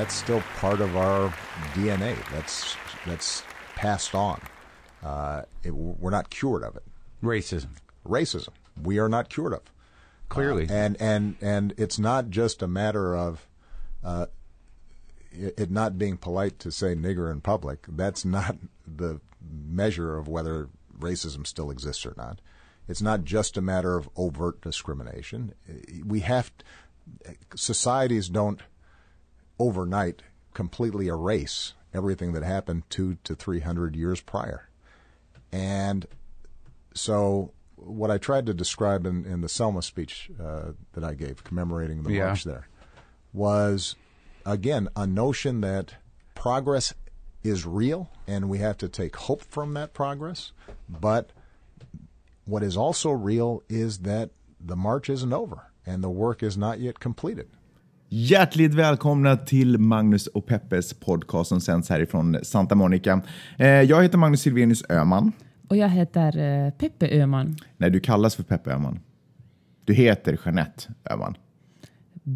That's 0.00 0.14
still 0.14 0.40
part 0.56 0.80
of 0.80 0.96
our 0.96 1.28
DNA. 1.74 2.16
That's 2.32 2.74
that's 3.04 3.42
passed 3.74 4.14
on. 4.14 4.40
Uh, 5.04 5.42
it, 5.62 5.72
we're 5.72 6.08
not 6.08 6.30
cured 6.30 6.62
of 6.62 6.74
it. 6.74 6.84
Racism. 7.22 7.76
Racism. 8.08 8.48
We 8.82 8.98
are 8.98 9.10
not 9.10 9.28
cured 9.28 9.52
of. 9.52 9.60
Clearly. 10.30 10.66
Uh, 10.70 10.72
and 10.72 10.96
and 11.02 11.36
and 11.42 11.74
it's 11.76 11.98
not 11.98 12.30
just 12.30 12.62
a 12.62 12.66
matter 12.66 13.14
of 13.14 13.46
uh, 14.02 14.28
it, 15.32 15.60
it 15.60 15.70
not 15.70 15.98
being 15.98 16.16
polite 16.16 16.58
to 16.60 16.72
say 16.72 16.94
nigger 16.94 17.30
in 17.30 17.42
public. 17.42 17.84
That's 17.86 18.24
not 18.24 18.56
the 18.86 19.20
measure 19.52 20.16
of 20.16 20.28
whether 20.28 20.70
racism 20.98 21.46
still 21.46 21.70
exists 21.70 22.06
or 22.06 22.14
not. 22.16 22.40
It's 22.88 23.02
not 23.02 23.24
just 23.24 23.58
a 23.58 23.60
matter 23.60 23.98
of 23.98 24.08
overt 24.16 24.62
discrimination. 24.62 25.52
We 26.02 26.20
have 26.20 26.50
societies 27.54 28.30
don't 28.30 28.62
overnight 29.60 30.22
completely 30.54 31.06
erase 31.06 31.74
everything 31.94 32.32
that 32.32 32.42
happened 32.42 32.82
two 32.90 33.18
to 33.22 33.34
three 33.36 33.60
hundred 33.60 33.94
years 33.94 34.20
prior. 34.20 34.68
And 35.52 36.06
so, 36.94 37.52
what 37.76 38.10
I 38.10 38.18
tried 38.18 38.46
to 38.46 38.54
describe 38.54 39.06
in, 39.06 39.24
in 39.24 39.40
the 39.42 39.48
Selma 39.48 39.82
speech 39.82 40.30
uh, 40.42 40.72
that 40.92 41.04
I 41.04 41.14
gave, 41.14 41.44
commemorating 41.44 42.02
the 42.02 42.12
Yeah. 42.12 42.26
march 42.26 42.44
there, 42.44 42.66
was 43.32 43.94
again 44.44 44.88
a 44.96 45.06
notion 45.06 45.60
that 45.60 45.94
progress 46.34 46.94
is 47.42 47.66
real 47.66 48.10
and 48.26 48.48
we 48.48 48.58
have 48.58 48.76
to 48.78 48.88
take 48.88 49.16
hope 49.16 49.42
from 49.42 49.74
that 49.74 49.92
progress. 49.94 50.52
But 50.88 51.30
what 52.44 52.62
is 52.62 52.76
also 52.76 53.10
real 53.10 53.62
is 53.68 53.98
that 54.00 54.30
the 54.60 54.76
march 54.76 55.08
isn't 55.08 55.32
over 55.32 55.70
and 55.86 56.02
the 56.02 56.10
work 56.10 56.42
is 56.42 56.56
not 56.56 56.80
yet 56.80 57.00
completed. 57.00 57.48
Hjärtligt 58.12 58.74
välkomna 58.74 59.36
till 59.36 59.78
Magnus 59.78 60.26
och 60.26 60.46
Peppes 60.46 60.94
podcast 60.94 61.48
som 61.48 61.60
sänds 61.60 61.88
härifrån 61.90 62.36
Santa 62.42 62.74
Monica. 62.74 63.22
Eh, 63.58 63.68
jag 63.68 64.02
heter 64.02 64.18
Magnus 64.18 64.40
Silvenius 64.40 64.84
Öhman. 64.88 65.32
Och 65.68 65.76
jag 65.76 65.88
heter 65.88 66.38
eh, 66.38 66.70
Peppe 66.70 67.08
Öhman. 67.20 67.56
Nej, 67.76 67.90
du 67.90 68.00
kallas 68.00 68.34
för 68.36 68.42
Peppe 68.42 68.70
Öhman. 68.70 69.00
Du 69.84 69.94
heter 69.94 70.38
Jeanette 70.44 70.82
Öhman. 71.10 71.34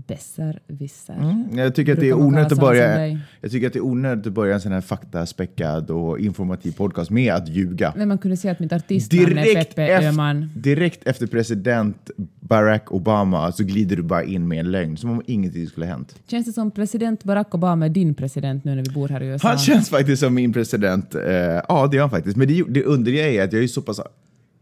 Besserwisser. 0.06 1.45
Jag 1.53 1.75
tycker 1.75 1.92
att 1.92 2.00
det 2.00 2.09
är 2.09 2.14
onödigt 2.14 2.53
att 2.53 2.61
börja. 2.61 3.19
Jag 3.41 3.50
tycker 3.50 3.67
att 3.67 3.73
det 3.73 3.78
är 3.78 3.84
onödigt 3.84 4.27
att 4.27 4.33
börja 4.33 4.55
en 4.55 4.61
sån 4.61 4.73
här 4.73 4.81
faktaspäckad 4.81 5.91
och 5.91 6.19
informativ 6.19 6.73
podcast 6.73 7.11
med 7.11 7.34
att 7.34 7.48
ljuga. 7.48 7.92
Men 7.97 8.09
man 8.09 8.19
kunde 8.19 8.37
säga 8.37 8.53
att 8.53 8.61
mitt 8.61 8.72
artistnamn 8.72 9.39
är 9.39 9.45
Direkt, 9.45 9.77
Peppe 9.77 9.92
ef- 9.98 10.03
Öhman. 10.09 10.50
direkt 10.56 11.06
efter 11.06 11.27
president 11.27 12.11
Barack 12.41 12.92
Obama 12.92 13.53
så 13.53 13.65
glider 13.65 13.97
du 13.97 14.03
bara 14.03 14.25
in 14.25 14.48
med 14.48 14.61
en 14.61 14.70
lögn 14.70 14.97
som 14.97 15.11
om 15.11 15.22
ingenting 15.27 15.67
skulle 15.67 15.87
ha 15.87 15.92
hänt. 15.92 16.15
Känns 16.27 16.47
det 16.47 16.53
som 16.53 16.70
president 16.70 17.25
Barack 17.25 17.55
Obama 17.55 17.84
är 17.84 17.89
din 17.89 18.15
president 18.15 18.65
nu 18.65 18.75
när 18.75 18.83
vi 18.83 18.91
bor 18.91 19.09
här 19.09 19.22
i 19.22 19.27
USA? 19.27 19.48
Han 19.48 19.59
känns 19.59 19.89
faktiskt 19.89 20.22
som 20.22 20.34
min 20.34 20.53
president. 20.53 21.15
Eh, 21.15 21.22
ja, 21.69 21.89
det 21.91 21.97
gör 21.97 22.03
han 22.03 22.11
faktiskt. 22.11 22.37
Men 22.37 22.48
det, 22.48 22.65
det 22.69 22.84
underliga 22.84 23.28
är 23.31 23.45
att 23.45 23.53
jag 23.53 23.62
är 23.62 23.67
så 23.67 23.83
pass... 23.83 24.00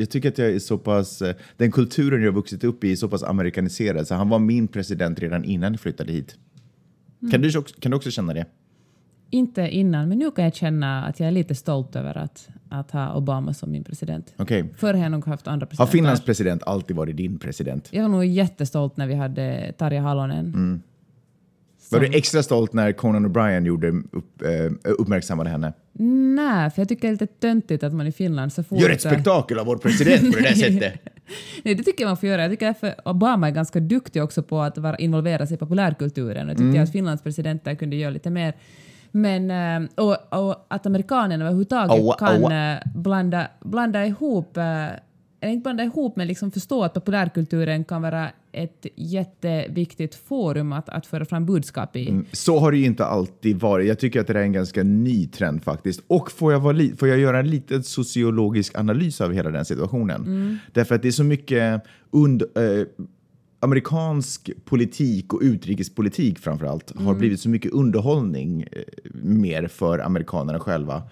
Jag 0.03 0.11
tycker 0.11 0.28
att 0.28 0.39
jag 0.39 0.48
är 0.50 0.58
så 0.58 0.78
pass... 0.78 1.22
eh, 1.22 1.34
Den 1.56 1.70
kulturen 1.72 2.20
jag 2.22 2.28
har 2.28 2.34
vuxit 2.34 2.64
upp 2.64 2.84
i 2.84 2.92
är 2.92 2.97
så 2.97 3.08
pass 3.08 3.22
amerikaniserad 3.22 4.06
så 4.06 4.14
han 4.14 4.28
var 4.28 4.39
min 4.39 4.69
president 4.69 5.19
redan 5.20 5.45
innan 5.45 5.72
jag 5.72 5.81
flyttade 5.81 6.12
hit. 6.12 6.36
Kan, 7.31 7.41
du, 7.41 7.58
också- 7.58 7.75
kan 7.81 7.91
du 7.91 7.97
också 7.97 8.11
känna 8.11 8.34
det? 8.34 8.47
Inte 9.30 9.69
innan, 9.69 10.08
men 10.08 10.19
nu 10.19 10.30
kan 10.30 10.45
jag 10.45 10.55
känna 10.55 11.05
att 11.05 11.20
jag 11.20 11.27
är 11.27 11.30
lite 11.33 11.55
stolt 11.55 11.97
över 11.97 12.19
att, 12.19 12.48
att 12.70 12.91
ha 12.91 13.14
Obama 13.14 13.55
som 13.55 13.70
min 13.73 13.84
president. 13.84 14.34
Okej. 14.36 14.64
Förr 14.77 14.95
har 14.95 15.03
jag 15.03 15.12
nog 15.12 15.25
haft 15.27 15.47
andra 15.47 15.64
Har 15.64 15.69
presidenter. 15.69 15.92
Finlands 15.92 16.25
president 16.25 16.62
alltid 16.62 16.97
varit 16.97 17.17
din 17.17 17.39
president? 17.39 17.89
Jag 17.92 18.03
var 18.03 18.08
nog 18.08 18.25
jättestolt 18.25 18.97
när 18.97 19.06
vi 19.06 19.14
hade 19.14 19.73
Tarja 19.78 20.01
Halonen. 20.01 20.46
Mm. 20.46 20.83
Var 21.92 22.01
du 22.01 22.07
extra 22.19 22.42
stolt 22.42 22.73
när 22.73 22.92
Conan 22.92 23.27
O'Brien 23.27 23.64
gjorde 23.67 23.89
upp, 23.89 24.42
eh, 24.42 24.91
uppmärksammade 24.92 25.51
henne? 25.51 25.73
Nej, 26.35 26.70
för 26.70 26.80
jag 26.80 26.89
tycker 26.89 27.03
det 27.03 27.08
är 27.08 27.13
lite 27.13 27.27
töntigt 27.27 27.83
att 27.85 27.92
man 27.95 28.07
i 28.07 28.13
Finland 28.13 28.53
så 28.53 28.63
fort... 28.63 28.79
Gör 28.80 28.91
ett 28.91 29.01
spektakel 29.01 29.58
av 29.58 29.67
vår 29.67 29.77
president 29.77 30.33
på 30.35 30.39
det 30.39 30.48
där 30.48 30.55
sättet! 30.55 30.95
Nej, 31.63 31.75
det 31.75 31.83
tycker 31.83 32.05
jag 32.05 32.08
man 32.08 32.17
får 32.17 32.29
göra. 32.29 32.42
Jag 32.42 32.51
tycker 32.51 32.67
därför 32.67 32.95
Obama 33.05 33.48
är 33.48 33.53
ganska 33.53 33.80
duktig 33.80 34.23
också 34.23 34.42
på 34.42 34.61
att 34.61 34.79
vara, 34.79 34.97
involvera 34.97 35.47
sig 35.47 35.55
i 35.55 35.58
populärkulturen. 35.58 36.48
Jag 36.48 36.57
tycker 36.57 36.69
Mm. 36.70 36.83
att 36.83 36.92
Finlands 36.92 37.23
presidenter 37.23 37.75
kunde 37.75 37.97
göra 37.97 38.11
lite 38.11 38.30
mer. 38.30 38.55
Men, 39.11 39.51
eh, 39.85 39.89
och, 39.95 40.17
och 40.48 40.67
att 40.69 40.86
amerikanerna 40.86 41.45
överhuvudtaget 41.45 41.91
Aua, 41.91 42.14
kan 42.19 42.45
aua. 42.45 42.73
eh, 42.73 42.79
blanda, 42.95 43.47
blanda 43.61 44.07
ihop, 44.07 44.57
eh, 44.57 44.64
eller 45.41 45.53
inte 45.53 45.63
blanda 45.63 45.85
ihop, 45.85 46.17
men 46.17 46.27
liksom 46.27 46.51
förstå 46.51 46.85
att 46.85 46.95
populärkulturen 46.95 47.85
kan 47.85 48.03
vara 48.03 48.29
ett 48.52 48.86
jätteviktigt 48.96 50.14
forum 50.14 50.73
att, 50.73 50.89
att 50.89 51.07
föra 51.07 51.24
fram 51.24 51.46
budskap 51.46 51.96
i. 51.96 52.20
Så 52.33 52.58
har 52.58 52.73
det 52.73 52.79
ju 52.79 52.85
inte 52.85 53.05
alltid 53.05 53.61
varit. 53.61 53.89
Jag 53.89 53.98
tycker 53.98 54.20
att 54.20 54.27
det 54.27 54.33
är 54.33 54.42
en 54.42 54.52
ganska 54.52 54.83
ny 54.83 55.27
trend 55.27 55.63
faktiskt. 55.63 56.02
Och 56.07 56.30
får 56.30 56.52
jag, 56.52 56.61
vara 56.61 56.77
får 56.96 57.08
jag 57.08 57.18
göra 57.18 57.39
en 57.39 57.51
liten 57.51 57.83
sociologisk 57.83 58.79
analys 58.79 59.20
av 59.20 59.33
hela 59.33 59.51
den 59.51 59.64
situationen? 59.64 60.58
Därför 60.73 60.95
att 60.95 61.02
det 61.02 61.08
är 61.08 61.12
så 61.12 61.24
mycket 61.24 61.83
und- 62.11 62.42
eh, 62.80 62.86
amerikansk 63.61 64.51
politik 64.64 65.33
och 65.33 65.41
utrikespolitik 65.42 66.39
framför 66.39 66.67
allt 66.67 66.92
har 66.96 67.14
blivit 67.14 67.41
så 67.41 67.48
mycket 67.48 67.73
underhållning 67.73 68.62
eh, 68.73 68.83
mer 69.23 69.67
för 69.67 69.98
amerikanerna 69.98 70.61
själva. 70.61 71.02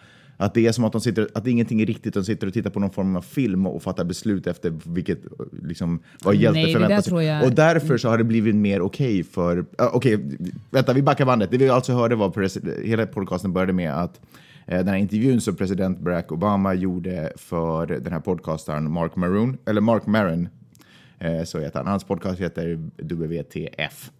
Att 0.41 0.55
det 0.55 0.67
är 0.67 0.73
som 0.73 0.85
att, 0.85 0.93
de 0.93 1.01
sitter, 1.01 1.29
att 1.35 1.47
ingenting 1.47 1.81
är 1.83 1.87
riktigt, 1.87 2.15
de 2.15 2.25
sitter 2.25 2.47
och 2.47 2.53
tittar 2.53 2.71
på 2.71 2.81
någon 2.81 2.91
form 2.91 3.17
av 3.17 3.23
film 3.23 3.67
och 3.67 3.83
fattar 3.83 4.05
beslut 4.05 4.47
efter 4.47 4.73
vilket, 4.85 5.19
liksom, 5.63 6.01
vad 6.25 6.35
Nej, 6.35 6.43
hjälte 6.43 6.61
där 6.61 6.73
förväntar 6.73 7.03
sig. 7.03 7.25
jag- 7.27 7.45
Och 7.45 7.53
därför 7.53 7.99
så 7.99 8.09
har 8.09 8.19
det 8.19 8.25
blivit 8.25 8.55
mer 8.55 8.81
okej 8.81 9.23
för... 9.25 9.59
Uh, 9.59 9.65
okej, 9.93 10.39
vänta, 10.71 10.93
vi 10.93 11.03
backar 11.03 11.25
bandet. 11.27 11.51
Det 11.51 11.59
vi 11.59 11.69
alltså 11.69 11.93
hörde 11.93 12.15
var, 12.17 12.83
hela 12.87 13.07
podcasten 13.07 13.53
började 13.53 13.73
med 13.73 13.93
att 14.03 14.21
eh, 14.67 14.79
den 14.79 14.89
här 14.89 14.97
intervjun 14.97 15.41
som 15.41 15.57
president 15.57 16.01
Barack 16.01 16.33
Obama 16.33 16.75
gjorde 16.75 17.33
för 17.37 17.87
den 17.87 18.13
här 18.13 18.21
podcastaren 18.21 18.93
Mark 18.93 19.17
Maroon, 19.17 19.59
eller 19.67 19.81
Mark 19.81 20.07
Maron, 20.07 20.49
eh, 21.19 21.45
så 21.45 21.59
heter 21.61 21.79
han. 21.79 21.87
Hans 21.87 22.05
podcast 22.05 22.41
heter 22.41 22.91
WTF. 22.99 24.11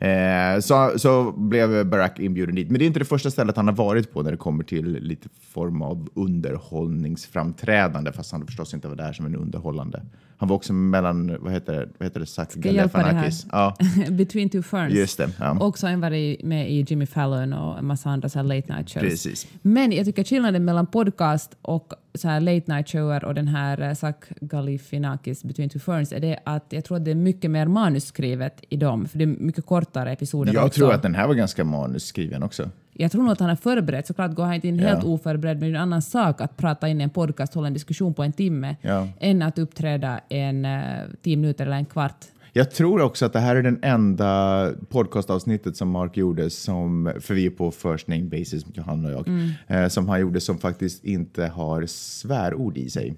Eh, 0.00 0.60
så, 0.60 0.92
så 0.96 1.32
blev 1.32 1.86
Barack 1.86 2.18
inbjuden 2.18 2.54
dit. 2.54 2.70
Men 2.70 2.78
det 2.78 2.84
är 2.84 2.86
inte 2.86 2.98
det 2.98 3.04
första 3.04 3.30
stället 3.30 3.56
han 3.56 3.66
har 3.68 3.74
varit 3.74 4.12
på 4.12 4.22
när 4.22 4.30
det 4.30 4.36
kommer 4.36 4.64
till 4.64 4.92
lite 4.92 5.28
form 5.40 5.82
av 5.82 6.08
underhållningsframträdande, 6.14 8.12
fast 8.12 8.32
han 8.32 8.46
förstås 8.46 8.74
inte 8.74 8.88
var 8.88 8.96
där 8.96 9.12
som 9.12 9.26
en 9.26 9.36
underhållande. 9.36 10.02
Han 10.40 10.48
var 10.48 10.56
också 10.56 10.72
mellan, 10.72 11.36
vad 11.40 11.52
heter 11.52 11.72
det, 11.72 11.88
vad 11.98 12.06
heter 12.06 12.20
det 12.20 12.26
Zac 12.26 12.48
jag 12.56 12.74
hjälpa 12.74 12.98
dig 12.98 13.06
här? 13.06 13.12
Galifianakis. 13.12 13.46
Ja, 13.52 13.76
Between 14.10 14.48
two 14.48 14.62
ferns. 14.62 14.94
just 14.94 15.18
det. 15.18 15.30
Ja. 15.38 15.58
Också 15.60 15.86
han 15.86 16.00
varit 16.00 16.42
med 16.42 16.70
i 16.70 16.84
Jimmy 16.88 17.06
Fallon 17.06 17.52
och 17.52 17.78
en 17.78 17.86
massa 17.86 18.10
andra 18.10 18.28
så 18.28 18.38
här 18.38 18.44
late 18.44 18.74
night 18.74 18.90
shows. 18.90 19.02
Precis. 19.02 19.46
Men 19.62 19.92
jag 19.92 20.06
tycker 20.06 20.24
skillnaden 20.24 20.64
mellan 20.64 20.86
podcast 20.86 21.56
och 21.62 21.92
så 22.14 22.28
här 22.28 22.40
late 22.40 22.74
night 22.74 22.88
shower 22.88 23.24
och 23.24 23.34
den 23.34 23.48
här 23.48 23.80
eh, 23.80 23.94
Zac 23.94 24.14
Galifianakis 24.40 25.44
Between 25.44 25.68
Two 25.68 25.78
Ferns 25.78 26.12
är 26.12 26.20
det 26.20 26.38
att 26.44 26.66
jag 26.68 26.84
tror 26.84 26.96
att 26.96 27.04
det 27.04 27.10
är 27.10 27.14
mycket 27.14 27.50
mer 27.50 27.66
manusskrivet 27.66 28.60
i 28.68 28.76
dem, 28.76 29.08
för 29.08 29.18
det 29.18 29.24
är 29.24 29.26
mycket 29.26 29.66
kortare 29.90 30.12
episoder 30.12 30.52
Jag 30.54 30.66
också. 30.66 30.78
tror 30.78 30.92
att 30.92 31.02
den 31.02 31.14
här 31.14 31.26
var 31.26 31.34
ganska 31.34 31.64
manusskriven 31.64 32.42
också. 32.42 32.70
Jag 32.92 33.12
tror 33.12 33.22
nog 33.22 33.32
att 33.32 33.40
han 33.40 33.50
är 33.50 33.56
förberedd. 33.56 34.06
Såklart 34.06 34.34
går 34.34 34.44
han 34.44 34.54
inte 34.54 34.68
in 34.68 34.78
helt 34.78 35.02
Ja. 35.04 35.08
oförberedd, 35.08 35.56
men 35.60 35.68
det 35.68 35.74
är 35.74 35.76
en 35.76 35.82
annan 35.82 36.02
sak 36.02 36.40
att 36.40 36.56
prata 36.56 36.88
in 36.88 37.00
i 37.00 37.04
en 37.04 37.10
podcast, 37.10 37.54
hålla 37.54 37.66
en 37.66 37.72
diskussion 37.74 38.14
på 38.14 38.22
en 38.22 38.32
timme, 38.32 38.76
Ja. 38.82 39.08
än 39.20 39.42
att 39.42 39.58
uppträda 39.58 40.20
en 40.28 40.64
uh, 40.64 40.80
tio 41.22 41.36
minuter 41.36 41.66
eller 41.66 41.76
en 41.76 41.84
kvart. 41.84 42.24
Jag 42.52 42.70
tror 42.70 43.00
också 43.02 43.26
att 43.26 43.32
det 43.32 43.38
här 43.40 43.56
är 43.56 43.62
den 43.62 43.78
enda 43.82 44.70
podcastavsnittet 44.88 45.76
som 45.76 45.90
Mark 45.90 46.16
gjorde, 46.16 46.50
som, 46.50 47.12
för 47.20 47.34
vi 47.34 47.46
är 47.46 47.50
på 47.50 47.70
first 47.70 48.06
name 48.08 48.22
basis, 48.24 48.64
Johanna 48.74 49.08
och 49.08 49.14
jag, 49.14 49.28
Mm. 49.28 49.50
eh, 49.66 49.88
som 49.88 50.08
han 50.08 50.20
gjorde 50.20 50.40
som 50.40 50.58
faktiskt 50.58 51.04
inte 51.04 51.46
har 51.46 51.86
svärord 51.86 52.78
i 52.78 52.90
sig. 52.90 53.14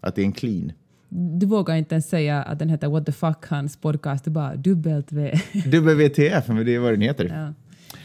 Att 0.00 0.14
det 0.14 0.22
är 0.22 0.26
en 0.26 0.32
clean. 0.32 0.72
Du 1.08 1.46
vågar 1.46 1.74
inte 1.74 1.94
ens 1.94 2.08
säga 2.08 2.42
att 2.42 2.58
den 2.58 2.68
heter 2.68 2.88
What 2.88 3.06
the 3.06 3.12
fuck, 3.12 3.46
hans 3.48 3.76
podcast, 3.76 4.26
är 4.26 4.30
bara 4.30 4.52
V. 5.10 5.32
WTF, 5.94 6.48
men 6.48 6.66
det 6.66 6.74
är 6.74 6.78
vad 6.78 6.92
den 6.92 7.00
heter. 7.00 7.24
Ja. 7.24 7.54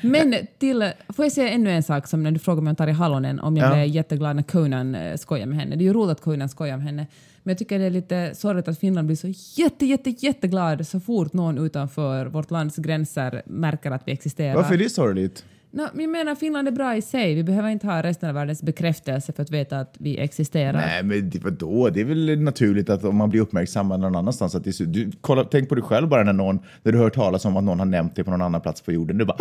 Men 0.10 0.36
till, 0.58 0.92
får 1.10 1.26
jag 1.26 1.32
säga 1.32 1.50
ännu 1.50 1.72
en 1.72 1.84
sak 1.84 2.08
som 2.08 2.24
när 2.24 2.32
du 2.32 2.40
frågade 2.40 2.62
mig 2.62 2.72
om 2.72 2.76
Tarja 2.76 2.94
Halonen, 2.94 3.40
om 3.40 3.58
jag 3.58 3.70
Ja. 3.70 3.74
blev 3.74 3.88
jätteglad 3.88 4.36
när 4.36 4.44
Conan 4.44 4.96
eh, 4.96 5.16
skojade 5.18 5.50
med 5.50 5.60
henne. 5.60 5.76
Det 5.76 5.84
är 5.84 5.86
ju 5.86 5.94
roligt 5.94 6.12
att 6.12 6.22
Conan 6.22 6.50
skojar 6.50 6.78
med 6.78 6.86
henne. 6.86 7.08
Men 7.44 7.52
jag 7.52 7.58
tycker 7.58 7.80
det 7.80 7.86
är 7.86 7.90
lite 7.90 8.32
sorgligt 8.36 8.68
att 8.68 8.80
Finland 8.80 9.08
blir 9.08 9.16
så 9.18 9.62
jätte, 9.62 9.86
jätte, 9.86 10.10
jätteglad 10.10 10.88
så 10.88 11.00
fort 11.00 11.34
någon 11.34 11.58
utanför 11.58 12.26
vårt 12.26 12.52
lands 12.52 12.76
gränser 12.76 13.42
märker 13.46 13.92
att 13.92 14.02
vi 14.06 14.12
existerar. 14.12 14.56
Varför 14.56 14.74
är 14.74 14.78
det 14.78 14.90
sorgligt? 14.90 15.46
No, 15.76 15.82
jag 15.94 16.10
menar, 16.10 16.36
Finland 16.36 16.68
är 16.68 16.72
bra 16.72 16.96
i 16.96 17.02
sig. 17.02 17.36
Vi 17.36 17.44
behöver 17.44 17.70
inte 17.70 17.88
ha 17.88 18.04
resten 18.04 18.30
av 18.30 18.36
världens 18.36 18.64
bekräftelse 18.64 19.34
för 19.34 19.44
att 19.44 19.52
veta 19.52 19.80
att 19.80 19.96
vi 20.00 20.20
existerar. 20.20 20.74
Nej, 20.74 21.04
men 21.04 21.30
det, 21.30 21.44
vadå? 21.44 21.90
Det 21.90 22.02
är 22.02 22.06
väl 22.06 22.40
naturligt 22.40 22.90
att 22.90 23.04
om 23.04 23.16
man 23.16 23.30
blir 23.30 23.42
uppmärksammad 23.42 24.00
någon 24.00 24.16
annanstans 24.16 24.56
att 24.56 24.64
det 24.64 24.94
du, 24.94 25.12
kolla, 25.22 25.44
tänk 25.44 25.70
på 25.70 25.76
dig 25.76 25.84
själv 25.84 26.08
bara 26.08 26.24
när 26.24 26.34
någon, 26.34 26.60
när 26.84 26.92
du 26.92 26.98
hör 26.98 27.10
talas 27.10 27.46
om 27.46 27.58
att 27.58 27.64
någon 27.64 27.80
har 27.80 27.86
nämnt 27.86 28.16
dig 28.16 28.26
på 28.26 28.32
någon 28.32 28.42
annan 28.42 28.62
plats 28.62 28.82
på 28.82 28.92
jorden. 28.92 29.18
Du 29.18 29.26
bara 29.26 29.38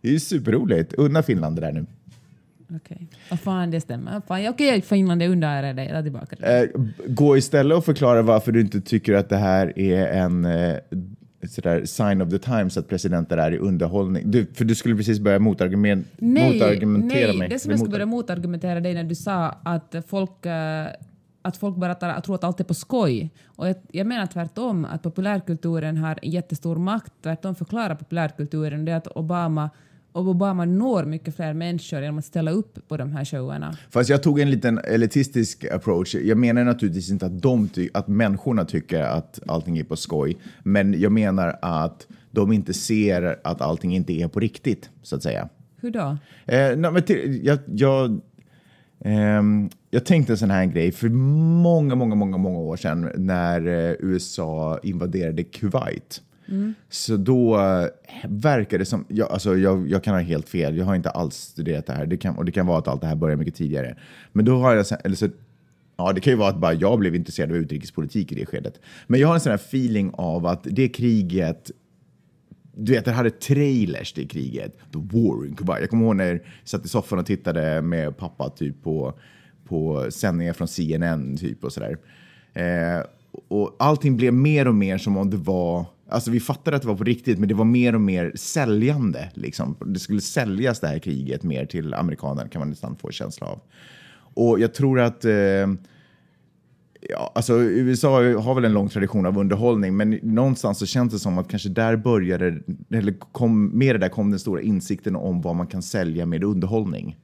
Det 0.00 0.08
är 0.08 0.12
ju 0.12 0.20
superroligt. 0.20 0.92
Unna 0.92 1.22
Finland 1.22 1.56
det 1.56 1.60
där 1.60 1.72
nu. 1.72 1.86
Okej. 2.76 3.08
Vad 3.30 3.40
fan, 3.40 3.70
det 3.70 3.80
stämmer. 3.80 4.22
Fan, 4.28 4.48
Okej, 4.48 4.82
Finland 4.82 5.22
är 5.22 5.28
under 5.28 5.74
dig. 5.74 5.86
Jag 5.86 5.94
tar 5.94 6.02
tillbaka 6.02 6.36
det. 6.38 6.62
Eh, 6.62 6.68
gå 7.06 7.36
istället 7.36 7.78
och 7.78 7.84
förklara 7.84 8.22
varför 8.22 8.52
du 8.52 8.60
inte 8.60 8.80
tycker 8.80 9.14
att 9.14 9.28
det 9.28 9.36
här 9.36 9.78
är 9.78 10.06
en, 10.06 10.44
eh, 10.44 10.76
sådär 11.46 11.84
sign 11.84 12.22
of 12.22 12.30
the 12.30 12.38
times 12.38 12.76
att 12.76 12.88
presidenter 12.88 13.36
är 13.36 13.52
i 13.52 13.58
underhållning. 13.58 14.30
Du, 14.30 14.46
för 14.46 14.64
du 14.64 14.74
skulle 14.74 14.96
precis 14.96 15.18
börja 15.18 15.38
motargument, 15.38 16.06
Nej, 16.16 16.52
motargumentera 16.52 17.28
nej 17.28 17.38
mig. 17.38 17.48
det 17.48 17.58
som 17.58 17.70
jag 17.70 17.80
skulle 17.80 17.92
börja 17.92 18.06
motargumentera 18.06 18.80
dig 18.80 18.94
när 18.94 19.04
du 19.04 19.14
sa 19.14 19.48
att 19.64 19.94
folk, 20.08 20.46
eh, 20.46 20.86
att 21.42 21.56
folk 21.56 21.76
bara 21.76 21.94
tar, 21.94 22.20
tror 22.20 22.34
att 22.34 22.44
allt 22.44 22.60
är 22.60 22.64
på 22.64 22.74
skoj. 22.74 23.30
Och 23.46 23.68
jag, 23.68 23.76
jag 23.92 24.06
menar 24.06 24.26
tvärtom, 24.26 24.84
att 24.84 25.02
populärkulturen 25.02 25.96
har 25.96 26.18
jättestor 26.22 26.76
makt. 26.76 27.12
Tvärtom 27.22 27.54
förklarar 27.54 27.94
populärkulturen 27.94 28.84
det 28.84 28.92
att 28.96 29.06
Obama, 29.06 29.70
och 30.14 30.28
Obama 30.28 30.64
når 30.64 31.04
mycket 31.04 31.36
fler 31.36 31.54
människor 31.54 32.00
genom 32.00 32.18
att 32.18 32.24
ställa 32.24 32.50
upp 32.50 32.88
på 32.88 32.96
de 32.96 33.12
här 33.12 33.24
showerna. 33.24 33.76
Fast 33.90 34.10
jag 34.10 34.22
tog 34.22 34.40
en 34.40 34.50
liten 34.50 34.78
elitistisk 34.78 35.64
approach. 35.64 36.14
Jag 36.14 36.38
menar 36.38 36.64
naturligtvis 36.64 37.10
inte 37.10 37.26
att, 37.26 37.42
de 37.42 37.68
att 37.94 38.08
människorna 38.08 38.64
tycker 38.64 39.02
att 39.02 39.40
allting 39.46 39.78
är 39.78 39.84
på 39.84 39.96
skoj, 39.96 40.36
men 40.62 41.00
jag 41.00 41.12
menar 41.12 41.58
att 41.62 42.06
de 42.30 42.52
inte 42.52 42.74
ser 42.74 43.38
att 43.44 43.60
allting 43.60 43.94
inte 43.94 44.12
är 44.12 44.28
på 44.28 44.40
riktigt, 44.40 44.90
så 45.02 45.16
att 45.16 45.22
säga. 45.22 45.48
Hur 45.80 45.90
då? 45.90 46.16
Eh, 46.44 46.76
nej, 46.76 46.90
men 46.90 47.02
till, 47.02 47.40
jag, 47.44 47.58
jag, 47.66 48.20
ehm, 49.04 49.70
jag 49.90 50.04
tänkte 50.04 50.32
en 50.32 50.36
sån 50.36 50.50
här 50.50 50.64
grej 50.64 50.92
för 50.92 51.08
många, 51.08 51.94
många, 51.94 52.14
många, 52.14 52.36
många 52.36 52.58
år 52.58 52.76
sedan 52.76 53.10
när 53.16 53.66
eh, 53.66 53.96
USA 54.00 54.78
invaderade 54.82 55.42
Kuwait. 55.42 56.22
Så 56.88 57.16
då 57.16 57.60
eh, 57.60 57.88
verkar 58.28 58.78
det 58.78 58.84
som, 58.84 59.04
jag, 59.08 59.32
alltså 59.32 59.56
jag, 59.56 59.90
jag 59.90 60.04
kan 60.04 60.14
ha 60.14 60.20
helt 60.20 60.48
fel, 60.48 60.76
jag 60.76 60.84
har 60.84 60.94
inte 60.94 61.10
alls 61.10 61.34
studerat 61.34 61.86
det 61.86 61.92
här 61.92 62.06
det 62.06 62.16
kan, 62.16 62.36
och 62.36 62.44
det 62.44 62.52
kan 62.52 62.66
vara 62.66 62.78
att 62.78 62.88
allt 62.88 63.00
det 63.00 63.06
här 63.06 63.16
börjar 63.16 63.36
mycket 63.36 63.54
tidigare. 63.54 63.96
Men 64.32 64.44
då 64.44 64.58
har 64.58 64.74
jag, 64.74 64.86
eller 65.04 65.16
så, 65.16 65.28
ja 65.96 66.12
det 66.12 66.20
kan 66.20 66.32
ju 66.32 66.36
vara 66.36 66.50
att 66.50 66.60
bara 66.60 66.72
jag 66.72 66.98
blev 66.98 67.14
intresserad 67.14 67.50
av 67.50 67.56
utrikespolitik 67.56 68.32
i 68.32 68.34
det 68.34 68.46
skedet. 68.46 68.80
Men 69.06 69.20
jag 69.20 69.28
har 69.28 69.34
en 69.34 69.40
sån 69.40 69.50
här 69.50 69.58
feeling 69.58 70.10
av 70.14 70.46
att 70.46 70.66
det 70.70 70.88
kriget 70.88 71.70
du 72.76 72.92
vet, 72.92 73.04
det 73.04 73.12
hade 73.12 73.30
trailers 73.30 74.12
till 74.12 74.28
kriget. 74.28 74.76
The 74.92 74.98
War 74.98 75.46
in 75.46 75.56
Kuwait. 75.56 75.80
Jag 75.80 75.90
kommer 75.90 76.04
ihåg 76.04 76.16
när 76.16 76.26
jag 76.26 76.40
satt 76.64 76.84
i 76.84 76.88
soffan 76.88 77.18
och 77.18 77.26
tittade 77.26 77.82
med 77.82 78.16
pappa 78.16 78.48
typ 78.48 78.82
på, 78.82 79.14
på 79.64 80.06
sändningar 80.10 80.52
från 80.52 80.68
CNN 80.68 81.36
typ 81.36 81.64
och 81.64 81.72
sådär. 81.72 81.98
Eh, 82.54 83.06
och 83.48 83.76
allting 83.78 84.16
blev 84.16 84.32
mer 84.32 84.68
och 84.68 84.74
mer 84.74 84.98
som 84.98 85.16
om 85.16 85.30
det 85.30 85.36
var, 85.36 85.86
alltså 86.08 86.30
vi 86.30 86.40
fattade 86.40 86.76
att 86.76 86.82
det 86.82 86.88
var 86.88 86.96
på 86.96 87.04
riktigt, 87.04 87.38
men 87.38 87.48
det 87.48 87.54
var 87.54 87.64
mer 87.64 87.94
och 87.94 88.00
mer 88.00 88.32
säljande. 88.34 89.30
Liksom. 89.34 89.76
Det 89.86 89.98
skulle 89.98 90.20
säljas 90.20 90.80
det 90.80 90.86
här 90.86 90.98
kriget 90.98 91.42
mer 91.42 91.66
till 91.66 91.94
amerikanerna 91.94 92.48
kan 92.48 92.60
man 92.60 92.70
nästan 92.70 92.96
få 92.96 93.10
känsla 93.10 93.46
av. 93.46 93.60
Och 94.34 94.60
jag 94.60 94.74
tror 94.74 95.00
att 95.00 95.24
eh, 95.24 95.66
Ja, 97.08 97.32
alltså 97.34 97.62
USA 97.62 98.22
har 98.22 98.54
väl 98.54 98.64
en 98.64 98.72
lång 98.72 98.88
tradition 98.88 99.26
av 99.26 99.38
underhållning, 99.38 99.96
men 99.96 100.10
någonstans 100.22 100.78
så 100.78 100.86
känns 100.86 101.12
det 101.12 101.18
som 101.18 101.38
att 101.38 101.48
kanske 101.48 101.68
där 101.68 101.96
började, 101.96 102.60
eller 102.90 103.14
kom, 103.32 103.78
med 103.78 103.94
det 103.94 103.98
där 103.98 104.08
kom 104.08 104.30
den 104.30 104.40
stora 104.40 104.62
insikten 104.62 105.16
om 105.16 105.40
vad 105.40 105.56
man 105.56 105.66
kan 105.66 105.82
sälja 105.82 106.26
med 106.26 106.44
underhållning. 106.44 107.16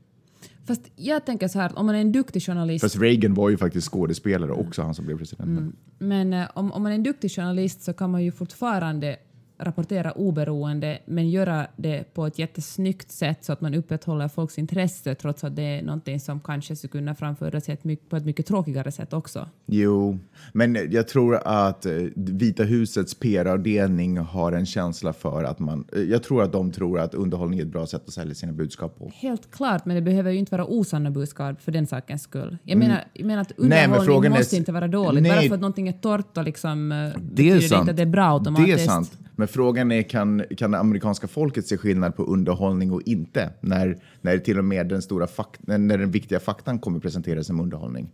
Fast 0.71 0.91
jag 0.97 1.27
tänker 1.27 1.49
så 1.49 1.59
här, 1.59 1.67
att 1.67 1.73
om 1.73 1.87
man 1.87 1.95
är 1.95 2.01
en 2.01 2.13
duktig 2.13 2.43
journalist 2.43 2.83
Fast 2.83 2.97
Reagan 2.97 3.35
var 3.35 3.51
ju 3.51 3.57
faktiskt 3.57 3.89
skådespelare 3.89 4.53
också, 4.53 4.83
han 4.83 4.95
som 4.95 5.07
blev 5.07 5.19
president. 5.19 5.75
Men 5.99 6.33
eh, 6.33 6.49
om, 6.55 6.73
om 6.73 6.83
man 6.83 6.93
är 6.93 6.97
en 6.97 7.03
duktig 7.03 7.31
journalist 7.31 7.83
så 7.83 7.93
kan 7.93 8.11
man 8.11 8.25
ju 8.25 8.33
fortfarande 8.33 9.17
rapportera 9.61 10.12
oberoende 10.12 10.99
men 11.07 11.31
göra 11.31 11.67
det 11.77 12.15
på 12.15 12.27
ett 12.27 12.39
jättesnyggt 12.39 13.11
sätt 13.11 13.45
så 13.45 13.53
att 13.53 13.61
man 13.61 13.75
upprätthåller 13.75 14.29
folks 14.29 14.59
intresse 14.59 15.15
trots 15.15 15.45
att 15.45 15.57
det 15.57 15.62
är 15.62 15.83
någonting 15.83 16.21
som 16.21 16.41
kanske 16.41 16.77
skulle 16.77 16.91
kunna 16.91 17.15
framföras 17.15 17.67
på 18.09 18.17
ett 18.17 18.25
mycket 18.25 18.47
tråkigare 18.47 18.93
sätt 18.93 19.12
också. 19.12 19.49
Jo, 19.67 20.19
men 20.53 20.79
jag 20.91 21.09
tror 21.09 21.35
att 21.45 21.87
eh, 21.87 21.93
Vita 22.17 22.62
husets 22.62 23.15
PR-avdelning 23.15 24.19
har 24.19 24.53
en 24.53 24.67
känsla 24.67 25.12
för 25.12 25.45
att 25.45 25.59
man... 25.59 25.85
eh, 25.93 26.01
Jag 26.03 26.23
tror 26.23 26.43
att 26.43 26.53
de 26.53 26.73
tror 26.73 27.01
att 27.01 27.15
underhållning 27.15 27.59
är 27.59 27.62
ett 27.65 27.69
bra 27.73 27.87
sätt 27.87 28.03
att 28.07 28.12
sälja 28.12 28.35
sina 28.35 28.53
budskap 28.53 28.99
på. 28.99 29.11
Helt 29.15 29.51
klart, 29.51 29.85
men 29.85 29.97
det 29.97 30.03
behöver 30.03 30.31
ju 30.31 30.39
inte 30.39 30.53
vara 30.57 30.65
osanna 30.67 31.11
budskap 31.11 31.61
för 31.62 31.73
den 31.73 31.87
sakens 31.87 32.23
skull. 32.23 32.59
Jag 32.65 32.79
menar, 32.79 33.05
jag 33.15 33.27
menar 33.27 33.43
att 33.43 33.59
Mm. 33.59 33.69
Nej, 33.69 33.85
underhållning 33.85 34.07
frågan 34.15 34.33
är- 34.33 34.39
måste 34.39 34.57
inte 34.57 34.73
vara 34.73 34.89
dåligt. 34.89 35.23
Nej. 35.23 35.33
Bara 35.33 35.41
för 35.49 35.55
att 35.55 35.61
någonting 35.61 35.89
är 35.89 35.93
torrt 35.93 36.37
och 36.39 36.45
liksom, 36.45 36.93
eh, 36.93 36.99
Det 36.99 37.05
är 37.07 37.21
betyder 37.21 37.61
sant. 37.61 37.81
inte 37.81 37.91
att 37.91 37.97
det 37.97 38.03
är 38.03 38.07
bra 38.07 38.33
automatiskt. 38.33 38.77
Det 38.77 38.83
är 38.83 38.87
sant. 38.87 39.19
Men 39.41 39.49
frågan 39.49 39.93
är, 39.93 40.03
kan, 40.03 40.43
kan 40.57 40.71
det 40.71 40.79
amerikanska 40.79 41.29
folket 41.29 41.67
se 41.67 41.77
skillnad 41.77 42.17
på 42.17 42.23
underhållning 42.23 42.93
och 42.93 43.03
inte? 43.07 43.51
När, 43.61 43.99
när 44.21 44.39
till 44.39 44.59
och 44.59 44.65
med 44.65 44.89
den, 44.89 45.03
stora 45.03 45.27
fak- 45.27 45.57
när 45.61 45.99
den 45.99 46.11
viktiga 46.11 46.41
faktan 46.41 46.79
kommer 46.79 47.01
presenteras 47.01 47.47
som 47.47 47.61
underhållning. 47.61 48.09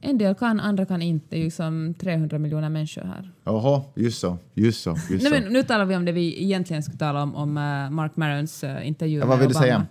En 0.00 0.18
del 0.18 0.34
kan, 0.34 0.60
andra 0.60 0.86
kan 0.86 1.02
inte. 1.02 1.26
Det 1.30 1.36
är 1.36 1.44
ju 1.44 1.50
som 1.50 1.94
300 1.98 2.38
miljoner 2.38 2.68
människor 2.68 3.02
här. 3.02 3.30
Jaha, 3.44 3.82
just 3.94 4.18
så. 4.18 4.38
Just 4.54 4.82
så. 4.82 4.90
Just 4.90 5.10
Nej, 5.10 5.20
så. 5.20 5.30
men 5.30 5.52
nu 5.52 5.62
talar 5.62 5.84
vi 5.84 5.96
om 5.96 6.04
det 6.04 6.12
vi 6.12 6.42
egentligen 6.42 6.82
skulle 6.82 6.98
tala 6.98 7.22
om, 7.22 7.34
om 7.34 7.56
eh, 7.56 7.90
Mark 7.90 8.16
Marons 8.16 8.64
uh, 8.64 8.88
intervju 8.88 9.18
Ja, 9.18 9.26
vad 9.26 9.38
med 9.38 9.46
vill 9.46 9.54
du 9.54 9.58
Obama. 9.58 9.64
säga? 9.66 9.86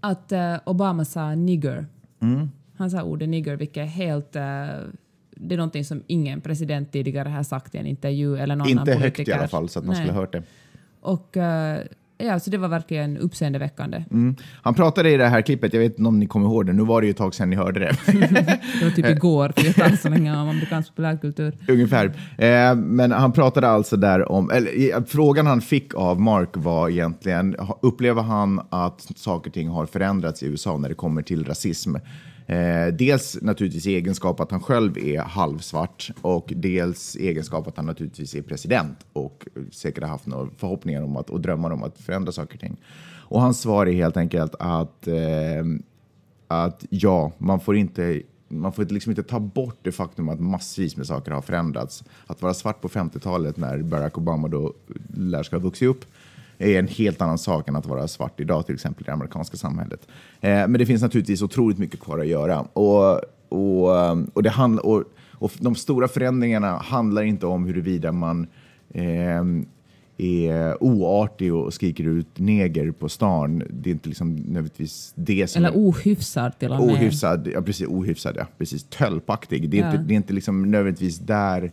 Att 0.00 0.32
eh, 0.32 0.56
Obama 0.70 1.04
sa 1.04 1.34
nigger. 1.34 1.86
Mm. 2.22 2.48
Han 2.76 2.90
sa 2.90 3.02
ordet 3.02 3.28
nigger, 3.28 3.56
vilket 3.56 3.76
är 3.76 3.84
helt... 3.86 4.36
eh, 4.36 4.42
det 5.40 5.54
är 5.54 5.56
någonting 5.56 5.84
som 5.84 6.02
ingen 6.06 6.40
president 6.40 6.92
tidigare 6.92 7.28
har 7.28 7.42
sagt 7.42 7.74
i 7.74 7.78
en 7.78 7.86
intervju 7.86 8.36
eller 8.36 8.56
någon 8.56 8.68
inte 8.68 8.82
annan 8.82 9.02
högt 9.02 9.16
politiker. 9.16 9.32
i 9.32 9.38
alla 9.38 9.48
fall, 9.48 9.68
så 9.68 9.78
att 9.78 9.84
man 9.84 9.94
Nej. 9.94 10.04
skulle 10.04 10.12
ha 10.12 10.20
hört 10.20 10.32
det. 10.32 10.42
Och 11.00 11.36
eh, 11.36 11.80
ja, 12.18 12.40
så 12.40 12.50
det 12.50 12.58
var 12.58 12.68
verkligen 12.68 13.18
uppseendeväckande. 13.18 14.04
Mm. 14.10 14.36
Han 14.62 14.74
pratade 14.74 15.10
i 15.10 15.16
det 15.16 15.26
här 15.26 15.42
klippet, 15.42 15.72
jag 15.72 15.80
vet 15.80 15.98
inte 15.98 16.08
om 16.08 16.18
ni 16.18 16.26
kommer 16.26 16.46
ihåg 16.46 16.66
det, 16.66 16.72
nu 16.72 16.82
var 16.82 17.00
det 17.00 17.06
ju 17.06 17.10
ett 17.10 17.16
tag 17.16 17.34
sedan 17.34 17.50
ni 17.50 17.56
hörde 17.56 17.80
det. 17.80 17.96
Det 18.80 18.84
var 18.84 18.90
typ 18.90 19.06
igår, 19.06 19.52
för 19.56 19.66
jag 19.66 19.74
talar 19.74 19.96
så 19.96 20.08
länge 20.08 20.32
om 20.32 20.48
amerikansk 20.48 20.88
populärkultur. 20.88 21.52
Ungefär. 21.68 22.06
Eh, 22.38 22.74
men 22.74 23.12
han 23.12 23.32
pratade 23.32 23.68
alltså 23.68 23.96
där 23.96 24.32
om, 24.32 24.50
eller 24.50 24.96
eh, 24.96 25.04
frågan 25.04 25.46
han 25.46 25.60
fick 25.60 25.94
av 25.94 26.20
Mark 26.20 26.50
var 26.52 26.88
egentligen, 26.88 27.56
upplever 27.82 28.22
han 28.22 28.60
att 28.70 29.00
saker 29.16 29.50
och 29.50 29.54
ting 29.54 29.68
har 29.68 29.86
förändrats 29.86 30.42
i 30.42 30.46
USA 30.46 30.76
när 30.78 30.88
det 30.88 30.94
kommer 30.94 31.22
till 31.22 31.44
rasism? 31.44 31.96
Eh, 32.46 32.86
dels 32.92 33.38
naturligtvis 33.42 33.86
i 33.86 33.94
egenskap 33.94 34.40
att 34.40 34.50
han 34.50 34.60
själv 34.60 34.98
är 34.98 35.18
halvsvart 35.18 36.10
och 36.22 36.52
dels 36.56 37.16
i 37.16 37.28
egenskap 37.28 37.68
att 37.68 37.76
han 37.76 37.86
naturligtvis 37.86 38.34
är 38.34 38.42
president 38.42 39.06
och 39.12 39.46
säkert 39.72 40.02
har 40.04 40.10
haft 40.10 40.26
några 40.26 40.50
förhoppningar 40.56 41.02
om 41.02 41.16
att, 41.16 41.30
och 41.30 41.40
drömmar 41.40 41.70
om 41.70 41.82
att 41.82 41.98
förändra 41.98 42.32
saker 42.32 42.54
och 42.54 42.60
ting. 42.60 42.76
Och 43.28 43.40
hans 43.40 43.60
svar 43.60 43.86
är 43.86 43.92
helt 43.92 44.16
enkelt 44.16 44.54
att 44.58 45.08
eh, 45.08 45.64
att 46.48 46.84
ja, 46.90 47.32
man 47.38 47.60
får 47.60 47.76
inte 47.76 48.22
man 48.48 48.72
får 48.72 48.84
liksom 48.84 49.10
inte 49.10 49.22
ta 49.22 49.40
bort 49.40 49.78
det 49.82 49.92
faktum 49.92 50.28
att 50.28 50.40
massvis 50.40 50.96
med 50.96 51.06
saker 51.06 51.32
har 51.32 51.42
förändrats. 51.42 52.04
Att 52.26 52.42
vara 52.42 52.54
svart 52.54 52.80
på 52.80 52.88
50-talet 52.88 53.56
när 53.56 53.82
Barack 53.82 54.18
Obama 54.18 54.48
då 54.48 54.72
lär 55.14 55.42
ska 55.42 55.56
ha 55.56 55.60
vuxit 55.62 55.88
upp 55.88 56.04
är 56.58 56.78
en 56.78 56.88
helt 56.88 57.22
annan 57.22 57.38
sak 57.38 57.68
än 57.68 57.76
att 57.76 57.86
vara 57.86 58.08
svart 58.08 58.40
idag, 58.40 58.66
till 58.66 58.74
exempel 58.74 59.02
i 59.02 59.06
det 59.06 59.12
amerikanska 59.12 59.56
samhället. 59.56 60.00
Eh, 60.40 60.50
men 60.50 60.72
det 60.72 60.86
finns 60.86 61.02
naturligtvis 61.02 61.42
otroligt 61.42 61.78
mycket 61.78 62.00
kvar 62.00 62.18
att 62.18 62.26
göra. 62.26 62.60
Och, 62.60 63.20
och, 63.48 63.90
och, 64.32 64.42
det 64.42 64.50
handl- 64.50 64.78
och, 64.78 65.04
och 65.32 65.52
de 65.58 65.74
stora 65.74 66.08
förändringarna 66.08 66.76
handlar 66.76 67.22
inte 67.22 67.46
om 67.46 67.66
huruvida 67.66 68.12
man 68.12 68.46
ehm, 68.94 69.66
är 70.18 70.82
oartig 70.84 71.54
och 71.54 71.74
skriker 71.74 72.04
ut 72.04 72.38
neger 72.38 72.90
på 72.90 73.08
stan. 73.08 73.62
Det 73.70 73.90
är 73.90 73.92
inte 73.92 74.08
liksom 74.08 74.34
nödvändigtvis 74.36 75.12
det 75.16 75.46
som 75.46 75.64
Eller 75.64 75.76
ohyfsad 75.76 76.58
till 76.58 76.72
och 76.72 76.86
med. 76.86 76.94
ohyfsad. 76.96 77.48
Ja, 77.54 77.62
precis. 77.62 77.86
Ohyfsad, 77.88 78.36
ja. 78.38 78.46
Precis. 78.58 78.84
Tölpaktig. 78.84 79.70
Det 79.70 79.78
är, 79.78 79.82
Ja. 79.82 79.90
inte, 79.92 80.02
det 80.02 80.14
är 80.14 80.16
inte 80.16 80.32
liksom 80.32 80.70
nödvändigtvis 80.70 81.18
där... 81.18 81.72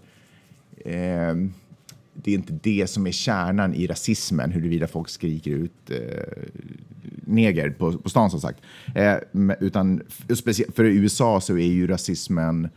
ehm, 0.85 1.53
det 2.13 2.32
är 2.32 2.36
inte 2.36 2.60
det 2.63 2.88
som 2.89 3.08
är 3.08 3.12
kärnan 3.12 3.74
i 3.74 3.88
rasismen, 3.88 4.51
huruvida 4.51 4.88
folk 4.88 5.10
skriker 5.10 5.51
ut 5.51 5.89
eh, 5.89 5.98
neger 7.25 7.70
på, 7.70 7.93
på 7.98 8.10
stan 8.10 8.29
som 8.32 8.41
sagt. 8.41 8.60
Eh, 8.96 9.15
utan 9.60 10.01
för 10.75 10.84
USA 10.84 11.41
så 11.41 11.58
är 11.58 11.67
ju 11.67 11.88
rasismen, 11.88 12.70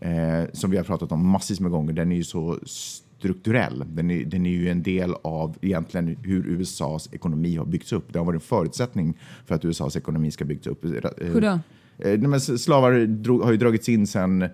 eh, 0.00 0.44
som 0.52 0.70
vi 0.70 0.76
har 0.76 0.84
pratat 0.84 1.12
om 1.12 1.28
massvis 1.28 1.60
med 1.60 1.70
gånger, 1.70 1.92
den 1.92 2.12
är 2.12 2.16
ju 2.16 2.24
så 2.24 2.58
strukturell. 2.66 3.84
Den 3.94 4.10
är, 4.10 4.24
den 4.24 4.46
är 4.46 4.50
ju 4.50 4.68
en 4.68 4.82
del 4.82 5.14
av 5.22 5.56
egentligen 5.60 6.16
hur 6.22 6.46
USAs 6.46 7.08
ekonomi 7.12 7.56
har 7.56 7.64
byggts 7.66 7.92
upp. 7.92 8.12
Det 8.12 8.18
har 8.18 8.26
varit 8.26 8.36
en 8.42 8.46
förutsättning 8.46 9.18
för 9.46 9.54
att 9.54 9.64
USAs 9.64 9.96
ekonomi 9.96 10.30
ska 10.30 10.44
byggts 10.44 10.66
upp. 10.66 10.84
Eh, 10.84 10.90
Hur 11.16 11.40
då? 11.40 11.58
Eh, 11.98 12.32
s- 12.34 12.62
slavar 12.62 13.06
drog, 13.06 13.42
har 13.42 13.50
ju 13.52 13.56
dragits 13.58 13.88
in 13.88 14.06
sen 14.06 14.44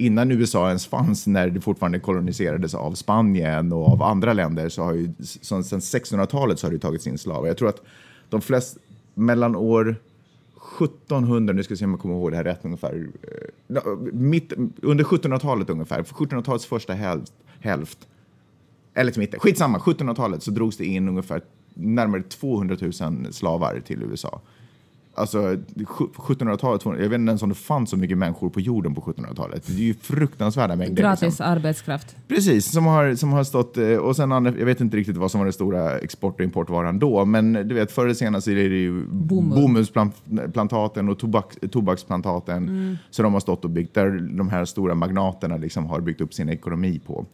innan 0.00 0.30
USA 0.30 0.68
ens 0.68 0.86
fanns, 0.86 1.26
när 1.26 1.50
det 1.50 1.60
fortfarande 1.60 1.98
koloniserades 1.98 2.74
av 2.74 2.92
Spanien 2.92 3.72
och 3.72 3.88
av 3.88 4.02
andra 4.02 4.32
länder, 4.32 4.68
så 4.68 4.82
har 4.82 4.94
ju 4.94 5.12
så, 5.20 5.60
1600-talet 5.60 6.58
så 6.58 6.66
har 6.66 6.72
det 6.72 6.78
tagits 6.78 7.06
in 7.06 7.18
slavar. 7.18 7.48
Jag 7.48 7.56
tror 7.56 7.68
att 7.68 7.82
de 8.28 8.40
flesta, 8.40 8.80
mellan 9.14 9.56
år 9.56 9.96
1700, 10.80 11.54
nu 11.54 11.62
ska 11.62 11.72
jag 11.72 11.78
se 11.78 11.84
om 11.84 11.90
jag 11.90 12.00
kommer 12.00 12.14
ihåg 12.14 12.30
det 12.30 12.36
här 12.36 12.44
rätt 12.44 12.60
ungefär, 12.62 13.08
eh, 13.22 13.96
mitt, 14.12 14.52
under 14.82 15.04
1700-talet 15.04 15.70
ungefär, 15.70 16.02
1700-talets 16.02 16.66
första 16.66 16.92
hälft, 16.92 17.32
hälft 17.60 17.98
eller 18.94 19.12
till 19.12 19.20
mitten, 19.20 19.40
skitsamma, 19.40 19.78
1700-talet 19.78 20.42
så 20.42 20.50
drogs 20.50 20.76
det 20.76 20.84
in 20.84 21.08
ungefär 21.08 21.42
närmare 21.74 22.22
200 22.22 22.76
000 22.80 22.92
slavar 23.32 23.82
till 23.86 24.02
USA. 24.02 24.40
Alltså 25.14 25.38
1700-talet, 25.38 26.84
jag 26.84 27.08
vet 27.08 27.18
inte 27.18 27.30
ens 27.30 27.42
om 27.42 27.48
det 27.48 27.54
fanns 27.54 27.90
så 27.90 27.96
mycket 27.96 28.18
människor 28.18 28.48
på 28.48 28.60
jorden 28.60 28.94
på 28.94 29.00
1700-talet. 29.00 29.66
Det 29.66 29.72
är 29.72 29.76
ju 29.76 29.94
fruktansvärda 29.94 30.76
mängder. 30.76 31.02
Gratis 31.02 31.22
liksom. 31.22 31.46
arbetskraft. 31.46 32.16
Precis, 32.28 32.72
som 32.72 32.86
har, 32.86 33.14
som 33.14 33.32
har 33.32 33.44
stått, 33.44 33.76
eh, 33.76 33.96
och 33.96 34.16
sen 34.16 34.32
andra, 34.32 34.52
jag 34.58 34.66
vet 34.66 34.80
inte 34.80 34.96
riktigt 34.96 35.16
vad 35.16 35.30
som 35.30 35.38
var 35.38 35.46
den 35.46 35.52
stora 35.52 35.98
export 35.98 36.34
och 36.34 36.44
importvaran 36.44 36.98
då, 36.98 37.24
men 37.24 37.52
du 37.52 37.74
vet 37.74 37.92
förr 37.92 38.04
eller 38.04 38.14
senare 38.14 38.42
så 38.42 38.50
är 38.50 38.54
det 38.54 38.62
ju 38.62 39.04
Bomull. 39.06 39.60
bomullsplantaten 39.60 41.08
och 41.08 41.18
tobak, 41.18 41.54
tobaksplantaten. 41.70 42.98
Så 43.10 43.22
de 43.22 43.32
har 43.32 43.40
stått 43.40 43.64
och 43.64 43.70
byggt, 43.70 43.94
där 43.94 44.36
de 44.36 44.48
här 44.48 44.64
stora 44.64 44.94
magnaterna 44.94 45.56
liksom 45.56 45.86
har 45.86 46.00
byggt 46.00 46.20
upp 46.20 46.34
sin 46.34 46.48
ekonomi 46.48 47.00
på. 47.06 47.26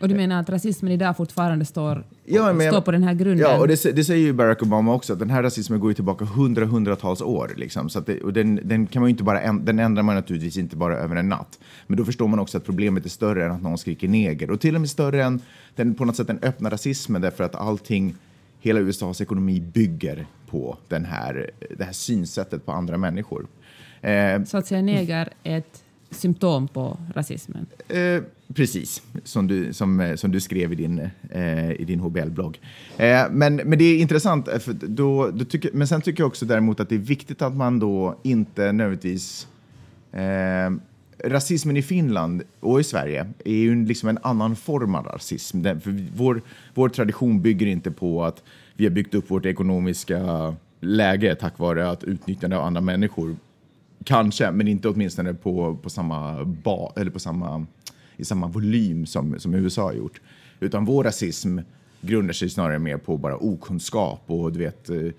Och 0.00 0.08
du 0.08 0.14
menar 0.14 0.40
att 0.40 0.50
rasismen 0.50 0.92
idag 0.92 1.16
fortfarande 1.16 1.64
står, 1.64 2.04
Ja, 2.24 2.52
men- 2.52 2.70
står 2.72 2.80
på 2.80 2.90
den 2.92 3.02
här 3.02 3.14
grunden? 3.14 3.38
Ja, 3.38 3.58
och 3.58 3.68
det, 3.68 3.96
det 3.96 4.04
säger 4.04 4.26
ju 4.26 4.32
Barack 4.32 4.62
Obama 4.62 4.94
också, 4.94 5.12
att 5.12 5.18
den 5.18 5.30
här 5.30 5.42
rasismen 5.42 5.80
går 5.80 5.90
ju 5.90 5.94
tillbaka 5.94 6.24
hundra, 6.24 6.64
hundratals 6.64 7.20
år. 7.20 7.52
Liksom. 7.56 7.88
Så 7.88 8.00
det, 8.00 8.20
och 8.20 8.32
den, 8.32 8.60
den, 8.64 8.86
kan 8.86 9.02
man 9.02 9.08
ju 9.08 9.10
inte 9.10 9.22
bara, 9.22 9.52
den 9.52 9.78
ändrar 9.78 10.02
man 10.02 10.14
naturligtvis 10.14 10.56
inte 10.56 10.76
bara 10.76 10.96
över 10.96 11.16
en 11.16 11.28
natt. 11.28 11.58
Men 11.86 11.96
då 11.96 12.04
förstår 12.04 12.28
man 12.28 12.38
också 12.38 12.56
att 12.58 12.64
problemet 12.64 13.04
är 13.04 13.08
större 13.10 13.44
än 13.44 13.52
att 13.52 13.62
någon 13.62 13.78
skriker 13.78 14.08
neger. 14.08 14.50
Och 14.50 14.60
till 14.60 14.74
och 14.74 14.80
med 14.80 14.90
större 14.90 15.24
än 15.24 15.40
den, 15.76 15.94
på 15.94 16.04
något 16.04 16.16
sätt 16.16 16.26
den 16.26 16.38
öppna 16.42 16.70
rasismen, 16.70 17.22
därför 17.22 17.44
att 17.44 17.54
allting, 17.54 18.14
hela 18.60 18.80
USAs 18.80 19.20
ekonomi 19.20 19.60
bygger 19.60 20.26
på 20.50 20.76
den 20.88 21.04
här, 21.04 21.50
det 21.78 21.84
här 21.84 21.92
synsättet 21.92 22.66
på 22.66 22.72
andra 22.72 22.96
människor. 22.98 23.46
Eh, 24.00 24.42
Så 24.44 24.58
att 24.58 24.66
säga 24.66 24.82
neger 24.82 25.28
är 25.44 25.58
ett 25.58 25.82
symptom 26.10 26.68
på 26.68 26.98
rasismen. 27.14 27.66
Eh, 27.88 28.22
precis, 28.54 29.02
som 29.24 29.46
du, 29.46 29.72
som, 29.72 30.00
eh, 30.00 30.16
som 30.16 30.30
du 30.32 30.40
skrev 30.40 30.72
i 30.72 30.74
din, 30.74 31.10
eh, 31.30 31.70
i 31.70 31.84
din 31.84 32.00
HBL-blogg. 32.00 32.60
Eh, 32.96 33.26
men, 33.30 33.56
men 33.56 33.78
det 33.78 33.84
är 33.84 33.98
intressant, 33.98 34.48
eh, 34.48 34.58
för 34.58 34.72
då, 34.72 35.30
då 35.30 35.44
tycker, 35.44 35.70
men 35.72 35.88
sen 35.88 36.00
tycker 36.00 36.22
jag 36.22 36.28
också 36.28 36.46
däremot 36.46 36.80
att 36.80 36.88
det 36.88 36.94
är 36.94 36.98
viktigt 36.98 37.42
att 37.42 37.56
man 37.56 37.78
då 37.78 38.20
inte 38.22 38.72
nödvändigtvis... 38.72 39.46
Eh, 40.12 40.70
rasismen 41.24 41.76
i 41.76 41.82
Finland 41.82 42.42
och 42.60 42.80
i 42.80 42.84
Sverige 42.84 43.26
är 43.44 43.54
ju 43.54 43.84
liksom 43.84 44.08
en 44.08 44.18
annan 44.22 44.56
form 44.56 44.94
av 44.94 45.04
rasism. 45.04 45.62
Den, 45.62 45.80
för 45.80 46.06
vår, 46.16 46.42
vår 46.74 46.88
tradition 46.88 47.42
bygger 47.42 47.66
inte 47.66 47.90
på 47.90 48.24
att 48.24 48.42
vi 48.76 48.84
har 48.84 48.90
byggt 48.90 49.14
upp 49.14 49.30
vårt 49.30 49.46
ekonomiska 49.46 50.54
läge 50.80 51.34
tack 51.34 51.58
vare 51.58 51.90
att 51.90 52.04
utnyttjande 52.04 52.58
av 52.58 52.64
andra 52.64 52.80
människor 52.80 53.36
Kanske, 54.04 54.50
men 54.50 54.68
inte 54.68 54.88
åtminstone 54.88 55.34
på, 55.34 55.76
på 55.82 55.90
samma 55.90 56.44
ba, 56.44 56.92
eller 56.96 57.10
på 57.10 57.18
samma, 57.18 57.66
i 58.18 58.24
samma 58.24 58.46
volym 58.46 59.06
som, 59.06 59.38
som 59.38 59.54
USA 59.54 59.82
har 59.82 59.92
gjort. 59.92 60.20
Utan 60.60 60.84
vår 60.84 61.04
rasism 61.04 61.58
grundar 62.00 62.32
sig 62.32 62.50
snarare 62.50 62.78
mer 62.78 62.96
på 62.96 63.16
bara 63.16 63.36
okunskap 63.36 64.22
och 64.26 64.52
du 64.52 64.58
vet 64.58 64.90
eh, 64.90 65.10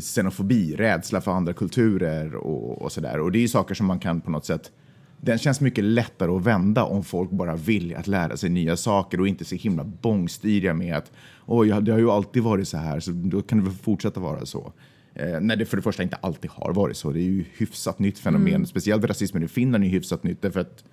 xenofobi, 0.00 0.76
rädsla 0.76 1.20
för 1.20 1.30
andra 1.30 1.52
kulturer 1.52 2.34
och, 2.34 2.82
och 2.82 2.92
sådär. 2.92 3.20
Och 3.20 3.32
det 3.32 3.38
är 3.38 3.40
ju 3.40 3.48
saker 3.48 3.74
som 3.74 3.86
man 3.86 3.98
kan 3.98 4.20
på 4.20 4.30
något 4.30 4.46
sätt 4.46 4.72
den 5.20 5.38
känns 5.38 5.60
mycket 5.60 5.84
lättare 5.84 6.30
att 6.30 6.42
vända 6.42 6.84
om 6.84 7.04
folk 7.04 7.30
bara 7.30 7.56
vill 7.56 7.94
att 7.94 8.06
lära 8.06 8.36
sig 8.36 8.50
nya 8.50 8.76
saker 8.76 9.20
och 9.20 9.28
inte 9.28 9.44
så 9.44 9.54
himla 9.54 9.84
bångstyriga 9.84 10.74
med 10.74 10.96
att 10.96 11.12
oj, 11.46 11.68
det 11.80 11.92
har 11.92 11.98
ju 11.98 12.10
alltid 12.10 12.42
varit 12.42 12.68
så 12.68 12.76
här, 12.76 13.00
så 13.00 13.10
då 13.10 13.42
kan 13.42 13.58
det 13.58 13.64
väl 13.64 13.74
fortsätta 13.74 14.20
vara 14.20 14.46
så. 14.46 14.72
Eh, 15.14 15.40
när 15.40 15.56
det 15.56 15.64
för 15.66 15.76
det 15.76 15.82
första 15.82 16.02
inte 16.02 16.16
alltid 16.16 16.50
har 16.50 16.72
varit 16.72 16.96
så. 16.96 17.10
Det 17.10 17.20
är 17.20 17.22
ju 17.22 17.44
hyfsat 17.56 17.98
nytt 17.98 18.18
fenomen. 18.18 18.66
Speciellt 18.66 19.04
rasismen 19.04 19.42
i 19.42 19.48
Finland 19.48 19.84
är 19.84 19.88
hyfsat 19.88 20.22
nytt 20.22 20.42
därför 20.42 20.60
att 20.60 20.84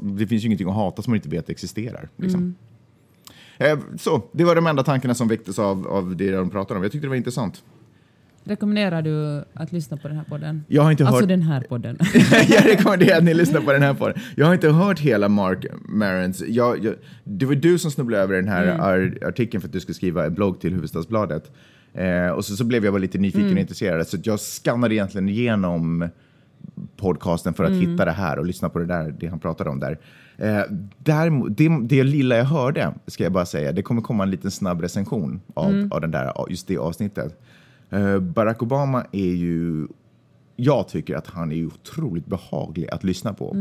det 0.00 0.26
finns 0.26 0.42
ju 0.42 0.46
ingenting 0.46 0.68
att 0.68 0.74
hata 0.74 1.02
som 1.02 1.10
man 1.10 1.16
inte 1.16 1.28
vet 1.28 1.50
existerar. 1.50 2.08
Liksom. 2.16 2.54
Eh, 3.58 3.78
så, 3.98 4.22
det 4.32 4.44
var 4.44 4.54
de 4.54 4.66
enda 4.66 4.82
tankarna 4.82 5.14
som 5.14 5.28
väcktes 5.28 5.58
av, 5.58 5.86
av 5.88 6.16
det 6.16 6.30
de 6.30 6.50
pratade 6.50 6.78
om. 6.78 6.82
Jag 6.82 6.92
tyckte 6.92 7.06
det 7.06 7.08
var 7.08 7.16
intressant. 7.16 7.62
Rekommenderar 8.44 9.02
du 9.02 9.44
att 9.54 9.72
lyssna 9.72 9.96
på 9.96 10.08
den 10.08 10.16
här 10.16 10.24
podden? 10.24 10.64
Jag 10.68 10.82
har 10.82 10.90
inte 10.90 11.06
alltså 11.06 11.20
hört... 11.20 11.28
den 11.28 11.42
här 11.42 11.60
podden. 11.60 11.98
jag 12.48 12.66
rekommenderar 12.66 13.18
att 13.18 13.24
ni 13.24 13.34
lyssnar 13.34 13.60
på 13.60 13.72
den 13.72 13.82
här 13.82 13.94
podden. 13.94 14.20
Jag 14.36 14.46
har 14.46 14.54
inte 14.54 14.68
hört 14.68 15.00
hela 15.00 15.28
Mark 15.28 15.66
Marons. 15.88 16.42
Jag, 16.48 16.84
jag, 16.84 16.94
det 17.24 17.46
var 17.46 17.54
du 17.54 17.78
som 17.78 17.90
snubblade 17.90 18.22
över 18.22 18.36
den 18.36 18.48
här 18.48 18.66
ar- 18.66 19.18
artikeln 19.28 19.60
för 19.60 19.68
att 19.68 19.72
du 19.72 19.80
skulle 19.80 19.94
skriva 19.94 20.26
en 20.26 20.34
blogg 20.34 20.60
till 20.60 20.72
Hufvudstadsbladet. 20.72 21.50
Eh, 21.94 22.28
och 22.28 22.44
så, 22.44 22.56
så 22.56 22.64
blev 22.64 22.84
jag 22.84 22.94
bara 22.94 22.98
lite 22.98 23.18
nyfiken 23.18 23.52
och 23.52 23.58
intresserad. 23.58 24.06
Så 24.06 24.18
jag 24.22 24.40
skannade 24.40 24.94
egentligen 24.94 25.28
igenom 25.28 26.08
podcasten 26.96 27.54
för 27.54 27.64
att 27.64 27.72
hitta 27.72 28.04
det 28.04 28.10
här 28.10 28.38
och 28.38 28.46
lyssna 28.46 28.68
på 28.68 28.78
det 28.78 28.86
där, 28.86 29.14
det 29.20 29.26
han 29.26 29.38
pratade 29.38 29.70
om 29.70 29.80
där. 29.80 29.98
Eh, 30.36 30.62
däremot, 30.98 31.56
det, 31.56 31.68
det 31.82 32.04
lilla 32.04 32.36
jag 32.36 32.44
hörde, 32.44 32.94
ska 33.06 33.22
jag 33.22 33.32
bara 33.32 33.46
säga, 33.46 33.72
det 33.72 33.82
kommer 33.82 34.02
komma 34.02 34.22
en 34.22 34.30
liten 34.30 34.50
snabb 34.50 34.80
recension 34.80 35.40
av, 35.54 35.88
av 35.90 36.00
den 36.00 36.10
där, 36.10 36.32
just 36.48 36.68
det 36.68 36.78
avsnittet. 36.78 37.40
Eh, 37.90 38.18
Barack 38.18 38.62
Obama 38.62 39.04
är 39.12 39.34
ju 39.34 39.86
jag 40.56 40.88
tycker 40.88 41.16
att 41.16 41.26
han 41.26 41.52
är 41.52 41.66
otroligt 41.66 42.26
behaglig 42.26 42.90
att 42.90 43.04
lyssna 43.04 43.32
på. 43.32 43.52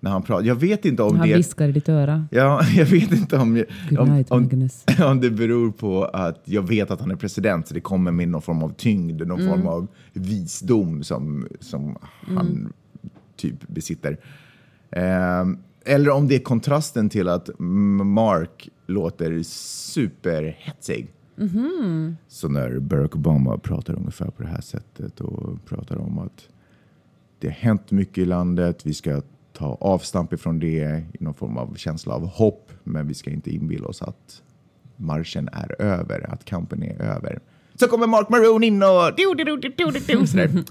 När 0.00 0.10
han 0.10 0.22
pratar. 0.22 0.44
Jag 0.44 0.54
vet 0.54 0.84
inte 0.84 1.02
om 1.02 1.16
Han 1.16 1.28
det... 1.28 1.36
viskar 1.36 1.68
i 1.68 1.72
ditt 1.72 1.88
öra. 1.88 2.26
Ja, 2.30 2.62
jag 2.76 2.86
vet 2.86 3.12
inte 3.12 3.36
om, 3.36 3.64
om, 3.98 4.08
night, 4.08 4.30
om, 4.30 4.68
om 5.04 5.20
det 5.20 5.30
beror 5.30 5.70
på 5.70 6.04
att 6.04 6.42
jag 6.44 6.68
vet 6.68 6.90
att 6.90 7.00
han 7.00 7.10
är 7.10 7.16
president 7.16 7.68
så 7.68 7.74
det 7.74 7.80
kommer 7.80 8.10
med 8.10 8.28
någon 8.28 8.42
form 8.42 8.62
av 8.62 8.68
tyngd, 8.68 9.26
någon 9.26 9.48
form 9.48 9.66
av 9.66 9.86
visdom 10.12 11.02
som, 11.02 11.46
som 11.60 11.98
han 12.26 12.72
typ 13.36 13.68
besitter. 13.68 14.18
Ehm, 14.90 15.58
eller 15.84 16.10
om 16.10 16.28
det 16.28 16.34
är 16.34 16.40
kontrasten 16.40 17.08
till 17.08 17.28
att 17.28 17.50
Mark 17.58 18.68
låter 18.86 19.42
superhetsig. 19.42 21.12
Så 22.28 22.48
när 22.48 22.78
Barack 22.78 23.16
Obama 23.16 23.58
pratar 23.58 23.94
ungefär 23.94 24.30
på 24.30 24.42
det 24.42 24.48
här 24.48 24.60
sättet 24.60 25.20
och 25.20 25.64
pratar 25.64 25.96
om 25.96 26.18
att 26.18 26.48
det 27.38 27.48
har 27.48 27.54
hänt 27.54 27.90
mycket 27.90 28.18
i 28.18 28.24
landet, 28.24 28.86
vi 28.86 28.94
ska 28.94 29.22
ta 29.60 29.78
avstamp 29.80 30.32
ifrån 30.32 30.58
det 30.58 31.02
i 31.12 31.24
någon 31.24 31.34
form 31.34 31.56
av 31.56 31.74
känsla 31.76 32.14
av 32.14 32.26
hopp, 32.26 32.72
men 32.84 33.08
vi 33.08 33.14
ska 33.14 33.30
inte 33.30 33.50
inbilla 33.50 33.88
oss 33.88 34.02
att 34.02 34.42
marschen 34.96 35.48
är 35.52 35.82
över, 35.82 36.32
att 36.32 36.44
kampen 36.44 36.82
är 36.82 37.02
över. 37.02 37.40
Så 37.74 37.86
kommer 37.88 38.06
Mark 38.06 38.28
Maroon 38.28 38.64
in 38.64 38.82
och... 38.82 39.12
Du, 39.16 39.34
du, 39.34 39.44
du, 39.44 39.56
du, 39.56 39.68
du, 39.76 40.18
du, 40.18 40.26
sådär. 40.26 40.50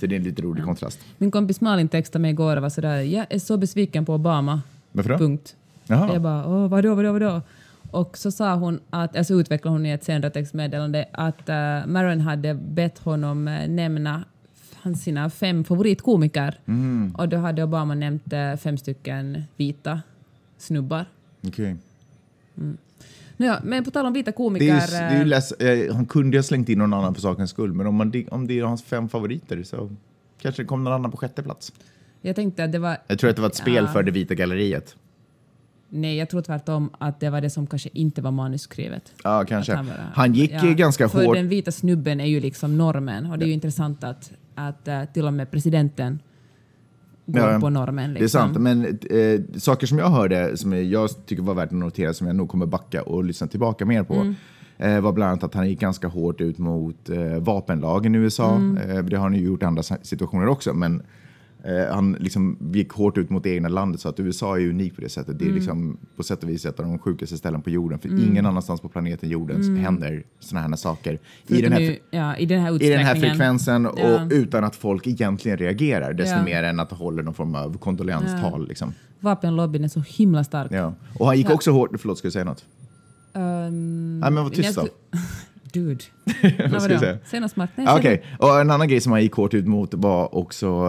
Så 0.00 0.06
det 0.06 0.14
är 0.14 0.16
en 0.16 0.24
lite 0.24 0.42
rolig 0.42 0.64
kontrast. 0.64 0.98
Min 1.18 1.30
kompis 1.30 1.60
Malin 1.60 1.88
textade 1.88 2.22
mig 2.22 2.30
igår 2.30 2.56
och 2.56 2.62
var 2.62 2.68
sådär, 2.68 3.00
jag 3.00 3.26
är 3.30 3.38
så 3.38 3.56
besviken 3.56 4.04
på 4.04 4.14
Obama. 4.14 4.62
Varför 4.92 5.10
då? 5.10 5.18
Punkt. 5.18 5.56
Jaha. 5.86 6.12
Jag 6.12 6.22
bara, 6.22 6.46
Åh, 6.46 6.68
vadå, 6.68 6.94
vadå, 6.94 7.12
vadå? 7.12 7.42
Och 7.90 8.18
så 8.18 8.30
sa 8.30 8.54
hon, 8.54 8.80
att, 8.90 9.16
alltså 9.16 9.34
utvecklade 9.34 9.74
hon 9.74 9.86
i 9.86 9.90
ett 9.90 10.04
senare 10.04 10.30
textmeddelande, 10.30 11.08
att 11.12 11.48
uh, 11.48 11.86
Maron 11.86 12.20
hade 12.20 12.54
bett 12.54 12.98
honom 12.98 13.48
uh, 13.48 13.68
nämna 13.68 14.24
hans 14.86 15.02
sina 15.02 15.30
fem 15.30 15.64
favoritkomiker. 15.64 16.60
Mm. 16.66 17.14
Och 17.18 17.28
då 17.28 17.36
hade 17.36 17.62
Obama 17.64 17.94
nämnt 17.94 18.32
eh, 18.32 18.56
fem 18.56 18.78
stycken 18.78 19.42
vita 19.56 20.00
snubbar. 20.58 21.04
Okej. 21.46 21.76
Nåja, 23.36 23.60
men 23.64 23.84
på 23.84 23.90
tal 23.90 24.06
om 24.06 24.12
vita 24.12 24.30
Det 24.30 24.36
komiker. 24.36 24.66
är 24.66 24.80
ju, 24.80 24.86
det 24.86 24.96
är 24.98 25.14
ju 25.14 25.20
eh, 25.20 25.26
less, 25.26 25.52
eh, 25.52 25.94
han 25.94 26.06
kunde 26.06 26.36
ju 26.36 26.38
ha 26.38 26.42
slängt 26.42 26.68
in 26.68 26.78
någon 26.78 26.94
annan 26.94 27.14
för 27.14 27.20
sakens 27.22 27.50
skull, 27.50 27.72
men 27.72 27.86
om, 27.86 27.94
man, 27.94 28.12
om 28.30 28.46
det 28.46 28.58
är 28.58 28.64
hans 28.64 28.82
fem 28.82 29.08
favoriter 29.08 29.62
så 29.62 29.90
kanske 30.40 30.62
det 30.62 30.66
kom 30.66 30.84
någon 30.84 30.92
annan 30.92 31.10
på 31.10 31.16
sjätte 31.16 31.42
plats. 31.42 31.72
jag 32.22 32.36
tänkte 32.36 32.64
att 32.64 32.72
det 32.72 32.78
var... 32.78 32.96
Jag 33.06 33.18
tror 33.18 33.30
att 33.30 33.36
det 33.36 33.42
var 33.42 33.48
ett 33.48 33.54
spel 33.54 33.84
Ja. 33.86 33.92
för 33.92 34.02
det 34.02 34.10
vita 34.10 34.34
galleriet. 34.34 34.96
Nej, 35.88 36.16
jag 36.16 36.30
tror 36.30 36.42
tvärtom 36.42 36.90
att 36.98 37.20
det 37.20 37.30
var 37.30 37.40
det 37.40 37.50
som 37.50 37.66
kanske 37.66 37.88
inte 37.92 38.22
var 38.22 38.30
manusskrivet. 38.30 39.12
Ja, 39.24 39.44
kanske. 39.48 39.72
Att 39.72 39.78
Han, 39.78 39.86
bara- 40.14 40.26
gick 40.36 40.52
ja, 40.52 40.72
ganska 40.72 41.08
för 41.08 41.24
hårt. 41.24 41.36
den 41.36 41.48
vita 41.48 41.72
snubben 41.72 42.20
är 42.20 42.24
ju 42.26 42.40
liksom 42.40 42.78
normen 42.78 43.26
och 43.30 43.38
det 43.38 43.44
är 43.44 43.46
ju 43.46 43.52
intressant 43.52 44.04
att, 44.04 44.32
att 44.56 44.88
eh, 44.88 45.04
till 45.04 45.26
och 45.26 45.32
med 45.32 45.50
presidenten 45.50 46.18
går 47.26 47.50
Ja, 47.50 47.60
på 47.60 47.70
normen. 47.70 48.12
Liksom. 48.14 48.20
Det 48.20 48.24
är 48.24 48.28
sant, 48.28 48.58
men 48.58 48.84
eh, 49.54 49.58
saker 49.60 49.86
som 49.86 49.98
jag 49.98 50.10
hörde 50.10 50.56
som 50.56 50.72
jag 50.90 51.26
tycker 51.26 51.42
var 51.42 51.54
värt 51.54 51.66
att 51.68 51.72
notera 51.72 52.14
som 52.14 52.26
jag 52.26 52.36
nog 52.36 52.48
kommer 52.48 52.66
backa 52.66 53.02
och 53.02 53.24
lyssna 53.24 53.46
tillbaka 53.46 53.84
mer 53.86 54.02
på 54.02 54.14
Mm. 54.14 54.34
eh, 54.78 55.00
var 55.00 55.12
bland 55.12 55.30
annat 55.30 55.44
att 55.44 55.54
han 55.54 55.68
gick 55.68 55.80
ganska 55.80 56.08
hårt 56.08 56.40
ut 56.40 56.58
mot 56.58 57.08
eh, 57.10 57.38
vapenlagen 57.40 58.14
i 58.14 58.18
USA. 58.18 58.54
Mm. 58.56 58.90
Eh, 58.90 59.04
det 59.04 59.16
har 59.16 59.22
han 59.22 59.34
ju 59.34 59.44
gjort 59.44 59.62
i 59.62 59.64
andra 59.64 59.82
situationer 59.82 60.46
också, 60.48 60.74
men 60.74 61.02
eh, 61.66 61.94
han 61.94 62.12
liksom 62.20 62.58
gick 62.72 62.90
hårt 62.92 63.18
ut 63.18 63.30
mot 63.30 63.42
det 63.42 63.50
egna 63.50 63.68
landet 63.68 64.00
så 64.00 64.08
att 64.08 64.20
USA 64.20 64.58
är 64.58 64.68
unik 64.68 64.94
på 64.94 65.00
det 65.00 65.08
sättet. 65.08 65.38
Det 65.38 65.44
Mm. 65.44 65.54
är 65.56 65.58
liksom 65.60 65.96
på 66.16 66.22
sätt 66.22 66.42
och 66.42 66.48
vis 66.48 66.64
ett 66.66 66.80
av 66.80 66.86
de 66.86 66.98
sjukaste 66.98 67.36
ställen 67.36 67.62
på 67.62 67.70
jorden 67.70 67.98
för 67.98 68.08
ingen 68.28 68.46
annanstans 68.46 68.80
på 68.80 68.88
planeten 68.88 69.28
jorden 69.28 69.76
händer 69.76 70.22
sådana 70.40 70.68
här 70.68 70.76
saker. 70.76 71.18
I 71.46 71.62
den 71.62 71.72
här, 71.72 71.80
ju, 71.80 71.96
ja, 72.10 72.36
I 72.36 72.46
den 72.46 72.60
här 72.60 72.82
i 72.82 72.88
den 72.90 73.00
här 73.06 73.14
frekvensen 73.14 73.86
och 73.86 73.98
Ja. 73.98 74.28
utan 74.30 74.64
att 74.64 74.76
folk 74.76 75.06
egentligen 75.06 75.58
reagerar 75.58 76.12
desto 76.12 76.36
Ja. 76.36 76.44
mer 76.44 76.62
än 76.62 76.80
att 76.80 76.90
hålla 76.92 77.22
någon 77.22 77.34
form 77.34 77.54
av 77.54 77.78
kondolenstal. 77.78 78.68
Liksom. 78.68 78.92
Vapenlobbyn 79.20 79.84
är 79.84 79.88
så 79.88 80.00
himla 80.00 80.44
stark. 80.44 80.72
Ja. 80.72 80.94
Och 81.18 81.26
han 81.26 81.36
gick 81.36 81.50
också 81.50 81.70
hårt... 81.70 81.90
Förlåt, 81.98 82.18
ska 82.18 82.28
du 82.28 82.32
säga 82.32 82.44
något? 82.44 82.64
Um, 83.32 84.20
Nej, 84.20 84.30
men 84.30 84.42
var 84.44 84.50
tyst 84.50 84.74
då. 84.76 84.86
Dude. 85.72 86.04
Vad 86.72 86.82
säga? 86.82 87.18
Säg 87.26 87.40
något 87.40 87.50
smart. 87.50 87.70
Nej, 87.76 87.86
Okej, 87.98 88.22
och 88.38 88.60
en 88.60 88.70
annan 88.70 88.88
grej 88.88 89.00
som 89.00 89.12
han 89.12 89.22
gick 89.22 89.32
hårt 89.32 89.54
ut 89.54 89.66
mot 89.66 89.94
var 89.94 90.34
också 90.34 90.86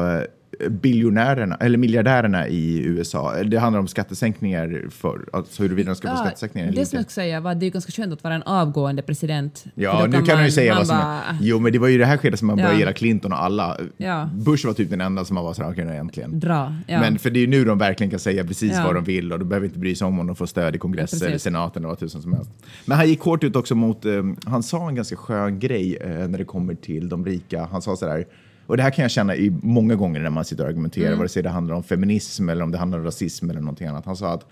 biljonärerna, 0.70 1.56
eller 1.56 1.78
miljardärerna 1.78 2.48
i 2.48 2.80
USA. 2.86 3.44
Det 3.44 3.58
handlar 3.58 3.80
om 3.80 3.88
skattesänkningar 3.88 4.86
för, 4.90 5.26
alltså 5.34 5.64
huruvida 5.64 5.90
de 5.90 5.96
ska 5.96 6.08
få 6.08 6.14
Ja, 6.14 6.18
skattesänkningar 6.18 6.68
eller 6.68 6.78
det 6.80 6.86
som 6.86 6.98
jag 6.98 7.06
skulle 7.12 7.24
säga 7.26 7.40
var 7.40 7.52
att 7.52 7.60
det 7.60 7.66
är 7.66 7.70
ganska 7.70 7.92
skönt 7.92 8.14
att 8.14 8.24
vara 8.24 8.34
en 8.36 8.44
avgående 8.44 9.02
president. 9.02 9.66
Ja, 9.76 10.00
då 10.02 10.18
nu 10.20 10.26
kan 10.26 10.36
man 10.36 10.46
ju 10.46 10.52
säga 10.52 10.76
vad 10.76 10.88
som 10.88 10.98
bara-. 10.98 11.38
Jo, 11.42 11.60
men 11.60 11.72
det 11.72 11.80
var 11.80 11.88
ju 11.88 11.98
det 11.98 12.06
här 12.06 12.18
skedet 12.18 12.40
som 12.40 12.48
man 12.48 12.56
började 12.56 12.74
Ja. 12.74 12.80
gilla 12.80 12.94
Clinton 12.94 13.32
och 13.34 13.44
alla. 13.44 13.78
Ja. 13.98 14.30
Bush 14.34 14.66
var 14.68 14.74
typ 14.74 14.90
den 14.90 15.02
enda 15.02 15.26
som 15.26 15.36
man 15.36 15.44
var 15.44 15.54
så 15.54 15.64
här, 15.64 15.72
okej, 15.72 15.86
nu 15.86 15.96
äntligen. 15.96 16.40
Dra. 16.40 16.76
Ja. 16.88 17.00
Men 17.00 17.20
för 17.20 17.30
det 17.30 17.40
är 17.40 17.42
ju 17.42 17.48
nu 17.48 17.66
de 17.66 17.78
verkligen 17.78 18.10
kan 18.12 18.20
säga 18.20 18.44
precis 18.44 18.72
Ja. 18.76 18.84
vad 18.86 18.96
de 18.96 19.04
vill 19.04 19.34
och 19.34 19.40
de 19.40 19.50
behöver 19.50 19.68
inte 19.68 19.80
bry 19.80 19.96
sig 19.96 20.08
om 20.08 20.20
om 20.20 20.28
de 20.28 20.36
får 20.36 20.46
stöd 20.46 20.76
i 20.76 20.78
kongress 20.78 21.02
Ja, 21.12 21.16
precis. 21.16 21.28
eller 21.28 21.38
senaten 21.38 21.82
eller 21.82 21.90
vad 21.90 22.00
tusan 22.00 22.22
som 22.22 22.34
helst. 22.34 22.50
Men 22.86 22.98
han 22.98 23.08
gick 23.10 23.22
hårt 23.22 23.44
ut 23.44 23.56
också 23.56 23.76
mot, 23.76 24.06
eh, 24.06 24.12
han 24.46 24.64
sa 24.64 24.90
en 24.90 24.96
ganska 24.96 25.16
skön 25.16 25.60
grej 25.60 25.98
eh, 26.02 26.10
när 26.28 26.38
det 26.38 26.46
kommer 26.46 26.76
till 26.76 27.10
de 27.10 27.26
rika. 27.26 27.68
Han 27.72 27.82
sa 27.82 27.96
så 27.96 28.06
där, 28.06 28.26
och 28.68 28.78
det 28.78 28.84
här 28.84 28.92
kan 28.92 29.02
jag 29.02 29.12
känna 29.12 29.36
i 29.36 29.54
många 29.62 29.96
gånger 29.96 30.20
när 30.20 30.30
man 30.30 30.46
sitter 30.46 30.64
och 30.64 30.70
argumenterar, 30.70 31.08
Mm. 31.08 31.18
vare 31.20 31.30
sig 31.30 31.44
det 31.44 31.50
handlar 31.50 31.76
om 31.76 31.84
feminism 31.84 32.50
eller 32.50 32.64
om 32.64 32.72
det 32.72 32.78
handlar 32.78 33.00
om 33.00 33.06
rasism 33.06 33.50
eller 33.50 33.62
någonting 33.62 33.88
annat. 33.88 34.06
Han 34.06 34.16
sa 34.16 34.34
att 34.34 34.46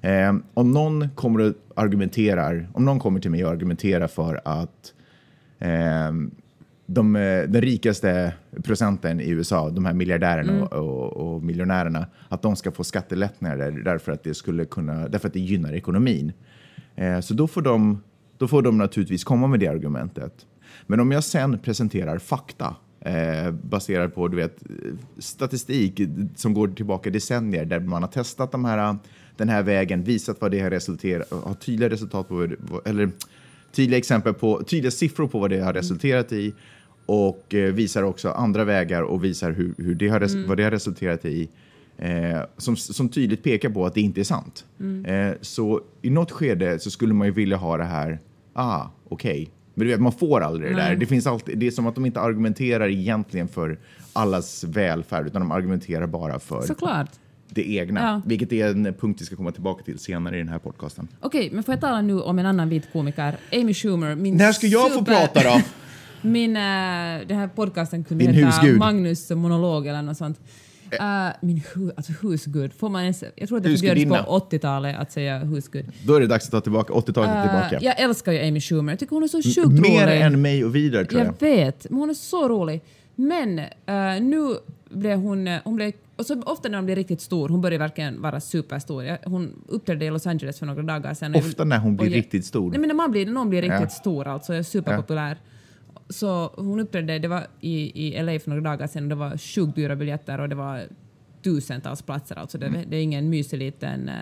eh, 0.00 0.34
om 0.54 0.70
någon 0.72 1.08
kommer 1.14 1.40
och 1.40 1.54
argumenterar, 1.74 2.68
om 2.74 2.84
någon 2.84 2.98
kommer 2.98 3.20
till 3.20 3.30
mig 3.30 3.44
och 3.44 3.50
argumenterar 3.50 4.06
för 4.06 4.40
att 4.44 4.92
eh, 5.58 6.12
de, 6.86 7.16
eh, 7.16 7.42
den 7.48 7.62
rikaste 7.62 8.32
procenten 8.64 9.20
i 9.20 9.30
USA, 9.30 9.70
de 9.70 9.84
här 9.84 9.94
miljardärerna 9.94 10.52
Mm. 10.52 10.62
och, 10.62 10.72
och, 10.72 11.34
och 11.34 11.42
miljonärerna, 11.42 12.06
att 12.28 12.42
de 12.42 12.56
ska 12.56 12.70
få 12.72 12.84
skattelättnader 12.84 13.70
därför 13.70 14.12
att 14.12 14.24
det, 14.24 14.34
skulle 14.34 14.64
kunna, 14.64 15.08
därför 15.08 15.26
att 15.28 15.32
det 15.34 15.40
gynnar 15.40 15.72
ekonomin. 15.72 16.32
Eh, 16.96 17.20
så 17.20 17.34
då 17.34 17.46
får, 17.46 17.62
de, 17.62 18.02
då 18.38 18.48
får 18.48 18.62
de 18.62 18.78
naturligtvis 18.78 19.24
komma 19.24 19.46
med 19.46 19.60
det 19.60 19.66
argumentet. 19.68 20.46
Men 20.86 21.00
om 21.00 21.12
jag 21.12 21.24
sen 21.24 21.58
presenterar 21.58 22.18
fakta 22.18 22.76
eh, 23.00 23.50
baserat 23.50 24.14
på 24.14 24.28
du 24.28 24.36
vet, 24.36 24.62
statistik 25.18 26.00
som 26.36 26.54
går 26.54 26.68
tillbaka 26.68 27.10
decennier 27.10 27.64
där 27.64 27.80
man 27.80 28.02
har 28.02 28.10
testat 28.10 28.52
de 28.52 28.64
här, 28.64 28.96
den 29.36 29.48
här 29.48 29.62
vägen, 29.62 30.04
visat 30.04 30.40
vad 30.40 30.50
det 30.50 30.60
har 30.60 30.70
resulterat, 30.70 31.30
har 31.30 31.54
tydliga 31.54 31.90
resultat 31.90 32.28
på, 32.28 32.48
eller 32.84 33.10
tydliga 33.72 33.98
exempel 33.98 34.34
på, 34.34 34.62
tydliga 34.62 34.90
siffror 34.90 35.26
på 35.28 35.38
vad 35.38 35.50
det 35.50 35.60
har 35.60 35.72
resulterat 35.72 36.32
i 36.32 36.54
och 37.06 37.54
eh, 37.54 37.72
visar 37.72 38.02
också 38.02 38.30
andra 38.30 38.64
vägar 38.64 39.02
och 39.02 39.24
visar 39.24 39.52
hur, 39.52 39.74
hur 39.78 39.94
det 39.94 40.08
har, 40.08 40.20
res- 40.20 40.34
vad 40.48 40.56
det 40.56 40.62
har 40.64 40.70
resulterat 40.70 41.24
i. 41.24 41.48
Eh, 41.98 42.40
som, 42.56 42.76
som 42.76 43.08
tydligt 43.08 43.42
pekar 43.42 43.70
på 43.70 43.86
att 43.86 43.94
det 43.94 44.00
inte 44.00 44.20
är 44.20 44.24
sant. 44.24 44.64
Eh, 45.06 45.32
så 45.40 45.80
i 46.02 46.10
något 46.10 46.30
skede 46.30 46.78
så 46.78 46.90
skulle 46.90 47.14
man 47.14 47.26
ju 47.26 47.32
vilja 47.32 47.56
ha 47.56 47.76
det 47.76 47.84
här, 47.84 48.18
ah, 48.52 48.86
okej. 49.08 49.48
Men 49.78 49.86
du 49.86 49.92
vet, 49.92 50.00
man 50.00 50.12
får 50.12 50.40
aldrig 50.40 50.70
det 50.72 50.76
där. 50.76 50.96
Det, 50.96 51.06
finns 51.06 51.26
alltid, 51.26 51.58
det 51.58 51.66
är 51.66 51.70
som 51.70 51.86
att 51.86 51.94
de 51.94 52.06
inte 52.06 52.20
argumenterar 52.20 52.88
egentligen 52.88 53.48
för 53.48 53.78
allas 54.12 54.64
välfärd, 54.64 55.26
utan 55.26 55.40
de 55.42 55.50
argumenterar 55.52 56.06
bara 56.06 56.38
för 56.38 56.62
Såklart. 56.62 57.10
det 57.48 57.70
egna. 57.76 58.00
Ja. 58.00 58.22
Vilket 58.26 58.52
är 58.52 58.68
en 58.70 58.94
punkt 59.00 59.20
vi 59.20 59.24
ska 59.26 59.36
komma 59.36 59.52
tillbaka 59.52 59.84
till 59.84 59.98
senare 59.98 60.36
i 60.36 60.38
den 60.38 60.48
här 60.48 60.58
podcasten. 60.58 61.08
Okej, 61.20 61.50
men 61.52 61.62
får 61.64 61.72
jag 61.74 61.80
tala 61.80 62.00
nu 62.00 62.20
om 62.20 62.38
en 62.38 62.46
annan 62.46 62.68
vit 62.68 62.92
komiker, 62.92 63.36
Amy 63.52 63.74
Schumer. 63.74 64.14
Min 64.14 64.36
När 64.36 64.52
ska 64.52 64.66
jag 64.66 64.92
få 64.92 64.98
super- 64.98 65.12
prata 65.12 65.40
då? 65.42 65.60
Min, 66.28 66.56
äh, 66.56 66.60
den 67.26 67.36
här 67.38 67.48
podcasten 67.54 68.04
kunde 68.04 68.24
Din 68.24 68.34
heta 68.34 68.46
husgud. 68.46 68.78
Magnus 68.78 69.30
monolog 69.30 69.86
eller 69.86 70.02
något 70.02 70.16
sånt. 70.16 70.40
Äh, 70.94 71.28
min 71.40 71.62
hu, 71.74 71.90
alltså 71.96 72.12
husgud, 72.22 72.72
får 72.72 72.88
man 72.88 73.02
ens, 73.02 73.24
jag 73.36 73.48
tror 73.48 73.58
att 73.58 73.64
det 73.64 73.76
förbjöds 73.78 74.04
på 74.26 74.46
80-talet 74.50 74.96
att 74.98 75.12
säga 75.12 75.38
husgud. 75.38 75.86
Då 76.06 76.14
är 76.14 76.20
det 76.20 76.26
dags 76.26 76.44
att 76.44 76.50
ta 76.50 76.60
tillbaka 76.60 76.92
80-talet 76.92 77.30
är 77.30 77.36
Äh, 77.36 77.42
tillbaka. 77.42 77.78
jag 77.84 78.00
älskar 78.00 78.32
ju 78.32 78.48
Amy 78.48 78.60
Schumer, 78.60 78.92
jag 78.92 78.98
tycker 78.98 79.14
hon 79.16 79.22
är 79.22 79.28
så 79.28 79.42
sjukt 79.42 79.72
Mer 79.80 80.06
rolig. 80.06 80.20
än 80.20 80.42
mig 80.42 80.64
och 80.64 80.74
Vidar 80.74 81.04
tror 81.04 81.20
jag. 81.20 81.28
Jag 81.28 81.40
vet, 81.48 81.86
men 81.90 81.98
hon 82.00 82.10
är 82.10 82.14
så 82.14 82.48
rolig. 82.48 82.80
Men 83.14 83.58
eh, 83.58 83.66
nu 84.20 84.48
blev 84.90 85.18
hon... 85.18 85.48
eh, 85.48 85.58
hon 85.64 85.76
blev, 85.76 85.92
och 86.16 86.26
så 86.26 86.42
ofta 86.42 86.68
när 86.68 86.76
hon 86.78 86.84
blir 86.84 86.96
riktigt 86.96 87.20
stor, 87.20 87.48
hon 87.48 87.60
börjar 87.60 87.78
verkligen 87.78 88.22
vara 88.22 88.40
superstor. 88.40 89.18
Hon 89.28 89.52
uppträdde 89.68 90.04
i 90.04 90.10
Los 90.10 90.26
Angeles 90.26 90.58
för 90.58 90.66
några 90.66 90.82
dagar 90.82 91.14
sedan. 91.14 91.34
Ofta 91.34 91.64
när 91.64 91.78
hon 91.78 91.96
blir 91.96 92.06
och 92.06 92.12
riktigt 92.12 92.44
stor. 92.46 92.70
Nej, 92.70 92.80
men 92.80 92.88
när, 92.88 92.94
man 92.94 93.10
blir, 93.10 93.26
någon 93.26 93.50
blir 93.50 93.62
riktigt 93.62 93.80
Ja. 93.80 93.88
stor, 93.88 94.26
alltså 94.26 94.52
är 94.52 94.62
superpopulär. 94.62 95.36
Så 96.10 96.50
hon 96.56 96.80
uppträdde, 96.80 97.18
det 97.18 97.28
var 97.28 97.46
i, 97.60 98.06
i 98.08 98.22
LA 98.22 98.38
för 98.38 98.48
några 98.50 98.62
dagar 98.62 98.86
sedan, 98.86 99.02
och 99.02 99.08
det 99.08 99.14
var 99.14 99.38
sjukt 99.38 99.74
dyra 99.76 99.96
biljetter 99.96 100.40
och 100.40 100.48
det 100.48 100.54
var 100.54 100.82
tusentals 101.42 102.02
platser. 102.02 102.36
Alltså 102.36 102.58
det, 102.58 102.66
Mm. 102.66 102.80
det 102.90 102.96
är 102.96 103.02
ingen 103.02 103.30
mysig 103.30 103.58
liten 103.58 104.08
eh, 104.08 104.14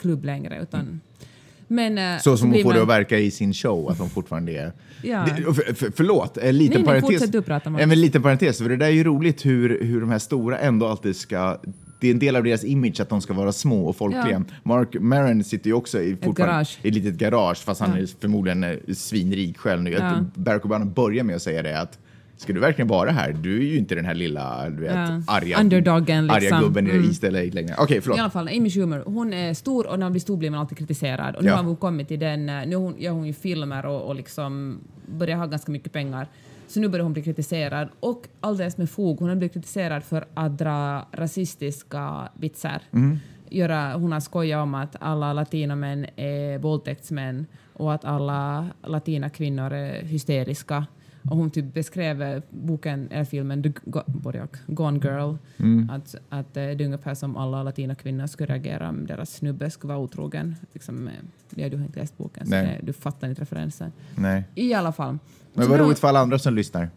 klubb 0.00 0.24
längre. 0.24 0.58
Utan, 0.62 1.00
men, 1.68 1.98
eh, 1.98 2.18
Så 2.20 2.36
som 2.36 2.52
hon 2.52 2.62
får 2.62 2.72
det 2.72 2.78
man- 2.78 2.82
att 2.82 2.88
verka 2.88 3.18
i 3.18 3.30
sin 3.30 3.54
show, 3.54 3.90
att 3.90 3.98
hon 3.98 4.10
fortfarande 4.10 4.52
är... 4.52 4.72
Ja. 5.02 5.26
Det, 5.36 5.42
för, 5.54 5.74
för, 5.74 5.90
förlåt, 5.96 6.36
en 6.38 6.58
liten 6.58 6.74
Nej, 6.82 6.92
nej, 6.92 7.00
parentes. 7.02 7.80
Ja, 7.80 7.86
men 7.86 8.00
liten 8.00 8.22
parentes, 8.22 8.58
för 8.58 8.68
det 8.68 8.76
där 8.76 8.86
är 8.86 8.90
ju 8.90 9.04
roligt 9.04 9.46
hur, 9.46 9.84
hur 9.84 10.00
de 10.00 10.10
här 10.10 10.18
stora 10.18 10.58
ändå 10.58 10.86
alltid 10.86 11.16
ska... 11.16 11.58
Det 12.00 12.06
är 12.08 12.10
en 12.12 12.18
del 12.18 12.36
av 12.36 12.44
deras 12.44 12.64
image 12.64 13.00
att 13.00 13.08
de 13.08 13.20
ska 13.20 13.34
vara 13.34 13.52
små 13.52 13.86
och 13.86 13.96
folkliga. 13.96 14.30
Ja. 14.30 14.54
Mark 14.62 14.96
Maron 15.00 15.44
sitter 15.44 15.66
ju 15.66 15.74
också 15.74 16.00
i, 16.02 16.16
garage. 16.36 16.78
i 16.82 16.88
ett 16.88 16.94
litet 16.94 17.14
garage, 17.14 17.58
fast 17.58 17.80
han 17.80 17.90
Ja. 17.96 18.02
är 18.02 18.06
förmodligen 18.20 18.64
eh, 18.64 18.76
svinrik 18.94 19.58
själv 19.58 19.82
nu. 19.82 19.90
Ja. 19.90 20.12
Barack 20.34 20.64
Obama 20.64 20.84
börjar 20.84 21.24
med 21.24 21.36
att 21.36 21.42
säga 21.42 21.62
det 21.62 21.80
att 21.80 21.98
Ska 22.38 22.52
du 22.52 22.60
verkligen 22.60 22.88
vara 22.88 23.10
här? 23.10 23.32
Du 23.32 23.56
är 23.56 23.62
ju 23.66 23.78
inte 23.78 23.94
den 23.94 24.04
här 24.04 24.14
lilla, 24.14 24.70
du 24.70 24.82
vet, 24.82 24.94
Ja. 24.94 25.22
arga, 25.26 25.60
Underdogen, 25.60 26.30
arga 26.30 26.40
liksom. 26.40 26.60
gubben 26.60 26.90
Mm. 26.90 27.10
i 27.22 27.30
LA 27.30 27.40
längre. 27.54 27.74
Okej, 27.78 28.00
förlåt. 28.00 28.18
I 28.18 28.20
alla 28.20 28.30
fall, 28.30 28.48
Amy 28.48 28.70
Schumer, 28.70 29.02
hon 29.06 29.32
är 29.32 29.54
stor 29.54 29.86
och 29.86 29.98
när 29.98 30.06
hon 30.06 30.12
blir 30.12 30.20
stor 30.20 30.36
blir 30.36 30.50
man 30.50 30.60
alltid 30.60 30.78
kritiserad. 30.78 31.36
Och 31.36 31.42
nu 31.42 31.48
Ja. 31.48 31.56
har 31.56 31.64
hon 31.64 31.76
kommit 31.76 32.08
till 32.08 32.18
den, 32.18 32.48
eh, 32.48 32.66
nu 32.66 32.92
gör 32.98 33.10
hon 33.12 33.26
ju 33.26 33.32
filmer 33.32 33.86
och, 33.86 34.02
och 34.08 34.14
liksom 34.14 34.78
börjar 35.18 35.36
ha 35.36 35.46
ganska 35.46 35.72
mycket 35.72 35.92
pengar. 35.92 36.26
Så 36.66 36.80
nu 36.80 36.88
börjar 36.88 37.02
hon 37.02 37.12
bli 37.12 37.22
kritiserad 37.22 37.88
och 38.00 38.28
alldeles 38.40 38.78
med 38.78 38.90
fog. 38.90 39.18
Hon 39.20 39.28
har 39.28 39.36
blivit 39.36 39.52
kritiserad 39.52 40.04
för 40.04 40.24
att 40.34 40.58
dra 40.58 41.08
rasistiska 41.12 42.28
vitsar. 42.34 42.82
Mm. 42.92 43.18
Göra, 43.50 43.94
hon 43.94 44.12
har 44.12 44.20
skojat 44.20 44.62
om 44.62 44.74
att 44.74 44.96
alla 45.00 45.32
latinamän 45.32 46.06
är 46.16 46.58
våldtäktsmän 46.58 47.46
och 47.72 47.94
att 47.94 48.04
alla 48.04 48.66
latina 48.82 49.30
kvinnor 49.30 49.72
är 49.72 50.02
hysteriska. 50.02 50.86
Och 51.30 51.36
hon 51.36 51.50
typ 51.50 51.74
beskrev 51.74 52.42
boken, 52.50 53.08
eller 53.10 53.24
filmen 53.24 53.62
The 53.62 53.72
Go- 53.84 54.02
både 54.06 54.42
och, 54.42 54.56
Gone 54.66 54.98
Girl, 55.02 55.34
Mm. 55.58 55.90
att, 55.90 56.14
att 56.28 56.56
eh, 56.56 56.62
det 56.62 56.70
är 56.70 56.82
ungefär 56.82 57.14
som 57.14 57.36
alla 57.36 57.62
latina 57.62 57.94
kvinnor 57.94 58.26
skulle 58.26 58.52
reagera 58.52 58.88
om 58.88 59.06
deras 59.06 59.30
snubbe 59.34 59.70
skulle 59.70 59.88
vara 59.94 60.02
otrogen. 60.02 60.56
Liksom, 60.72 61.08
eh, 61.08 61.14
ja, 61.54 61.68
du 61.68 61.76
har 61.76 61.84
inte 61.84 62.00
läst 62.00 62.18
boken, 62.18 62.46
så 62.46 62.50
det, 62.52 62.80
du 62.82 62.92
fattar 62.92 63.28
inte 63.28 63.42
referensen. 63.42 63.92
Nej. 64.14 64.44
I 64.54 64.74
alla 64.74 64.92
fall. 64.92 65.18
Men 65.54 65.68
vad 65.68 65.80
roligt 65.80 65.98
för 65.98 66.08
alla 66.08 66.20
andra 66.20 66.38
som 66.38 66.54
lyssnar. 66.54 66.90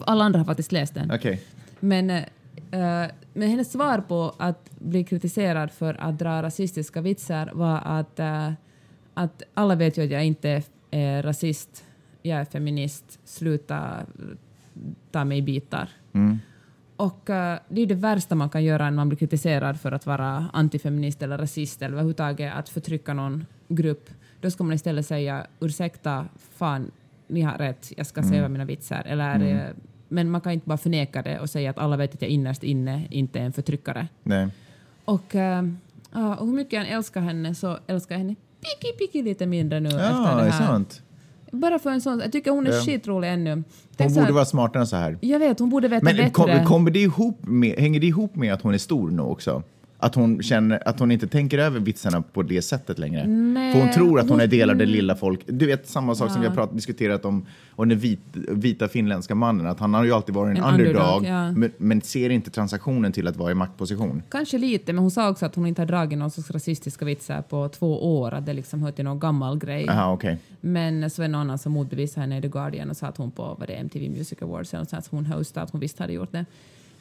Alla 0.00 0.24
andra 0.24 0.38
har 0.38 0.44
faktiskt 0.44 0.72
läst 0.72 0.94
den. 0.94 1.10
Okej. 1.10 1.42
Men, 1.80 2.10
eh, 2.10 2.22
men 3.34 3.48
hennes 3.48 3.72
svar 3.72 3.98
på 4.08 4.34
att 4.38 4.70
bli 4.78 5.04
kritiserad 5.04 5.70
för 5.70 5.94
att 6.00 6.18
dra 6.18 6.42
rasistiska 6.42 7.00
vitsar 7.00 7.50
var 7.54 7.80
att, 7.84 8.18
eh, 8.20 8.52
att 9.14 9.42
alla 9.54 9.74
vet 9.74 9.98
ju 9.98 10.04
att 10.04 10.10
jag 10.10 10.24
inte 10.24 10.62
är 10.90 11.22
rasist, 11.22 11.84
jag 12.22 12.40
är 12.40 12.44
feminist, 12.44 13.18
sluta 13.24 13.96
ta 15.10 15.24
mig 15.24 15.38
i 15.38 15.42
bitar. 15.42 15.88
Mm. 16.12 16.38
Och 16.96 17.30
eh, 17.30 17.58
det 17.68 17.80
är 17.82 17.86
det 17.86 17.94
värsta 17.94 18.34
man 18.34 18.50
kan 18.50 18.64
göra 18.64 18.84
när 18.84 18.90
man 18.90 19.08
blir 19.08 19.18
kritiserad 19.18 19.80
för 19.80 19.92
att 19.92 20.06
vara 20.06 20.46
antifeminist 20.52 21.22
eller 21.22 21.38
rasist 21.38 21.82
eller 21.82 21.92
överhuvudtaget 21.92 22.52
att 22.54 22.68
förtrycka 22.68 23.14
någon 23.14 23.46
grupp. 23.68 24.10
Då 24.40 24.50
ska 24.50 24.64
man 24.64 24.72
istället 24.74 25.06
säga 25.06 25.46
ursäkta, 25.60 26.26
fan, 26.50 26.90
ni 27.28 27.40
har 27.42 27.58
rätt, 27.58 27.92
jag 27.96 28.06
ska 28.06 28.22
säga 28.22 28.48
mina 28.48 28.64
vitsar. 28.64 29.02
Eller, 29.06 29.40
eh, 29.54 29.70
men 30.08 30.30
man 30.30 30.40
kan 30.40 30.52
inte 30.52 30.68
bara 30.68 30.78
förneka 30.78 31.22
det 31.22 31.40
och 31.40 31.50
säga 31.50 31.70
att 31.70 31.78
alla 31.78 31.96
vet 31.96 32.14
att 32.14 32.22
jag 32.22 32.30
innerst 32.30 32.62
inne 32.62 33.06
inte 33.10 33.38
är 33.40 33.44
en 33.44 33.52
förtryckare. 33.52 34.08
Nej. 34.22 34.48
Och, 35.04 35.34
ja, 36.12 36.36
och 36.36 36.46
hur 36.46 36.54
mycket 36.54 36.72
jag 36.72 36.86
än 36.86 36.96
älskar 36.96 37.20
henne 37.20 37.54
så 37.54 37.78
älskar 37.86 38.14
jag 38.14 38.18
henne 38.20 38.34
piki, 38.60 38.92
piki 38.98 39.22
lite 39.22 39.46
mindre 39.46 39.80
nu 39.80 39.88
efter 39.88 40.00
Ja, 40.10 40.34
det 40.36 40.42
det 40.42 40.48
är 40.48 40.50
här. 40.50 40.66
sant. 40.66 41.02
Bara 41.50 41.78
för 41.78 41.90
en 41.90 42.00
sån, 42.00 42.20
jag 42.20 42.32
tycker 42.32 42.50
hon 42.50 42.66
är 42.66 42.70
Ja. 42.72 42.80
skitrolig 42.80 43.28
ännu. 43.32 43.50
Hon 43.54 43.64
Tänk 43.96 44.10
så 44.10 44.14
borde 44.14 44.26
här- 44.26 44.32
vara 44.32 44.44
smartare 44.44 44.80
än 44.80 44.86
så 44.86 44.96
här. 44.96 45.18
Jag 45.20 45.38
vet, 45.38 45.58
hon 45.58 45.70
borde 45.70 45.88
veta 45.88 46.04
Men 46.04 46.16
bättre. 46.16 46.30
kom, 46.30 46.64
kommer 46.66 46.90
det 46.90 46.98
ihop 47.00 47.38
med, 47.46 47.78
hänger 47.78 48.00
det 48.00 48.06
ihop 48.06 48.36
med 48.36 48.52
att 48.54 48.62
hon 48.62 48.74
är 48.74 48.78
stor 48.78 49.10
nu 49.10 49.22
också? 49.22 49.62
Att 50.02 50.14
hon 50.14 50.42
känner 50.42 50.88
att 50.88 51.00
hon 51.00 51.10
inte 51.10 51.26
tänker 51.26 51.58
över 51.58 51.80
vitsarna 51.80 52.22
på 52.22 52.42
det 52.42 52.62
sättet 52.62 52.98
längre? 52.98 53.26
Nej, 53.26 53.72
För 53.72 53.80
hon 53.80 53.90
tror 53.92 54.20
att 54.20 54.28
hon 54.28 54.40
är 54.40 54.46
del 54.46 54.70
av 54.70 54.76
det 54.76 54.86
lilla 54.86 55.16
folk. 55.16 55.40
Du 55.46 55.66
vet 55.66 55.88
samma 55.88 56.14
sak 56.14 56.30
som 56.30 56.40
vi 56.40 56.46
har 56.46 56.54
pratat, 56.54 56.76
diskuterat 56.76 57.24
om 57.24 57.46
och 57.70 57.88
den 57.88 57.98
vit, 57.98 58.20
vita 58.48 58.88
finländska 58.88 59.34
mannen, 59.34 59.66
att 59.66 59.80
han 59.80 59.94
har 59.94 60.04
ju 60.04 60.12
alltid 60.12 60.34
varit 60.34 60.58
en, 60.58 60.64
En 60.64 60.74
underdog, 60.74 61.02
underdog, 61.02 61.24
ja. 61.24 61.52
men, 61.52 61.72
men 61.78 62.00
ser 62.00 62.30
inte 62.30 62.50
transaktionen 62.50 63.12
till 63.12 63.28
att 63.28 63.36
vara 63.36 63.50
i 63.50 63.54
maktposition. 63.54 64.22
Kanske 64.28 64.58
lite, 64.58 64.92
men 64.92 65.02
hon 65.02 65.10
sa 65.10 65.30
också 65.30 65.46
att 65.46 65.54
hon 65.54 65.66
inte 65.66 65.82
har 65.82 65.86
dragit 65.86 66.18
någon 66.18 66.30
sorts 66.30 66.50
rasistiska 66.50 67.04
vitsar 67.04 67.42
på 67.42 67.68
två 67.68 68.20
år, 68.20 68.34
att 68.34 68.46
det 68.46 68.52
liksom 68.52 68.82
hör 68.82 68.92
till 68.92 69.04
någon 69.04 69.18
gammal 69.18 69.58
grej. 69.58 69.84
Jaha, 69.86 70.12
okej. 70.12 70.38
Men 70.60 71.10
så 71.10 71.22
är 71.22 71.28
någon 71.28 71.40
annan 71.40 71.58
som 71.58 71.72
motbevisade 71.72 72.20
henne 72.20 72.38
i 72.38 72.42
The 72.42 72.48
Guardian 72.48 72.90
och 72.90 72.96
sa 72.96 73.06
att 73.06 73.16
hon 73.16 73.30
på 73.30 73.56
vad 73.58 73.68
det, 73.68 73.74
MTV 73.74 74.08
Music 74.08 74.42
Awards 74.42 74.74
eller 74.74 74.80
något 74.80 74.90
sånt 74.90 75.06
hon 75.10 75.26
hostade, 75.26 75.64
att 75.64 75.70
hon 75.70 75.80
visst 75.80 75.98
hade 75.98 76.12
gjort 76.12 76.32
det. 76.32 76.44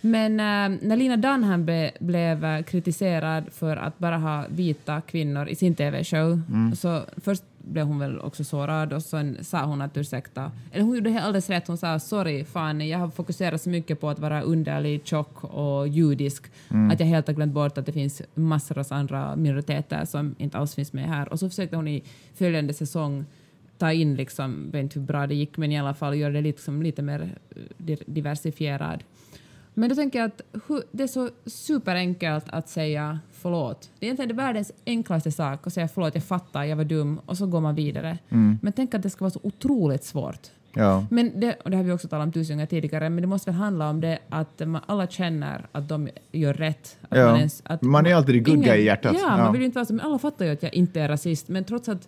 Men 0.02 0.32
eh, 0.40 0.80
när 0.88 0.96
Lina 0.96 1.18
Dunham 1.18 1.66
be, 1.66 1.92
blev 2.00 2.46
eh, 2.46 2.64
kritiserad 2.64 3.44
för 3.52 3.78
att 3.78 4.00
bara 4.00 4.18
ha 4.18 4.46
vita 4.50 5.02
kvinnor 5.02 5.48
i 5.48 5.56
sin 5.56 5.76
TV-show, 5.76 6.42
så 6.76 7.02
först 7.18 7.44
blev 7.58 7.86
hon 7.86 8.00
väl 8.00 8.20
också 8.20 8.44
sårad 8.44 8.94
och 8.94 9.04
sen 9.04 9.38
sa 9.42 9.66
hon 9.66 9.82
att 9.82 9.98
ursäkta. 9.98 10.52
Eller 10.72 10.84
hon 10.84 10.96
gjorde 10.96 11.22
alldeles 11.22 11.50
rätt, 11.50 11.68
hon 11.68 11.78
sa 11.78 12.00
sorry, 12.00 12.44
fan 12.46 12.88
jag 12.88 13.00
har 13.00 13.10
fokuserat 13.10 13.62
så 13.62 13.70
mycket 13.70 14.02
på 14.02 14.10
att 14.10 14.20
vara 14.20 14.42
underlig, 14.42 15.02
tjock 15.04 15.44
och 15.44 15.88
judisk 15.88 16.44
att 16.92 17.00
jag 17.00 17.08
helt 17.08 17.28
har 17.28 17.34
glömt 17.34 17.54
bort 17.54 17.78
att 17.78 17.86
det 17.86 17.92
finns 17.92 18.22
massor 18.36 18.78
av 18.78 18.86
andra 18.90 19.36
minoriteter 19.36 20.06
som 20.06 20.36
inte 20.38 20.58
alls 20.58 20.76
finns 20.76 20.94
med 20.94 21.08
här. 21.08 21.30
Och 21.30 21.40
så 21.40 21.50
försökte 21.50 21.76
hon 21.76 21.88
i 21.88 22.04
följande 22.36 22.74
säsong 22.74 23.26
ta 23.78 23.92
in, 23.94 24.16
liksom, 24.16 24.62
jag 24.66 24.72
vet 24.72 24.84
inte 24.84 25.00
hur 25.00 25.06
bra 25.08 25.28
det 25.28 25.36
gick, 25.36 25.58
men 25.58 25.72
i 25.72 25.80
alla 25.80 25.94
fall 25.94 26.18
göra 26.18 26.34
det 26.34 26.42
liksom 26.42 26.82
lite 26.84 27.02
mer 27.02 27.22
eh, 27.50 27.62
di- 27.78 28.04
diversifierad. 28.06 29.04
Men 29.80 29.90
då 29.90 29.96
tänker 29.96 30.20
jag 30.20 30.26
att 30.28 30.42
det 30.92 31.04
är 31.04 31.08
så 31.08 31.30
superenkelt 31.46 32.46
att 32.50 32.70
säga 32.70 33.20
förlåt. 33.32 33.90
Det 34.00 34.06
är 34.06 34.08
egentligen 34.08 34.30
det 34.30 34.36
världens 34.44 34.72
enklaste 34.86 35.32
sak 35.32 35.68
att 35.68 35.74
säga 35.74 35.88
förlåt, 35.88 36.16
jag 36.16 36.24
fattar, 36.24 36.64
jag 36.64 36.76
var 36.78 36.84
dum 36.84 37.20
och 37.26 37.38
så 37.38 37.46
går 37.46 37.60
man 37.62 37.76
vidare. 37.76 38.18
Men 38.62 38.74
tänk 38.76 38.94
att 38.94 39.02
det 39.04 39.10
ska 39.10 39.24
vara 39.26 39.32
så 39.32 39.40
otroligt 39.44 40.04
svårt. 40.04 40.48
Ja. 40.74 41.06
Men 41.12 41.40
det, 41.40 41.56
och 41.64 41.72
det 41.72 41.78
har 41.78 41.84
vi 41.84 41.92
också 41.92 42.08
talat 42.08 42.26
om 42.26 42.32
tusen 42.32 42.56
gånger 42.58 42.66
tidigare, 42.66 43.10
men 43.10 43.22
det 43.22 43.28
måste 43.28 43.52
väl 43.52 43.60
handla 43.60 43.90
om 43.90 44.02
det 44.02 44.20
att 44.30 44.60
man 44.68 44.82
alla 44.86 45.08
känner 45.08 45.66
att 45.72 45.90
de 45.90 46.10
gör 46.32 46.54
rätt. 46.54 46.98
Att 47.10 47.18
Ja. 47.18 47.38
ens- 47.38 47.62
att 47.66 47.82
Man 47.82 48.06
är 48.06 48.16
alltid 48.16 48.36
det 48.36 48.40
goodguy 48.40 48.78
i 48.80 48.86
hjärtat. 48.86 49.16
Ja, 49.20 49.26
Ja. 49.28 49.38
man 49.38 49.52
vill 49.52 49.62
ju 49.62 49.66
inte 49.66 49.76
vara 49.78 49.86
så, 49.86 49.94
men 49.94 50.06
alla 50.06 50.20
fattar 50.20 50.46
ju 50.46 50.52
att 50.52 50.64
jag 50.64 50.74
inte 50.74 51.02
är 51.02 51.08
rasist, 51.08 51.48
men 51.48 51.64
trots 51.64 51.90
att 51.90 52.08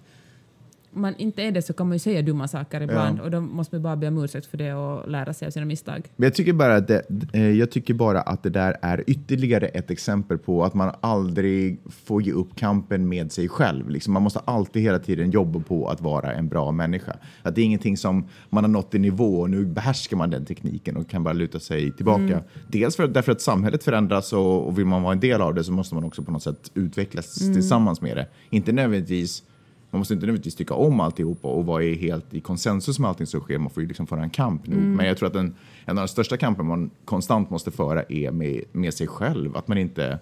man 0.93 1.15
inte 1.15 1.43
är 1.43 1.51
det 1.51 1.61
så 1.61 1.73
kan 1.73 1.87
man 1.87 1.95
ju 1.95 1.99
säga 1.99 2.21
dumma 2.21 2.47
saker 2.47 2.81
ibland 2.81 3.19
och 3.19 3.31
då 3.31 3.41
måste 3.41 3.75
man 3.75 3.83
bara 3.83 3.95
be 3.95 4.07
om 4.07 4.23
ursäkt 4.23 4.45
för 4.45 4.57
det 4.57 4.73
och 4.73 5.09
lära 5.09 5.33
sig 5.33 5.45
av 5.45 5.51
sina 5.51 5.65
misstag. 5.65 6.07
Men 6.15 6.27
jag 6.27 6.33
tycker, 6.33 6.53
bara 6.53 6.75
att 6.75 6.87
det, 6.87 7.03
eh, 7.33 7.49
jag 7.49 7.71
tycker 7.71 7.93
bara 7.93 8.21
att 8.21 8.43
det 8.43 8.49
där 8.49 8.77
är 8.81 9.03
ytterligare 9.07 9.67
ett 9.67 9.91
exempel 9.91 10.37
på 10.37 10.63
att 10.63 10.73
man 10.73 10.95
aldrig 11.01 11.79
får 12.05 12.21
ge 12.21 12.31
upp 12.31 12.55
kampen 12.55 13.09
med 13.09 13.31
sig 13.31 13.49
själv. 13.49 13.89
Liksom 13.89 14.13
man 14.13 14.23
måste 14.23 14.39
alltid 14.39 14.81
hela 14.81 14.99
tiden 14.99 15.31
jobba 15.31 15.59
på 15.59 15.87
att 15.87 16.01
vara 16.01 16.33
en 16.33 16.47
bra 16.47 16.71
människa. 16.71 17.15
Att 17.43 17.55
det 17.55 17.61
är 17.61 17.65
ingenting 17.65 17.97
som 17.97 18.27
man 18.49 18.63
har 18.63 18.71
nått 18.71 18.95
en 18.95 19.01
nivå 19.01 19.39
och 19.39 19.49
nu 19.49 19.65
behärskar 19.65 20.17
man 20.17 20.29
den 20.29 20.45
tekniken 20.45 20.97
och 20.97 21.09
kan 21.09 21.23
bara 21.23 21.33
luta 21.33 21.59
sig 21.59 21.91
tillbaka. 21.91 22.41
Dels 22.67 22.95
för, 22.95 23.07
därför 23.07 23.31
att 23.31 23.41
samhället 23.41 23.83
förändras 23.83 24.33
och, 24.33 24.67
och 24.67 24.79
vill 24.79 24.85
man 24.85 25.03
vara 25.03 25.13
en 25.13 25.19
del 25.19 25.41
av 25.41 25.53
det 25.53 25.63
så 25.63 25.71
måste 25.71 25.95
man 25.95 26.03
också 26.03 26.23
på 26.23 26.31
något 26.31 26.43
sätt 26.43 26.71
utvecklas 26.73 27.35
tillsammans 27.35 28.01
med 28.01 28.17
det. 28.17 28.27
Inte 28.49 28.71
nödvändigtvis 28.71 29.43
man 29.91 29.99
måste 29.99 30.13
inte 30.13 30.25
nödvändigtvis 30.25 30.55
tycka 30.55 30.73
om 30.73 30.99
alltihopa 30.99 31.47
och 31.47 31.65
vara 31.65 31.83
helt 31.83 32.33
i 32.33 32.39
konsensus 32.39 32.99
med 32.99 33.09
allting 33.09 33.27
som 33.27 33.41
sker. 33.41 33.57
Man 33.57 33.69
får 33.69 33.83
ju 33.83 33.87
liksom 33.87 34.07
föra 34.07 34.23
en 34.23 34.29
kamp 34.29 34.67
nog. 34.67 34.79
Men 34.79 35.05
jag 35.05 35.17
tror 35.17 35.29
att 35.29 35.35
en, 35.35 35.55
en 35.85 35.97
av 35.97 36.03
de 36.03 36.07
största 36.07 36.37
kampen 36.37 36.65
man 36.65 36.89
konstant 37.05 37.49
måste 37.49 37.71
föra 37.71 38.03
är 38.09 38.31
med, 38.31 38.63
med 38.71 38.93
sig 38.93 39.07
själv. 39.07 39.57
Att 39.57 39.67
man 39.67 39.77
inte 39.77 40.19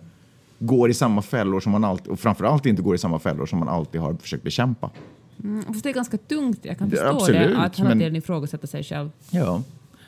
går 0.59 0.89
i 0.89 0.93
samma 0.93 1.21
fällor 1.21 1.59
som 1.59 1.71
man 1.71 1.83
alltid, 1.83 2.07
och 2.07 2.19
framförallt 2.19 2.65
inte 2.65 2.81
går 2.81 2.95
i 2.95 2.97
samma 2.97 3.19
fällor 3.19 3.45
som 3.45 3.59
man 3.59 3.69
alltid 3.69 4.01
har 4.01 4.13
försökt 4.13 4.43
bekämpa. 4.43 4.89
Mm, 5.43 5.63
fast 5.65 5.83
det 5.83 5.89
är 5.89 5.93
ganska 5.93 6.17
tungt, 6.17 6.59
jag 6.61 6.77
kan 6.77 6.89
Det- 6.89 6.95
förstå 6.95 7.11
absolut, 7.15 7.41
det, 7.49 7.57
att 7.57 7.79
hela 7.79 7.91
tiden 7.91 8.15
ifrågasätta 8.15 8.67
sig 8.67 8.83
själv. 8.83 9.09
Ja. 9.31 9.63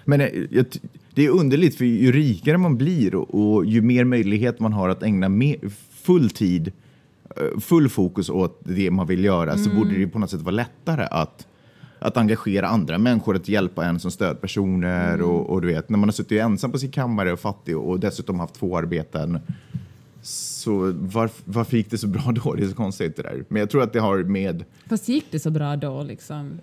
Men 0.05 0.21
eh, 0.21 0.27
jag, 0.49 0.65
det 1.13 1.25
är 1.25 1.29
underligt, 1.29 1.75
för 1.75 1.85
ju 1.85 2.11
rikare 2.11 2.57
man 2.57 2.77
blir 2.77 3.15
och, 3.15 3.53
och 3.55 3.65
ju 3.65 3.81
mer 3.81 4.03
möjlighet 4.03 4.59
man 4.59 4.73
har 4.73 4.89
att 4.89 5.03
ägna 5.03 5.29
me, 5.29 5.55
full 5.91 6.29
tid, 6.29 6.71
full 7.59 7.89
fokus 7.89 8.29
åt 8.29 8.59
det 8.63 8.91
man 8.91 9.07
vill 9.07 9.23
göra, 9.23 9.57
så 9.57 9.69
borde 9.69 9.97
det 9.97 10.07
på 10.07 10.19
något 10.19 10.29
sätt 10.29 10.41
vara 10.41 10.55
lättare 10.55 11.07
att, 11.11 11.47
att 11.99 12.17
engagera 12.17 12.67
andra 12.67 12.97
människor, 12.97 13.35
att 13.35 13.47
hjälpa 13.47 13.85
en 13.85 13.99
som 13.99 14.11
stödpersoner. 14.11 15.21
Och, 15.21 15.49
och 15.49 15.61
du 15.61 15.67
vet, 15.67 15.89
när 15.89 15.97
man 15.97 16.09
har 16.09 16.13
suttit 16.13 16.41
ensam 16.41 16.71
på 16.71 16.77
sin 16.77 16.91
kammare 16.91 17.33
och 17.33 17.39
fattig 17.39 17.77
och 17.77 17.99
dessutom 17.99 18.39
haft 18.39 18.53
två 18.53 18.77
arbeten, 18.77 19.39
så 20.21 20.93
varf, 20.95 21.41
varför 21.45 21.77
gick 21.77 21.91
det 21.91 21.97
så 21.97 22.07
bra 22.07 22.31
då? 22.43 22.53
Det 22.53 22.63
är 22.63 22.67
så 22.67 22.75
konstigt 22.75 23.15
det 23.15 23.23
där. 23.23 23.45
Men 23.47 23.59
jag 23.59 23.69
tror 23.69 23.83
att 23.83 23.93
det 23.93 23.99
har 23.99 24.23
med... 24.23 24.65
Fast 24.89 25.09
gick 25.09 25.25
det 25.31 25.39
så 25.39 25.51
bra 25.51 25.75
då, 25.75 26.03
liksom? 26.03 26.59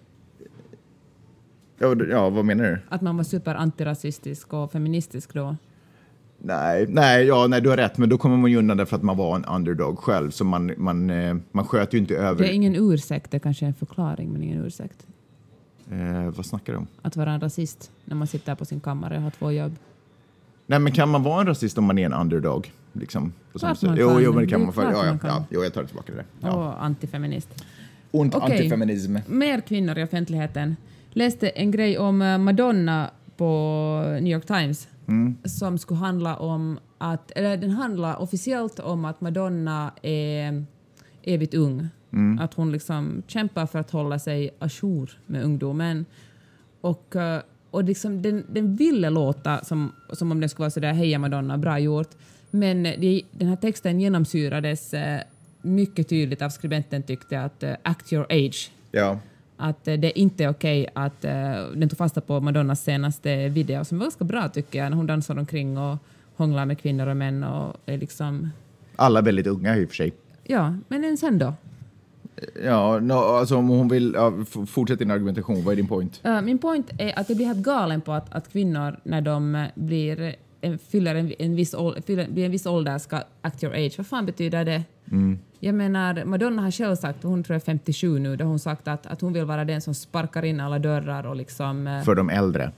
Ja, 1.78 1.96
ja 2.10 2.30
vad 2.30 2.44
menar 2.44 2.64
du? 2.64 2.78
Att 2.88 3.00
man 3.00 3.16
var 3.16 3.24
superantirasistisk 3.24 4.52
och 4.52 4.72
feministisk 4.72 5.34
då? 5.34 5.56
Nej, 6.40 6.86
nej, 6.88 7.26
ja, 7.26 7.46
nej, 7.46 7.60
du 7.60 7.68
har 7.70 7.76
rätt, 7.76 7.98
men 7.98 8.08
då 8.08 8.18
kommer 8.18 8.36
man 8.36 8.50
ju 8.50 8.56
undan 8.56 8.76
därför 8.76 8.96
att 8.96 9.02
man 9.02 9.16
var 9.16 9.36
en 9.36 9.44
underdog 9.44 9.98
själv, 9.98 10.30
så 10.30 10.44
man, 10.44 10.72
man, 10.76 11.10
eh, 11.10 11.36
man 11.52 11.64
sköt 11.64 11.94
ju 11.94 11.98
inte 11.98 12.16
över... 12.16 12.42
Det 12.44 12.50
är 12.50 12.54
ingen 12.54 12.74
ursäkt, 12.76 13.30
det 13.30 13.38
kanske 13.38 13.64
är 13.64 13.68
en 13.68 13.74
förklaring, 13.74 14.32
men 14.32 14.42
ingen 14.42 14.64
ursäkt. 14.64 15.06
eh, 15.90 16.30
vad 16.36 16.46
snackar 16.46 16.72
du 16.72 16.78
om? 16.78 16.86
Att 17.02 17.16
vara 17.16 17.32
en 17.32 17.40
rasist 17.40 17.90
när 18.04 18.16
man 18.16 18.26
sitter 18.26 18.54
på 18.54 18.64
sin 18.64 18.80
kammare 18.80 19.16
och 19.16 19.22
har 19.22 19.30
två 19.30 19.52
jobb. 19.52 19.76
Nej, 20.66 20.78
men 20.78 20.92
kan 20.92 21.08
man 21.08 21.22
vara 21.22 21.40
en 21.40 21.46
rasist 21.46 21.78
om 21.78 21.84
man 21.84 21.98
är 21.98 22.06
en 22.06 22.12
underdog? 22.12 22.72
Liksom, 22.92 23.32
på 23.52 23.58
Klart 23.58 23.82
man 23.82 23.90
sätt? 23.92 23.98
Jo, 24.00 24.08
kan. 24.10 24.22
jo, 24.22 24.32
men 24.32 24.40
det 24.40 24.46
Det 24.46 24.50
kan 24.50 24.60
är 24.60 24.64
man. 24.64 24.72
För, 24.74 24.82
ja, 24.82 25.06
ja, 25.06 25.18
kan. 25.18 25.30
ja, 25.30 25.44
jo, 25.50 25.62
jag 25.62 25.74
tar 25.74 25.84
tillbaka 25.84 26.12
det. 26.14 26.24
Ja. 26.40 26.50
Och 26.52 26.84
antifeminist. 26.84 27.64
Und 28.10 28.34
Okej. 28.34 28.52
antifeminism. 28.56 29.16
Mer 29.26 29.60
kvinnor 29.60 29.98
i 29.98 30.04
offentligheten. 30.04 30.76
Läste 31.10 31.48
en 31.48 31.70
grej 31.70 31.98
om 31.98 32.22
eh, 32.22 32.38
Madonna 32.38 33.10
på 33.36 34.02
New 34.20 34.32
York 34.32 34.46
Times 34.46 34.88
Mm. 35.08 35.36
som 35.44 35.78
skulle 35.78 36.00
handla 36.00 36.36
om 36.36 36.78
att, 36.98 37.30
eller 37.30 37.56
den 37.56 37.70
handlar 37.70 38.16
officiellt 38.16 38.78
om 38.78 39.04
att 39.04 39.20
Madonna 39.20 39.92
är 40.02 40.64
evigt 41.22 41.54
ung. 41.54 41.88
Mm. 42.12 42.38
Att 42.38 42.54
hon 42.54 42.72
liksom 42.72 43.22
kämpar 43.26 43.66
för 43.66 43.78
att 43.78 43.90
hålla 43.90 44.18
sig 44.18 44.50
ajour 44.58 45.10
med 45.26 45.44
ungdomen. 45.44 46.04
Och, 46.80 47.16
eh, 47.16 47.40
och 47.70 47.84
liksom 47.84 48.22
den, 48.22 48.44
den 48.50 48.76
ville 48.76 49.10
låta 49.10 49.64
som, 49.64 49.92
som 50.12 50.32
om 50.32 50.40
den 50.40 50.48
skulle 50.48 50.62
vara 50.62 50.70
sådär 50.70 50.92
heja 50.92 51.18
Madonna, 51.18 51.58
bra 51.58 51.78
gjort. 51.78 52.10
Men 52.50 52.82
det, 52.82 53.22
den 53.32 53.48
här 53.48 53.56
texten 53.56 54.00
genomsyrades 54.00 54.94
eh, 54.94 55.20
mycket 55.62 56.08
tydligt 56.08 56.42
av 56.42 56.50
skribenten 56.50 57.02
tyckte 57.02 57.40
att 57.40 57.62
eh, 57.62 57.74
act 57.82 58.12
your 58.12 58.26
age. 58.30 58.70
Ja. 58.90 59.18
Att 59.60 59.88
eh, 59.88 59.94
det 59.94 60.18
inte 60.18 60.44
är 60.44 60.48
okej 60.50 60.86
att 60.94 61.24
eh, 61.24 61.30
den 61.74 61.88
tog 61.88 61.98
fasta 61.98 62.20
på 62.20 62.40
Madonnas 62.40 62.84
senaste 62.84 63.48
video 63.48 63.84
som 63.84 63.98
var 63.98 64.04
ganska 64.04 64.24
bra 64.24 64.48
tycker 64.48 64.78
jag 64.78 64.90
när 64.90 64.96
hon 64.96 65.06
dansar 65.06 65.38
omkring 65.38 65.78
och 65.78 65.96
hånglar 66.36 66.66
med 66.66 66.78
kvinnor 66.78 67.06
och 67.06 67.16
män 67.16 67.44
och 67.44 67.76
är 67.86 67.98
liksom 67.98 68.50
Alla 68.96 69.20
väldigt 69.20 69.46
unga 69.46 69.76
i 69.76 69.84
och 69.84 69.88
för 69.88 69.96
sig. 69.96 70.12
ja, 70.44 70.74
men 70.88 71.04
än 71.04 71.16
sen 71.16 71.38
då? 71.38 71.54
Ja, 72.64 72.98
no, 72.98 73.12
alltså 73.12 73.56
om 73.56 73.68
hon 73.68 73.88
vill... 73.88 74.12
Ja, 74.16 74.32
fortsätt 74.66 74.98
din 74.98 75.10
argumentation. 75.10 75.64
Vad 75.64 75.72
är 75.72 75.76
din 75.76 75.88
point? 75.88 76.20
Uh, 76.26 76.40
min 76.40 76.58
point 76.58 76.90
är 76.98 77.18
att 77.18 77.28
jag 77.28 77.36
blir 77.36 77.46
helt 77.46 77.62
galen 77.62 78.00
på 78.00 78.12
att, 78.12 78.34
att 78.34 78.52
kvinnor 78.52 79.00
när 79.02 79.20
de 79.20 79.54
eh, 79.54 79.64
blir, 79.74 80.34
eh, 80.60 80.76
fyller 80.76 81.14
en, 81.14 81.32
en, 81.38 81.56
viss, 81.56 81.74
ål- 81.74 82.02
fyller, 82.06 82.28
blir 82.28 82.44
en 82.44 82.50
viss 82.50 82.66
ålder 82.66 82.98
ska 82.98 83.20
act 83.42 83.62
your 83.64 83.74
age. 83.74 83.94
Vad 83.98 84.06
fan 84.06 84.26
betyder 84.26 84.64
det? 84.64 84.82
Jag 85.60 85.74
menar, 85.74 86.24
Madonna 86.24 86.62
har 86.62 86.70
själv 86.70 86.96
sagt, 86.96 87.22
hon 87.22 87.42
tror 87.44 87.54
jag 87.54 87.60
är 87.60 87.64
57 87.64 88.18
nu, 88.18 88.36
då 88.36 88.44
hon 88.44 88.58
sagt 88.58 88.88
att, 88.88 89.06
att 89.06 89.20
hon 89.20 89.32
vill 89.32 89.44
vara 89.44 89.64
den 89.64 89.80
som 89.80 89.94
sparkar 89.94 90.44
in 90.44 90.60
alla 90.60 90.78
dörrar 90.78 91.26
och 91.26 91.36
liksom... 91.36 91.86
eh, 91.86 92.02
För 92.02 92.14
de 92.14 92.30
äldre. 92.30 92.72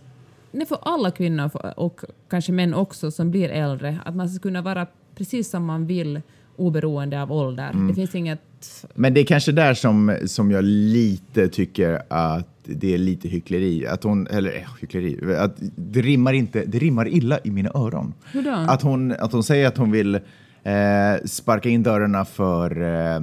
Nej, 0.52 0.66
för 0.66 0.78
alla 0.82 1.10
kvinnor 1.10 1.50
och 1.76 2.00
kanske 2.30 2.52
män 2.52 2.74
också 2.74 3.10
som 3.10 3.30
blir 3.30 3.48
äldre, 3.48 3.98
att 4.04 4.16
man 4.16 4.28
ska 4.28 4.42
kunna 4.42 4.62
vara 4.62 4.86
precis 5.14 5.50
som 5.50 5.64
man 5.64 5.86
vill 5.86 6.20
oberoende 6.56 7.22
av 7.22 7.32
ålder. 7.32 7.72
Det 7.88 7.94
finns 7.94 8.14
inget... 8.14 8.86
Men 8.94 9.14
det 9.14 9.20
är 9.20 9.24
kanske 9.24 9.52
där 9.52 9.74
som, 9.74 10.16
som 10.26 10.50
jag 10.50 10.64
lite 10.64 11.48
tycker 11.48 12.02
att 12.08 12.46
det 12.64 12.94
är 12.94 12.98
lite 12.98 13.28
hyckleri. 13.28 13.86
Att 13.86 14.04
hon, 14.04 14.26
eller 14.26 14.56
eh, 14.56 14.62
hyckleri, 14.80 15.34
att 15.36 15.54
det 15.76 16.00
rimmar, 16.00 16.32
inte, 16.32 16.64
det 16.66 16.78
rimmar 16.78 17.08
illa 17.08 17.38
i 17.44 17.50
mina 17.50 17.70
öron. 17.74 18.14
Hur 18.32 18.42
då? 18.42 18.50
Att 18.50 18.82
hon, 18.82 19.12
att 19.12 19.32
hon 19.32 19.42
säger 19.44 19.68
att 19.68 19.76
hon 19.76 19.90
vill 19.90 20.20
eh, 20.62 21.24
sparka 21.24 21.68
in 21.68 21.82
dörrarna 21.82 22.24
för, 22.24 22.82
eh, 22.82 23.20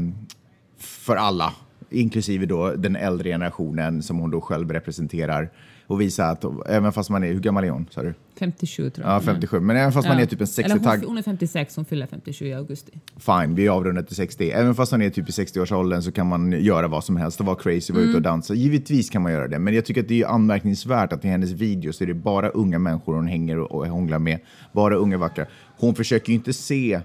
för 0.78 1.15
alla, 1.15 1.54
inklusive 1.89 2.45
då 2.45 2.71
den 2.76 2.95
äldre 2.95 3.30
generationen 3.30 4.04
som 4.04 4.19
hon 4.19 4.32
då 4.32 4.41
själv 4.41 4.71
representerar. 4.71 5.50
Och 5.89 6.02
visa 6.02 6.26
att, 6.26 6.45
även 6.69 6.91
fast 6.93 7.10
man 7.10 7.23
är, 7.23 7.28
hur 7.34 7.39
gammal 7.39 7.63
är 7.63 7.69
hon? 7.69 7.86
Sa 7.91 8.04
du? 8.04 8.13
57 8.39 8.89
tror 8.89 9.08
jag. 9.08 9.15
Ja, 9.15 9.19
57. 9.19 9.60
Men 9.60 9.78
även 9.78 9.91
fast 9.91 10.08
man 10.08 10.17
Ja. 10.17 10.23
är 10.23 10.28
typ 10.28 10.41
en 10.41 10.47
Eller 10.65 10.76
60-tagg. 10.76 11.00
hon, 11.00 11.08
hon 11.08 11.17
är 11.17 11.21
56, 11.21 11.76
hon 11.76 11.86
fyller 11.86 12.08
57 12.08 12.45
i 12.47 12.54
augusti. 12.54 12.91
Fine, 13.17 13.56
vi 13.56 13.67
avrundar 13.69 14.02
till 14.04 14.15
60. 14.15 14.52
Även 14.52 14.76
fast 14.76 14.91
han 14.91 15.02
är 15.02 15.10
typ 15.10 15.30
i 15.30 15.32
60-årsåldern 15.32 16.02
så 16.02 16.12
kan 16.12 16.28
man 16.28 16.52
göra 16.52 16.88
vad 16.88 17.04
som 17.04 17.17
helst 17.17 17.39
och 17.39 17.45
vara 17.45 17.56
crazy, 17.56 17.93
vara 17.93 18.04
ute 18.04 18.15
och 18.17 18.21
dansa. 18.21 18.54
Givetvis 18.54 19.10
kan 19.10 19.21
man 19.21 19.32
göra 19.32 19.47
det, 19.47 19.60
men 19.60 19.73
jag 19.73 19.86
tycker 19.86 20.02
att 20.02 20.08
det 20.08 20.21
är 20.21 20.28
anmärkningsvärt 20.28 21.13
att 21.13 21.26
i 21.26 21.28
hennes 21.28 21.52
videos 21.52 22.02
är 22.02 22.06
det 22.08 22.13
bara 22.13 22.50
unga 22.50 22.80
människor 22.80 23.15
hon 23.15 23.28
hänger 23.28 23.60
och 23.60 23.71
och 23.71 23.88
hånglar 23.88 24.19
med. 24.19 24.39
Bara 24.73 24.95
unga 24.95 25.17
vackra. 25.17 25.45
Hon 25.78 25.95
försöker 25.95 26.30
ju 26.30 26.36
inte 26.36 26.54
se 26.54 27.00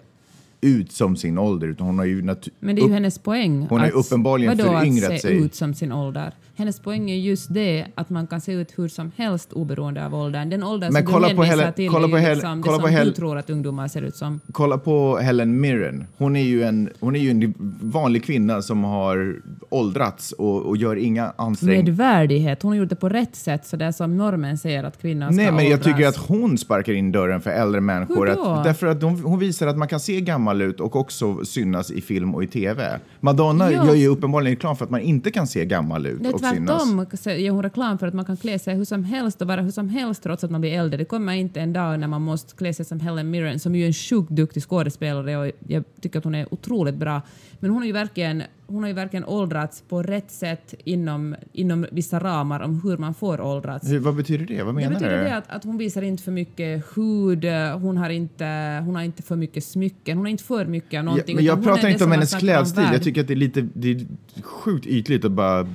ut 0.63 0.93
som 0.93 1.17
sin 1.17 1.39
ålder, 1.39 1.69
utan 1.69 1.87
hon 1.87 1.99
har 1.99 2.05
ju 2.05 2.23
Men 2.61 2.77
det 2.77 2.83
är 2.83 2.87
ju 2.87 2.93
hennes 2.93 3.19
poäng. 3.19 3.67
Hon 3.71 3.81
har 3.81 3.87
ju 3.87 3.93
uppenbarligen 3.93 4.59
vadå 4.59 4.71
föryngrat 4.71 5.11
att 5.11 5.21
se 5.21 5.29
sig. 5.29 5.37
ut 5.37 5.55
som 5.55 5.75
sin 5.75 5.93
ålder? 5.93 6.35
Hennes 6.57 6.81
poäng 6.81 7.11
är 7.11 7.17
just 7.17 7.55
det 7.55 7.87
att 7.95 8.11
man 8.11 8.27
kan 8.27 8.41
se 8.41 8.53
ut 8.53 8.79
hur 8.79 8.89
som 8.89 9.13
helst 9.17 9.53
oberoende 9.53 10.07
av 10.07 10.15
åldern. 10.15 10.51
Den 10.51 10.63
ålder 10.63 10.91
Men 10.91 11.03
som 11.03 11.13
kolla 11.13 11.29
du 11.29 11.35
på 11.35 11.43
Helen- 11.43 11.73
till 11.73 11.91
kolla 11.91 12.07
är 12.07 12.11
på 12.11 12.17
Hel- 12.17 12.35
liksom 12.35 12.63
kolla 12.63 12.77
det 12.77 12.83
på 12.83 12.87
som 12.89 12.97
Hel- 12.97 13.07
du 13.07 13.13
tror 13.13 13.39
att 13.39 13.51
ungdomar 13.51 13.89
ser 13.89 14.03
ut 14.03 14.17
som. 14.17 14.41
Kolla 14.53 14.79
på 14.79 15.19
Helen 15.19 15.61
Mirren. 15.61 16.07
Hon 16.17 16.37
är 16.37 16.43
ju 16.43 16.63
en, 16.63 16.89
hon 17.01 17.17
är 17.17 17.21
ju 17.21 17.31
en 17.31 17.55
vanlig 17.83 18.25
kvinna 18.25 18.63
som 18.63 18.85
har 18.85 19.37
åldrats 19.69 20.33
och, 20.33 20.63
och 20.67 20.77
gör 20.77 20.97
inga 20.97 21.23
Med 21.23 21.33
ansträngningar. 21.37 21.93
värdighet. 21.93 22.63
Hon 22.63 22.73
har 22.73 22.77
gjort 22.77 22.89
det 22.89 22.97
på 22.97 23.09
rätt 23.09 23.37
sätt, 23.37 23.67
så 23.67 23.77
det 23.77 23.85
är 23.85 23.93
som 23.93 24.17
normen 24.17 24.59
säger 24.59 24.85
att 24.85 25.01
kvinnor 25.03 25.27
ska 25.27 25.37
Nej, 25.37 25.53
men 25.53 25.65
jag 25.65 25.73
åldras. 25.79 25.85
tycker 25.97 26.09
att 26.09 26.17
hon 26.17 26.59
sparkar 26.59 26.93
in 26.93 27.13
dörren 27.13 27.41
för 27.41 27.51
äldre 27.51 27.81
människor. 27.81 28.27
Hur 28.27 28.35
då? 28.35 28.43
Att, 28.45 28.65
därför 28.65 28.87
att 28.87 29.03
hon, 29.03 29.21
hon 29.21 29.39
visar 29.39 29.67
att 29.67 29.79
man 29.79 29.89
kan 29.89 30.01
se 30.01 30.21
gammal 30.21 30.63
ut 30.63 30.81
och 30.81 30.97
också 30.97 31.45
synas 31.45 31.91
i 31.91 32.01
film 32.01 32.35
och 32.35 32.45
i 32.45 32.47
tv. 32.47 32.99
Madonna 33.21 33.73
Ja. 33.73 33.87
gör 33.87 33.95
ju 33.95 34.09
uppenbarligen 34.09 34.57
reklam 34.57 34.77
för 34.77 34.85
att 34.85 34.91
man 34.91 35.01
inte 35.01 35.31
kan 35.31 35.47
se 35.47 35.65
gammal 35.65 36.07
ut 36.07 36.23
Det. 36.23 36.33
Tvärtom 36.43 37.07
gör 37.25 37.51
hon 37.51 37.63
reklam 37.63 37.99
för 37.99 38.07
att 38.07 38.15
man 38.15 38.25
kan 38.25 38.37
klä 38.37 38.59
sig 38.59 38.75
hur 38.75 38.85
som 38.85 39.05
helst 39.05 39.43
och 39.43 39.49
vara 39.49 39.61
hur 39.61 39.71
som 39.71 39.89
helst 39.89 40.23
trots 40.23 40.45
att 40.45 40.51
man 40.51 40.61
blir 40.61 40.73
äldre. 40.73 40.97
Det 40.97 41.05
kommer 41.05 41.33
inte 41.33 41.61
en 41.61 41.73
dag 41.73 42.01
när 42.01 42.09
man 42.09 42.23
måste 42.23 42.57
klä 42.57 42.75
sig 42.75 42.85
som 42.85 43.01
Helen 43.01 43.31
Mirren 43.31 43.61
som 43.61 43.75
ju 43.75 43.83
är 43.83 43.87
en 43.87 43.93
sjukt 43.93 44.31
duktig 44.31 44.63
skådespelare 44.63 45.37
och 45.37 45.53
jag 45.69 45.85
tycker 46.01 46.19
att 46.19 46.25
hon 46.25 46.35
är 46.35 46.55
otroligt 46.55 46.95
bra. 46.95 47.23
Men 47.63 47.71
hon 47.71 47.79
har 47.79 47.87
ju 47.87 47.93
verkligen, 47.93 48.43
hon 48.67 48.83
har 48.83 48.89
ju 48.89 48.95
verkligen 48.95 49.25
åldrats 49.25 49.83
på 49.89 50.03
rätt 50.03 50.31
sätt 50.31 50.75
inom, 50.85 51.35
inom 51.53 51.87
vissa 51.93 52.19
ramar 52.21 52.61
om 52.61 52.81
hur 52.85 52.97
man 52.97 53.15
får 53.15 53.41
åldras. 53.41 53.91
Hur, 53.91 53.99
vad 53.99 54.15
betyder 54.17 54.47
det? 54.47 54.63
Vad 54.63 54.75
Det 54.75 54.81
menar 54.81 54.91
betyder 54.95 55.19
du? 55.19 55.25
det 55.25 55.37
att, 55.37 55.51
att 55.51 55.65
hon 55.65 55.79
visar 55.79 56.03
inte 56.03 56.23
för 56.23 56.33
mycket 56.33 56.85
hud, 56.97 57.45
hon 57.83 57.97
har 57.97 58.11
inte, 58.11 58.45
hon 58.85 58.95
har 58.95 59.03
inte 59.03 59.23
för 59.23 59.37
mycket 59.37 59.65
smycken, 59.65 60.17
hon 60.17 60.27
har 60.27 60.31
inte 60.31 60.45
för 60.45 60.67
mycket 60.67 60.89
av 60.91 60.95
Ja, 60.95 61.03
någonting. 61.03 61.37
men 61.37 61.45
utan 61.45 61.57
jag 61.57 61.65
pratar 61.65 61.83
det 61.83 61.93
inte 61.93 62.05
om 62.05 62.13
hennes 62.13 62.35
klädstil. 62.35 62.85
Jag 62.93 63.03
tycker 63.03 63.21
att 63.21 63.29
det 63.29 63.35
är 63.35 63.37
lite 63.37 63.69
det 63.75 63.91
är 63.91 64.07
sjukt 64.43 64.87
ytligt 64.87 65.25
att 65.25 65.33
bara 65.33 65.67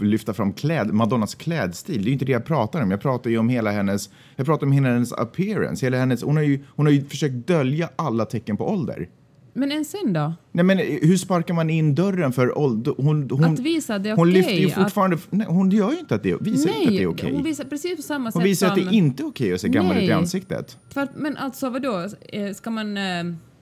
lyfta 0.00 0.34
fram 0.34 0.52
kläd, 0.52 0.92
Madonnas 0.94 1.34
klädstil. 1.34 1.96
Det 1.96 2.02
är 2.02 2.06
ju 2.06 2.12
inte 2.12 2.24
det 2.24 2.32
jag 2.32 2.44
pratar 2.44 2.82
om. 2.82 2.90
Jag 2.90 3.00
pratar 3.00 3.30
ju 3.30 3.38
om 3.38 3.48
hela 3.48 3.70
hennes, 3.70 4.10
jag 4.36 4.46
pratar 4.46 4.66
om 4.66 4.72
hela 4.72 4.88
hennes 4.88 5.12
appearance. 5.12 5.86
Hela 5.86 5.96
hennes, 5.96 6.22
hon, 6.22 6.36
har 6.36 6.42
ju, 6.44 6.60
hon 6.68 6.86
har 6.86 6.92
ju 6.92 7.04
försökt 7.04 7.46
dölja 7.46 7.88
alla 7.96 8.24
tecken 8.24 8.56
på 8.56 8.70
ålder. 8.70 9.08
Men 9.56 9.72
än 9.72 9.84
sen 9.84 10.12
då? 10.12 10.32
Nej, 10.52 10.64
men 10.64 10.78
hur 10.78 11.16
sparkar 11.16 11.54
man 11.54 11.70
in 11.70 11.94
dörren 11.94 12.32
för 12.32 12.58
ålder? 12.58 12.94
Hon, 12.96 13.30
hon, 13.30 13.44
Att 13.44 13.58
visa 13.58 13.94
att 13.94 14.02
det 14.02 14.10
är 14.10 14.16
hon 14.16 14.28
okej, 14.28 14.32
lyfter 14.40 14.54
ju 14.54 14.66
att- 14.66 14.74
fortfarande... 14.74 15.18
Nej, 15.30 15.46
hon 15.50 15.70
gör 15.70 15.92
ju 15.92 15.98
inte 15.98 16.14
att 16.14 16.22
det, 16.22 16.36
visar 16.40 16.68
inte 16.70 16.82
att 16.88 16.96
det 16.96 17.02
är 17.02 17.06
okej. 17.06 17.32
hon 17.34 17.42
visar 17.42 17.64
precis 17.64 17.96
på 17.96 18.02
samma 18.02 18.24
Hon 18.24 18.32
sätt 18.32 18.44
visar 18.44 18.68
som... 18.68 18.78
att 18.84 18.90
det 18.90 18.96
inte 18.96 19.22
är 19.22 19.26
okej 19.26 19.54
att 19.54 19.60
se 19.60 19.68
gammal 19.68 19.96
ut 19.96 20.02
i 20.02 20.06
Nej. 20.06 20.12
ansiktet. 20.14 20.78
Tvärt, 20.94 21.08
men 21.16 21.36
alltså 21.36 21.70
vadå, 21.70 22.08
Eh, 22.28 22.52
ska 22.54 22.70
man, 22.70 22.96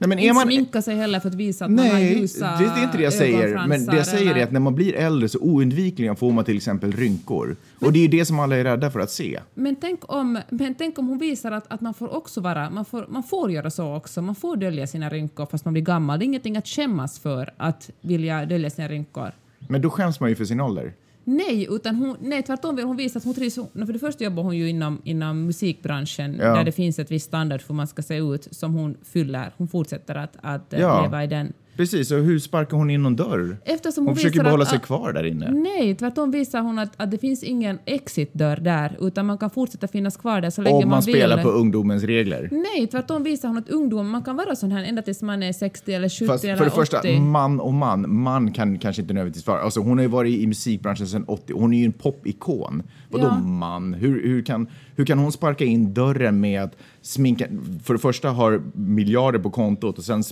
eh, 0.02 0.08
men 0.08 0.18
inte 0.18 0.34
man- 0.34 0.46
sminka 0.46 0.82
sig 0.82 0.96
heller 0.96 1.20
för 1.20 1.28
att 1.28 1.34
visa 1.34 1.64
att 1.64 1.70
man 1.70 1.86
har 1.86 1.92
Nej, 1.92 2.18
ljusa 2.18 2.56
det, 2.58 2.64
det 2.64 2.80
är 2.80 2.84
inte 2.84 2.96
det 2.96 3.04
jag 3.04 3.12
säger. 3.12 3.66
Men 3.66 3.86
det 3.86 3.96
jag 3.96 4.06
säger 4.06 4.36
är 4.36 4.44
att 4.44 4.52
när 4.52 4.60
man 4.60 4.74
blir 4.74 4.94
äldre 4.94 5.28
så 5.28 5.38
oundvikligen 5.38 6.16
får 6.16 6.32
man 6.32 6.44
till 6.44 6.56
exempel 6.56 6.92
rynkor. 6.92 7.56
Och 7.78 7.92
det 7.92 7.98
är 7.98 8.02
ju 8.02 8.08
det 8.08 8.24
som 8.24 8.40
alla 8.40 8.56
är 8.56 8.64
rädda 8.64 8.90
för 8.90 9.00
att 9.00 9.10
se. 9.10 9.40
Men 9.54 9.76
tänk 9.76 10.12
om, 10.12 10.38
men 10.50 10.74
tänk 10.74 10.98
om 10.98 11.08
hon 11.08 11.18
visar 11.18 11.52
att, 11.52 11.72
att 11.72 11.80
man 11.80 11.94
får 11.94 12.14
också 12.16 12.40
vara, 12.40 12.70
man 12.70 12.84
får, 12.84 13.06
man 13.08 13.22
får 13.22 13.50
göra 13.50 13.70
så 13.70 13.96
också, 13.96 14.22
man 14.22 14.34
får 14.34 14.56
dölja 14.56 14.86
sina 14.86 15.08
rynkor 15.08 15.46
fast 15.46 15.64
man 15.64 15.74
blir 15.74 15.82
gammal. 15.82 16.18
Det 16.18 16.24
är 16.24 16.26
ingenting 16.26 16.56
att 16.56 16.66
skämmas 16.68 17.18
för 17.18 17.50
att 17.56 17.90
vilja 18.00 18.46
dölja 18.46 18.70
sina 18.70 18.88
rynkor. 18.88 19.32
Men 19.68 19.82
då 19.82 19.90
skäms 19.90 20.20
man 20.20 20.28
ju 20.28 20.36
för 20.36 20.44
sin 20.44 20.60
ålder. 20.60 20.92
Nej, 21.24 21.66
utan 21.70 21.94
hon, 21.96 22.16
nej, 22.20 22.42
tvärtom 22.42 22.76
vill 22.76 22.84
hon 22.84 22.96
visa 22.96 23.18
att 23.18 23.24
hon 23.24 23.34
trivs. 23.34 23.54
För 23.54 23.92
det 23.92 23.98
första 23.98 24.24
jobbar 24.24 24.42
hon 24.42 24.56
ju 24.56 24.68
inom, 24.68 25.00
inom 25.04 25.46
musikbranschen 25.46 26.36
Ja. 26.40 26.54
där 26.54 26.64
det 26.64 26.72
finns 26.72 26.98
ett 26.98 27.10
visst 27.10 27.26
standard 27.26 27.60
för 27.60 27.68
hur 27.68 27.74
man 27.74 27.86
ska 27.86 28.02
se 28.02 28.16
ut 28.16 28.48
som 28.50 28.74
hon 28.74 28.96
fyller. 29.02 29.52
Hon 29.56 29.68
fortsätter 29.68 30.14
att, 30.14 30.36
att 30.42 30.66
Ja. 30.78 31.02
leva 31.02 31.24
i 31.24 31.26
den. 31.26 31.52
Precis, 31.76 32.10
och 32.10 32.18
hur 32.18 32.38
sparkar 32.38 32.76
hon 32.76 32.90
in 32.90 33.02
någon 33.02 33.16
dörr? 33.16 33.56
Eftersom 33.64 34.04
hon, 34.04 34.08
Hon 34.08 34.16
försöker 34.16 34.42
behålla 34.44 34.62
att, 34.62 34.68
sig 34.68 34.78
kvar 34.78 35.12
där 35.12 35.24
inne. 35.24 35.50
Nej, 35.50 35.94
tvärtom 35.94 36.30
visar 36.30 36.60
hon 36.60 36.78
att, 36.78 36.90
att 36.96 37.10
det 37.10 37.18
finns 37.18 37.42
ingen 37.42 37.78
exitdörr 37.84 38.56
där 38.56 38.96
utan 39.00 39.26
man 39.26 39.38
kan 39.38 39.50
fortsätta 39.50 39.88
finnas 39.88 40.16
kvar 40.16 40.40
där 40.40 40.50
så 40.50 40.62
länge 40.62 40.76
Om 40.76 40.80
man 40.80 40.88
man 40.88 41.02
spelar 41.02 41.36
vill. 41.36 41.44
på 41.44 41.50
ungdomens 41.50 42.04
regler. 42.04 42.48
Nej, 42.52 42.86
tvärtom 42.86 43.22
visar 43.22 43.48
hon 43.48 43.58
att 43.58 43.68
ungdom, 43.68 44.10
man 44.10 44.22
kan 44.22 44.36
vara 44.36 44.56
sån 44.56 44.72
här 44.72 44.84
ända 44.84 45.02
tills 45.02 45.22
man 45.22 45.42
är 45.42 45.52
60 45.52 45.92
eller 45.92 46.08
70 46.08 46.26
Fast 46.26 46.44
eller 46.44 46.56
för 46.56 46.64
det 46.64 46.70
80. 46.70 46.80
första, 46.80 47.20
man 47.20 47.60
och 47.60 47.74
man. 47.74 48.14
Man 48.14 48.52
kan 48.52 48.78
kanske 48.78 49.02
inte 49.02 49.14
nödvändigtvis 49.14 49.46
vara... 49.46 49.60
Alltså 49.60 49.80
hon 49.80 49.98
har 49.98 50.02
ju 50.02 50.08
varit 50.08 50.38
i 50.40 50.46
musikbranschen 50.46 51.06
sedan 51.06 51.24
80. 51.28 51.52
Hon 51.52 51.74
är 51.74 51.78
ju 51.78 51.84
en 51.84 51.92
popikon. 51.92 52.82
Vadå 53.12 53.24
Ja. 53.24 53.38
man? 53.38 53.94
Hur, 53.94 54.22
hur, 54.22 54.42
kan, 54.42 54.66
hur 54.96 55.04
kan 55.04 55.18
hon 55.18 55.32
sparka 55.32 55.64
in 55.64 55.94
dörren 55.94 56.40
med 56.40 56.62
att 56.62 56.76
sminka... 57.02 57.46
För 57.84 57.94
det 57.94 58.00
första 58.00 58.30
har 58.30 58.62
miljarder 58.74 59.38
på 59.38 59.50
kontot 59.50 59.98
och 59.98 60.04
sen 60.04 60.22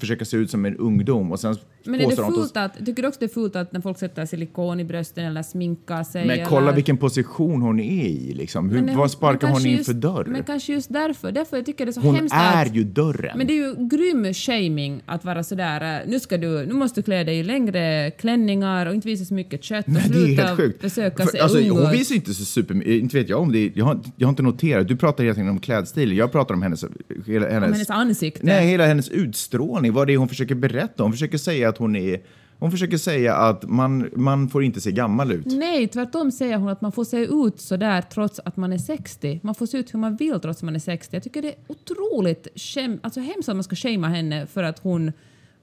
försöka 0.00 0.24
se 0.24 0.36
ut 0.36 0.50
som 0.50 0.64
en 0.64 0.76
ungdom 0.76 1.32
och 1.32 1.40
sen 1.40 1.56
Men 1.84 1.94
är 1.94 1.98
det 1.98 2.14
hon 2.16 2.24
hon- 2.24 2.34
fult 2.34 2.56
att, 2.56 2.86
tycker 2.86 3.02
du 3.02 3.08
också 3.08 3.20
det 3.20 3.26
är 3.26 3.34
fult 3.34 3.56
att 3.56 3.72
när 3.72 3.80
folk 3.80 3.98
sätter 3.98 4.26
silikon 4.26 4.80
i 4.80 4.84
brösten 4.84 5.24
eller 5.24 5.42
sminkar 5.42 6.04
sig? 6.04 6.26
Men 6.26 6.46
kolla 6.46 6.62
eller... 6.62 6.74
vilken 6.74 6.96
position 6.96 7.62
hon 7.62 7.80
är 7.80 8.06
i. 8.06 8.34
Liksom. 8.34 8.70
Hur, 8.70 8.82
Men 8.82 8.96
vad 8.96 9.10
sparkar 9.10 9.48
hon 9.48 9.66
in 9.66 9.72
just, 9.72 9.86
för 9.86 9.94
dörr? 9.94 10.24
Men 10.24 10.44
kanske 10.44 10.72
just 10.72 10.92
därför. 10.92 11.32
Därför 11.32 11.56
jag 11.56 11.66
tycker 11.66 11.86
det 11.86 11.90
är 11.90 11.92
så 11.92 12.00
hon 12.00 12.14
hemskt 12.14 12.34
är 12.34 12.66
att... 12.66 12.74
ju 12.74 12.84
dörren. 12.84 13.38
Men 13.38 13.46
det 13.46 13.52
är 13.52 13.66
ju 13.66 13.88
grym 13.88 14.34
shaming 14.34 15.02
att 15.06 15.24
vara 15.24 15.42
sådär, 15.42 16.00
eh, 16.00 16.08
nu, 16.10 16.20
ska 16.20 16.38
du, 16.38 16.66
nu 16.66 16.72
måste 16.74 17.00
du 17.00 17.04
klä 17.04 17.24
dig 17.24 17.38
i 17.38 17.42
längre 17.42 18.10
klänningar 18.10 18.86
och 18.86 18.94
inte 18.94 19.08
visa 19.08 19.24
så 19.24 19.34
mycket 19.34 19.64
kött 19.64 19.86
och 19.86 19.92
Nej, 19.92 20.02
det 20.08 20.42
är 20.42 20.56
sluta 20.56 20.78
försöka 20.80 21.24
För, 21.24 21.32
se 21.32 21.38
alltså, 21.38 21.58
ung 21.58 21.70
hon 21.70 21.92
ut. 21.92 21.98
Inte 22.18 22.34
så 22.34 22.44
super... 22.44 22.88
Inte 22.88 23.16
vet 23.16 23.28
jag 23.28 23.40
om 23.40 23.52
det. 23.52 23.72
Jag 23.74 23.84
har, 23.84 24.00
jag 24.16 24.26
har 24.26 24.30
inte 24.30 24.42
noterat. 24.42 24.88
Du 24.88 24.96
pratar 24.96 25.24
hela 25.24 25.34
tiden 25.34 25.48
om 25.48 25.60
klädstil. 25.60 26.16
Jag 26.16 26.32
pratar 26.32 26.54
om 26.54 26.62
hennes... 26.62 26.84
Hela, 27.26 27.48
hennes, 27.48 27.66
Om 27.66 27.72
hennes 27.72 27.90
ansikte. 27.90 28.40
Nej, 28.46 28.66
hela 28.66 28.86
hennes 28.86 29.08
utstrålning. 29.08 29.92
Vad 29.92 30.06
det 30.06 30.12
är 30.12 30.16
hon 30.16 30.28
försöker 30.28 30.54
berätta. 30.54 31.02
Hon 31.02 31.12
försöker 31.12 31.38
säga 31.38 31.68
att 31.68 31.78
hon 31.78 31.96
är... 31.96 32.20
Hon 32.60 32.70
försöker 32.70 32.96
säga 32.96 33.34
att 33.34 33.68
man, 33.68 34.10
man 34.16 34.48
får 34.48 34.64
inte 34.64 34.80
se 34.80 34.92
gammal 34.92 35.32
ut. 35.32 35.46
Nej, 35.46 35.88
tvärtom 35.88 36.32
säger 36.32 36.56
hon 36.56 36.68
att 36.68 36.80
man 36.80 36.92
får 36.92 37.04
se 37.04 37.24
ut 37.24 37.60
så 37.60 37.76
där 37.76 38.02
trots 38.02 38.40
att 38.44 38.56
man 38.56 38.72
är 38.72 38.78
60. 38.78 39.40
Man 39.42 39.54
får 39.54 39.66
se 39.66 39.78
ut 39.78 39.94
hur 39.94 39.98
man 39.98 40.16
vill 40.16 40.40
trots 40.40 40.58
att 40.58 40.62
man 40.62 40.74
är 40.74 40.78
60. 40.78 41.16
Jag 41.16 41.22
tycker 41.22 41.42
det 41.42 41.48
är 41.48 41.56
otroligt 41.66 42.48
skäm, 42.54 42.98
alltså 43.02 43.20
hemskt 43.20 43.48
att 43.48 43.56
man 43.56 43.64
ska 43.64 43.76
shamea 43.76 44.10
henne 44.10 44.46
för 44.46 44.62
att 44.62 44.78
hon 44.78 45.12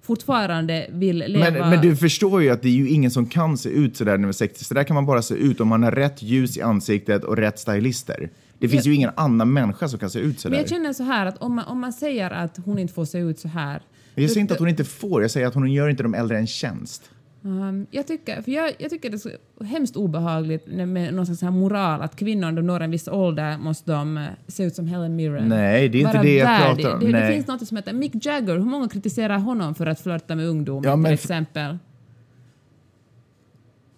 fortfarande 0.05 0.87
vill 0.89 1.17
leva... 1.17 1.51
Men, 1.51 1.69
men 1.69 1.81
du 1.81 1.95
förstår 1.95 2.41
ju 2.43 2.49
att 2.49 2.61
det 2.61 2.67
är 2.67 2.71
ju 2.73 2.89
ingen 2.89 3.11
som 3.11 3.25
kan 3.25 3.57
se 3.57 3.69
ut 3.69 3.97
så 3.97 4.03
där 4.03 4.11
när 4.11 4.17
man 4.17 4.29
är 4.29 4.33
60. 4.33 4.63
Så 4.63 4.73
där 4.73 4.83
kan 4.83 4.93
man 4.95 5.05
bara 5.05 5.21
se 5.21 5.33
ut 5.35 5.59
om 5.59 5.67
man 5.67 5.83
har 5.83 5.91
rätt 5.91 6.21
ljus 6.21 6.57
i 6.57 6.61
ansiktet 6.61 7.23
och 7.23 7.37
rätt 7.37 7.59
stylister. 7.59 8.29
Det 8.59 8.69
finns 8.69 8.85
Jag- 8.85 8.91
ju 8.91 8.95
ingen 8.95 9.11
annan 9.15 9.53
människa 9.53 9.87
som 9.87 9.99
kan 9.99 10.09
se 10.09 10.19
ut 10.19 10.39
så 10.39 10.49
Men 10.49 10.59
jag 10.59 10.69
känner 10.69 10.93
så 10.93 11.03
här 11.03 11.25
att 11.25 11.37
om 11.37 11.55
man, 11.55 11.65
om 11.65 11.79
man 11.79 11.93
säger 11.93 12.31
att 12.31 12.57
hon 12.65 12.79
inte 12.79 12.93
får 12.93 13.05
se 13.05 13.17
ut 13.17 13.39
så 13.39 13.47
här. 13.47 13.81
Jag 14.15 14.29
säger 14.29 14.41
inte 14.41 14.53
att 14.53 14.59
hon 14.59 14.69
inte 14.69 14.83
får, 14.83 15.21
jag 15.21 15.31
säger 15.31 15.47
att 15.47 15.53
hon 15.53 15.71
gör 15.73 15.89
inte 15.89 16.03
de 16.03 16.13
äldre 16.13 16.37
en 16.37 16.47
tjänst. 16.47 17.09
Um, 17.45 17.87
jag, 17.91 18.07
tycker, 18.07 18.41
för 18.41 18.51
jag, 18.51 18.71
jag 18.77 18.89
tycker 18.89 19.09
det 19.09 19.15
är 19.15 19.37
så 19.57 19.63
hemskt 19.63 19.95
obehagligt 19.95 20.67
med 20.67 21.13
någon 21.13 21.25
slags 21.25 21.41
här 21.41 21.51
moral 21.51 22.01
att 22.01 22.15
kvinnor 22.15 22.41
när 22.41 22.51
de 22.51 22.67
når 22.67 22.79
en 22.79 22.91
viss 22.91 23.07
ålder 23.07 23.57
måste 23.57 23.91
de 23.91 24.17
eh, 24.17 24.23
se 24.47 24.63
ut 24.63 24.75
som 24.75 24.87
Helen 24.87 25.15
Mirren. 25.15 25.49
Nej, 25.49 25.89
det 25.89 25.97
är 25.97 25.99
inte 25.99 26.13
Vara 26.13 26.23
det 26.23 26.35
jag 26.35 26.45
värdig. 26.45 26.85
pratar 26.85 27.05
om. 27.05 27.11
Det, 27.11 27.19
det 27.19 27.33
finns 27.33 27.47
något 27.47 27.67
som 27.67 27.77
heter 27.77 27.93
Mick 27.93 28.25
Jagger. 28.25 28.57
Hur 28.57 28.65
många 28.65 28.89
kritiserar 28.89 29.37
honom 29.37 29.75
för 29.75 29.85
att 29.85 29.99
flörta 29.99 30.35
med 30.35 30.47
ungdom 30.47 30.83
Ja, 30.83 30.95
till 31.03 31.13
exempel? 31.13 31.77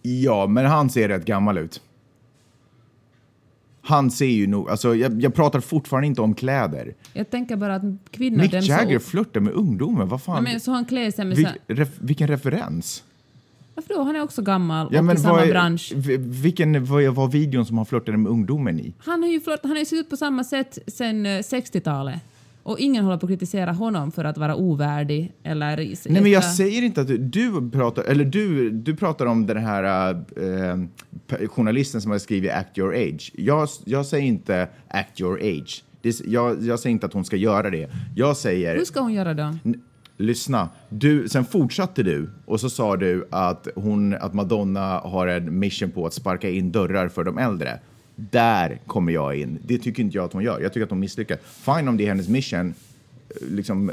Ja, 0.02 0.48
men 0.48 0.66
han 0.66 0.90
ser 0.90 1.08
rätt 1.08 1.26
gammal 1.26 1.58
ut. 1.58 1.82
Han 3.82 4.12
ser 4.12 4.26
ju 4.26 4.48
nog, 4.48 4.70
alltså 4.70 4.96
jag, 4.96 5.22
jag 5.22 5.34
pratar 5.34 5.60
fortfarande 5.60 6.08
inte 6.08 6.22
om 6.22 6.36
kläder. 6.36 6.94
Jag 7.14 7.30
tänker 7.30 7.56
bara 7.56 7.76
att 7.76 7.84
kvinnor... 8.12 8.38
Mick 8.38 8.54
Jagger 8.54 9.00
så, 9.00 9.06
flörtar 9.06 9.40
med 9.40 9.54
ungdomar, 9.54 10.06
vad 10.06 10.22
fan? 10.22 10.44
Nej, 10.44 10.54
men, 10.54 10.60
så 10.60 10.72
han 10.72 10.86
klär 10.86 11.12
sig 11.12 11.26
med... 11.26 11.38
Vil, 11.38 11.48
ref, 11.68 11.90
vilken 12.00 12.28
referens? 12.28 13.04
Varför 13.78 13.94
då? 13.94 14.02
Han 14.04 14.16
är 14.16 14.22
också 14.24 14.42
gammal 14.42 14.88
Ja, 14.92 15.02
och 15.02 15.14
i 15.14 15.18
samma 15.18 15.46
är- 15.46 15.50
bransch. 15.52 15.94
Vilken 16.20 16.86
var 16.86 17.28
videon 17.28 17.66
som 17.66 17.78
han 17.78 17.86
flörtade 17.86 18.18
med 18.18 18.32
ungdomen 18.32 18.80
i? 18.80 18.94
Han 19.00 19.24
har 19.24 19.30
ju 19.30 19.40
flört, 19.40 19.60
han 19.64 19.72
har 19.72 19.80
ju 19.80 19.86
sett 19.86 20.00
ut 20.00 20.10
på 20.10 20.18
samma 20.18 20.44
sätt 20.44 20.78
sedan 20.88 21.26
eh, 21.26 21.30
60-talet. 21.30 22.20
Och 22.64 22.80
ingen 22.80 23.04
håller 23.04 23.18
på 23.18 23.26
att 23.26 23.30
kritisera 23.32 23.72
honom 23.72 24.12
för 24.12 24.24
att 24.26 24.38
vara 24.38 24.56
ovärdig 24.56 25.34
eller... 25.44 25.78
Nej, 26.10 26.22
men 26.22 26.32
jag 26.32 26.44
säger 26.46 26.82
inte 26.82 27.02
att 27.02 27.08
du, 27.08 27.18
du 27.18 27.70
pratar, 27.72 28.04
eller 28.04 28.26
du, 28.26 28.70
du 28.70 28.96
pratar 28.96 29.26
om 29.26 29.46
den 29.46 29.58
här 29.58 30.12
äh, 30.12 30.78
p- 31.28 31.48
journalisten 31.48 32.02
som 32.02 32.12
har 32.12 32.18
skrivit 32.20 32.52
Act 32.52 32.78
your 32.78 32.94
age. 32.96 33.32
Jag, 33.36 33.70
jag 33.86 34.06
säger 34.06 34.26
inte 34.26 34.68
Act 34.88 35.22
your 35.22 35.40
age. 35.40 35.84
Det, 36.02 36.22
jag, 36.26 36.64
jag 36.64 36.80
säger 36.80 36.92
inte 36.92 37.06
att 37.06 37.14
hon 37.14 37.26
ska 37.26 37.36
göra 37.36 37.70
det. 37.70 37.90
Jag 38.16 38.38
säger... 38.38 38.76
Hur 38.78 38.86
ska 38.86 39.00
hon 39.00 39.14
göra 39.14 39.34
då? 39.34 39.54
Lyssna. 40.18 40.70
Du, 40.90 41.30
sen 41.30 41.46
fortsatte 41.46 42.04
du 42.04 42.30
och 42.46 42.60
så 42.60 42.70
sa 42.70 42.98
du 42.98 43.28
att, 43.30 43.68
hon, 43.76 44.14
att 44.14 44.34
Madonna 44.34 45.00
har 45.00 45.28
en 45.28 45.60
mission 45.60 45.92
på 45.92 46.06
att 46.06 46.14
sparka 46.14 46.50
in 46.50 46.72
dörrar 46.72 47.08
för 47.08 47.24
de 47.24 47.38
äldre. 47.38 47.80
Där 48.16 48.80
kommer 48.88 49.12
jag 49.12 49.36
in. 49.36 49.60
Det 49.66 49.78
tycker 49.78 50.04
inte 50.04 50.18
jag 50.18 50.26
att 50.26 50.34
hon 50.34 50.44
gör. 50.44 50.60
Jag 50.60 50.74
tycker 50.74 50.84
att 50.84 50.90
hon 50.90 51.00
misslyckas. 51.00 51.40
Fine 51.40 51.88
om 51.88 51.98
det 51.98 52.04
är 52.04 52.08
hennes 52.08 52.30
mission. 52.30 52.74
Eh, 53.30 53.48
liksom, 53.50 53.92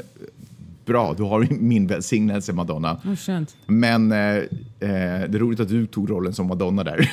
bra, 0.85 1.13
du 1.17 1.23
har 1.23 1.47
min 1.49 1.87
välsignelse 1.87 2.53
Madonna. 2.53 3.01
Oh. 3.27 3.41
Men 3.65 4.11
eh, 4.11 4.17
eh, 4.17 4.45
det 4.79 5.35
är 5.35 5.39
roligt 5.39 5.59
att 5.59 5.69
du 5.69 5.85
tog 5.85 6.09
rollen 6.09 6.33
som 6.33 6.47
Madonna 6.47 6.83
där. 6.83 7.09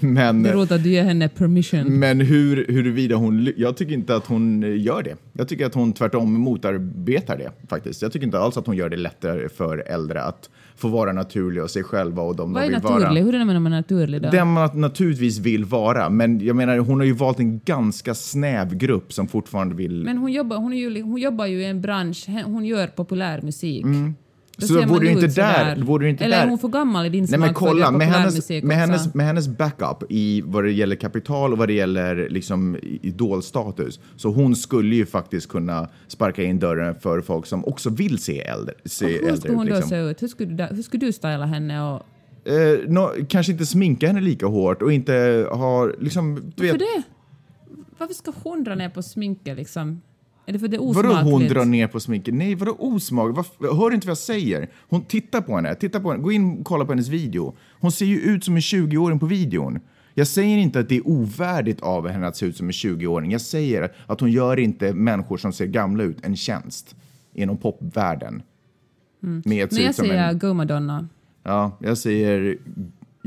Men, 0.06 0.42
Det 0.42 0.50
är 0.50 0.54
roligt 0.54 0.72
att 0.72 0.82
du 0.82 0.90
ger 0.90 1.04
henne 1.04 1.28
permission. 1.28 1.98
men 1.98 2.20
hur, 2.20 2.66
huruvida 2.68 3.16
hon... 3.16 3.52
Jag 3.56 3.76
tycker 3.76 3.94
inte 3.94 4.16
att 4.16 4.26
hon 4.26 4.62
gör 4.62 5.02
det. 5.02 5.16
Jag 5.32 5.48
tycker 5.48 5.66
att 5.66 5.74
hon 5.74 5.92
tvärtom 5.92 6.32
motarbetar 6.32 7.36
det 7.38 7.50
faktiskt. 7.68 8.02
Jag 8.02 8.12
tycker 8.12 8.26
inte 8.26 8.38
alls 8.38 8.56
att 8.56 8.66
hon 8.66 8.76
gör 8.76 8.88
det 8.88 8.96
lättare 8.96 9.48
för 9.48 9.78
äldre 9.78 10.22
att 10.22 10.50
få 10.76 10.88
vara 10.88 11.12
naturliga 11.12 11.64
och 11.64 11.70
sig 11.70 11.82
själva 11.82 12.22
och 12.22 12.36
de 12.36 12.52
Vad 12.52 12.62
de 12.62 12.66
vill 12.66 12.72
naturlig? 12.72 13.06
vara. 13.06 13.14
Hur 13.14 13.34
är 13.34 13.38
det 13.38 13.44
med 13.44 13.62
man 13.62 13.72
är 13.72 13.76
naturlig 13.76 14.22
då? 14.22 14.30
Den 14.30 14.52
man 14.52 14.80
naturligtvis 14.80 15.38
vill 15.38 15.64
vara, 15.64 16.10
men 16.10 16.40
jag 16.40 16.56
menar 16.56 16.78
hon 16.78 17.00
har 17.00 17.06
ju 17.06 17.12
valt 17.12 17.38
en 17.40 17.60
ganska 17.64 18.14
snäv 18.14 18.74
grupp 18.74 19.12
som 19.12 19.28
fortfarande 19.28 19.74
vill... 19.74 20.04
Men 20.04 20.18
hon 20.18 20.32
jobbar, 20.32 20.56
hon, 20.56 20.72
är 20.72 20.76
ju, 20.76 21.02
hon 21.02 21.20
jobbar 21.20 21.46
ju 21.46 21.60
i 21.60 21.64
en 21.64 21.80
bransch, 21.80 22.26
hon 22.44 22.64
gör 22.64 22.86
populär 22.86 23.42
musik. 23.42 23.84
Mm. 23.84 24.14
Då 24.58 24.66
Så 24.66 24.74
man 24.74 24.88
vore 24.88 25.00
du 25.00 25.10
inte 25.10 25.26
där, 25.26 25.76
vore 25.82 26.04
du 26.04 26.10
inte 26.10 26.24
Eller 26.24 26.36
där. 26.36 26.44
är 26.44 26.48
hon 26.48 26.58
för 26.58 26.68
gammal 26.68 27.06
i 27.06 27.08
din 27.08 27.20
Nej 27.20 27.28
smak 27.28 27.38
men 27.40 27.48
för 27.48 27.50
att 27.50 27.56
kolla, 27.56 27.90
med 27.90 28.06
hennes, 28.08 28.48
med, 28.62 28.76
hennes, 28.76 29.14
med 29.14 29.26
hennes 29.26 29.48
backup 29.48 30.02
i 30.10 30.42
vad 30.46 30.64
det 30.64 30.72
gäller 30.72 30.96
kapital 30.96 31.52
och 31.52 31.58
vad 31.58 31.68
det 31.68 31.74
gäller 31.74 32.28
liksom 32.30 32.76
idolstatus. 33.02 34.00
Så 34.16 34.28
hon 34.30 34.56
skulle 34.56 34.96
ju 34.96 35.06
faktiskt 35.06 35.48
kunna 35.48 35.88
sparka 36.08 36.42
in 36.42 36.58
dörren 36.58 36.94
för 37.00 37.20
folk 37.20 37.46
som 37.46 37.64
också 37.64 37.90
vill 37.90 38.18
se 38.18 38.40
äldre, 38.40 38.74
se 38.84 39.06
hur 39.06 39.18
äldre 39.18 39.36
skulle 39.36 39.54
hon 39.54 39.66
ut. 39.66 39.70
då 39.70 39.76
Liksom. 39.76 39.90
se 39.90 39.96
ut? 39.98 40.22
Hur 40.22 40.28
skulle, 40.28 40.52
du, 40.54 40.64
hur 40.76 40.82
skulle 40.82 41.06
du 41.06 41.12
styla 41.12 41.46
henne? 41.46 41.82
Och, 41.82 42.02
Eh, 42.44 42.78
nå- 42.88 43.12
kanske 43.28 43.52
inte 43.52 43.66
sminka 43.66 44.06
henne 44.06 44.20
lika 44.20 44.46
hårt 44.46 44.82
och 44.82 44.92
inte 44.92 45.46
ha 45.50 45.86
liksom... 46.00 46.34
Du 46.56 46.62
varför 46.62 46.78
vet, 46.78 46.88
det? 46.96 47.02
Varför 47.98 48.14
ska 48.14 48.32
hon 48.42 48.64
dra 48.64 48.74
ner 48.74 48.88
på 48.88 49.02
sminket 49.02 49.56
liksom? 49.56 50.00
Det 50.46 50.58
för 50.58 50.68
det 50.68 50.76
är 50.76 50.94
Vadå 50.94 51.08
osmakligt? 51.08 51.32
hon 51.32 51.48
drar 51.48 51.64
ner 51.64 51.86
på 51.86 52.00
sminket? 52.00 52.34
Nej, 52.34 52.54
vadå 52.54 52.76
osmak? 52.78 53.36
Vad, 53.36 53.76
hör 53.76 53.90
du 53.90 53.94
inte 53.94 54.06
vad 54.06 54.10
jag 54.10 54.18
säger? 54.18 54.68
Hon 54.88 55.04
tittar 55.04 55.40
på 55.40 55.56
henne, 55.56 55.74
titta 55.74 56.00
på 56.00 56.10
henne, 56.10 56.22
gå 56.22 56.32
in 56.32 56.58
och 56.58 56.64
kolla 56.66 56.84
på 56.84 56.92
hennes 56.92 57.08
video. 57.08 57.56
Hon 57.80 57.92
ser 57.92 58.06
ju 58.06 58.20
ut 58.20 58.44
som 58.44 58.54
en 58.54 58.60
20-åring 58.60 59.18
på 59.18 59.26
videon. 59.26 59.80
Jag 60.14 60.26
säger 60.26 60.58
inte 60.58 60.80
att 60.80 60.88
det 60.88 60.96
är 60.96 61.08
ovärdigt 61.08 61.80
av 61.80 62.08
henne 62.08 62.26
att 62.26 62.36
se 62.36 62.46
ut 62.46 62.56
som 62.56 62.66
en 62.66 62.72
20-åring. 62.72 63.30
Jag 63.30 63.40
säger 63.40 63.92
att 64.06 64.20
hon 64.20 64.32
gör 64.32 64.56
inte 64.58 64.92
människor 64.94 65.36
som 65.36 65.52
ser 65.52 65.66
gamla 65.66 66.04
ut 66.04 66.24
en 66.24 66.36
tjänst 66.36 66.96
inom 67.34 67.56
popvärlden. 67.56 68.42
Se 69.20 69.26
Men 69.44 69.56
jag 69.56 69.94
säger 69.94 70.28
en... 70.28 70.38
Go 70.38 70.54
Madonna. 70.54 71.08
Ja, 71.42 71.78
jag 71.80 71.98
säger... 71.98 72.58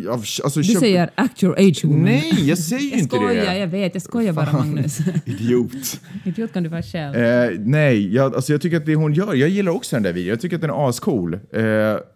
ja, 0.05 0.11
Alltså, 0.13 0.59
Du 0.59 0.63
köp- 0.63 0.79
säger 0.79 1.09
act 1.15 1.43
your 1.43 1.55
age 1.59 1.81
woman. 1.85 2.03
Nej, 2.03 2.33
jag 2.47 2.57
säger 2.57 2.81
ju 2.83 2.89
jag 2.89 2.99
inte 2.99 3.15
skojar, 3.15 3.45
det. 3.45 3.57
jag 3.57 3.67
vet. 3.67 3.93
Jag 3.95 4.01
skojar 4.01 4.33
bara 4.33 4.51
Magnus. 4.53 4.97
Idiot. 5.25 5.71
Idiot 6.25 6.53
kan 6.53 6.63
du 6.63 6.69
vara 6.69 6.81
själv. 6.83 7.15
Eh, 7.15 7.49
nej, 7.59 8.15
jag, 8.15 8.35
alltså 8.35 8.51
jag 8.51 8.61
tycker 8.61 8.77
att 8.77 8.85
det 8.85 8.95
hon 8.95 9.13
gör, 9.13 9.33
jag 9.33 9.49
gillar 9.49 9.71
också 9.71 9.95
den 9.95 10.03
där 10.03 10.13
videon, 10.13 10.29
jag 10.29 10.41
tycker 10.41 10.55
att 10.55 10.61
den 10.61 10.69
är 10.69 10.89
ascool. 10.89 11.33
Eh, 11.33 11.61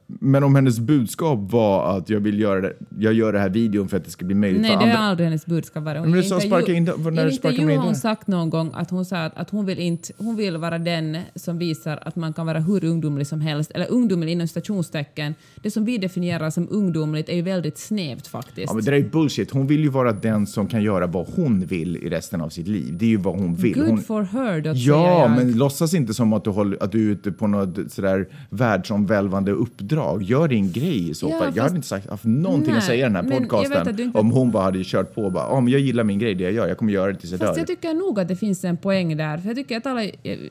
men 0.08 0.44
om 0.44 0.56
hennes 0.56 0.80
budskap 0.80 1.40
var 1.52 1.98
att 1.98 2.10
jag 2.10 2.20
vill 2.20 2.40
göra 2.40 2.62
det, 2.62 2.74
jag 3.00 3.14
gör 3.14 3.34
det 3.34 3.40
här 3.40 3.50
videon 3.50 3.88
för 3.88 3.98
att 3.98 4.06
det 4.06 4.12
ska 4.12 4.26
bli 4.26 4.36
möjligt 4.36 4.62
Nej, 4.62 4.72
för 4.72 4.78
det 4.78 4.84
andra. 4.84 4.98
är 4.98 5.10
aldrig 5.10 5.28
hennes 5.28 5.46
budskap 5.46 5.84
varit. 5.84 6.00
Hon 6.00 6.12
Men 6.12 6.20
du 6.20 6.26
sa 6.26 6.40
sparka 6.40 6.74
in 6.74 6.84
när 6.84 7.28
I 7.28 7.32
sparkar 7.32 7.64
in 7.64 7.78
har 7.78 7.86
hon 7.86 7.96
sagt 7.96 8.28
någon 8.28 8.50
gång 8.50 8.72
att 8.74 8.90
hon 8.90 9.06
sa 9.06 9.18
att, 9.18 9.38
att 9.38 9.50
hon, 9.50 9.66
vill 9.66 9.80
inte, 9.80 10.14
hon 10.18 10.36
vill 10.36 10.58
vara 10.58 10.78
den 10.78 11.18
som 11.36 11.58
visar 11.58 12.00
att 12.02 12.16
man 12.16 12.34
kan 12.34 12.46
vara 12.46 12.60
hur 12.60 12.86
ungdomlig 12.86 13.28
som 13.28 13.42
helst. 13.42 13.72
Eller 13.72 13.92
ungdomlig 13.92 14.32
inom 14.32 14.48
stationstecken. 14.48 15.36
Det 15.56 15.72
som 15.72 15.86
vi 15.86 15.98
definierar 15.98 16.50
som 16.50 16.68
ungdomligt 16.72 17.30
är 17.30 17.36
ju 17.36 17.42
väldigt 17.42 17.78
snävt 17.78 18.28
faktiskt. 18.28 18.68
Ja, 18.68 18.74
men 18.74 18.86
det 18.86 18.92
där 18.92 18.98
är 18.98 19.10
bullshit. 19.10 19.52
Hon 19.52 19.68
vill 19.68 19.82
ju 19.82 19.90
vara 19.90 20.12
den 20.12 20.48
som 20.48 20.68
kan 20.68 20.84
göra 20.84 21.08
vad 21.08 21.28
hon 21.36 21.66
vill 21.66 21.98
i 21.98 22.10
resten 22.10 22.42
av 22.42 22.50
sitt 22.50 22.68
liv. 22.68 22.98
Det 22.98 23.06
är 23.06 23.10
ju 23.10 23.18
vad 23.18 23.36
hon 23.36 23.56
vill. 23.56 23.74
Good 23.74 23.88
hon... 23.88 24.02
for 24.02 24.24
her, 24.24 24.62
då 24.62 24.72
Ja, 24.76 25.20
jag. 25.20 25.32
men 25.32 25.58
låtsas 25.58 25.94
inte 25.94 26.14
som 26.14 26.34
att 26.34 26.44
du, 26.44 26.50
håller, 26.50 26.84
att 26.84 26.92
du 26.92 27.08
är 27.08 27.12
ute 27.12 27.32
på 27.32 27.48
något 27.48 27.92
sådär 27.92 28.28
världsomvälvande 28.50 29.52
uppdrag. 29.52 29.93
Gör 30.22 30.48
din 30.48 30.72
grej 30.72 31.10
i 31.10 31.14
så 31.14 31.26
Ja, 31.26 31.30
fall. 31.30 31.40
Jag 31.40 31.48
fast- 31.48 31.60
hade 31.64 31.76
inte 31.76 31.88
sagt, 31.88 32.10
haft 32.10 32.24
någonting 32.26 32.72
att 32.72 32.78
Nej, 32.78 32.88
säga 32.88 32.98
i 33.08 33.10
den 33.14 33.16
här 33.16 33.24
jag 33.24 33.40
podcasten 33.50 33.88
att 33.88 34.00
inte- 34.00 34.20
om 34.20 34.32
hon 34.32 34.52
bara 34.52 34.64
hade 34.64 34.84
kört 34.84 35.16
på 35.16 35.30
bara, 35.30 35.44
ja 35.50 35.60
men 35.60 35.74
jag 35.74 35.82
gillar 35.82 36.04
min 36.04 36.20
grej, 36.20 36.36
det 36.36 36.44
jag 36.44 36.54
gör, 36.54 36.68
jag 36.68 36.78
kommer 36.78 36.94
göra 36.94 37.12
det 37.12 37.18
tills 37.18 37.32
jag 37.32 37.40
Fast 37.40 37.54
dör. 37.54 37.60
jag 37.62 37.68
tycker 37.68 37.94
nog 37.94 38.20
att 38.20 38.28
det 38.28 38.36
finns 38.36 38.64
en 38.64 38.78
poäng 38.78 39.18
där. 39.18 39.38
För 39.38 39.48
jag 39.48 39.56
tycker 39.56 39.78
att 39.78 39.86
alla, 39.86 40.02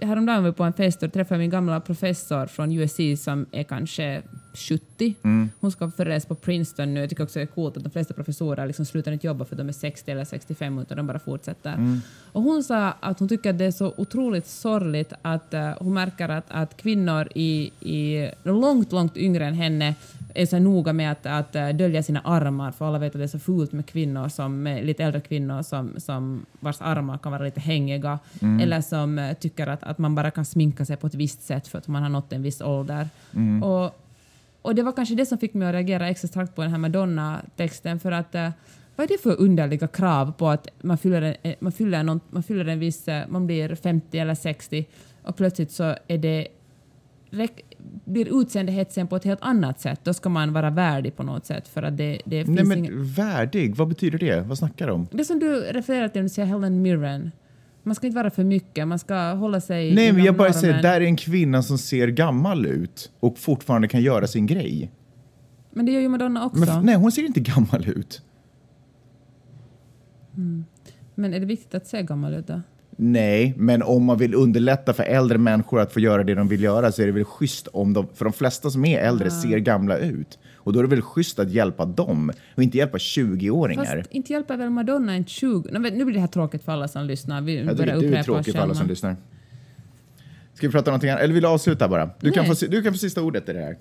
häromdagen 0.02 0.42
var 0.42 0.48
jag 0.48 0.57
på 0.57 0.64
en 0.64 0.72
fest 0.72 1.02
och 1.02 1.12
träffade 1.12 1.38
min 1.40 1.50
gamla 1.50 1.81
professor 1.81 2.46
från 2.46 2.72
USC 2.72 3.00
som 3.24 3.46
är 3.52 3.62
kanske 3.62 4.22
70. 4.55 5.15
Mm. 5.23 5.51
Hon 5.61 5.73
ska 5.73 5.91
föreläsa 5.91 6.29
på 6.29 6.35
Princeton 6.35 6.95
nu. 6.95 7.01
Jag 7.01 7.11
tycker 7.11 7.25
också 7.25 7.38
det 7.38 7.43
är 7.43 7.47
coolt 7.47 7.77
att 7.77 7.85
de 7.85 7.91
flesta 7.91 8.15
professorer 8.15 8.67
liksom 8.67 8.85
slutar 8.85 9.12
inte 9.12 9.27
jobba 9.27 9.45
för 9.45 9.55
att 9.55 9.59
de 9.59 9.69
är 9.69 9.73
60 9.73 10.11
eller 10.11 10.25
65 10.25 10.79
utan 10.79 10.97
de 10.97 11.07
bara 11.07 11.19
fortsätter. 11.19 11.73
Mm. 11.73 12.01
Och 12.33 12.43
hon 12.43 12.65
sa 12.65 12.95
att 13.01 13.19
hon 13.19 13.29
tycker 13.29 13.51
att 13.51 13.59
det 13.59 13.65
är 13.65 13.71
så 13.71 13.95
otroligt 13.97 14.47
sorgligt 14.47 15.12
att 15.23 15.55
eh, 15.55 15.71
hon 15.79 15.95
märker 15.95 16.29
att, 16.29 16.45
att 16.49 16.77
kvinnor 16.77 17.29
i, 17.35 17.73
i 17.81 18.31
långt, 18.43 18.93
långt 18.93 19.17
yngre 19.17 19.47
än 19.47 19.55
henne 19.55 19.95
är 20.35 20.47
så 20.47 20.59
noga 20.59 20.93
med 20.93 21.12
att, 21.12 21.27
att 21.27 21.57
eh, 21.57 21.69
dölja 21.69 22.03
sina 22.03 22.21
armar, 22.21 22.73
för 22.73 22.88
alla 22.88 22.99
vet 22.99 23.15
att 23.15 23.21
det 23.21 23.25
är 23.25 23.29
så 23.29 23.38
fult 23.38 23.73
med 23.73 23.87
kvinnor, 23.87 24.29
som, 24.29 24.62
med 24.62 24.87
lite 24.87 25.05
äldre 25.05 25.21
kvinnor 25.21 25.62
som, 25.62 25.95
som 25.97 26.47
vars 26.61 26.77
armar 26.81 27.19
kan 27.19 27.33
vara 27.33 27.43
lite 27.43 27.61
hängiga, 27.61 28.19
eller 28.61 28.81
som 28.81 29.19
eh, 29.19 29.33
tycker 29.33 29.67
att, 29.67 29.83
att 29.83 29.99
man 29.99 30.15
bara 30.15 30.31
kan 30.31 30.45
sminka 30.45 30.85
sig 30.85 30.97
på 30.97 31.07
ett 31.07 31.15
visst 31.15 31.43
sätt 31.43 31.69
för 31.69 31.79
att 31.79 31.88
man 31.88 32.03
har 32.03 32.11
nått 32.11 32.33
en 32.33 32.43
viss 32.43 32.61
ålder. 32.61 33.09
Och, 33.62 34.02
och 34.62 34.75
det 34.75 34.83
var 34.83 34.92
kanske 34.92 35.14
det 35.14 35.27
som 35.27 35.38
fick 35.38 35.55
mig 35.55 35.68
att 35.68 35.75
reagera 35.75 36.09
extra 36.09 36.29
starkt 36.29 36.55
på 36.55 36.62
den 36.62 36.70
här 36.70 36.79
Madonna-texten, 36.79 38.01
för 38.01 38.12
att 38.12 38.35
eh, 38.35 38.51
vad 38.96 39.05
är 39.05 39.09
det 39.09 39.22
för 39.22 39.40
underliga 39.40 39.88
krav 39.88 40.33
på 40.33 40.48
att 40.48 40.68
man 40.83 40.98
fyller 40.98 41.22
en, 41.22 41.35
eh, 41.42 41.55
man 41.59 41.72
fyller 41.72 42.03
någon, 42.03 42.20
man 42.31 42.42
fyller 42.42 42.66
en 42.66 42.79
viss, 42.79 43.09
eh, 43.09 43.29
man 43.29 43.46
blir 43.46 43.75
50 43.75 44.18
eller 44.18 44.35
60 44.35 44.87
och 45.22 45.37
plötsligt 45.37 45.70
så 45.70 45.96
är 46.09 46.18
det 46.18 46.48
blir 48.05 48.40
utseendehetsen 48.40 49.07
på 49.07 49.16
ett 49.16 49.25
helt 49.25 49.42
annat 49.42 49.81
sätt. 49.81 50.01
Då 50.05 50.14
ska 50.14 50.29
man 50.29 50.53
vara 50.53 50.70
värdig 50.70 51.16
på 51.16 51.22
något 51.22 51.46
sätt 51.46 51.68
för 51.68 51.83
att 51.83 51.96
det, 51.96 52.20
det 52.25 52.48
Nej 52.48 52.64
men 52.64 52.79
ingen... 52.79 53.05
värdig, 53.05 53.77
vad 53.77 53.88
betyder 53.88 54.18
det? 54.18 54.40
Vad 54.40 54.59
snackar 54.59 54.87
du 54.87 54.92
om? 54.92 55.07
Det 55.11 55.25
som 55.25 55.38
du 55.38 55.61
refererar 55.61 56.09
till 56.09 56.18
när 56.18 56.22
du 56.22 56.29
säger 56.29 56.48
Helen 56.48 56.83
Mirren. 56.83 57.31
Man 57.83 57.95
ska 57.95 58.07
inte 58.07 58.16
vara 58.16 58.31
för 58.31 58.45
mycket, 58.45 58.88
man 58.88 58.99
ska 58.99 59.33
hålla 59.33 59.61
sig 59.61 59.95
Nej 59.95 60.12
men 60.12 60.25
jag 60.25 60.37
bara 60.37 60.53
säger, 60.53 60.83
där 60.83 61.01
är 61.01 61.05
en 61.05 61.16
kvinna 61.16 61.62
som 61.62 61.79
ser 61.79 62.09
gammal 62.09 62.66
ut 62.66 63.11
och 63.21 63.38
fortfarande 63.38 63.88
kan 63.88 64.03
göra 64.03 64.27
sin 64.27 64.47
grej. 64.47 64.92
Men 65.71 65.87
det 65.87 65.92
gör 65.92 66.01
ju 66.01 66.09
Madonna 66.09 66.47
också. 66.47 66.61
Men 66.61 66.87
nej, 66.87 66.95
hon 66.95 67.12
ser 67.12 67.23
inte 67.23 67.40
gammal 67.40 67.88
ut. 67.88 68.23
Men 71.14 71.35
är 71.35 71.40
det 71.40 71.47
viktigt 71.47 71.75
att 71.75 71.87
se 71.87 72.03
gammal 72.03 72.35
ut 72.35 72.47
då? 72.47 72.61
Nej, 72.97 73.55
men 73.57 73.83
om 73.83 74.05
man 74.05 74.18
vill 74.18 74.35
underlätta 74.35 74.92
för 74.92 75.03
äldre 75.03 75.38
människor 75.38 75.81
att 75.81 75.92
få 75.92 76.01
göra 76.01 76.25
det 76.25 76.35
de 76.35 76.49
vill 76.49 76.62
göra 76.62 76.92
så 76.92 77.03
är 77.03 77.07
det 77.07 77.12
väl 77.12 77.25
schysst 77.25 77.68
om 77.68 77.92
de, 77.92 78.07
för 78.14 78.25
de 78.25 78.33
flesta 78.33 78.71
som 78.71 78.85
är 78.85 78.99
äldre 78.99 79.31
ser 79.31 79.59
gamla 79.59 79.99
ut. 79.99 80.38
Och 80.64 80.72
då 80.72 80.79
är 80.79 80.83
det 80.83 80.88
väl 80.88 81.03
schysst 81.03 81.38
att 81.38 81.51
hjälpa 81.51 81.85
dem 81.85 82.33
och 82.55 82.62
inte 82.62 82.79
hjälpa 82.79 82.98
20-åringar. 82.98 83.85
Fast 83.85 84.11
inte 84.11 84.33
hjälper 84.33 84.57
väl 84.57 84.70
Madonna 84.70 85.14
en 85.14 85.25
20... 85.25 85.68
Nej, 85.70 85.81
men 85.81 85.94
nu 85.94 86.05
blir 86.05 86.14
det 86.14 86.20
här 86.20 86.27
tråkigt 86.27 86.64
för 86.64 86.72
alla 86.72 86.88
som 86.88 87.05
lyssnar. 87.05 87.40
Vi 87.40 87.64
Jag 87.64 87.77
börjar 87.77 88.01
du 88.01 88.14
är 88.14 88.22
tråkig 88.22 88.55
för 88.55 88.61
alla 88.61 88.75
som 88.75 88.87
lyssnar. 88.87 89.16
Ska 90.55 90.66
vi 90.66 90.72
prata 90.72 90.90
om 90.90 90.92
någonting 90.92 91.11
annat? 91.11 91.22
Eller 91.22 91.35
vill 91.35 91.42
du 91.42 91.48
avsluta 91.48 91.88
bara? 91.88 92.11
Du 92.20 92.31
kan, 92.31 92.46
få, 92.46 92.66
du 92.66 92.83
kan 92.83 92.92
få 92.92 92.98
sista 92.98 93.22
ordet 93.22 93.48
i 93.48 93.53
det 93.53 93.61
här. 93.61 93.79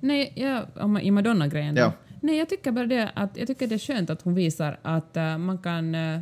Nej, 0.00 0.32
ja, 0.36 0.66
om, 0.82 0.98
i 0.98 1.10
Madonna-grejen. 1.10 1.76
Ja. 1.76 1.92
Nej, 2.20 2.38
jag 2.38 2.48
tycker 2.48 2.72
bara 2.72 2.86
det 2.86 3.10
att 3.14 3.36
jag 3.36 3.46
tycker 3.46 3.66
det 3.66 3.74
är 3.74 3.78
skönt 3.78 4.10
att 4.10 4.22
hon 4.22 4.34
visar 4.34 4.78
att 4.82 5.16
eh, 5.16 5.38
man 5.38 5.58
kan... 5.58 5.94
eh, 5.94 6.20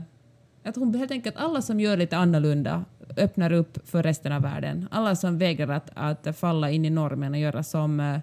att 0.65 0.77
hon 0.77 0.95
helt 0.95 1.11
enkelt, 1.11 1.37
alla 1.37 1.63
som 1.63 1.81
gör 1.81 1.97
lite 1.97 2.17
annorlunda 2.17 2.85
öppnar 3.17 3.53
upp 3.53 3.89
för 3.89 4.03
resten 4.03 4.33
av 4.33 4.43
världen. 4.43 4.89
Alla 4.91 5.17
som 5.17 5.39
vägrar 5.39 5.69
att, 5.69 5.91
att 5.95 6.39
falla 6.39 6.71
in 6.71 6.85
i 6.85 6.91
normen 6.91 7.33
och 7.33 7.41
göra 7.41 7.63
som 7.63 8.01
uh, 8.01 8.19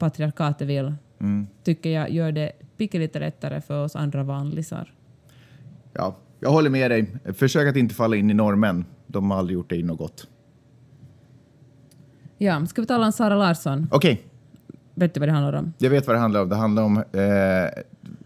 patriarkatet 0.00 0.68
vill, 0.68 0.94
Mm. 1.20 1.46
tycker 1.64 1.90
jag 1.90 2.10
gör 2.10 2.32
det 2.32 2.52
lite 2.76 3.18
lättare 3.20 3.60
för 3.60 3.84
oss 3.84 3.96
andra 3.96 4.22
vanlisar. 4.22 4.92
Ja, 5.92 6.16
jag 6.40 6.50
håller 6.50 6.70
med 6.70 6.90
dig. 6.90 7.06
Försök 7.34 7.68
att 7.68 7.76
inte 7.76 7.94
falla 7.94 8.16
in 8.16 8.30
i 8.30 8.34
normen. 8.34 8.84
De 9.06 9.30
har 9.30 9.38
aldrig 9.38 9.54
gjort 9.54 9.70
dig 9.70 9.82
något 9.82 9.98
gott. 9.98 10.28
Ja, 12.38 12.66
ska 12.66 12.80
vi 12.82 12.86
tala 12.86 13.06
om 13.06 13.12
Sara 13.12 13.36
Larsson? 13.36 13.86
Okej, 13.90 14.22
Vet 14.94 15.14
du 15.14 15.20
vad 15.20 15.28
det 15.28 15.32
handlar 15.32 15.52
om? 15.58 15.72
jag 15.78 15.90
vet 15.90 16.06
vad 16.06 16.16
det 16.16 16.20
handlar 16.20 16.42
om. 16.42 16.48
Det 16.48 16.56
handlar 16.56 16.82
om... 16.82 16.96
Eh, 16.96 17.82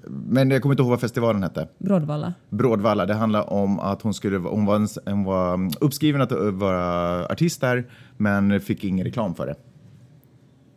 men 0.06 0.50
jag 0.50 0.62
kommer 0.62 0.72
inte 0.72 0.82
ihåg 0.82 0.90
vad 0.90 1.00
festivalen 1.00 1.42
hette. 1.42 1.68
Brådvalla? 1.78 2.34
Brådvalla. 2.50 3.06
Det 3.06 3.14
handlar 3.14 3.52
om 3.52 3.80
att 3.80 4.02
hon, 4.02 4.14
skulle, 4.14 4.36
hon, 4.36 4.66
var, 4.66 4.76
en, 4.76 4.88
hon 5.06 5.24
var 5.24 5.70
uppskriven 5.80 6.20
att 6.20 6.32
vara 6.52 7.26
artist 7.26 7.60
där, 7.60 7.84
men 8.16 8.60
fick 8.60 8.84
ingen 8.84 9.04
reklam 9.06 9.34
för 9.34 9.46
det. 9.46 9.54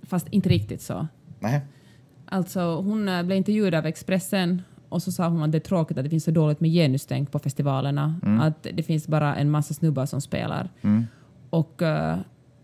Fast 0.07 0.27
inte 0.27 0.49
riktigt 0.49 0.81
så. 0.81 1.07
Nej. 1.39 1.61
Alltså, 2.25 2.75
hon 2.75 3.09
eh, 3.09 3.23
blev 3.23 3.37
intervjuad 3.37 3.75
av 3.75 3.85
Expressen 3.85 4.61
och 4.89 5.03
så 5.03 5.11
sa 5.11 5.27
hon 5.27 5.43
att 5.43 5.51
det 5.51 5.57
är 5.57 5.59
tråkigt 5.59 5.97
att 5.97 6.03
det 6.03 6.09
finns 6.09 6.23
så 6.23 6.31
dåligt 6.31 6.59
med 6.59 6.71
genustänk 6.71 7.31
på 7.31 7.39
festivalerna. 7.39 8.19
Att 8.41 8.67
det 8.73 8.83
finns 8.83 9.07
bara 9.07 9.35
en 9.35 9.51
massa 9.51 9.73
snubbar 9.73 10.05
som 10.05 10.21
spelar. 10.21 10.69
Och, 11.49 11.81
eh, 11.81 12.17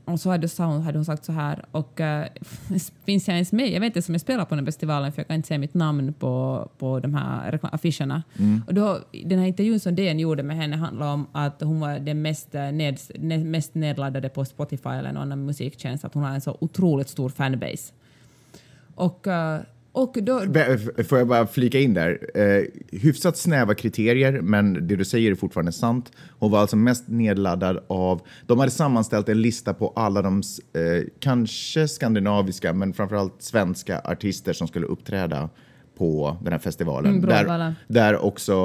och 0.05 0.19
så 0.19 0.29
hade, 0.29 0.47
sa 0.49 0.65
hon, 0.65 0.81
hade 0.81 0.97
hon 0.97 1.05
sagt 1.05 1.25
så 1.25 1.31
här, 1.31 1.65
och 1.71 2.01
eh, 2.01 2.27
finns 3.05 3.27
jag 3.27 3.35
ens 3.35 3.51
med? 3.51 3.71
Jag 3.71 3.79
vet 3.79 3.87
inte 3.87 4.01
som 4.01 4.13
jag 4.15 4.21
spelar 4.21 4.45
på 4.45 4.55
den 4.55 4.65
festivalen 4.65 5.11
för 5.11 5.19
jag 5.19 5.27
kan 5.27 5.35
inte 5.35 5.47
se 5.47 5.57
mitt 5.57 5.73
namn 5.73 6.13
på, 6.13 6.69
på 6.77 6.99
de 6.99 7.13
här 7.13 7.59
affischerna. 7.61 8.23
Och 8.67 8.73
då, 8.73 8.99
den 9.25 9.39
här 9.39 9.45
intervjun 9.45 9.79
som 9.79 9.95
DN 9.95 10.19
gjorde 10.19 10.43
med 10.43 10.55
henne 10.57 10.75
handlade 10.75 11.11
om 11.11 11.27
att 11.31 11.61
hon 11.61 11.79
var 11.79 11.99
den 11.99 12.21
mest, 12.21 12.55
eh, 12.55 12.61
ned, 12.71 12.95
ne- 12.95 13.43
mest 13.45 13.75
nedladdade 13.75 14.29
på 14.29 14.45
Spotify 14.45 14.89
eller 14.89 15.11
någon 15.13 15.21
annan 15.23 15.45
musiktjänst, 15.45 16.05
att 16.05 16.13
hon 16.13 16.23
har 16.23 16.31
en 16.31 16.41
så 16.41 16.57
otroligt 16.59 17.09
stor 17.09 17.29
fanbase. 17.29 17.93
Och, 18.95 19.27
eh, 19.27 19.59
och 19.93 20.17
då... 20.21 20.39
Får 21.03 21.17
jag 21.17 21.27
bara 21.27 21.47
flika 21.47 21.79
in 21.79 21.93
där? 21.93 22.19
Eh, 22.35 22.63
hyfsat 22.91 23.37
snäva 23.37 23.73
kriterier, 23.73 24.41
men 24.41 24.87
det 24.87 24.95
du 24.95 25.05
säger 25.05 25.31
är 25.31 25.35
fortfarande 25.35 25.71
sant. 25.71 26.11
Hon 26.39 26.51
var 26.51 26.59
alltså 26.59 26.75
mest 26.75 27.07
nedladdad 27.07 27.83
av... 27.87 28.21
De 28.47 28.59
hade 28.59 28.71
sammanställt 28.71 29.29
en 29.29 29.41
lista 29.41 29.73
på 29.73 29.93
alla 29.95 30.21
de, 30.21 30.41
eh, 30.73 31.03
kanske 31.19 31.87
skandinaviska, 31.87 32.73
men 32.73 32.93
framförallt 32.93 33.41
svenska 33.41 34.01
artister 34.03 34.53
som 34.53 34.67
skulle 34.67 34.85
uppträda 34.87 35.49
på 35.97 36.37
den 36.43 36.53
här 36.53 36.59
festivalen. 36.59 37.11
Mm, 37.15 37.29
där, 37.29 37.73
där 37.87 38.25
också 38.25 38.55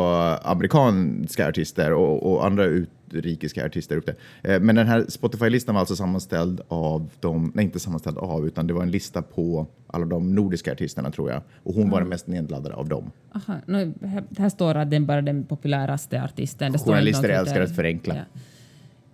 amerikanska 0.42 1.48
artister 1.48 1.92
och, 1.92 2.32
och 2.32 2.46
andra 2.46 2.64
utrikiska 2.64 3.66
artister 3.66 3.94
är 3.94 3.98
uppe. 3.98 4.14
Eh, 4.42 4.60
Men 4.60 4.76
den 4.76 4.86
här 4.86 5.04
Spotify-listan 5.08 5.74
var 5.74 5.80
alltså 5.80 5.96
sammanställd 5.96 6.60
av 6.68 7.10
de, 7.20 7.52
nej 7.54 7.64
inte 7.64 7.80
sammanställd 7.80 8.18
av, 8.18 8.46
utan 8.46 8.66
det 8.66 8.72
var 8.74 8.82
en 8.82 8.90
lista 8.90 9.22
på 9.22 9.66
alla 9.86 10.04
de 10.04 10.34
nordiska 10.34 10.72
artisterna 10.72 11.10
tror 11.10 11.30
jag. 11.30 11.42
Och 11.62 11.74
hon 11.74 11.82
Mm. 11.82 11.90
var 11.92 12.00
den 12.00 12.08
mest 12.08 12.26
nedladdade 12.26 12.74
av 12.74 12.88
dem. 12.88 13.10
Aha, 13.34 13.58
nu, 13.66 13.92
här, 14.38 14.48
står 14.48 14.74
att 14.74 14.90
den 14.90 15.06
bara 15.06 15.22
den 15.22 15.44
populäraste 15.44 16.22
artisten. 16.22 16.72
Det 16.72 16.78
Journalister 16.78 17.28
älskar 17.28 17.60
att 17.60 17.76
förenkla. 17.76 18.14
Ja. 18.14 18.40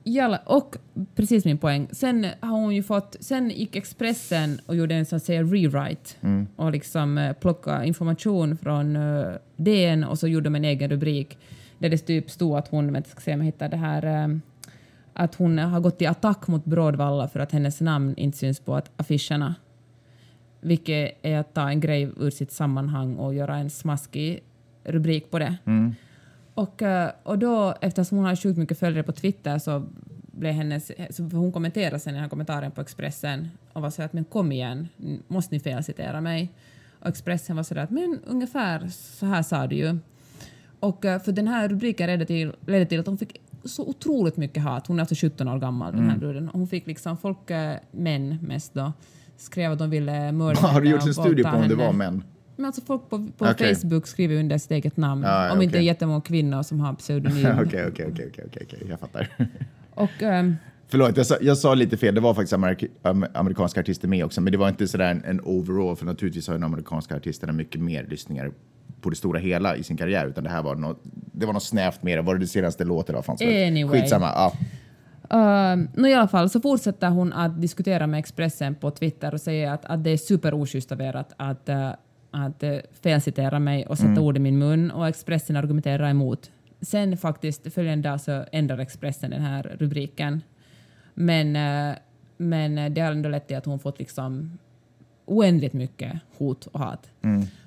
Jalla, 0.07 0.41
och 0.47 0.77
precis 1.15 1.45
min 1.45 1.59
poäng. 1.59 1.89
Sen 1.93 2.27
har 2.41 2.61
hon 2.61 2.75
ju 2.75 2.83
fått, 2.83 3.17
sen 3.21 3.51
gick 3.51 3.77
Expressen 3.77 4.61
och 4.67 4.77
gjorde 4.77 4.95
en 4.95 5.07
sån 5.07 5.17
att 5.17 5.23
säga 5.23 5.43
rewrite 5.43 6.11
Mm. 6.21 6.47
och 6.57 6.73
liksom 6.73 7.19
eh, 7.19 7.33
plocka 7.33 7.85
information 7.85 8.57
från 8.57 8.97
eh, 8.97 9.27
DN 9.57 10.05
och 10.05 10.19
så 10.19 10.29
gjorde 10.29 10.45
de 10.45 10.55
en 10.55 10.65
egen 10.65 10.91
rubrik 10.91 11.39
där 11.79 11.91
det 11.91 11.99
typ 11.99 12.31
stod 12.31 12.57
att 12.59 12.69
hon, 12.69 12.93
vänta 12.93 13.11
ska 13.11 13.21
se 13.21 13.35
om 13.35 13.41
jag 13.41 13.47
hittar 13.47 13.69
det 13.69 13.77
här, 13.77 14.25
eh, 14.25 14.37
att 15.13 15.35
hon 15.35 15.59
har 15.59 15.81
gått 15.81 16.03
i 16.03 16.07
attack 16.07 16.47
mot 16.47 16.65
Brådvalla 16.65 17.29
för 17.29 17.41
att 17.41 17.53
hennes 17.53 17.81
namn 17.81 18.15
inte 18.17 18.39
syns 18.39 18.61
på 18.61 18.75
att 18.75 18.91
affischerna. 18.97 19.55
Vilket 20.61 21.19
är 21.23 21.39
att 21.39 21.55
ta 21.55 21.69
en 21.69 21.81
grej 21.81 22.11
ur 22.21 22.31
sitt 22.31 22.53
sammanhang 22.53 23.17
och 23.17 23.35
göra 23.35 23.57
en 23.57 23.71
smaskig 23.71 24.43
rubrik 24.85 25.31
på 25.31 25.39
det. 25.39 25.57
Och, 26.55 26.83
eh, 26.83 27.11
och 27.23 27.39
då, 27.39 27.75
eftersom 27.81 28.19
hon 28.19 28.27
har 28.27 28.37
sjukt 28.37 28.59
mycket 28.59 28.79
följare 28.79 29.03
på 29.03 29.13
Twitter 29.13 29.59
så 29.59 29.83
blev 30.33 30.53
hennes, 30.53 30.91
så 31.11 31.23
hon 31.23 31.53
kommenterade 31.53 31.99
sen 31.99 32.13
den 32.15 32.23
här 32.23 32.29
kommentaren 32.29 32.71
på 32.71 32.81
Expressen 32.81 33.49
och 33.73 33.83
var 33.83 33.91
så 33.91 34.03
att 34.03 34.13
men 34.13 34.25
kom 34.25 34.53
igen, 34.53 34.89
måste 35.29 35.55
ni 35.55 35.61
felcitera 35.61 36.21
mig? 36.21 36.53
Och 37.01 37.09
Expressen 37.09 37.57
var 37.57 37.63
så 37.63 37.79
att 37.79 37.91
men 37.91 38.21
ungefär 38.27 38.89
så 38.89 39.27
här 39.27 39.43
sa 39.43 39.67
du 39.67 39.77
ju. 39.77 39.99
Och 40.81 41.05
eh, 41.05 41.21
för 41.23 41.33
den 41.33 41.49
här 41.49 41.69
rubriken 41.69 42.07
ledde 42.07 42.27
till, 42.27 42.53
ledde 42.67 42.87
till 42.87 43.01
att 43.01 43.07
hon 43.07 43.19
fick 43.19 43.41
så 43.65 43.89
otroligt 43.89 44.37
mycket 44.37 44.63
hat. 44.63 44.87
Hon 44.87 44.99
är 44.99 45.01
alltså 45.03 45.15
17 45.27 45.49
år 45.49 45.59
gammal, 45.59 45.93
den 45.93 46.01
Mm. 46.01 46.11
här 46.11 46.19
bruden. 46.19 46.49
Och 46.49 46.59
Hon 46.59 46.69
fick 46.69 46.87
liksom 46.87 47.17
folk, 47.17 47.51
eh, 47.51 47.77
män 47.91 48.39
mest 48.43 48.75
då, 48.75 48.93
skrev 49.37 49.73
att 49.73 49.79
de 49.79 49.91
ville 49.91 50.33
mörda 50.33 50.61
Har 50.61 50.69
du 50.69 50.75
henne 50.75 50.91
gjort 50.91 51.07
en 51.07 51.15
studie 51.15 51.43
på 51.43 51.49
om 51.49 51.55
det 51.55 51.61
henne. 51.63 51.75
var 51.75 51.93
män? 51.93 52.23
Men 52.57 52.67
alltså 52.67 52.83
folk 52.87 53.11
på, 53.11 53.19
på 53.39 53.47
Okej. 53.47 53.75
Facebook 53.75 54.07
skriver 54.07 54.37
under 54.37 54.59
sitt 54.59 54.71
eget 54.71 54.97
namn. 54.97 55.23
Ja, 55.23 55.53
om 55.53 55.63
inte 55.63 55.73
det 55.73 55.79
är 55.79 55.81
okej. 55.81 55.87
jättemånga 55.87 56.21
kvinnor 56.21 56.63
som 56.63 56.81
har 56.81 56.95
pseudonym. 56.95 57.47
Okej, 57.67 57.87
okej, 57.89 58.07
okej, 58.13 58.31
okej, 58.47 58.83
jag 58.89 59.01
fattar. 59.01 59.29
Och 59.95 60.23
ehm, 60.23 60.57
Förlåt, 60.89 61.17
jag 61.17 61.27
sa, 61.27 61.37
jag 61.41 61.59
sa 61.59 61.75
lite 61.75 61.97
fel. 61.97 62.15
Det 62.15 62.21
var 62.21 62.35
faktiskt 62.35 62.53
amerik 62.53 62.85
am- 63.03 63.27
amerikanska 63.35 63.81
artister 63.81 64.09
med 64.09 64.25
också, 64.25 64.41
men 64.41 64.53
det 64.53 64.59
var 64.59 64.69
inte 64.69 64.89
sådär 64.89 65.11
en, 65.11 65.25
en 65.25 65.41
overall, 65.45 65.97
för 65.97 66.07
naturligtvis 66.07 66.49
har 66.49 66.55
de 66.55 66.65
amerikanska 66.65 67.17
artisterna 67.17 67.53
mycket 67.53 67.81
mer 67.81 68.07
lyssningar 68.11 68.53
på 69.01 69.11
det 69.11 69.17
stora 69.17 69.39
hela 69.39 69.77
i 69.77 69.83
sin 69.83 69.97
karriär, 69.97 70.27
utan 70.27 70.45
det 70.45 70.51
här 70.51 70.63
var 70.63 70.75
något, 70.75 71.01
det 71.33 71.47
var 71.47 71.53
något 71.53 71.63
snävt 71.63 72.03
mer. 72.03 72.19
Var 72.19 72.35
det 72.35 72.41
det 72.41 72.47
senaste 72.47 72.85
låten? 72.85 73.17
Anyway. 73.41 74.01
Skitsamma. 74.01 74.27
Ja. 74.27 74.53
Uh, 75.33 75.77
no, 75.95 76.07
I 76.07 76.15
alla 76.15 76.29
fall 76.29 76.51
så 76.51 76.61
fortsätter 76.61 77.09
hon 77.09 77.33
att 77.33 77.61
diskutera 77.61 78.07
med 78.07 78.19
Expressen 78.19 78.75
på 78.75 78.91
Twitter 78.91 79.35
och 79.35 79.41
säger 79.41 79.71
att, 79.71 79.85
att 79.85 80.05
det 80.05 80.11
är 80.11 80.17
superoschysst 80.17 80.93
av 80.93 81.01
er 81.01 81.17
att, 81.17 81.33
att, 81.37 81.69
eh, 81.69 81.91
att 82.35 82.63
eh, 82.63 82.77
felcitera 83.03 83.59
mig 83.59 83.87
och 83.87 83.99
sätta 83.99 84.21
ord 84.21 84.37
i 84.37 84.41
min 84.41 84.59
mun 84.59 84.91
och 84.91 85.09
Expressen 85.09 85.57
argumenterar 85.57 86.11
emot. 86.11 86.51
Sen 86.81 87.17
faktiskt 87.17 87.75
följande 87.75 88.09
dag 88.09 88.21
så 88.21 88.45
ändrar 88.53 88.79
Expressen 88.79 89.31
den 89.31 89.43
här 89.43 89.77
rubriken. 89.79 90.43
Men, 91.15 91.57
eh, 91.57 91.97
men 92.37 92.95
det 92.95 93.01
har 93.01 93.13
ändå 93.13 93.29
lett 93.29 93.49
till 93.49 93.57
att 93.57 93.67
hon 93.67 93.79
fått 93.79 93.99
liksom 93.99 94.59
oändligt 95.25 95.73
mycket 95.73 96.13
hot 96.39 96.67
och 96.67 96.81
hat. 96.81 97.11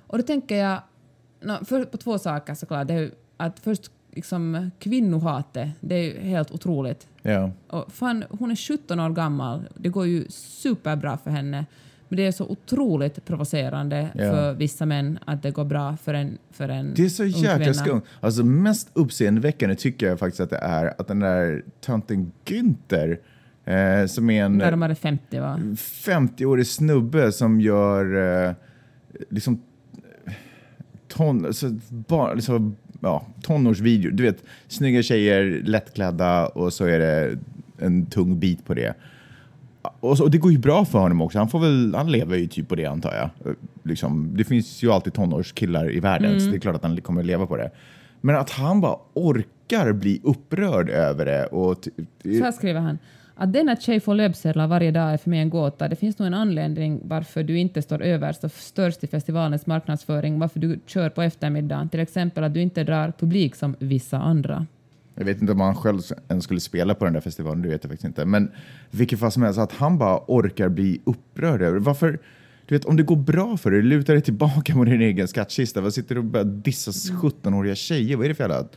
Och 0.07 0.17
då 0.17 0.23
tänker 0.23 0.55
jag 0.55 0.81
no, 1.41 1.65
för, 1.65 1.85
på 1.85 1.97
två 1.97 2.19
saker 2.19 2.53
såklart. 2.53 2.87
Det 2.87 2.93
är 2.93 3.11
att 3.37 3.59
först 3.59 3.91
liksom 4.11 4.71
kvinnohatet, 4.79 5.69
det 5.79 5.95
är 5.95 6.03
ju 6.03 6.19
helt 6.19 6.51
otroligt. 6.51 7.07
Ja. 7.21 7.51
Och 7.67 7.93
fan, 7.93 8.23
hon 8.29 8.51
är 8.51 8.55
17 8.55 8.99
år 8.99 9.09
gammal. 9.09 9.67
Det 9.75 9.89
går 9.89 10.07
ju 10.07 10.25
superbra 10.29 11.17
för 11.17 11.31
henne. 11.31 11.65
Men 12.09 12.17
det 12.17 12.25
är 12.25 12.31
så 12.31 12.45
otroligt 12.45 13.25
provocerande 13.25 14.09
Ja. 14.13 14.31
för 14.31 14.53
vissa 14.53 14.85
män 14.85 15.19
att 15.25 15.43
det 15.43 15.51
går 15.51 15.65
bra 15.65 15.97
för 15.97 16.13
en, 16.13 16.37
för 16.51 16.69
en 16.69 16.93
Det 16.95 17.05
är 17.05 17.09
så 17.09 17.25
jäkla 17.25 17.73
skumt. 17.73 18.01
Alltså 18.19 18.43
mest 18.43 18.89
uppseendeväckande 18.93 19.75
tycker 19.75 20.07
jag 20.07 20.19
faktiskt 20.19 20.41
att 20.41 20.49
det 20.49 20.57
är 20.57 20.93
att 21.01 21.07
den 21.07 21.19
där 21.19 21.63
tönten 21.81 22.31
Günther, 22.45 23.17
eh, 23.65 24.05
som 24.07 24.29
är 24.29 24.43
en 24.43 24.57
Närmare 24.57 24.95
50 24.95 25.39
va? 25.39 25.59
50-årig 25.75 26.67
snubbe 26.67 27.31
som 27.31 27.61
gör 27.61 28.15
eh, 28.47 28.53
liksom 29.29 29.61
ton, 31.07 31.45
alltså, 31.45 31.69
bara, 31.89 32.33
liksom, 32.33 32.75
ja, 33.01 33.25
tonårsvideo. 33.41 34.11
Du 34.11 34.23
vet, 34.23 34.43
snygga 34.67 35.01
tjejer, 35.03 35.61
lättklädda 35.65 36.47
och 36.47 36.73
så 36.73 36.85
är 36.85 36.99
det 36.99 37.37
en 37.79 38.05
tung 38.05 38.39
bit 38.39 38.65
på 38.65 38.73
det. 38.73 38.93
Och, 39.99 40.17
så, 40.17 40.23
och 40.23 40.31
det 40.31 40.37
går 40.37 40.51
ju 40.51 40.57
bra 40.57 40.85
för 40.85 40.99
honom 40.99 41.21
också. 41.21 41.39
Han, 41.39 41.49
får 41.49 41.59
väl, 41.59 41.95
han 41.95 42.11
lever 42.11 42.37
ju 42.37 42.47
typ 42.47 42.67
på 42.67 42.75
det 42.75 42.85
antar 42.85 43.13
jag. 43.13 43.55
Liksom, 43.83 44.37
det 44.37 44.43
finns 44.43 44.83
ju 44.83 44.91
alltid 44.91 45.13
tonårskillar 45.13 45.91
i 45.95 45.99
världen 45.99 46.41
så 46.41 46.49
det 46.49 46.57
är 46.57 46.59
klart 46.59 46.75
att 46.75 46.83
han 46.83 47.01
kommer 47.01 47.21
att 47.21 47.27
leva 47.27 47.45
på 47.45 47.57
det. 47.57 47.71
Men 48.21 48.35
att 48.35 48.49
han 48.49 48.81
bara 48.81 48.97
orkar 49.13 49.93
bli 49.93 50.21
upprörd 50.23 50.89
över 50.89 51.25
det. 51.25 51.45
Och 51.45 51.87
Så 52.23 52.43
här 52.43 52.51
skriver 52.51 52.79
han. 52.79 52.97
Att 53.39 53.53
denna 53.53 53.75
tjej 53.75 53.99
får 53.99 54.15
löpsedlar 54.15 54.67
varje 54.67 54.91
dag 54.91 55.13
är 55.13 55.17
för 55.17 55.29
mig 55.29 55.39
en 55.39 55.49
gåta. 55.49 55.87
Det 55.87 55.95
finns 55.95 56.19
nog 56.19 56.27
en 56.27 56.33
anledning 56.33 57.01
varför 57.03 57.43
du 57.43 57.57
inte 57.57 57.81
står 57.81 58.01
överst 58.01 58.43
och 58.43 58.51
störst 58.51 59.03
i 59.03 59.07
festivalens 59.07 59.65
marknadsföring, 59.65 60.39
varför 60.39 60.59
du 60.59 60.79
kör 60.85 61.09
på 61.09 61.21
eftermiddagen. 61.21 61.89
Till 61.89 61.99
exempel 61.99 62.43
att 62.43 62.53
du 62.53 62.61
inte 62.61 62.83
drar 62.83 63.13
publik 63.19 63.55
som 63.55 63.75
vissa 63.79 64.17
andra. 64.17 64.65
Jag 65.17 65.25
vet 65.25 65.41
inte 65.41 65.53
om 65.53 65.59
han 65.59 65.75
själv 65.75 66.01
ens 66.29 66.43
skulle 66.43 66.59
spela 66.59 66.95
på 66.95 67.05
den 67.05 67.13
där 67.13 67.21
festivalen, 67.21 67.61
det 67.61 67.69
vet 67.69 67.83
jag 67.83 67.91
faktiskt 67.91 68.05
inte. 68.05 68.25
Men 68.25 68.51
vilket 68.91 69.19
fall 69.19 69.31
som 69.31 69.43
helst, 69.43 69.59
att 69.59 69.71
han 69.71 69.97
bara 69.97 70.19
orkar 70.27 70.69
bli 70.69 71.01
upprörd 71.03 71.61
över 71.61 71.79
Varför? 71.79 72.19
Du 72.65 72.75
vet, 72.75 72.85
om 72.85 72.97
det 72.97 73.03
går 73.03 73.15
bra 73.15 73.57
för 73.57 73.71
dig, 73.71 73.81
luta 73.81 74.13
dig 74.13 74.21
tillbaka 74.21 74.75
mot 74.75 74.87
din 74.87 75.01
egen 75.01 75.27
skattkista. 75.27 75.81
Vad 75.81 75.93
sitter 75.93 76.15
du 76.15 76.19
och 76.19 76.25
börjar 76.25 76.45
dissa 76.45 76.91
17-åriga 76.91 77.75
tjejer? 77.75 78.17
Vad 78.17 78.25
är 78.25 78.29
det 78.29 78.35
för 78.35 78.43
jävla 78.43 78.67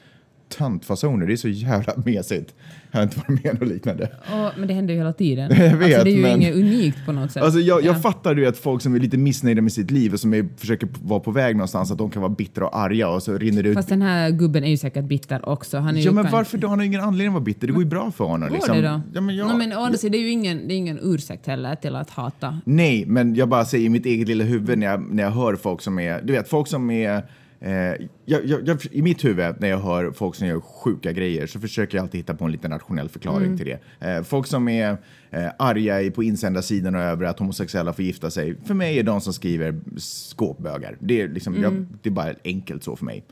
töntfasoner? 0.59 1.26
Det 1.26 1.32
är 1.32 1.36
så 1.36 1.48
jävla 1.48 1.92
mesigt. 2.05 2.55
Jag 2.90 2.98
har 2.98 3.03
inte 3.03 3.16
varit 3.18 3.44
med 3.44 3.62
om 3.62 3.68
liknande. 3.68 4.05
Och, 4.32 4.59
men 4.59 4.68
det 4.68 4.74
händer 4.74 4.94
ju 4.94 4.98
hela 5.01 5.12
tiden. 5.12 5.51
Jag 5.57 5.76
vet, 5.76 5.82
alltså, 5.86 6.05
det 6.05 6.11
är 6.11 6.14
ju 6.16 6.22
men- 6.22 6.36
inget 6.42 6.55
unikt 6.55 7.07
på 7.07 7.12
något 7.12 7.32
sätt. 7.32 7.42
Alltså 7.42 7.61
jag, 7.61 7.84
jag 7.84 7.96
Ja. 7.96 8.01
fattar 8.01 8.36
ju 8.36 8.46
att 8.46 8.57
folk 8.59 8.82
som 8.82 8.94
är 8.94 8.98
lite 9.01 9.16
missnöjda 9.16 9.62
med 9.62 9.72
sitt 9.72 9.90
liv 9.90 10.12
och 10.12 10.20
som 10.20 10.34
är, 10.34 10.48
försöker 10.57 10.88
vara 11.03 11.20
på 11.20 11.30
väg 11.30 11.57
någonstans, 11.57 11.90
att 11.90 11.98
de 11.98 12.11
kan 12.11 12.22
vara 12.22 12.32
bittra 12.34 12.66
och 12.66 12.78
arga 12.78 13.09
och 13.09 13.22
så 13.22 13.38
rinner 13.38 13.62
det 13.62 13.68
ut 13.68 13.74
Fast 13.74 13.88
den 13.88 14.03
här 14.03 14.30
gubben 14.30 14.64
är 14.64 14.68
ju 14.68 14.76
säkert 14.76 15.05
bitter 15.05 15.48
också. 15.48 15.78
Han 15.78 15.96
är 15.96 16.01
Ja, 16.01 16.05
ju 16.05 16.11
men 16.12 16.24
kan- 16.24 16.32
varför 16.32 16.59
då? 16.59 16.68
Han 16.68 16.78
har 16.78 16.86
ingen 16.86 17.01
anledning 17.01 17.26
att 17.28 17.32
vara 17.34 17.44
bitter. 17.44 17.66
Det 17.66 17.72
går 17.72 17.82
ju 17.82 17.88
bra 17.88 18.11
för 18.11 18.24
honom. 18.24 18.48
Går 18.48 18.55
liksom. 18.57 18.76
det 18.76 18.82
då? 18.82 19.01
Ja, 19.14 19.20
men 19.20 19.36
jag, 19.36 19.48
no, 19.48 19.57
men 19.57 19.72
å 19.72 19.80
andra 19.80 19.98
sidan, 19.98 20.12
det 20.12 20.18
är 20.18 20.22
ju 20.22 20.30
ingen, 20.30 20.68
det 20.68 20.74
är 20.74 20.76
ingen 20.76 20.98
ursäkt 21.03 21.46
heller 21.46 21.74
till 21.74 21.96
att 21.96 22.11
hata. 22.11 22.61
Nej, 22.64 23.05
men 23.07 23.34
jag 23.34 23.48
bara 23.48 23.64
säger 23.64 23.86
i 23.86 23.88
mitt 23.88 24.07
eget 24.07 24.28
lilla 24.28 24.44
huvud 24.44 24.78
när 24.78 24.86
jag, 24.86 25.14
när 25.14 25.22
jag 25.22 25.30
hör 25.30 25.57
folk 25.57 25.80
som 25.82 25.98
är, 25.98 26.20
du 26.22 26.32
vet, 26.32 26.48
folk 26.48 26.68
som 26.68 26.90
är 26.90 27.22
jag, 28.24 28.46
jag, 28.46 28.68
jag, 28.68 28.86
I 28.90 29.02
mitt 29.02 29.24
huvud, 29.24 29.54
när 29.61 29.68
jag 29.68 29.78
hör 29.78 30.12
folk 30.12 30.34
som 30.34 30.46
gör 30.46 30.61
sjuka 30.61 31.12
grejer, 31.12 31.46
så 31.46 31.61
försöker 31.61 31.98
jag 31.98 32.02
alltid 32.02 32.18
hitta 32.18 32.34
på 32.34 32.44
en 32.44 32.52
liten 32.52 32.70
nationell 32.70 33.08
förklaring 33.08 33.56
till 33.56 33.66
det. 33.66 34.06
Eh, 34.08 34.22
folk 34.22 34.46
som 34.46 34.68
är 34.68 34.96
eh, 35.30 35.48
arga 35.58 36.11
på 36.11 36.22
insändarsidan 36.22 36.94
och 36.94 37.00
över 37.00 37.24
att 37.24 37.38
homosexuella 37.38 37.92
får 37.92 38.04
gifta 38.04 38.30
sig, 38.30 38.56
för 38.64 38.74
mig 38.74 38.98
är 38.98 39.02
de 39.02 39.20
som 39.20 39.32
skriver 39.32 39.80
skåpbögar. 39.96 40.96
Det 40.98 41.20
är, 41.20 41.28
liksom, 41.28 41.62
jag, 41.62 41.86
det 42.02 42.08
är 42.08 42.12
bara 42.12 42.34
enkelt 42.44 42.84
så 42.84 42.96
för 42.96 43.04
mig. 43.04 43.24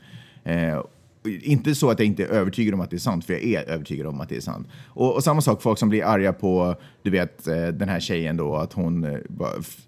Eh, 0.43 0.79
inte 1.23 1.75
så 1.75 1.89
att 1.89 1.99
jag 1.99 2.05
inte 2.05 2.23
är 2.23 2.27
övertygad 2.27 2.73
om 2.73 2.81
att 2.81 2.89
det 2.89 2.95
är 2.95 2.99
sant, 2.99 3.25
för 3.25 3.33
jag 3.33 3.43
är 3.43 3.69
övertygad 3.69 4.07
om 4.07 4.21
att 4.21 4.29
det 4.29 4.35
är 4.35 4.41
sant. 4.41 4.67
Och, 4.87 5.15
och 5.15 5.23
samma 5.23 5.41
sak, 5.41 5.61
folk 5.61 5.79
som 5.79 5.89
blir 5.89 6.03
arga 6.03 6.33
på, 6.33 6.75
du 7.03 7.09
vet, 7.09 7.47
eh, 7.47 7.67
den 7.67 7.89
här 7.89 7.99
tjejen 7.99 8.37
då, 8.37 8.55
att 8.55 8.73
hon 8.73 9.03
eh, 9.03 9.17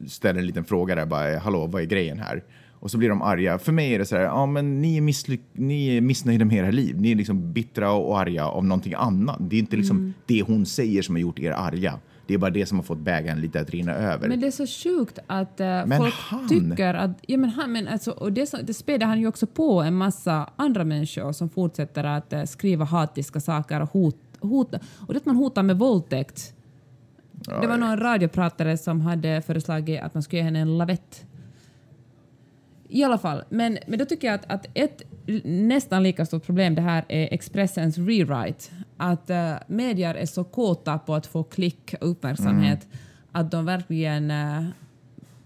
ställer 0.07 0.39
en 0.39 0.45
liten 0.45 0.63
fråga 0.63 0.95
där, 0.95 1.05
bara, 1.05 1.39
hallå, 1.39 1.67
vad 1.67 1.81
är 1.81 1.85
grejen 1.85 2.19
här? 2.19 2.43
Och 2.81 2.91
så 2.91 2.97
blir 2.97 3.09
de 3.09 3.21
arga. 3.21 3.59
För 3.59 3.71
mig 3.71 3.93
är 3.93 3.99
det 3.99 4.05
så 4.05 4.15
här, 4.15 4.23
ja 4.23 4.45
men 4.45 4.81
ni 4.81 4.97
är, 4.97 5.59
ni 5.59 5.97
är 5.97 6.01
missnöjda 6.01 6.45
med 6.45 6.57
era 6.57 6.71
liv. 6.71 7.01
Ni 7.01 7.11
är 7.11 7.15
liksom 7.15 7.53
bittra 7.53 7.91
och 7.91 8.19
arga 8.19 8.47
av 8.47 8.65
någonting 8.65 8.93
annat. 8.93 9.37
Det 9.39 9.55
är 9.55 9.59
inte 9.59 9.77
liksom 9.77 10.13
det 10.25 10.41
hon 10.41 10.65
säger 10.65 11.01
som 11.01 11.15
har 11.15 11.19
gjort 11.19 11.39
er 11.39 11.51
arga. 11.51 11.99
Det 12.27 12.33
är 12.33 12.37
bara 12.37 12.51
det 12.51 12.65
som 12.65 12.77
har 12.77 12.83
fått 12.83 12.97
bägaren 12.97 13.41
lite 13.41 13.61
att 13.61 13.69
rinna 13.69 13.93
över. 13.93 14.27
Men 14.27 14.39
det 14.39 14.47
är 14.47 14.51
så 14.51 14.67
sjukt 14.67 15.19
att 15.27 15.59
Men 15.59 15.97
folk 15.97 16.13
han- 16.17 16.47
tycker 16.47 16.93
att... 16.93 17.11
Ja, 17.21 17.37
men 17.37 17.49
han, 17.49 17.71
men 17.71 17.87
alltså, 17.87 18.11
och 18.11 18.33
det, 18.33 18.53
det 18.63 18.73
späder 18.73 19.05
han 19.05 19.19
ju 19.19 19.27
också 19.27 19.47
på 19.47 19.81
en 19.81 19.95
massa 19.95 20.49
andra 20.55 20.83
människor 20.83 21.31
som 21.31 21.49
fortsätter 21.49 22.03
att 22.03 22.33
eh, 22.33 22.43
skriva 22.43 22.85
hatiska 22.85 23.39
saker 23.39 23.81
och 23.81 23.89
hot, 23.89 24.17
hota. 24.39 24.79
Och 25.07 25.13
det 25.13 25.17
att 25.17 25.25
man 25.25 25.35
hotar 25.35 25.63
med 25.63 25.77
våldtäkt. 25.77 26.53
det 27.61 27.67
var 27.67 27.77
någon 27.77 27.97
radiopratare 27.99 28.77
som 28.77 29.01
hade 29.01 29.41
föreslagit 29.41 30.01
att 30.01 30.13
man 30.13 30.23
skulle 30.23 30.39
ge 30.39 30.43
henne 30.43 30.59
en 30.59 30.77
lavett. 30.77 31.25
I 32.93 33.03
alla 33.03 33.17
fall, 33.17 33.43
men, 33.49 33.77
men 33.87 33.99
då 33.99 34.05
tycker 34.05 34.27
jag 34.27 34.35
att, 34.35 34.51
att 34.51 34.65
ett 34.73 35.01
nästan 35.43 36.03
lika 36.03 36.25
stort 36.25 36.45
problem 36.45 36.75
det 36.75 36.81
här 36.81 37.05
är 37.07 37.33
Expressens 37.33 37.97
rewrite. 37.97 38.65
Att 38.97 39.29
uh, 39.29 39.53
medier 39.67 40.15
är 40.15 40.25
så 40.25 40.43
kåta 40.43 40.99
på 40.99 41.15
att 41.15 41.27
få 41.27 41.43
klick 41.43 41.95
och 42.01 42.11
uppmärksamhet 42.11 42.87
att 43.31 43.51
de 43.51 43.65
verkligen 43.65 44.31
uh, 44.31 44.65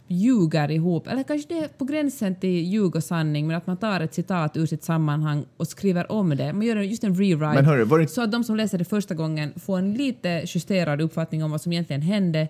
ljuger 0.08 0.72
ihop, 0.72 1.08
eller 1.08 1.24
kanske 1.24 1.54
det 1.54 1.60
är 1.60 1.68
på 1.68 1.86
gränsen 1.86 2.36
till 2.36 2.64
ljug 2.64 2.96
och 2.96 3.04
sanning, 3.04 3.48
men 3.48 3.56
att 3.58 3.68
man 3.68 3.78
tar 3.78 4.00
ett 4.02 4.14
citat 4.14 4.58
ur 4.58 4.66
sitt 4.66 4.84
sammanhang 4.84 5.46
och 5.58 5.68
skriver 5.68 6.12
om 6.12 6.30
det. 6.30 6.54
Man 6.54 6.62
gör 6.62 6.76
just 6.76 7.04
en 7.04 7.16
rewrite, 7.16 7.64
hörru, 7.64 8.02
det- 8.02 8.08
så 8.08 8.22
att 8.22 8.32
de 8.32 8.44
som 8.44 8.56
läser 8.56 8.78
det 8.78 8.86
första 8.86 9.16
gången 9.16 9.54
får 9.56 9.78
en 9.78 9.94
lite 9.94 10.44
justerad 10.48 11.02
uppfattning 11.02 11.44
om 11.44 11.52
vad 11.52 11.62
som 11.62 11.72
egentligen 11.72 12.02
hände 12.02 12.48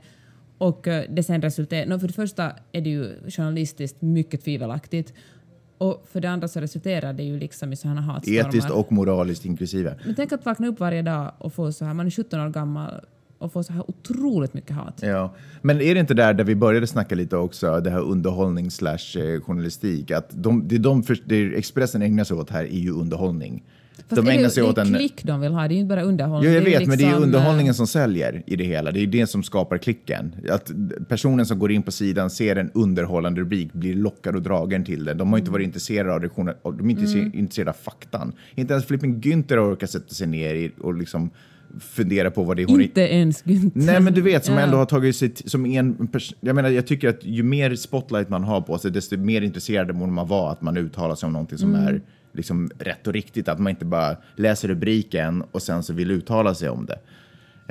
och 0.57 0.87
eh, 0.87 1.03
det 1.09 1.23
sen 1.23 1.41
resulterar... 1.41 1.85
No, 1.85 1.99
för 1.99 2.07
det 2.07 2.13
första 2.13 2.51
är 2.71 2.81
det 2.81 2.89
ju 2.89 3.29
journalistiskt 3.29 4.01
mycket 4.01 4.43
tvivelaktigt 4.43 5.13
och 5.77 6.05
för 6.11 6.21
det 6.21 6.29
andra 6.29 6.47
så 6.47 6.59
resulterar 6.59 7.13
det 7.13 7.23
ju 7.23 7.39
liksom 7.39 7.73
i 7.73 7.75
sådana 7.75 8.01
hatstormar. 8.01 8.49
Etiskt 8.49 8.69
och 8.69 8.91
moraliskt 8.91 9.45
inklusive. 9.45 9.95
Men 10.05 10.15
tänk 10.15 10.31
att 10.31 10.45
vakna 10.45 10.67
upp 10.67 10.79
varje 10.79 11.01
dag 11.01 11.31
och 11.37 11.53
få 11.53 11.71
så 11.71 11.85
här, 11.85 11.93
man 11.93 12.05
är 12.05 12.11
17 12.11 12.39
år 12.39 12.49
gammal 12.49 13.05
och 13.37 13.53
få 13.53 13.63
så 13.63 13.73
här 13.73 13.89
otroligt 13.89 14.53
mycket 14.53 14.75
hat. 14.75 14.99
Ja. 15.01 15.35
Men 15.61 15.81
är 15.81 15.93
det 15.93 15.99
inte 15.99 16.13
där, 16.13 16.33
där 16.33 16.43
vi 16.43 16.55
började 16.55 16.87
snacka 16.87 17.15
lite 17.15 17.37
också, 17.37 17.79
det 17.79 17.89
här 17.89 17.99
underhållning 17.99 18.71
slash 18.71 19.17
eh, 19.17 19.41
journalistik, 19.41 20.11
att 20.11 20.29
de, 20.29 20.67
det, 20.67 20.77
de 20.77 21.03
det 21.25 21.55
Expressen 21.55 22.01
ägnar 22.01 22.23
sig 22.23 22.37
åt 22.37 22.49
här 22.49 22.63
är 22.63 22.79
ju 22.79 22.91
underhållning. 22.91 23.63
Fast 24.09 24.21
de 24.21 24.27
är 24.27 24.31
ägnar 24.37 24.49
sig 24.49 24.63
det 24.63 24.69
åt 24.69 24.77
är 24.77 24.81
en... 24.81 24.93
klick 24.93 25.23
de 25.23 25.41
vill 25.41 25.51
ha, 25.51 25.67
det 25.67 25.73
är 25.73 25.75
ju 25.75 25.81
inte 25.81 25.95
bara 25.95 26.01
underhållning. 26.03 26.51
Jo, 26.51 26.55
jag 26.57 26.61
vet, 26.65 26.87
men 26.87 26.97
det 26.97 27.03
är 27.03 27.05
ju 27.05 27.11
liksom, 27.11 27.23
underhållningen 27.23 27.71
eh, 27.71 27.75
som 27.75 27.87
säljer 27.87 28.43
i 28.47 28.55
det 28.55 28.63
hela. 28.63 28.91
Det 28.91 28.99
är 28.99 29.07
det 29.07 29.27
som 29.27 29.43
skapar 29.43 29.77
klicken. 29.77 30.35
Att 30.49 30.71
personen 31.07 31.45
som 31.45 31.59
går 31.59 31.71
in 31.71 31.83
på 31.83 31.91
sidan 31.91 32.29
ser 32.29 32.55
en 32.55 32.71
underhållande 32.73 33.41
rubrik, 33.41 33.73
blir 33.73 33.95
lockad 33.95 34.35
och 34.35 34.41
dragen 34.41 34.85
till 34.85 35.05
det. 35.05 35.13
De 35.13 35.31
har 35.31 35.39
inte 35.39 35.51
varit 35.51 35.65
intresserade 35.65 36.13
av 36.13 36.21
det, 36.21 36.29
de 36.35 36.47
är 36.47 36.89
inte 36.89 37.03
Mm. 37.13 37.31
se- 37.31 37.37
intresserade 37.39 37.71
av 37.71 37.75
faktan. 37.83 38.33
Inte 38.55 38.73
ens 38.73 38.85
Flippen 38.85 39.21
Günther 39.21 39.71
orkar 39.73 39.87
sätta 39.87 40.13
sig 40.13 40.27
ner 40.27 40.71
och 40.81 40.95
liksom 40.95 41.29
fundera 41.79 42.31
på 42.31 42.43
vad 42.43 42.57
det 42.57 42.63
är 42.63 42.67
hon... 42.67 42.81
Inte 42.81 43.01
ens 43.01 43.43
Günther. 43.43 43.71
Nej, 43.73 43.99
men 43.99 44.13
du 44.13 44.21
vet, 44.21 44.45
som 44.45 44.55
Ja. 44.55 44.61
ändå 44.61 44.77
har 44.77 44.85
tagit 44.85 45.15
sig 45.15 45.33
som 45.45 45.65
en 45.65 45.95
pers- 46.07 46.33
Jag 46.39 46.55
menar, 46.55 46.69
jag 46.69 46.87
tycker 46.87 47.09
att 47.09 47.19
ju 47.25 47.43
mer 47.43 47.75
spotlight 47.75 48.29
man 48.29 48.43
har 48.43 48.61
på 48.61 48.77
sig, 48.77 48.91
desto 48.91 49.17
mer 49.17 49.41
intresserad 49.41 49.95
borde 49.97 50.11
man 50.11 50.27
vara 50.27 50.51
att 50.51 50.61
man 50.61 50.77
uttalar 50.77 51.15
sig 51.15 51.27
om 51.27 51.33
någonting 51.33 51.57
som 51.57 51.75
Mm. 51.75 51.87
är 51.87 52.01
liksom 52.36 52.69
rätt 52.79 53.07
och 53.07 53.13
riktigt. 53.13 53.47
Att 53.47 53.59
man 53.59 53.69
inte 53.69 53.86
bara 53.86 54.17
läser 54.36 54.67
rubriken 54.67 55.43
och 55.51 55.61
sen 55.61 55.83
så 55.83 55.93
vill 55.93 56.11
uttala 56.11 56.55
sig 56.55 56.69
om 56.69 56.86
det. 56.86 56.99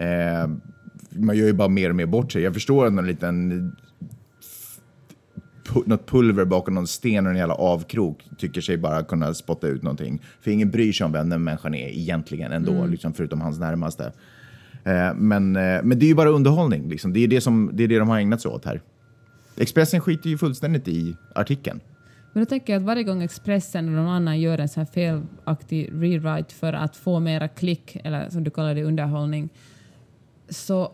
Eh, 0.05 0.49
man 1.11 1.37
gör 1.37 1.47
ju 1.47 1.53
bara 1.53 1.69
mer 1.69 1.91
och 1.91 1.97
mer 1.97 2.07
bort 2.07 2.33
sig. 2.33 2.43
Jag 2.43 2.55
förstår 2.55 2.91
någon 2.91 3.07
liten 3.07 3.73
pu- 5.69 5.83
något 5.87 6.11
pulver 6.11 6.45
bakom 6.45 6.75
någon 6.75 6.87
sten 6.87 7.27
och 7.27 7.33
en 7.33 7.39
jävla 7.39 7.55
avkrok 7.55 8.25
tycker 8.39 8.61
sig 8.61 8.77
bara 8.77 9.03
kunna 9.03 9.35
spotta 9.35 9.69
ut 9.69 9.83
någonting. 9.83 10.23
För 10.41 10.51
ingen 10.51 10.71
bryr 10.71 10.93
sig 10.93 11.05
om 11.05 11.12
vem 11.12 11.29
den 11.29 11.45
människan 11.45 11.75
är 11.75 11.89
egentligen 11.89 12.53
ändå, 12.53 12.87
liksom, 12.87 13.12
förutom 13.12 13.41
hans 13.41 13.59
närmaste. 13.59 14.12
Eh, 14.85 15.15
men, 15.15 15.57
eh, 15.57 15.83
men 15.83 15.99
det 15.99 16.07
är 16.07 16.09
ju 16.09 16.15
bara 16.15 16.29
underhållning. 16.29 16.89
Liksom. 16.89 17.12
Det, 17.12 17.25
är 17.25 17.29
det, 17.29 17.41
som, 17.41 17.71
det 17.73 17.85
är 17.85 17.89
det 17.89 17.99
de 17.99 18.09
har 18.09 18.19
ägnat 18.19 18.41
sig 18.41 18.51
åt 18.51 18.65
här. 18.65 18.81
Expressen 19.57 20.01
skiter 20.01 20.31
ju 20.31 20.39
fullständigt 20.39 20.89
i 20.89 21.17
artikeln. 21.35 21.81
Men 22.37 22.45
då 22.45 22.49
tänker 22.49 22.72
jag 22.72 22.80
att 22.80 22.87
varje 22.87 23.03
gång 23.03 23.22
Expressen 23.22 23.89
eller 23.89 23.97
någon 23.97 24.09
annan 24.12 24.41
gör 24.41 24.59
en 24.59 24.68
så 24.68 24.80
här 24.80 24.87
felaktig 24.87 25.91
rewrite 25.93 26.55
för 26.55 26.72
att 26.72 26.97
få 26.97 27.20
mera 27.20 27.49
klick, 27.49 27.97
eller 28.05 28.30
som 28.30 28.45
du 28.45 28.51
kallar 28.51 28.74
det 28.74 28.85
underhållning, 28.85 29.49
så 30.49 30.93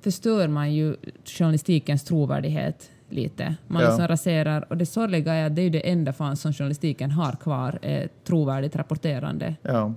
förstör 0.00 0.48
man 0.48 0.74
ju 0.74 0.96
journalistikens 1.24 2.04
trovärdighet 2.04 2.90
lite. 3.08 3.56
Man 3.66 3.82
Ja. 3.82 3.88
liksom 3.88 4.08
raserar, 4.08 4.66
och 4.70 4.76
det 4.76 4.86
sorgliga 4.86 5.32
är 5.34 5.46
att 5.46 5.56
det 5.56 5.62
är 5.62 5.70
det 5.70 5.90
enda 5.90 6.12
fan 6.12 6.36
som 6.36 6.52
journalistiken 6.52 7.10
har 7.10 7.32
kvar, 7.32 7.78
är 7.82 8.08
trovärdigt 8.24 8.76
rapporterande. 8.76 9.54
Ja. 9.62 9.94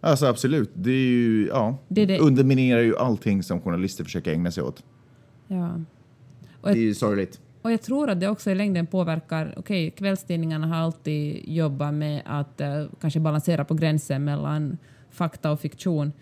Alltså 0.00 0.26
absolut. 0.26 0.70
Det 0.74 0.90
är 0.90 1.06
ju, 1.06 1.46
ja, 1.46 1.76
Det 1.88 2.06
det- 2.06 2.18
underminerar 2.18 2.80
ju 2.80 2.96
allting 2.96 3.42
som 3.42 3.60
journalister 3.60 4.04
försöker 4.04 4.32
ägna 4.32 4.50
sig 4.50 4.62
åt. 4.62 4.82
Ja. 5.48 5.80
Och 6.60 6.68
Det 6.68 6.78
är 6.78 6.82
ju 6.82 6.94
sorgligt. 6.94 7.40
Och 7.64 7.72
jag 7.72 7.82
tror 7.82 8.10
att 8.10 8.20
det 8.20 8.28
också 8.28 8.50
i 8.50 8.54
längden 8.54 8.86
påverkar... 8.86 9.54
Okej, 9.56 9.90
kvällstidningarna 9.90 10.66
har 10.66 10.76
alltid 10.76 11.48
jobbat 11.48 11.94
med 11.94 12.22
att 12.24 12.60
eh, 12.60 12.84
kanske 13.00 13.20
balansera 13.20 13.64
på 13.64 13.74
gränsen 13.74 14.24
mellan 14.24 14.78
fakta 15.10 15.50
och 15.50 15.60
fiktion. 15.60 16.12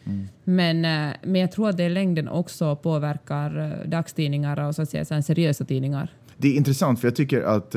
Men, 0.45 0.85
eh, 0.85 1.17
men 1.23 1.41
jag 1.41 1.53
tror 1.53 1.69
att 1.69 1.77
det 1.77 1.85
i 1.85 1.89
längden 1.89 2.29
också 2.29 2.77
påverkar 2.77 3.59
eh, 3.59 3.89
dagstidningar 3.89 4.69
och 4.69 4.75
så 4.75 4.83
att 4.83 4.89
säga, 4.91 5.23
seriösa 5.23 5.65
tidningar. 5.65 6.09
Det 6.37 6.49
är 6.49 6.57
intressant 6.57 7.01
för 7.01 7.09
jag 7.09 7.17
tycker 7.17 7.43
att 7.43 7.77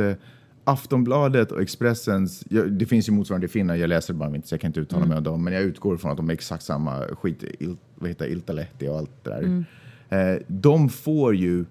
Aftonbladet 0.64 1.52
och 1.52 1.62
Expressens, 1.62 2.40
det 2.70 2.86
finns 2.86 3.10
ju 3.10 3.14
motsvarande 3.14 3.46
i 3.46 3.50
Finland, 3.50 3.80
jag 3.80 3.88
läser 3.88 4.14
bara 4.14 4.36
inte 4.36 4.48
så 4.48 4.54
jag 4.54 4.62
kan 4.62 4.70
inte 4.70 4.80
uttala 4.80 5.06
mig 5.06 5.18
om 5.18 5.24
dem, 5.24 5.44
men 5.44 5.54
jag 5.54 5.64
utgår 5.64 5.98
från 5.98 6.12
att 6.12 6.18
de 6.18 6.30
är 6.30 6.34
exakt 6.34 6.64
samma 6.64 7.02
skit, 7.02 7.44
il, 7.60 7.76
vad 7.96 8.10
heter 8.10 8.28
Iltalehti 8.28 8.88
och 8.88 8.98
allt 8.98 9.24
det 9.24 9.30
där. 9.30 9.66
Eh, 10.10 10.38
de 10.48 10.90
får 10.90 11.36
ju 11.36 11.66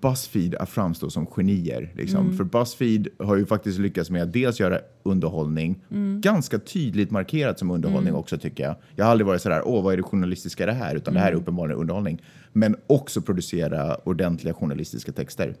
Buzzfeed 0.00 0.54
att 0.54 0.70
framstå 0.70 1.10
som 1.10 1.26
genier. 1.26 1.92
Liksom. 1.94 2.36
För 2.36 2.44
Buzzfeed 2.44 3.08
har 3.18 3.36
ju 3.36 3.46
faktiskt 3.46 3.78
lyckats 3.78 4.10
med 4.10 4.22
att 4.22 4.32
dels 4.32 4.60
göra 4.60 4.78
underhållning, 5.02 5.82
ganska 6.20 6.58
tydligt 6.58 7.10
markerat 7.10 7.58
som 7.58 7.70
underhållning 7.70 8.14
också 8.14 8.38
tycker 8.38 8.64
jag. 8.64 8.76
Jag 8.96 9.04
har 9.04 9.10
aldrig 9.10 9.26
varit 9.26 9.42
sådär, 9.42 9.62
åh 9.64 9.84
vad 9.84 9.92
är 9.92 9.96
det 9.96 10.02
journalistiska 10.02 10.66
det 10.66 10.72
här? 10.72 10.94
Utan 10.94 11.14
det 11.14 11.20
här 11.20 11.32
är 11.32 11.36
uppenbarligen 11.36 11.80
underhållning. 11.80 12.22
Men 12.52 12.76
också 12.86 13.22
producera 13.22 13.96
ordentliga 13.96 14.54
journalistiska 14.54 15.12
texter. 15.12 15.54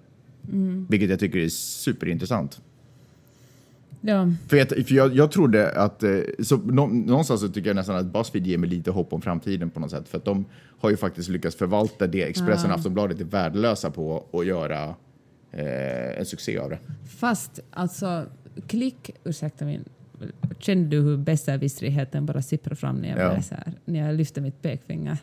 Vilket 0.88 1.10
jag 1.10 1.20
tycker 1.20 1.38
är 1.38 1.48
superintressant. 1.48 2.60
Ja, 4.00 4.32
För 4.48 4.56
jag, 4.56 4.68
för 4.68 4.92
jag, 4.94 5.16
jag 5.16 5.30
trodde 5.30 5.70
att, 5.72 6.02
eh, 6.02 6.18
så 6.42 6.56
nå, 6.56 6.86
någonstans 6.86 7.40
så 7.40 7.48
tycker 7.48 7.68
jag 7.70 7.74
nästan 7.76 7.96
att 7.96 8.06
Buzzfeed 8.06 8.46
ger 8.46 8.58
mig 8.58 8.70
lite 8.70 8.90
hopp 8.90 9.12
om 9.12 9.22
framtiden 9.22 9.70
på 9.70 9.80
något 9.80 9.90
sätt. 9.90 10.08
För 10.08 10.18
att 10.18 10.24
de 10.24 10.44
har 10.80 10.90
ju 10.90 10.96
faktiskt 10.96 11.28
lyckats 11.28 11.56
förvalta 11.56 12.06
det 12.06 12.22
Expressen 12.22 12.70
och 12.70 12.76
Aftonbladet 12.76 13.20
är 13.20 13.24
värdelösa 13.24 13.90
på 13.90 14.08
och 14.30 14.44
göra 14.44 14.94
eh, 15.52 16.18
en 16.18 16.26
succé 16.26 16.58
av 16.58 16.70
det. 16.70 16.78
fast 17.18 17.60
alltså 17.70 18.26
klick... 18.66 19.10
Ursäkta 19.24 19.64
min... 19.64 19.84
Kände 20.58 20.88
du 20.96 21.02
hur 21.02 21.16
besserwissrigheten 21.16 22.26
bara 22.26 22.42
sipprar 22.42 22.74
fram 22.74 22.96
när 22.96 23.08
jag, 23.08 23.18
Ja. 23.18 23.40
här, 23.50 23.72
när 23.84 24.06
jag 24.06 24.14
lyfte 24.16 24.40
mitt 24.40 24.62
pekfinger? 24.62 25.18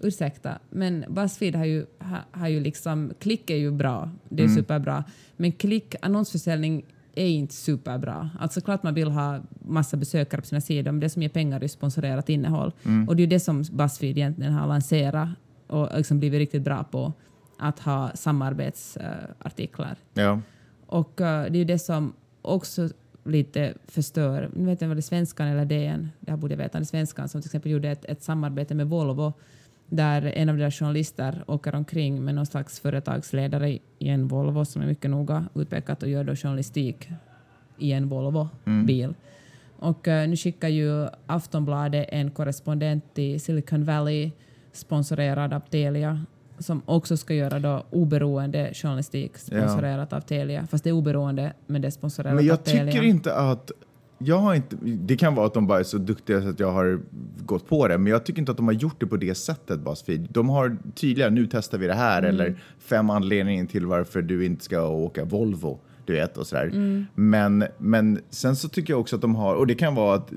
Ursäkta, 0.00 0.58
men 0.70 1.04
Buzzfeed 1.08 1.54
har 1.56 1.64
ju, 1.64 1.86
ha, 1.98 2.16
har 2.30 2.48
ju 2.48 2.60
liksom... 2.60 3.12
Klick 3.20 3.50
är 3.50 3.56
ju 3.56 3.70
bra, 3.70 4.10
det 4.28 4.42
är 4.42 4.46
Mm. 4.46 4.56
superbra. 4.56 5.04
Men 5.36 5.52
klick, 5.52 5.94
annonsförsäljning 6.02 6.84
är 7.14 7.26
inte 7.26 7.54
superbra. 7.54 8.30
Alltså 8.40 8.60
klart 8.60 8.82
man 8.82 8.94
vill 8.94 9.10
ha 9.10 9.40
massa 9.64 9.96
besökare 9.96 10.40
på 10.40 10.46
sina 10.46 10.60
sidor, 10.60 10.92
men 10.92 11.00
det 11.00 11.08
som 11.08 11.22
ger 11.22 11.28
pengar 11.28 11.64
är 11.64 11.68
sponsorerat 11.68 12.28
innehåll. 12.28 12.72
Mm. 12.84 13.08
Och 13.08 13.16
det 13.16 13.20
är 13.20 13.24
ju 13.24 13.30
det 13.30 13.40
som 13.40 13.62
Buzzfeed 13.72 14.18
egentligen 14.18 14.52
har 14.52 14.66
lanserat 14.66 15.28
och 15.66 15.88
liksom 15.96 16.18
blivit 16.18 16.38
riktigt 16.38 16.62
bra 16.62 16.84
på, 16.84 17.12
att 17.58 17.78
ha 17.78 18.10
samarbetsartiklar. 18.14 19.96
Ja. 20.14 20.40
Och 20.86 21.20
eh, 21.20 21.42
det 21.42 21.56
är 21.56 21.58
ju 21.58 21.64
det 21.64 21.78
som 21.78 22.12
också 22.42 22.88
lite 23.24 23.74
förstör, 23.88 24.50
nu 24.54 24.64
vet 24.64 24.80
jag 24.80 24.88
vad 24.88 24.96
det 24.96 25.00
är 25.00 25.02
svenskan 25.02 25.46
eller 25.46 25.64
DN, 25.64 26.10
det 26.20 26.30
här 26.30 26.38
borde 26.38 26.54
jag 26.54 26.58
veta, 26.58 26.78
det 26.78 26.86
svenskan 26.86 27.28
som 27.28 27.42
till 27.42 27.48
exempel 27.48 27.72
gjorde 27.72 27.90
ett, 27.90 28.04
ett 28.04 28.22
samarbete 28.22 28.74
med 28.74 28.86
Volvo 28.88 29.32
där 29.92 30.22
en 30.22 30.48
av 30.48 30.56
deras 30.56 30.74
journalister 30.74 31.44
åker 31.46 31.74
omkring 31.74 32.24
med 32.24 32.34
någon 32.34 32.46
slags 32.46 32.80
företagsledare 32.80 33.70
i 33.98 34.08
en 34.08 34.28
Volvo 34.28 34.64
som 34.64 34.82
är 34.82 34.86
mycket 34.86 35.10
noga 35.10 35.44
utpekat 35.54 36.02
och 36.02 36.08
gör 36.08 36.24
då 36.24 36.36
journalistik 36.36 37.08
i 37.78 37.92
en 37.92 38.08
Volvo-bil. 38.08 39.14
Och 39.76 40.08
eh, 40.08 40.28
nu 40.28 40.36
skickar 40.36 40.68
ju 40.68 41.08
Aftonbladet 41.26 42.06
en 42.08 42.30
korrespondent 42.30 43.14
till 43.14 43.40
Silicon 43.40 43.84
Valley 43.84 44.30
sponsorerad 44.72 45.52
av 45.52 45.60
Telia 45.60 46.24
som 46.58 46.82
också 46.84 47.16
ska 47.16 47.34
göra 47.34 47.58
då 47.58 47.84
oberoende 47.90 48.70
journalistik 48.74 49.38
sponsorerat 49.38 50.12
av 50.12 50.20
Telia. 50.20 50.66
Fast 50.66 50.84
det 50.84 50.90
är 50.90 50.94
oberoende, 50.94 51.52
men 51.66 51.82
det 51.82 51.88
är 51.88 51.90
sponsorerat 51.90 52.34
Men 52.34 52.44
av 52.44 52.48
jag 52.48 52.64
Telia. 52.64 52.92
tycker 52.92 53.02
inte 53.02 53.34
att... 53.34 53.70
Jag 54.24 54.38
har 54.38 54.54
inte, 54.54 54.76
det 54.80 55.16
kan 55.16 55.34
vara 55.34 55.46
att 55.46 55.54
de 55.54 55.66
bara 55.66 55.78
är 55.78 55.84
så 55.84 55.98
duktiga 55.98 56.42
så 56.42 56.48
att 56.48 56.60
jag 56.60 56.72
har 56.72 57.00
gått 57.44 57.68
på 57.68 57.88
det, 57.88 57.98
men 57.98 58.12
jag 58.12 58.26
tycker 58.26 58.38
inte 58.40 58.50
att 58.50 58.56
de 58.56 58.66
har 58.66 58.74
gjort 58.74 59.00
det 59.00 59.06
på 59.06 59.16
det 59.16 59.34
sättet, 59.34 59.80
Buzzfeed. 59.80 60.28
De 60.30 60.48
har 60.48 60.76
tydliga, 60.94 61.30
nu 61.30 61.48
testar 61.52 61.78
vi 61.78 61.86
det 61.86 61.94
här, 61.94 62.22
eller 62.22 62.60
fem 62.78 63.10
anledningar 63.10 63.66
till 63.66 63.86
varför 63.86 64.22
du 64.22 64.44
inte 64.44 64.64
ska 64.64 64.86
åka 64.86 65.24
Volvo, 65.24 65.80
du 66.06 66.12
vet, 66.12 66.36
och 66.36 66.46
sådär. 66.46 66.70
Men, 67.14 67.64
men 67.78 68.20
sen 68.30 68.56
så 68.56 68.68
tycker 68.68 68.92
jag 68.92 69.00
också 69.00 69.16
att 69.16 69.22
de 69.22 69.34
har, 69.34 69.54
och 69.54 69.66
det 69.66 69.74
kan 69.74 69.94
vara 69.94 70.14
att, 70.16 70.32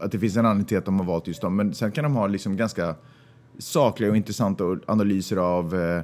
att 0.00 0.12
det 0.12 0.18
finns 0.18 0.36
en 0.36 0.46
anledning 0.46 0.66
till 0.66 0.78
att 0.78 0.84
de 0.84 0.98
har 0.98 1.06
valt 1.06 1.26
just 1.26 1.40
dem, 1.40 1.56
men 1.56 1.74
sen 1.74 1.92
kan 1.92 2.04
de 2.04 2.16
ha 2.16 2.26
liksom 2.26 2.56
ganska 2.56 2.94
sakliga 3.58 4.10
och 4.10 4.16
intressanta 4.16 4.64
analyser 4.86 5.36
av 5.36 5.74
eh, 5.74 6.02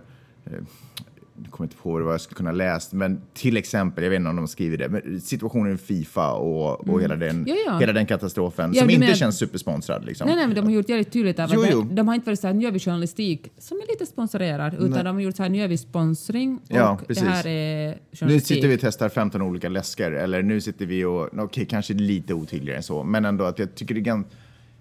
jag 1.42 1.50
kommer 1.50 1.66
inte 1.66 1.76
på 1.76 1.92
vad 2.04 2.12
jag 2.14 2.20
skulle 2.20 2.36
kunna 2.36 2.52
läst, 2.52 2.92
men 2.92 3.20
till 3.34 3.56
exempel, 3.56 4.04
jag 4.04 4.10
vet 4.10 4.16
inte 4.18 4.30
om 4.30 4.36
de 4.36 4.48
skriver 4.48 4.76
det, 4.78 4.88
men 4.88 5.20
situationen 5.20 5.74
i 5.74 5.76
Fifa 5.76 6.32
och, 6.32 6.88
och 6.88 7.02
hela, 7.02 7.16
den, 7.16 7.30
Mm. 7.30 7.44
Ja, 7.48 7.54
ja. 7.66 7.78
hela 7.78 7.92
den 7.92 8.06
katastrofen 8.06 8.72
Ja, 8.74 8.80
som 8.82 8.90
inte 8.90 9.00
menar- 9.00 9.14
känns 9.14 9.36
supersponsrad. 9.38 10.04
Liksom. 10.04 10.26
Nej, 10.26 10.36
nej, 10.36 10.46
men 10.46 10.56
de 10.56 10.64
har 10.64 10.70
gjort 10.70 10.88
jävligt 10.88 11.12
tydligt 11.12 11.38
av 11.38 11.50
Jo, 11.54 11.62
att. 11.62 11.70
De, 11.70 11.94
de 11.94 12.08
har 12.08 12.14
inte 12.14 12.26
varit 12.30 12.40
så 12.40 12.46
här, 12.46 12.54
nu 12.54 12.62
gör 12.64 12.70
vi 12.70 12.78
journalistik 12.78 13.48
som 13.58 13.76
är 13.76 13.92
lite 13.92 14.06
sponsorerad, 14.06 14.74
utan 14.74 15.04
de 15.04 15.14
har 15.16 15.20
gjort 15.22 15.36
så 15.36 15.42
här, 15.42 15.50
nu 15.50 15.58
gör 15.58 15.68
vi 15.68 15.78
sponsring 15.78 16.56
och 16.56 16.76
Ja, 16.76 16.98
det 17.08 17.20
här 17.20 17.46
är 17.46 17.88
Nu 17.88 17.96
journalistik. 18.12 18.56
sitter 18.56 18.68
vi 18.68 18.76
och 18.76 18.80
testar 18.80 19.08
15 19.08 19.42
olika 19.42 19.68
läsker, 19.68 20.12
eller 20.12 20.42
nu 20.42 20.60
sitter 20.60 20.86
vi 20.86 21.04
och, 21.04 21.28
okej, 21.38 21.66
kanske 21.66 21.94
lite 21.94 22.34
otydligare 22.34 22.76
än 22.76 22.82
så, 22.82 23.02
men 23.04 23.24
ändå 23.24 23.44
att 23.44 23.58
jag 23.58 23.74
tycker 23.74 23.94
det 23.94 24.00
är 24.00 24.04
gan- 24.14 24.24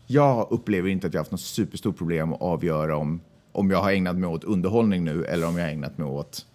Jag 0.08 0.48
upplever 0.52 0.90
inte 0.90 1.08
att 1.08 1.14
jag 1.14 1.20
har 1.20 1.24
haft 1.24 1.32
något 1.32 1.42
superstort 1.42 1.98
problem 1.98 2.34
att 2.34 2.42
avgöra 2.42 2.98
om, 2.98 3.20
om 3.56 3.72
jag 3.72 3.82
har 3.82 3.92
ägnat 3.92 4.18
mig 4.18 4.30
åt 4.30 4.44
underhållning 4.44 5.04
nu 5.04 5.26
eller 5.26 5.48
om 5.48 5.58
jag 5.58 5.66
har 5.66 5.72
ägnat 5.72 5.98
mig 5.98 6.08
åt 6.08 6.46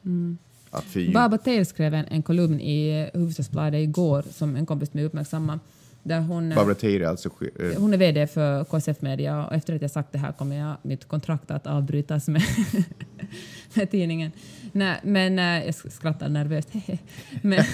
Att 0.71 0.85
fy. 0.85 1.13
Baba 1.13 1.39
skrev 1.65 1.95
en, 1.95 2.05
en 2.05 2.23
kolumn 2.23 2.61
i 2.61 3.11
Hufvudstadsbladet 3.15 3.81
igår 3.81 4.25
som 4.31 4.57
en 4.57 4.67
kompis 4.67 4.95
med 4.95 5.05
uppmärksamma. 5.05 5.59
Där 6.03 6.21
hon, 6.21 6.49
Barbara 6.55 6.75
Taylor 6.75 7.09
alltså. 7.09 7.29
eh, 7.61 7.81
hon 7.81 7.95
är 7.95 7.99
VD 7.99 8.27
för 8.27 8.65
KSF 8.65 9.03
Media 9.03 9.47
och 9.47 9.55
efter 9.55 9.75
att 9.75 9.83
jag 9.83 9.91
sagt 9.91 10.13
det 10.13 10.19
här 10.19 10.33
kommer 10.33 10.57
jag, 10.57 10.77
mitt 10.83 11.05
kontrakt 11.09 11.51
att 11.51 11.67
avbrytas 11.67 12.29
med, 12.29 12.43
med 13.75 13.91
tidningen. 13.91 14.33
Nej, 14.73 15.01
men 15.03 15.39
eh, 15.39 15.65
jag 15.67 15.75
skrattar 15.75 16.29
nervöst. 16.29 16.69
men, 17.43 17.65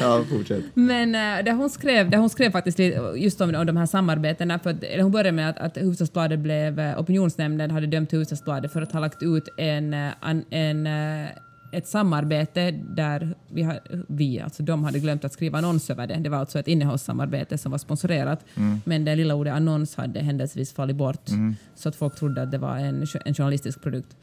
Ja, 0.00 0.24
fortsätt. 0.30 0.64
Men 0.74 1.14
äh, 1.14 1.44
där 1.44 1.52
hon 1.52 1.70
skrev, 1.70 2.10
där 2.10 2.18
hon 2.18 2.30
skrev 2.30 2.50
faktiskt 2.50 2.78
just 3.16 3.40
om, 3.40 3.54
om 3.54 3.66
de 3.66 3.76
här 3.76 3.86
samarbetena, 3.86 4.58
för 4.58 4.70
att, 4.70 4.84
hon 5.00 5.12
började 5.12 5.32
med 5.32 5.50
att, 5.50 5.58
att 5.58 5.76
Hufvudstadsbladet 5.76 6.38
blev, 6.38 6.80
eh, 6.80 7.00
opinionsnämnden 7.00 7.70
hade 7.70 7.86
dömt 7.86 8.12
Hufvudstadsbladet 8.12 8.72
för 8.72 8.82
att 8.82 8.92
ha 8.92 9.00
lagt 9.00 9.22
ut 9.22 9.48
en, 9.56 9.94
eh, 9.94 10.12
en, 10.50 10.86
eh, 10.86 11.28
ett 11.72 11.88
samarbete 11.88 12.70
där 12.70 13.34
vi, 13.48 13.62
har, 13.62 13.80
vi, 14.08 14.40
alltså 14.40 14.62
de 14.62 14.84
hade 14.84 14.98
glömt 14.98 15.24
att 15.24 15.32
skriva 15.32 15.58
annons 15.58 15.90
över 15.90 16.06
det. 16.06 16.14
Det 16.14 16.28
var 16.28 16.38
alltså 16.38 16.58
ett 16.58 16.68
innehållssamarbete 16.68 17.58
som 17.58 17.70
var 17.70 17.78
sponsorerat, 17.78 18.44
men 18.84 19.04
det 19.04 19.16
lilla 19.16 19.34
ordet 19.34 19.54
annons 19.54 19.96
hade 19.96 20.20
händelsevis 20.20 20.72
fallit 20.72 20.96
bort, 20.96 21.28
så 21.74 21.88
att 21.88 21.96
folk 21.96 22.14
trodde 22.14 22.42
att 22.42 22.50
det 22.50 22.58
var 22.58 22.76
en, 22.76 23.06
en 23.24 23.34
journalistisk 23.34 23.82
produkt. 23.82 24.16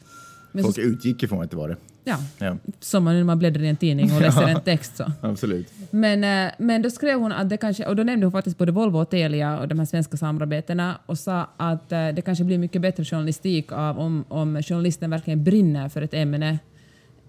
Men 0.52 0.64
Folk 0.64 0.74
så, 0.74 0.80
utgick 0.80 1.22
ifrån 1.22 1.42
att 1.42 1.50
det 1.50 1.56
var 1.56 1.68
det. 1.68 1.76
ja, 2.04 2.16
Ja, 2.38 2.56
som 2.80 3.04
när 3.04 3.24
man 3.24 3.38
bläddrar 3.38 3.62
i 3.62 3.68
en 3.68 3.76
tidning 3.76 4.12
och 4.12 4.20
läser 4.20 4.42
en 4.42 4.60
text 4.64 4.96
så. 4.96 5.12
absolut. 5.20 5.68
Men, 5.90 6.24
eh, 6.24 6.52
men 6.58 6.82
då 6.82 6.90
skrev 6.90 7.18
hon 7.18 7.32
att 7.32 7.48
det 7.48 7.56
kanske, 7.56 7.86
och 7.86 7.96
då 7.96 8.02
nämnde 8.02 8.26
hon 8.26 8.32
faktiskt 8.32 8.58
både 8.58 8.72
Volvo 8.72 8.98
och 8.98 9.10
Telia 9.10 9.60
och 9.60 9.68
de 9.68 9.78
här 9.78 9.86
svenska 9.86 10.16
samarbetena 10.16 10.98
och 11.06 11.18
sa 11.18 11.50
att 11.56 11.92
eh, 11.92 12.08
det 12.08 12.22
kanske 12.24 12.44
blir 12.44 12.58
mycket 12.58 12.82
bättre 12.82 13.04
journalistik 13.04 13.72
av 13.72 13.98
om, 13.98 14.24
om 14.28 14.62
journalisten 14.62 15.10
verkligen 15.10 15.44
brinner 15.44 15.88
för 15.88 16.02
ett 16.02 16.14
ämne 16.14 16.58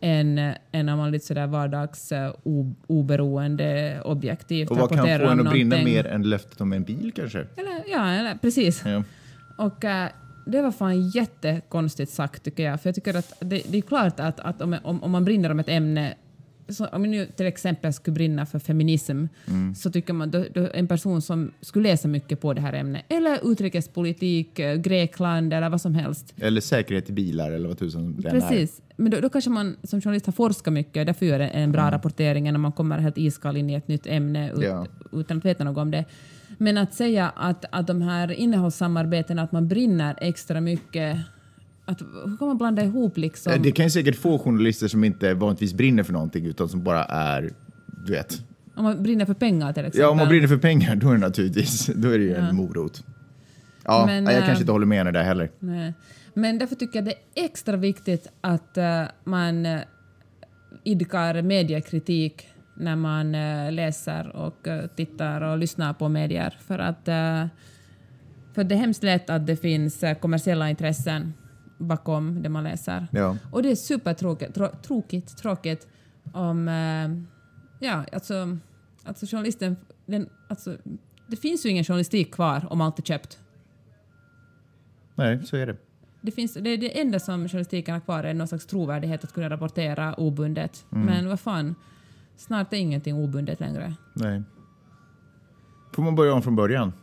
än, 0.01 0.53
än 0.71 0.89
om 0.89 0.97
man 0.97 1.11
lite 1.11 1.25
sådär 1.25 1.47
vardags 1.47 2.11
eh, 2.11 2.33
o, 2.43 2.75
oberoende 2.87 4.01
objektivt 4.05 4.71
Och 4.71 4.77
vad 4.77 4.89
kan 4.89 4.97
få 5.19 5.27
en 5.27 5.39
att 5.47 5.49
brinna 5.49 5.75
mer 5.75 6.07
än 6.07 6.23
löftet 6.29 6.61
om 6.61 6.73
en 6.73 6.83
bil 6.83 7.11
kanske? 7.15 7.39
Eller, 7.39 7.91
ja, 7.91 8.11
eller, 8.11 8.35
precis. 8.35 8.83
Ja. 8.85 9.03
Och 9.57 9.85
det 10.51 10.61
var 10.61 10.71
fan 10.71 11.09
jättekonstigt 11.09 12.11
sagt 12.11 12.43
tycker 12.43 12.63
jag. 12.63 12.81
För 12.81 12.89
jag 12.89 12.95
tycker 12.95 13.13
att 13.17 13.33
det, 13.39 13.61
det 13.69 13.77
är 13.77 13.81
klart 13.81 14.19
att, 14.19 14.39
att 14.39 14.61
om, 14.61 14.77
om, 14.83 15.03
om 15.03 15.11
man 15.11 15.25
brinner 15.25 15.51
om 15.51 15.59
ett 15.59 15.69
ämne 15.69 16.13
så 16.69 16.85
om 16.85 17.05
jag 17.05 17.11
nu 17.11 17.25
till 17.25 17.45
exempel 17.45 17.93
skulle 17.93 18.13
brinna 18.13 18.45
för 18.45 18.59
feminism 18.59 19.25
så 19.75 19.91
tycker 19.91 20.13
man 20.13 20.31
då, 20.31 20.45
då 20.53 20.67
en 20.73 20.87
person 20.87 21.21
som 21.21 21.51
skulle 21.61 21.89
läsa 21.89 22.07
mycket 22.07 22.41
på 22.41 22.53
det 22.53 22.61
här 22.61 22.73
ämnet 22.73 23.05
eller 23.09 23.51
utrikespolitik, 23.51 24.59
eh, 24.59 24.75
Grekland 24.75 25.53
eller 25.53 25.69
vad 25.69 25.81
som 25.81 25.95
helst. 25.95 26.33
Eller 26.37 26.61
säkerhet 26.61 27.09
i 27.09 27.13
bilar 27.13 27.51
eller 27.51 27.67
vad 27.67 27.77
tusan 27.79 28.23
är. 28.25 28.29
Precis. 28.31 28.81
Men 28.95 29.11
då, 29.11 29.19
då 29.19 29.29
kanske 29.29 29.49
man 29.49 29.77
som 29.83 30.01
journalist 30.01 30.25
har 30.25 30.33
forskat 30.33 30.73
mycket 30.73 30.99
och 31.01 31.05
därför 31.05 31.25
gör 31.25 31.39
en, 31.39 31.49
en 31.49 31.71
bra 31.71 31.91
rapportering 31.91 32.47
än 32.47 32.55
om 32.55 32.61
man 32.61 32.71
kommer 32.71 32.99
helt 32.99 33.17
iskall 33.17 33.57
in 33.57 33.69
i 33.69 33.73
ett 33.73 33.87
nytt 33.87 34.07
ämne 34.07 34.51
ut, 34.51 34.63
Ja. 34.63 34.85
utan 35.11 35.37
att 35.37 35.45
veta 35.45 35.63
något 35.63 35.77
om 35.77 35.91
det. 35.91 36.05
Men 36.61 36.77
att 36.77 36.93
säga 36.93 37.29
att, 37.29 37.65
att 37.69 37.87
de 37.87 38.01
här 38.01 38.31
innehållssamarbetena, 38.31 39.41
att 39.41 39.51
man 39.51 39.67
brinner 39.67 40.15
extra 40.21 40.61
mycket, 40.61 41.17
att, 41.85 42.01
hur 42.01 42.37
kan 42.37 42.47
man 42.47 42.57
blanda 42.57 42.83
ihop 42.83 43.17
liksom? 43.17 43.53
Eh, 43.53 43.61
Det 43.61 43.71
kan 43.71 43.85
ju 43.85 43.89
säkert 43.89 44.15
få 44.15 44.39
journalister 44.39 44.87
som 44.87 45.03
inte 45.03 45.33
vanligtvis 45.33 45.73
brinner 45.73 46.03
för 46.03 46.13
någonting 46.13 46.45
utan 46.45 46.69
som 46.69 46.83
bara 46.83 47.05
är, 47.05 47.49
du 48.05 48.11
vet. 48.11 48.41
Om 48.75 48.83
man 48.83 49.03
brinner 49.03 49.25
för 49.25 49.33
pengar 49.33 49.73
till 49.73 49.81
exempel. 49.85 50.01
Ja, 50.01 50.09
om 50.09 50.17
man 50.17 50.27
brinner 50.27 50.47
för 50.47 50.57
pengar 50.57 50.95
då 50.95 51.09
är 51.09 51.13
det 51.13 51.19
naturligtvis, 51.19 51.85
då 51.95 52.09
är 52.09 52.17
det 52.17 52.23
ju 52.23 52.31
Ja. 52.31 52.37
en 52.37 52.55
morot. 52.55 53.03
Ja, 53.85 54.03
Men, 54.05 54.23
jag 54.25 54.33
eh, 54.33 54.45
kanske 54.45 54.61
inte 54.61 54.71
håller 54.71 54.85
med 54.85 54.97
henne 54.97 55.11
där 55.11 55.23
heller. 55.23 55.49
Nej. 55.59 55.93
Men 56.33 56.57
därför 56.57 56.75
tycker 56.75 56.97
jag 56.99 57.05
det 57.05 57.11
är 57.11 57.45
extra 57.45 57.75
viktigt 57.77 58.27
att 58.41 58.77
eh, 58.77 59.03
man 59.23 59.65
uh, 59.65 59.79
idkar 60.83 61.41
mediekritik 61.41 62.47
när 62.75 62.95
man 62.95 63.35
eh, 63.35 63.71
läser 63.71 64.35
och 64.35 64.67
eh, 64.67 64.87
tittar 64.87 65.41
och 65.41 65.57
lyssnar 65.57 65.93
på 65.93 66.09
medier. 66.09 66.57
För 66.61 66.79
att 66.79 67.07
eh, 67.07 67.45
för 68.53 68.63
det 68.63 68.75
är 68.75 68.79
hemskt 68.79 69.03
lätt 69.03 69.29
att 69.29 69.47
det 69.47 69.55
finns 69.55 70.03
kommersiella 70.21 70.69
intressen 70.69 71.33
bakom 71.77 72.43
det 72.43 72.49
man 72.49 72.63
läser. 72.63 73.07
Ja. 73.11 73.37
Och 73.51 73.63
det 73.63 73.71
är 73.71 73.75
supertråkigt 73.75 74.55
trå, 74.55 74.67
tråkigt, 74.67 75.37
tråkigt 75.37 75.87
om... 76.33 76.67
ja, 77.79 78.05
alltså, 78.11 78.57
alltså 79.03 79.25
journalisten... 79.25 79.75
Den, 80.05 80.29
alltså, 80.47 80.77
det 81.27 81.35
finns 81.35 81.65
ju 81.65 81.69
ingen 81.69 81.83
journalistik 81.83 82.33
kvar 82.33 82.67
om 82.69 82.81
allt 82.81 82.99
är 82.99 83.03
köpt. 83.03 83.39
Nej, 85.15 85.45
så 85.45 85.57
är 85.57 85.67
det. 85.67 85.75
Det, 86.21 86.31
finns, 86.31 86.53
det, 86.53 86.77
det 86.77 86.99
enda 87.01 87.19
som 87.19 87.47
journalistiken 87.49 87.93
har 87.93 88.01
kvar 88.01 88.23
är 88.23 88.33
någon 88.33 88.47
slags 88.47 88.65
trovärdighet 88.65 89.23
att 89.23 89.33
kunna 89.33 89.49
rapportera 89.49 90.13
obundet. 90.13 90.85
Men 90.89 91.29
vad 91.29 91.39
fan, 91.39 91.75
snart 92.41 92.73
är 92.73 92.77
ingenting 92.77 93.15
obundet 93.15 93.59
längre. 93.59 93.93
Nej. 94.13 94.41
Får 95.91 96.03
man 96.03 96.15
börja 96.15 96.33
om 96.33 96.41
från 96.41 96.55
början? 96.55 96.93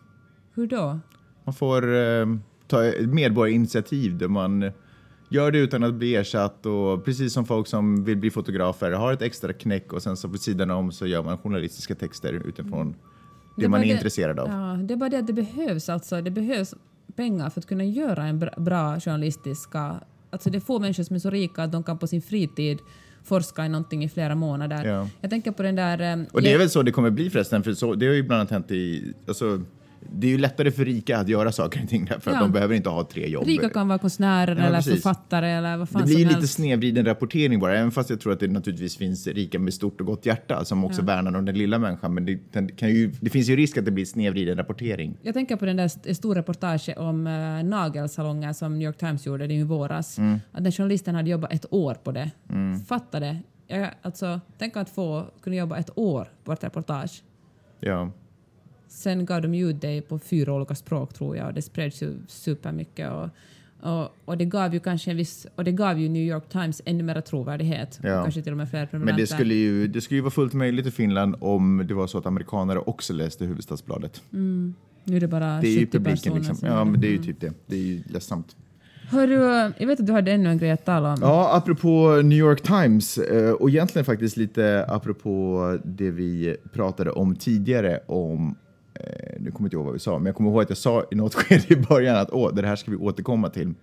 Hur 0.54 0.66
då? 0.66 0.98
Man 1.44 1.54
får 1.54 1.94
eh, 1.94 2.26
ta 2.66 2.84
ett 2.84 3.08
medborgarinitiativ 3.08 4.18
där 4.18 4.28
man 4.28 4.72
gör 5.28 5.50
det 5.50 5.58
utan 5.58 5.84
att 5.84 5.94
bli 5.94 6.16
ersatt 6.16 6.66
och 6.66 7.04
precis 7.04 7.32
som 7.32 7.46
folk 7.46 7.66
som 7.66 8.04
vill 8.04 8.16
bli 8.16 8.30
fotografer 8.30 8.92
har 8.92 9.12
ett 9.12 9.22
extra 9.22 9.52
knäck 9.52 9.92
och 9.92 10.02
sen 10.02 10.16
så 10.16 10.28
på 10.28 10.38
sidan 10.38 10.70
om 10.70 10.92
så 10.92 11.06
gör 11.06 11.22
man 11.22 11.38
journalistiska 11.38 11.94
texter 11.94 12.32
utifrån 12.32 12.94
det, 13.56 13.64
är 13.64 13.68
man 13.68 13.80
är 13.80 13.94
intresserad 13.94 14.38
av. 14.38 14.48
Ja, 14.48 14.82
det 14.82 14.94
är 14.94 14.98
bara 14.98 15.10
det 15.10 15.18
att 15.18 15.26
det 15.26 15.32
behövs, 15.32 15.88
alltså, 15.88 16.20
det 16.20 16.30
behövs 16.30 16.74
pengar 17.16 17.50
för 17.50 17.60
att 17.60 17.66
kunna 17.66 17.84
göra 17.84 18.24
en 18.24 18.38
bra, 18.38 18.50
bra 18.56 19.00
journalistiska... 19.00 20.00
Alltså 20.30 20.50
det 20.50 20.58
är 20.58 20.60
få 20.60 20.78
människor 20.78 21.02
som 21.02 21.16
är 21.16 21.20
så 21.20 21.30
rika 21.30 21.62
att 21.62 21.72
de 21.72 21.82
kan 21.82 21.98
på 21.98 22.06
sin 22.06 22.22
fritid 22.22 22.78
forska 23.24 23.66
i 23.66 23.68
någonting 23.68 24.04
i 24.04 24.08
flera 24.08 24.34
månader. 24.34 24.84
Ja. 24.84 25.08
Jag 25.20 25.30
tänker 25.30 25.50
på 25.52 25.62
den 25.62 25.76
där... 25.76 26.18
eh, 26.18 26.24
Och 26.32 26.42
det 26.42 26.52
är 26.52 26.58
väl 26.58 26.70
så 26.70 26.82
det 26.82 26.92
kommer 26.92 27.10
bli 27.10 27.30
förresten, 27.30 27.62
för 27.62 27.74
så, 27.74 27.94
det 27.94 28.06
har 28.06 28.14
ju 28.14 28.22
bland 28.22 28.40
annat 28.40 28.50
hänt 28.50 28.70
i... 28.70 29.12
Alltså, 29.28 29.62
det 30.12 30.26
är 30.26 30.30
ju 30.30 30.38
lättare 30.38 30.70
för 30.70 30.84
rika 30.84 31.18
att 31.18 31.28
göra 31.28 31.52
saker 31.52 31.82
och 31.82 31.88
ting 31.88 32.04
därför 32.04 32.30
Ja. 32.30 32.36
att 32.36 32.42
de 32.42 32.52
behöver 32.52 32.74
inte 32.74 32.88
ha 32.88 33.04
tre 33.04 33.28
jobb. 33.28 33.46
Rika 33.46 33.68
kan 33.68 33.88
vara 33.88 33.98
konstnärer 33.98 34.56
Ja, 34.56 34.62
eller 34.62 34.76
precis. 34.78 34.92
författare 34.92 35.50
eller 35.50 35.76
vad 35.76 35.88
fan 35.88 36.00
Det 36.00 36.06
blir 36.06 36.14
som 36.14 36.20
ju 36.22 36.28
lite 36.28 36.38
helst. 36.40 36.54
snedvriden 36.54 37.04
rapportering 37.04 37.60
bara, 37.60 37.76
även 37.78 37.90
fast 37.90 38.10
jag 38.10 38.20
tror 38.20 38.32
att 38.32 38.40
det 38.40 38.48
naturligtvis 38.48 38.96
finns 38.96 39.26
rika 39.26 39.58
med 39.58 39.74
stort 39.74 40.00
och 40.00 40.06
gott 40.06 40.26
hjärta 40.26 40.64
som 40.64 40.84
också 40.84 41.02
värnar 41.02 41.36
om 41.38 41.44
den 41.44 41.58
lilla 41.58 41.78
människan. 41.78 42.14
Men 42.14 42.24
det, 42.24 42.32
ju, 42.88 43.12
det 43.20 43.30
finns 43.30 43.48
ju 43.48 43.56
risk 43.56 43.78
att 43.78 43.84
det 43.84 43.90
blir 43.90 44.04
snedvriden 44.04 44.56
rapportering. 44.56 45.16
Jag 45.22 45.34
tänker 45.34 45.56
på 45.56 45.64
den 45.66 45.76
där 45.76 45.84
st- 45.84 46.14
stora 46.14 46.38
reportage 46.38 46.88
om 46.96 47.26
äh, 47.26 47.64
nagelsalonger 47.64 48.52
som 48.52 48.78
New 48.78 48.86
York 48.86 48.98
Times 48.98 49.26
gjorde 49.26 49.46
det 49.46 49.54
i 49.54 49.62
våras. 49.62 50.18
Mm. 50.18 50.38
Att 50.52 50.62
den 50.64 50.72
journalisten 50.72 51.14
hade 51.14 51.30
jobbat 51.30 51.52
ett 51.52 51.66
år 51.70 51.94
på 51.94 52.12
det. 52.12 52.30
Fatta 52.88 53.20
det. 53.20 53.36
Jag, 53.66 53.90
alltså, 54.02 54.40
tänk 54.58 54.76
att 54.76 54.90
få 54.90 55.26
kunna 55.42 55.56
jobba 55.56 55.76
ett 55.76 55.90
år 55.94 56.28
på 56.44 56.52
ett 56.52 56.64
reportage. 56.64 57.22
Ja. 57.80 58.10
Sen 58.88 59.26
gav 59.26 59.42
de 59.42 59.54
ut 59.54 59.80
det 59.80 60.00
på 60.00 60.18
fyra 60.18 60.52
olika 60.52 60.74
språk 60.74 61.14
tror 61.14 61.36
jag 61.36 61.46
och 61.46 61.54
det 61.54 61.62
spreds 61.62 62.02
ju 62.02 62.14
supermycket. 62.26 63.10
Och, 63.12 63.28
och, 63.80 64.08
och 64.24 64.38
det 64.38 64.44
gav 64.44 64.74
ju 64.74 64.80
kanske 64.80 65.10
en 65.10 65.16
viss, 65.16 65.46
och 65.54 65.64
det 65.64 65.72
gav 65.72 65.98
ju 65.98 66.08
New 66.08 66.22
York 66.22 66.48
Times 66.48 66.82
ännu 66.84 67.02
mer 67.02 67.20
trovärdighet. 67.20 68.00
Ja. 68.02 68.18
Och 68.18 68.24
kanske 68.24 68.42
till 68.42 68.52
och 68.52 68.58
med 68.58 68.70
fler 68.70 68.80
Men 68.80 68.88
prenumeranter. 68.88 69.22
det 69.22 69.26
skulle, 69.26 69.54
ju, 69.54 69.88
det 69.88 70.00
skulle 70.00 70.16
ju 70.18 70.22
vara 70.22 70.30
fullt 70.30 70.52
möjligt 70.52 70.86
i 70.86 70.90
Finland 70.90 71.36
om 71.40 71.84
det 71.88 71.94
var 71.94 72.06
så 72.06 72.18
att 72.18 72.26
amerikanare 72.26 72.78
också 72.78 73.12
läste 73.12 73.44
Hufvudstadsbladet. 73.44 74.22
Nu 74.30 75.16
är 75.16 75.20
det 75.20 75.28
bara 75.28 75.60
Det 75.60 75.68
är 75.68 75.70
ju 75.70 75.86
70 75.86 75.90
publiken 75.90 76.16
personer 76.16 76.36
liksom. 76.36 76.56
som 76.56 76.68
Ja, 76.68 76.84
men 76.84 77.00
det 77.00 77.06
är 77.06 77.12
ju 77.12 77.22
typ 77.22 77.40
det. 77.40 77.52
Det 77.66 77.76
är 77.76 77.80
ju 77.80 78.02
ledsamt. 78.08 78.56
Hörru, 79.10 79.72
jag 79.78 79.86
vet 79.86 80.00
att 80.00 80.06
du 80.06 80.12
hade 80.12 80.32
ännu 80.32 80.48
en 80.48 80.58
grej 80.58 80.70
att 80.70 80.84
tala 80.84 81.12
om. 81.12 81.18
Ja, 81.20 81.56
apropå 81.56 82.20
New 82.24 82.38
York 82.38 82.62
Times 82.62 83.18
eh, 83.18 83.52
och 83.52 83.68
egentligen 83.68 84.04
faktiskt 84.04 84.36
lite 84.36 84.84
apropå 84.88 85.78
det 85.84 86.10
vi 86.10 86.56
pratade 86.72 87.10
om 87.10 87.36
tidigare 87.36 88.00
om 88.06 88.54
nu 89.38 89.50
kommer 89.50 89.60
jag 89.60 89.66
inte 89.66 89.76
ihåg 89.76 89.84
vad 89.84 89.94
vi 89.94 90.00
sa, 90.00 90.18
men 90.18 90.26
jag 90.26 90.34
kommer 90.34 90.50
ihåg 90.50 90.62
att 90.62 90.68
jag 90.68 90.78
sa 90.78 91.04
i 91.10 91.14
något 91.14 91.34
skede 91.34 91.64
i 91.68 91.76
början 91.76 92.16
att 92.16 92.30
Åh, 92.30 92.54
det 92.54 92.66
här 92.66 92.76
ska 92.76 92.90
vi 92.90 92.96
återkomma 92.96 93.48
till. 93.48 93.74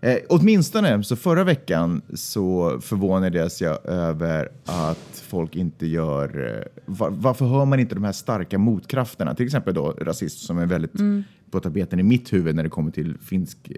Eh, 0.00 0.16
åtminstone 0.28 1.02
så 1.02 1.16
förra 1.16 1.44
veckan 1.44 2.02
så 2.14 2.78
förvånades 2.80 3.60
jag 3.62 3.86
över 3.86 4.48
att 4.64 5.22
folk 5.28 5.56
inte 5.56 5.86
gör... 5.86 6.56
Eh, 6.56 6.82
var, 6.86 7.10
varför 7.10 7.46
hör 7.46 7.64
man 7.64 7.80
inte 7.80 7.94
de 7.94 8.04
här 8.04 8.12
starka 8.12 8.58
motkrafterna? 8.58 9.34
Till 9.34 9.46
exempel 9.46 9.74
då 9.74 9.90
rasism 9.90 10.46
som 10.46 10.58
är 10.58 10.66
väldigt 10.66 10.92
på 11.50 11.60
tapeten 11.60 12.00
i 12.00 12.02
mitt 12.02 12.32
huvud 12.32 12.54
när 12.54 12.62
det 12.62 12.68
kommer 12.68 12.90
till 12.90 13.18
finsk, 13.18 13.70
eh, 13.70 13.76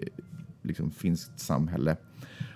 liksom, 0.61 0.91
finskt 0.91 1.39
samhälle. 1.39 1.95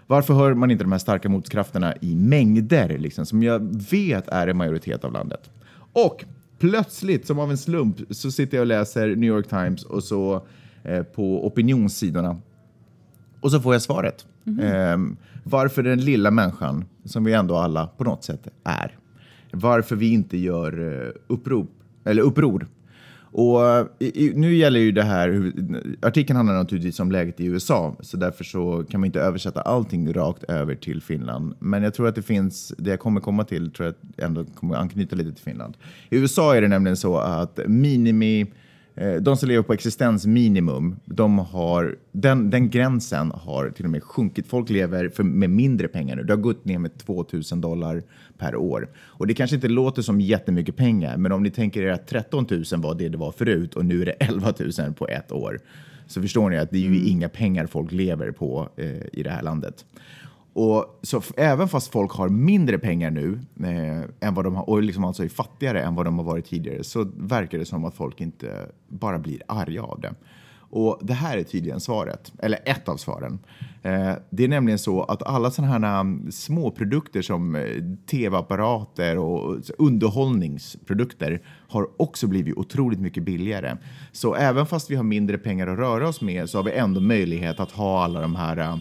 Varför 0.08 0.34
hör 0.34 0.54
man 0.54 0.72
inte 0.72 0.84
de 0.84 0.92
här 0.92 1.00
starka 1.00 1.30
motkrafterna 1.30 1.94
i 2.02 2.16
mängder, 2.16 2.98
liksom, 2.98 3.26
som 3.26 3.44
jag 3.44 3.90
vet 3.92 4.28
är 4.28 4.48
en 4.48 4.58
majoritet 4.58 5.04
av 5.04 5.12
landet? 5.12 5.50
Och 5.94 6.26
plötsligt, 6.70 7.28
som 7.28 7.40
av 7.40 7.52
en 7.52 7.58
slump, 7.58 7.96
så 8.10 8.32
sitter 8.32 8.58
jag 8.58 8.62
och 8.62 8.68
läser 8.68 9.16
New 9.16 9.30
York 9.30 9.48
Times 9.50 9.84
och 9.84 10.04
så 10.04 10.48
eh, 10.84 11.04
på 11.04 11.48
opinionssidorna 11.48 12.38
och 13.40 13.52
så 13.52 13.60
får 13.60 13.74
jag 13.74 13.82
svaret. 13.82 14.26
Ehm, 14.62 15.18
varför 15.44 15.84
den 15.84 16.02
lilla 16.02 16.32
människan, 16.32 16.86
som 17.06 17.24
vi 17.24 17.34
ändå 17.34 17.56
alla 17.56 17.88
på 17.88 18.04
något 18.04 18.24
sätt 18.24 18.48
är, 18.64 18.98
varför 19.52 19.96
vi 19.96 20.14
inte 20.14 20.38
gör 20.38 21.04
eh, 21.06 21.12
upprop, 21.28 21.70
eller 22.04 22.22
uppror. 22.22 22.68
Och 23.34 23.68
eh, 23.68 23.86
i, 24.00 24.26
i, 24.26 24.34
nu 24.36 24.56
gäller 24.56 24.80
ju 24.80 24.92
det 24.92 25.04
här, 25.04 25.54
artikeln 26.02 26.38
handlar 26.38 26.56
naturligtvis 26.56 27.00
om 27.00 27.12
läget 27.12 27.40
i 27.40 27.46
USA, 27.46 27.96
så 28.00 28.18
därför 28.18 28.44
så 28.44 28.86
kan 28.90 29.00
man 29.00 29.06
inte 29.06 29.22
översätta 29.22 29.62
allting 29.62 30.14
rakt 30.14 30.44
över 30.44 30.76
till 30.76 31.02
Finland. 31.02 31.54
Men 31.60 31.84
jag 31.84 31.94
tror 31.94 32.08
att 32.08 32.16
det 32.16 32.22
finns, 32.22 32.74
det 32.78 32.90
jag 32.90 33.00
kommer 33.00 33.22
komma 33.22 33.44
till, 33.44 33.72
tror 33.72 33.94
jag 34.16 34.26
ändå 34.26 34.46
kommer 34.46 34.76
anknyta 34.76 35.16
lite 35.16 35.32
till 35.32 35.44
Finland. 35.44 35.78
I 36.10 36.18
USA 36.18 36.56
är 36.56 36.62
det 36.62 36.68
nämligen 36.68 36.98
så 36.98 37.18
att 37.18 37.60
minimi, 37.68 38.46
de 39.22 39.38
som 39.38 39.50
lever 39.50 39.64
på 39.64 39.74
existensminimum, 39.74 40.96
de 41.06 41.40
har, 41.40 41.96
den, 42.12 42.50
den 42.50 42.70
gränsen 42.70 43.32
har 43.32 43.70
till 43.70 43.86
och 43.86 43.92
med 43.92 44.04
sjunkit. 44.04 44.48
Folk 44.48 44.70
lever 44.70 45.10
för, 45.10 45.24
med 45.24 45.50
mindre 45.50 45.88
pengar 45.88 46.16
nu. 46.16 46.24
Det 46.24 46.34
har 46.34 46.42
gått 46.42 46.66
ner 46.66 46.78
med 46.78 46.98
2000 46.98 47.62
dollar 47.62 48.04
per 48.38 48.56
år. 48.56 48.90
Och 48.96 49.28
det 49.28 49.34
kanske 49.34 49.56
inte 49.56 49.68
låter 49.68 50.02
som 50.02 50.22
jättemycket 50.22 50.76
pengar, 50.76 51.18
men 51.18 51.32
om 51.32 51.44
ni 51.44 51.52
tänker 51.52 51.82
er 51.82 51.92
att 51.92 52.08
13 52.08 52.48
000 52.50 52.64
var 52.78 52.96
det 52.96 53.10
det 53.10 53.18
var 53.18 53.32
förut 53.32 53.74
och 53.74 53.86
nu 53.86 54.02
är 54.02 54.06
det 54.06 54.12
11 54.12 54.54
000 54.80 54.94
på 54.94 55.08
ett 55.08 55.32
år. 55.32 55.60
Så 56.08 56.22
förstår 56.22 56.50
ni 56.50 56.58
att 56.58 56.72
det 56.72 56.78
är 56.78 56.90
ju 56.90 57.06
inga 57.06 57.30
pengar 57.30 57.66
folk 57.66 57.92
lever 57.92 58.32
på 58.32 58.70
eh, 58.76 59.06
i 59.14 59.24
det 59.24 59.30
här 59.30 59.42
landet. 59.42 59.86
Och 60.54 61.00
så 61.02 61.22
även 61.38 61.68
fast 61.68 61.92
folk 61.92 62.12
har 62.12 62.30
mindre 62.30 62.78
pengar 62.78 63.12
nu 63.12 63.40
eh, 63.60 64.28
än 64.28 64.34
vad 64.34 64.46
de 64.46 64.56
har, 64.56 64.70
och 64.70 64.84
liksom 64.84 65.04
alltså 65.04 65.24
är 65.24 65.30
fattigare 65.30 65.82
än 65.82 65.96
vad 65.96 66.06
de 66.06 66.18
har 66.18 66.26
varit 66.26 66.46
tidigare 66.46 66.84
så 66.84 67.12
verkar 67.18 67.58
det 67.58 67.66
som 67.66 67.86
att 67.86 67.96
folk 67.96 68.22
inte 68.22 68.70
bara 68.88 69.20
blir 69.20 69.42
arga 69.48 69.84
av 69.84 70.02
det. 70.02 70.14
Och 70.76 71.00
det 71.02 71.14
här 71.14 71.38
är 71.38 71.44
tydligen 71.44 71.80
svaret, 71.80 72.34
eller 72.40 72.60
ett 72.66 72.90
av 72.90 72.98
svaren. 72.98 73.40
Eh, 73.82 74.14
det 74.30 74.44
är 74.44 74.48
nämligen 74.48 74.80
så 74.80 75.04
att 75.04 75.24
alla 75.24 75.52
sådana 75.52 75.72
här 75.74 76.02
mm, 76.02 76.32
små 76.32 76.72
produkter 76.72 77.22
som 77.22 77.56
eh, 77.56 77.64
tv-apparater 78.12 79.18
och 79.18 79.58
underhållningsprodukter 79.78 81.42
har 81.68 82.02
också 82.02 82.28
blivit 82.28 82.58
otroligt 82.58 83.00
mycket 83.00 83.24
billigare. 83.24 83.78
Så 84.12 84.36
även 84.36 84.66
fast 84.66 84.92
vi 84.92 84.96
har 84.96 85.04
mindre 85.04 85.38
pengar 85.38 85.68
att 85.68 85.80
röra 85.80 86.08
oss 86.08 86.22
med 86.22 86.50
så 86.50 86.58
har 86.58 86.64
vi 86.64 86.72
ändå 86.72 87.02
möjlighet 87.02 87.60
att 87.60 87.72
ha 87.72 88.04
alla 88.04 88.22
de 88.22 88.36
här 88.36 88.58
eh, 88.58 88.78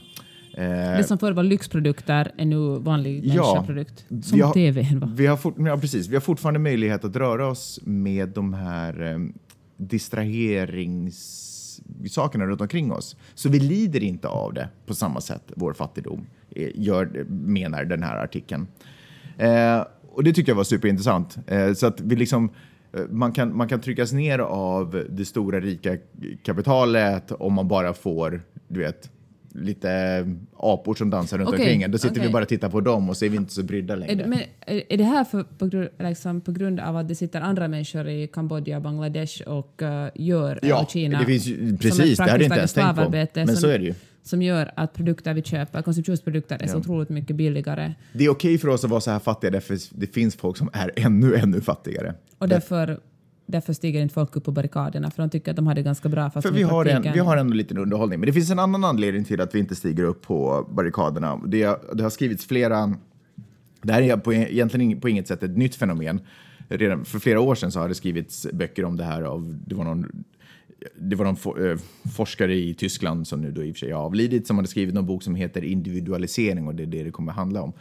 det 0.56 1.04
som 1.08 1.18
förr 1.18 1.32
var 1.32 1.42
lyxprodukter 1.42 2.32
är 2.36 2.44
nu 2.44 2.78
vanlig 2.78 3.26
Ja, 3.26 3.34
människaprodukt. 3.34 4.04
Som 4.22 4.40
har, 4.40 4.52
TVn. 4.52 5.12
Vi 5.16 5.26
har, 5.26 5.36
fort, 5.36 5.54
ja, 5.58 5.78
precis, 5.78 6.08
vi 6.08 6.14
har 6.14 6.20
fortfarande 6.20 6.60
möjlighet 6.60 7.04
att 7.04 7.16
röra 7.16 7.46
oss 7.46 7.80
med 7.82 8.28
de 8.28 8.54
här 8.54 9.12
eh, 9.12 9.18
distraherings-sakerna 9.76 12.46
runt 12.46 12.60
omkring 12.60 12.92
oss. 12.92 13.16
Så 13.34 13.48
vi 13.48 13.60
lider 13.60 14.02
inte 14.02 14.28
av 14.28 14.54
det 14.54 14.68
på 14.86 14.94
samma 14.94 15.20
sätt, 15.20 15.52
vår 15.56 15.72
fattigdom, 15.72 16.26
eh, 16.50 16.70
gör, 16.74 17.24
menar 17.28 17.84
den 17.84 18.02
här 18.02 18.16
artikeln. 18.16 18.66
Eh, 19.38 19.84
och 20.12 20.24
det 20.24 20.32
tyckte 20.32 20.50
jag 20.50 20.56
var 20.56 20.64
superintressant. 20.64 21.38
Eh, 21.46 21.72
så 21.72 21.86
att 21.86 22.00
vi 22.00 22.16
liksom, 22.16 22.50
eh, 22.92 23.02
man, 23.10 23.32
kan, 23.32 23.56
man 23.56 23.68
kan 23.68 23.80
tryckas 23.80 24.12
ner 24.12 24.38
av 24.38 25.04
det 25.10 25.24
stora 25.24 25.60
rika 25.60 25.96
kapitalet 26.42 27.32
om 27.32 27.52
man 27.52 27.68
bara 27.68 27.94
får, 27.94 28.42
du 28.68 28.80
vet, 28.80 29.10
lite 29.54 30.24
apor 30.56 30.94
som 30.94 31.10
dansar 31.10 31.38
runt 31.38 31.48
Okej, 31.48 31.60
omkring 31.60 31.82
en. 31.82 31.90
Då 31.90 31.98
sitter 31.98 32.14
okej. 32.14 32.26
vi 32.26 32.32
bara 32.32 32.42
och 32.42 32.48
tittar 32.48 32.68
på 32.70 32.80
dem 32.80 33.08
och 33.10 33.16
så 33.16 33.24
är 33.24 33.28
vi 33.28 33.36
inte 33.36 33.52
så 33.52 33.62
brydda 33.62 33.94
Är, 33.94 33.98
längre. 33.98 34.14
det- 34.14 34.26
men 34.26 34.38
är, 34.66 34.82
är 34.92 34.96
det 34.98 35.04
här 35.04 35.24
för, 35.24 35.42
på, 35.42 35.66
grund, 35.66 35.88
liksom, 35.98 36.40
på 36.40 36.52
grund 36.52 36.80
av 36.80 36.96
att 36.96 37.08
det 37.08 37.14
sitter 37.14 37.40
andra 37.40 37.68
människor 37.68 38.08
i 38.08 38.26
Kambodja, 38.26 38.80
Bangladesh 38.80 39.42
och 39.42 39.82
eh, 39.82 40.10
gör, 40.14 40.58
Ja, 40.62 40.82
och 40.82 40.90
Kina 40.90 41.18
det 41.18 41.24
finns 41.26 41.44
precis, 41.80 42.16
det 42.18 42.22
hade 42.22 42.32
jag 42.32 42.42
inte 42.42 42.56
ens 42.56 42.72
tänkt 42.72 42.96
på. 42.96 43.10
Men 43.34 43.46
som, 43.48 43.56
så 43.56 43.68
är 43.68 43.78
det 43.78 43.84
ju. 43.84 43.94
Som 44.24 44.42
gör 44.42 44.72
att 44.76 44.94
produkter 44.94 45.34
vi 45.34 45.42
köper, 45.42 45.82
konsumtionsprodukter, 45.82 46.62
är 46.62 46.66
så 46.66 46.74
Ja. 46.76 46.78
otroligt 46.80 47.08
mycket 47.08 47.36
billigare. 47.36 47.94
Det 48.12 48.24
är 48.24 48.28
okej 48.28 48.58
för 48.58 48.68
oss 48.68 48.84
att 48.84 48.90
vara 48.90 49.00
så 49.00 49.10
här 49.10 49.18
fattiga 49.18 49.50
därför 49.50 49.78
det 49.90 50.06
finns 50.06 50.36
folk 50.36 50.56
som 50.56 50.70
är 50.72 50.90
ännu, 50.96 51.34
ännu 51.36 51.60
fattigare. 51.60 52.14
Och 52.38 52.48
därför, 52.48 53.00
därför 53.46 53.72
stiger 53.72 54.00
inte 54.00 54.14
folk 54.14 54.36
upp 54.36 54.44
på 54.44 54.52
barrikaderna, 54.52 55.10
för 55.10 55.22
de 55.22 55.30
tycker 55.30 55.50
att 55.50 55.56
de 55.56 55.66
har 55.66 55.74
det 55.74 55.82
ganska 55.82 56.08
bra. 56.08 56.30
Fast 56.30 56.48
För 56.48 56.54
vi 56.54 56.62
har, 56.62 56.84
en, 56.84 57.02
vi 57.02 57.18
har 57.18 57.36
ändå 57.36 57.54
lite 57.54 57.74
underhållning. 57.74 58.20
Men 58.20 58.26
det 58.26 58.32
finns 58.32 58.50
en 58.50 58.58
annan 58.58 58.84
anledning 58.84 59.24
till 59.24 59.40
att 59.40 59.54
vi 59.54 59.58
inte 59.58 59.74
stiger 59.74 60.04
upp 60.04 60.22
på 60.22 60.68
barrikaderna. 60.70 61.40
Det, 61.46 61.78
det 61.92 62.02
har 62.02 62.10
skrivits 62.10 62.46
flera... 62.46 62.94
Det 63.82 63.92
här 63.92 64.02
är 64.02 64.16
på, 64.16 64.34
egentligen 64.34 65.00
på 65.00 65.08
inget 65.08 65.28
sätt 65.28 65.42
ett 65.42 65.56
nytt 65.56 65.74
fenomen. 65.74 66.20
Redan 66.68 67.04
för 67.04 67.18
flera 67.18 67.40
år 67.40 67.54
sedan 67.54 67.72
så 67.72 67.80
har 67.80 67.88
det 67.88 67.94
skrivits 67.94 68.46
böcker 68.52 68.84
om 68.84 68.96
det 68.96 69.04
här 69.04 69.22
av... 69.22 69.58
Det 69.66 69.74
var 69.74 69.84
någon, 69.84 70.24
det 70.98 71.16
var 71.16 71.24
någon 71.24 71.66
eh, 71.70 71.78
forskare 72.16 72.54
i 72.54 72.74
Tyskland 72.74 73.28
som 73.28 73.40
nu 73.40 73.50
då 73.50 73.64
i 73.64 73.72
och 73.72 73.76
för 73.76 73.78
sig 73.78 73.90
har 73.90 74.02
avlidit 74.02 74.46
som 74.46 74.56
hade 74.56 74.68
skrivit 74.68 74.94
någon 74.94 75.06
bok 75.06 75.22
som 75.22 75.34
heter 75.34 75.64
Individualisering 75.64 76.66
och 76.66 76.74
det 76.74 76.82
är 76.82 76.86
det 76.86 77.02
det 77.02 77.10
kommer 77.10 77.32
handla 77.32 77.62
om. 77.62 77.72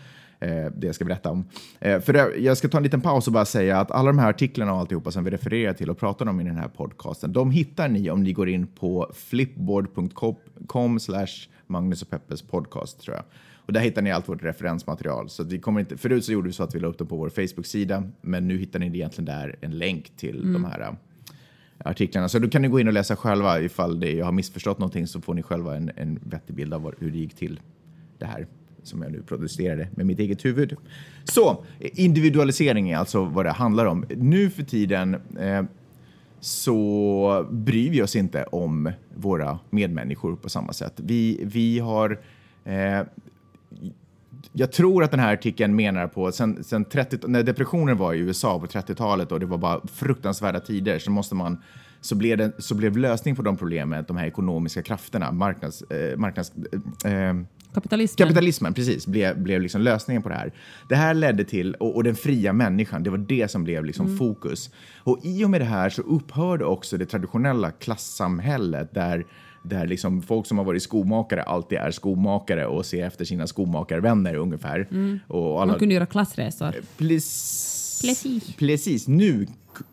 Eh, 0.42 0.72
det 0.76 0.88
jag 0.88 0.96
ska 0.96 1.06
berätta 1.06 1.32
om. 1.32 1.46
Eh, 1.80 2.00
för 2.00 2.38
jag 2.38 2.58
ska 2.58 2.68
ta 2.68 2.78
en 2.78 2.84
liten 2.84 3.02
paus 3.02 3.28
och 3.28 3.34
bara 3.34 3.46
säga 3.46 3.80
att 3.80 3.92
alla 3.92 4.08
de 4.08 4.20
här 4.20 4.30
artiklarna 4.30 4.74
och 4.74 4.80
alltihopa 4.80 5.12
som 5.12 5.24
vi 5.24 5.32
refererar 5.32 5.74
till 5.74 5.90
och 5.90 5.98
pratar 5.98 6.26
om 6.26 6.42
i 6.42 6.44
den 6.44 6.58
här 6.58 6.68
podcasten, 6.68 7.34
de 7.34 7.52
hittar 7.52 7.88
ni 7.90 8.10
om 8.10 8.24
ni 8.24 8.34
går 8.34 8.50
in 8.50 8.68
på 8.68 9.12
flipboard.com 9.14 11.00
slash 11.00 11.48
Magnus 11.68 12.02
och 12.02 12.10
Peppes 12.10 12.42
podcast 12.42 13.02
tror 13.02 13.16
jag. 13.16 13.26
Och 13.56 13.74
där 13.74 13.82
hittar 13.82 14.02
ni 14.02 14.12
allt 14.12 14.30
vårt 14.30 14.44
referensmaterial. 14.44 15.30
Så 15.30 15.44
vi 15.44 15.60
kommer 15.60 15.80
inte, 15.80 15.98
förut 15.98 16.26
så 16.26 16.32
gjorde 16.32 16.48
vi 16.48 16.54
så 16.54 16.64
att 16.64 16.76
vi 16.76 16.80
la 16.80 16.88
upp 16.88 16.98
dem 16.98 17.08
på 17.08 17.16
vår 17.16 17.30
Facebook-sida, 17.30 18.04
men 18.22 18.48
nu 18.48 18.58
hittar 18.58 18.80
ni 18.80 18.86
egentligen 18.86 19.26
där 19.26 19.56
en 19.62 19.78
länk 19.78 20.12
till 20.18 20.54
de 20.54 20.66
här 20.66 20.82
eh, 20.82 20.92
artiklarna. 21.86 22.30
Så 22.30 22.40
då 22.40 22.50
kan 22.50 22.62
ni 22.62 22.68
gå 22.68 22.80
in 22.80 22.88
och 22.88 22.94
läsa 22.94 23.16
själva 23.16 23.62
ifall 23.62 24.00
det, 24.00 24.12
jag 24.12 24.26
har 24.26 24.32
missförstått 24.32 24.80
någonting 24.80 25.08
så 25.08 25.22
får 25.22 25.34
ni 25.34 25.44
själva 25.44 25.76
en, 25.76 25.92
en 25.96 26.20
vettig 26.24 26.56
bild 26.56 26.74
av 26.74 26.94
hur 27.00 27.12
det 27.12 27.18
gick 27.18 27.36
till 27.36 27.60
det 28.18 28.26
här 28.26 28.48
som 28.84 29.02
jag 29.02 29.12
nu 29.12 29.22
producerade 29.22 29.88
med 29.96 30.06
mitt 30.06 30.20
eget 30.20 30.46
huvud. 30.46 30.76
Så 31.24 31.64
individualisering 31.80 32.90
är 32.90 32.98
alltså 32.98 33.26
vad 33.26 33.46
det 33.46 33.52
handlar 33.52 33.86
om. 33.86 34.06
Nu 34.10 34.50
för 34.50 34.64
tiden 34.64 35.16
eh, 35.40 35.64
så 36.40 37.48
bryr 37.52 37.92
vi 37.92 38.02
oss 38.02 38.16
inte 38.16 38.44
om 38.44 38.92
våra 39.16 39.60
medmänniskor 39.70 40.36
på 40.36 40.50
samma 40.50 40.74
sätt. 40.74 40.94
Vi, 40.96 41.40
vi 41.44 41.80
har 41.80 42.20
eh, 42.66 43.02
jag 44.54 44.72
tror 44.72 45.04
att 45.04 45.12
den 45.12 45.20
här 45.20 45.34
artikeln 45.34 45.76
menar 45.76 46.08
på, 46.08 46.32
sen, 46.32 46.64
sen 46.64 46.86
30, 46.86 47.28
när 47.28 47.44
depressionen 47.44 47.98
var 47.98 48.14
i 48.14 48.20
USA 48.20 48.60
på 48.60 48.66
30-talet 48.66 49.32
och 49.32 49.40
det 49.40 49.46
var 49.46 49.58
bara 49.58 49.82
fruktansvärda 49.94 50.60
tider 50.60 51.00
så 51.00 51.12
måste 51.12 51.36
man 51.36 51.58
så 52.02 52.16
blev, 52.16 52.38
det, 52.38 52.52
så 52.58 52.76
blev 52.76 52.98
lösningen 52.98 53.36
på 53.36 53.42
de 53.42 53.58
problemen 53.58 54.06
de 54.08 54.18
här 54.18 54.26
ekonomiska 54.26 54.82
krafterna, 54.82 55.32
marknads, 55.32 55.82
eh, 55.82 56.18
marknads, 56.18 56.52
eh, 57.06 57.14
eh 57.14 57.36
Kapitalismen. 57.74 58.28
Kapitalismen, 58.28 58.74
precis, 58.74 59.08
blev, 59.08 59.40
blev 59.40 59.62
liksom 59.62 59.82
lösningen 59.82 60.24
på 60.24 60.30
det 60.30 60.36
här. 60.36 60.52
Det 60.90 60.96
här 60.96 61.14
ledde 61.14 61.44
till, 61.44 61.76
och, 61.76 61.96
och 61.96 62.04
den 62.04 62.16
fria 62.16 62.54
människan, 62.54 63.04
det 63.04 63.10
var 63.10 63.18
det 63.18 63.52
som 63.52 63.64
blev 63.64 63.86
liksom 63.86 64.18
fokus. 64.18 64.70
Och 64.98 65.20
i 65.24 65.46
och 65.46 65.50
med 65.50 65.62
det 65.62 65.66
här 65.66 65.90
så 65.90 66.02
upphörde 66.02 66.66
också 66.66 66.98
det 66.98 67.06
traditionella 67.06 67.72
klassamhället 67.72 68.94
där, 68.94 69.26
där 69.64 69.88
liksom 69.88 70.22
folk 70.22 70.48
som 70.48 70.58
har 70.58 70.66
varit 70.66 70.84
skomakare 70.84 71.44
alltid 71.44 71.78
är 71.78 71.92
skomakare 71.92 72.66
och 72.66 72.86
ser 72.86 73.06
efter 73.06 73.26
sina 73.26 73.48
skomakarvänner 73.48 74.36
ungefär. 74.36 74.88
Och 75.28 75.62
alla, 75.62 75.72
Man 75.72 75.80
kunde 75.80 75.96
göra 75.96 76.06
klassresor. 76.06 76.76
Precis. 76.98 78.02
Precis. 78.02 78.56
Precis. 78.56 79.08
Nu, 79.08 79.48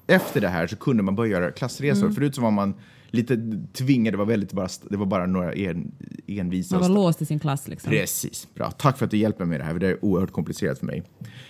efter 0.06 0.40
det 0.40 0.48
här, 0.48 0.66
så 0.66 0.76
kunde 0.76 1.02
man 1.02 1.14
börja 1.16 1.32
göra 1.32 1.50
klassresor. 1.50 2.02
Mm. 2.02 2.14
Förut 2.14 2.34
så 2.34 2.42
var 2.42 2.50
man 2.50 2.74
lite 3.11 3.38
tvingad, 3.72 4.14
det 4.14 4.18
var, 4.18 4.24
väldigt 4.26 4.52
bara, 4.52 4.68
det 4.90 4.96
var 4.96 5.06
bara 5.06 5.26
några 5.26 5.52
en, 5.52 5.92
envisa 6.26 6.78
Man 6.78 6.88
var 6.88 6.96
låst 6.96 7.22
i 7.22 7.26
sin 7.26 7.38
klass. 7.38 7.68
Liksom. 7.68 7.90
Precis. 7.90 8.48
Bra. 8.54 8.70
Tack 8.70 8.98
för 8.98 9.04
att 9.04 9.11
du 9.11 9.16
hjälper 9.16 9.44
mig 9.44 9.48
med 9.48 9.61
det 9.61 9.64
här, 9.64 9.72
för 9.72 9.80
det 9.80 9.86
är 9.88 10.04
oerhört 10.04 10.32
komplicerat 10.32 10.78
för 10.78 10.86
mig. 10.86 11.02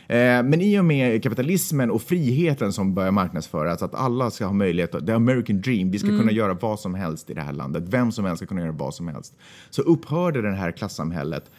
Eh, 0.08 0.42
men 0.42 0.60
i 0.60 0.78
och 0.78 0.84
med 0.84 1.22
kapitalismen 1.22 1.90
och 1.90 2.02
friheten 2.02 2.72
som 2.72 2.94
börjar 2.94 3.10
marknadsföras, 3.10 3.82
att 3.82 3.94
alla 3.94 4.30
ska 4.30 4.44
ha 4.46 4.52
möjlighet, 4.52 4.94
att- 4.94 5.06
the 5.06 5.12
American 5.12 5.60
dream, 5.60 5.90
vi 5.90 5.98
ska 5.98 6.08
kunna 6.08 6.32
göra 6.32 6.54
vad 6.54 6.80
som 6.80 6.94
helst 6.94 7.30
i 7.30 7.34
det 7.34 7.40
här 7.40 7.52
landet, 7.52 7.84
vem 7.86 8.12
som 8.12 8.24
helst 8.24 8.38
ska 8.38 8.46
kunna 8.46 8.60
göra 8.60 8.72
vad 8.72 8.94
som 8.94 9.08
helst, 9.08 9.36
så 9.70 9.82
upphörde 9.82 10.42
det 10.42 10.54
här 10.54 10.72
klassamhället 10.72 11.50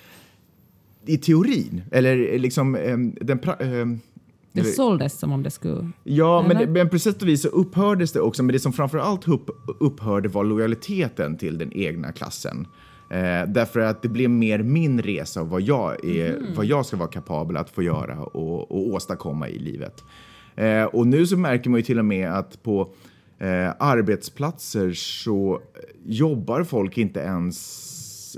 i 1.05 1.17
teorin, 1.17 1.81
eller 1.91 2.39
liksom 2.39 2.75
eh, 2.75 2.97
den... 3.21 3.39
Det 4.51 4.63
såldes 4.63 5.19
som 5.19 5.31
om 5.31 5.43
det 5.43 5.51
skulle... 5.51 5.91
Ja, 6.03 6.45
men, 6.47 6.57
Eller? 6.57 6.67
men 6.67 6.89
på 6.89 6.99
sätt 6.99 7.21
och 7.21 7.27
vis 7.27 7.41
så 7.41 7.47
upphördes 7.47 8.11
det 8.11 8.21
också. 8.21 8.43
Men 8.43 8.53
det 8.53 8.59
som 8.59 8.73
framför 8.73 8.97
allt 8.97 9.27
upp, 9.27 9.49
upphörde 9.79 10.29
var 10.29 10.43
lojaliteten 10.43 11.37
till 11.37 11.57
den 11.57 11.73
egna 11.73 12.11
klassen. 12.11 12.67
Eh, 13.09 13.47
därför 13.47 13.79
att 13.79 14.01
det 14.01 14.09
blev 14.09 14.29
mer 14.29 14.59
min 14.59 15.01
resa 15.01 15.41
och 15.41 15.49
vad 15.49 15.61
jag, 15.61 16.05
är, 16.05 16.55
vad 16.55 16.65
jag 16.65 16.85
ska 16.85 16.97
vara 16.97 17.09
kapabel 17.09 17.57
att 17.57 17.69
få 17.69 17.83
göra 17.83 18.19
och, 18.19 18.71
och 18.71 18.87
åstadkomma 18.87 19.49
i 19.49 19.59
livet. 19.59 20.03
Eh, 20.55 20.83
och 20.83 21.07
nu 21.07 21.27
så 21.27 21.37
märker 21.37 21.69
man 21.69 21.79
ju 21.79 21.83
till 21.83 21.99
och 21.99 22.05
med 22.05 22.31
att 22.31 22.63
på 22.63 22.93
eh, 23.39 23.69
arbetsplatser 23.79 24.91
så 24.93 25.61
jobbar 26.05 26.63
folk 26.63 26.97
inte 26.97 27.19
ens 27.19 28.37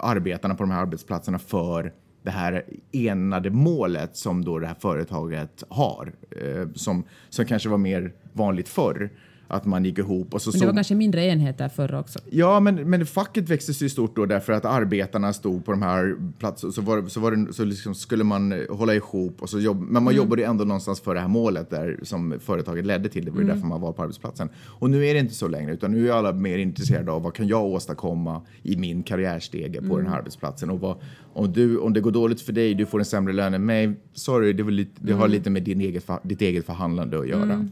arbetarna 0.00 0.54
på 0.54 0.62
de 0.62 0.70
här 0.70 0.82
arbetsplatserna 0.82 1.38
för 1.38 1.92
det 2.22 2.30
här 2.30 2.64
enade 2.92 3.50
målet 3.50 4.16
som 4.16 4.44
då 4.44 4.58
det 4.58 4.66
här 4.66 4.76
företaget 4.80 5.64
har, 5.68 6.12
eh, 6.30 6.68
som, 6.74 7.04
som 7.28 7.44
kanske 7.46 7.68
var 7.68 7.78
mer 7.78 8.12
vanligt 8.32 8.68
förr 8.68 9.10
att 9.52 9.64
man 9.64 9.84
gick 9.84 9.98
ihop. 9.98 10.34
Och 10.34 10.42
så 10.42 10.50
Men 10.50 10.60
det 10.60 10.66
var 10.66 10.72
såg- 10.72 10.76
kanske 10.76 10.94
mindre 10.94 11.24
enheter 11.24 11.68
förr 11.68 11.94
också. 11.94 12.18
Ja, 12.30 12.60
men, 12.60 12.90
men 12.90 13.06
facket 13.06 13.48
växte 13.48 13.74
sig 13.74 13.88
stort 13.88 14.16
då 14.16 14.26
därför 14.26 14.52
att 14.52 14.64
arbetarna 14.64 15.32
stod 15.32 15.64
på 15.64 15.70
de 15.72 15.82
här 15.82 16.16
platserna. 16.38 16.72
Så, 16.72 16.82
var, 16.82 17.08
så, 17.08 17.20
var 17.20 17.32
det, 17.32 17.52
så 17.52 17.64
liksom 17.64 17.94
skulle 17.94 18.24
man 18.24 18.66
hålla 18.70 18.94
ihop. 18.94 19.42
Och 19.42 19.50
så 19.50 19.60
jobb, 19.60 19.80
men 19.80 20.02
man 20.02 20.14
jobbade 20.14 20.42
ju 20.42 20.48
ändå 20.48 20.64
någonstans 20.64 21.00
för 21.00 21.14
det 21.14 21.20
här 21.20 21.28
målet 21.28 21.70
där, 21.70 21.98
som 22.02 22.34
företaget 22.40 22.86
ledde 22.86 23.08
till. 23.08 23.24
Det 23.24 23.30
var 23.30 23.40
ju 23.40 23.46
därför 23.46 23.66
man 23.66 23.80
var 23.80 23.92
på 23.92 24.02
arbetsplatsen. 24.02 24.48
Och 24.66 24.90
nu 24.90 25.06
är 25.06 25.14
det 25.14 25.20
inte 25.20 25.34
så 25.34 25.48
längre, 25.48 25.72
utan 25.72 25.92
nu 25.92 26.08
är 26.08 26.12
alla 26.12 26.32
mer 26.32 26.58
intresserade 26.58 27.12
av 27.12 27.22
vad 27.22 27.34
kan 27.34 27.48
jag 27.48 27.64
åstadkomma 27.64 28.42
i 28.62 28.76
min 28.76 29.02
karriärstege 29.02 29.82
på 29.88 29.98
den 29.98 30.06
här 30.06 30.18
arbetsplatsen. 30.18 30.70
Och 30.70 30.80
vad, 30.80 30.96
om, 31.32 31.52
du, 31.52 31.78
om 31.78 31.92
det 31.92 32.00
går 32.00 32.10
dåligt 32.10 32.40
för 32.40 32.52
dig, 32.52 32.74
du 32.74 32.86
får 32.86 32.98
en 32.98 33.04
sämre 33.04 33.32
lön 33.32 33.54
än 33.54 33.66
mig. 33.66 33.94
Sorry, 34.14 34.52
det, 34.52 34.62
var 34.62 34.70
lite, 34.70 34.92
det 35.04 35.12
har 35.12 35.28
lite 35.28 35.50
med 35.50 35.62
din 35.62 35.80
eget, 35.80 36.10
ditt 36.22 36.40
eget 36.42 36.66
förhandlande 36.66 37.18
att 37.18 37.28
göra. 37.28 37.68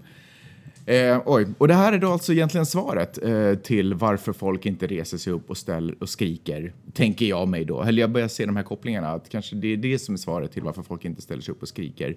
Eh, 0.90 1.22
oj, 1.26 1.46
och 1.58 1.68
det 1.68 1.74
här 1.74 1.92
är 1.92 1.98
då 1.98 2.12
alltså 2.12 2.32
egentligen 2.32 2.66
svaret 2.66 3.18
eh, 3.22 3.54
till 3.54 3.94
varför 3.94 4.32
folk 4.32 4.66
inte 4.66 4.86
reser 4.86 5.18
sig 5.18 5.32
upp 5.32 5.50
och 5.50 5.56
ställer 5.56 5.94
och 6.02 6.08
skriker, 6.08 6.72
tänker 6.92 7.26
jag 7.26 7.48
mig 7.48 7.64
då. 7.64 7.82
Eller 7.82 8.00
jag 8.00 8.10
börjar 8.10 8.28
se 8.28 8.46
de 8.46 8.56
här 8.56 8.62
kopplingarna, 8.62 9.08
att 9.08 9.28
kanske 9.28 9.56
det 9.56 9.68
är 9.68 9.76
det 9.76 9.98
som 9.98 10.14
är 10.14 10.18
svaret 10.18 10.52
till 10.52 10.62
varför 10.62 10.82
folk 10.82 11.04
inte 11.04 11.22
ställer 11.22 11.42
sig 11.42 11.52
upp 11.52 11.62
och 11.62 11.68
skriker. 11.68 12.16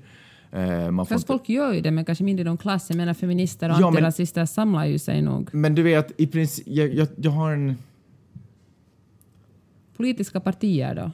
Eh, 0.51 0.95
Fast 0.97 1.11
inte... 1.11 1.25
folk 1.27 1.49
gör 1.49 1.73
ju 1.73 1.81
det, 1.81 1.91
men 1.91 2.05
kanske 2.05 2.23
mindre 2.23 2.43
de 2.43 2.57
klass. 2.57 2.85
Jag 2.89 2.97
menar 2.97 3.13
feminister 3.13 3.69
och 3.69 3.75
Ja, 3.75 3.79
men- 3.79 3.87
antirasister 3.87 4.45
samlar 4.45 4.85
ju 4.85 4.99
sig 4.99 5.21
nog. 5.21 5.49
Men 5.51 5.75
du 5.75 5.83
vet, 5.83 6.21
i 6.21 6.27
princip, 6.27 6.67
jag, 6.67 6.93
jag, 6.93 7.07
jag 7.15 7.31
har 7.31 7.51
en... 7.51 7.75
Politiska 9.97 10.39
partier 10.39 10.95
då? 10.95 11.11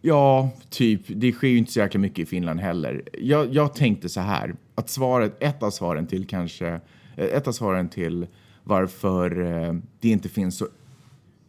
Ja, 0.00 0.50
typ. 0.70 1.00
Det 1.06 1.32
sker 1.32 1.48
ju 1.48 1.58
inte 1.58 1.72
så 1.72 1.78
jäkla 1.78 2.00
mycket 2.00 2.18
i 2.18 2.26
Finland 2.26 2.60
heller. 2.60 3.02
Jag, 3.20 3.54
jag 3.54 3.74
tänkte 3.74 4.08
så 4.08 4.20
här, 4.20 4.54
att 4.78 4.90
svaret, 4.90 5.42
ett 5.42 5.62
av 5.62 5.70
svaren 5.70 6.06
till 6.06 6.26
kanske, 6.26 6.68
eh, 7.16 7.24
ett 7.24 7.48
av 7.48 7.52
svaren 7.52 7.88
till 7.88 8.26
varför 8.64 9.40
eh, 9.40 9.74
det 10.00 10.08
inte 10.08 10.28
finns 10.28 10.58
så, 10.58 10.68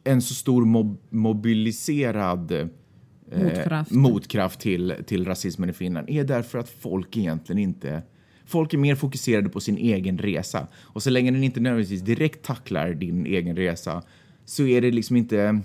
en 0.03 0.21
så 0.21 0.33
stor 0.33 0.65
mob, 0.65 0.97
mobiliserad 1.09 2.51
eh, 2.51 2.67
Motkraft. 3.31 3.91
motkraft 3.91 4.59
till, 4.59 4.93
till 5.05 5.25
rasismen 5.25 5.69
i 5.69 5.73
Finland 5.73 6.09
är 6.09 6.23
därför 6.23 6.59
att 6.59 6.69
folk 6.69 7.17
egentligen 7.17 7.59
inte 7.59 8.01
Folk 8.45 8.73
är 8.73 8.77
mer 8.77 8.95
fokuserade 8.95 9.49
på 9.49 9.59
sin 9.59 9.77
egen 9.77 10.17
resa. 10.17 10.67
Och 10.75 11.03
så 11.03 11.09
länge 11.09 11.31
den 11.31 11.43
inte 11.43 11.59
nödvändigtvis 11.59 12.01
direkt 12.01 12.45
tacklar 12.45 12.93
din 12.93 13.25
egen 13.25 13.55
resa 13.55 14.03
så 14.45 14.63
är 14.63 14.81
det 14.81 14.91
liksom 14.91 15.15
inte 15.15 15.61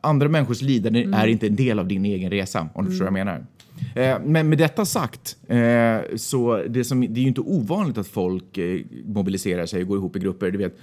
andra 0.00 0.28
människors 0.28 0.62
lidande 0.62 1.08
är 1.12 1.26
inte 1.26 1.46
en 1.46 1.56
del 1.56 1.78
av 1.78 1.88
din 1.88 2.04
egen 2.04 2.30
resa, 2.30 2.68
om 2.74 2.84
du 2.84 2.90
förstår 2.90 3.04
vad 3.04 3.18
jag 3.18 3.26
menar. 3.26 3.46
Eh, 3.94 4.18
men 4.24 4.48
med 4.48 4.58
detta 4.58 4.84
sagt, 4.84 5.36
eh, 5.48 6.16
så 6.16 6.62
det, 6.68 6.84
som, 6.84 7.00
det 7.00 7.20
är 7.20 7.22
ju 7.22 7.28
inte 7.28 7.40
ovanligt 7.40 7.98
att 7.98 8.06
folk 8.06 8.58
eh, 8.58 8.80
mobiliserar 9.04 9.66
sig 9.66 9.82
och 9.82 9.88
går 9.88 9.96
ihop 9.98 10.16
i 10.16 10.18
grupper. 10.18 10.50
Du 10.50 10.58
vet, 10.58 10.76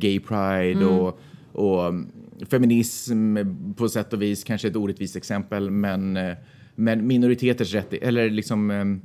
gay 0.00 0.20
pride 0.20 0.86
och, 0.86 1.20
och 1.52 1.86
mm, 1.86 2.06
feminism 2.50 3.36
på 3.76 3.88
sätt 3.88 4.12
och 4.12 4.22
vis, 4.22 4.44
kanske 4.44 4.68
ett 4.68 4.76
orättvist 4.76 5.16
exempel, 5.16 5.70
men, 5.70 6.18
men 6.74 7.06
minoriteters 7.06 7.74
rätt, 7.74 7.92
eller 7.92 8.30
liksom 8.30 8.70
ehm, 8.70 9.00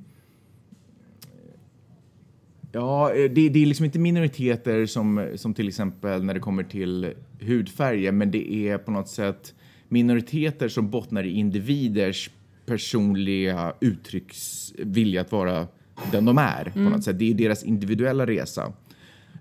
Ja, 2.71 3.11
det, 3.15 3.49
det 3.49 3.61
är 3.61 3.65
liksom 3.65 3.85
inte 3.85 3.99
minoriteter 3.99 4.85
som, 4.85 5.27
som 5.35 5.53
till 5.53 5.67
exempel 5.67 6.23
när 6.23 6.33
det 6.33 6.39
kommer 6.39 6.63
till 6.63 7.13
hudfärger, 7.41 8.11
men 8.11 8.31
det 8.31 8.53
är 8.53 8.77
på 8.77 8.91
något 8.91 9.09
sätt 9.09 9.53
minoriteter 9.87 10.67
som 10.67 10.89
bottnar 10.89 11.23
i 11.23 11.29
individers 11.29 12.29
personliga 12.69 13.73
uttrycksvilja 13.81 15.21
att 15.21 15.31
vara 15.31 15.67
den 16.11 16.25
de 16.25 16.37
är. 16.37 16.71
På 16.73 16.79
något 16.79 17.03
sätt. 17.03 17.19
Det 17.19 17.29
är 17.29 17.33
deras 17.33 17.63
individuella 17.63 18.25
resa. 18.25 18.73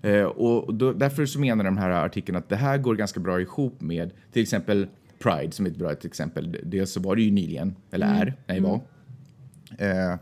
Eh, 0.01 0.23
och 0.23 0.73
då, 0.73 0.93
därför 0.93 1.25
så 1.25 1.39
menar 1.39 1.63
de 1.63 1.77
här 1.77 1.89
artikeln 1.89 2.37
att 2.37 2.49
det 2.49 2.55
här 2.55 2.77
går 2.77 2.95
ganska 2.95 3.19
bra 3.19 3.41
ihop 3.41 3.81
med 3.81 4.11
till 4.31 4.41
exempel 4.41 4.87
Pride 5.19 5.51
som 5.51 5.65
är 5.65 5.69
ett 5.69 5.77
bra 5.77 5.91
exempel. 5.91 6.57
Dels 6.63 6.91
så 6.91 6.99
var 6.99 7.15
det 7.15 7.21
ju 7.21 7.31
nyligen, 7.31 7.75
eller 7.91 8.07
är, 8.07 8.33
nej 8.47 8.59
var. 8.59 8.81
Eh, 9.77 10.15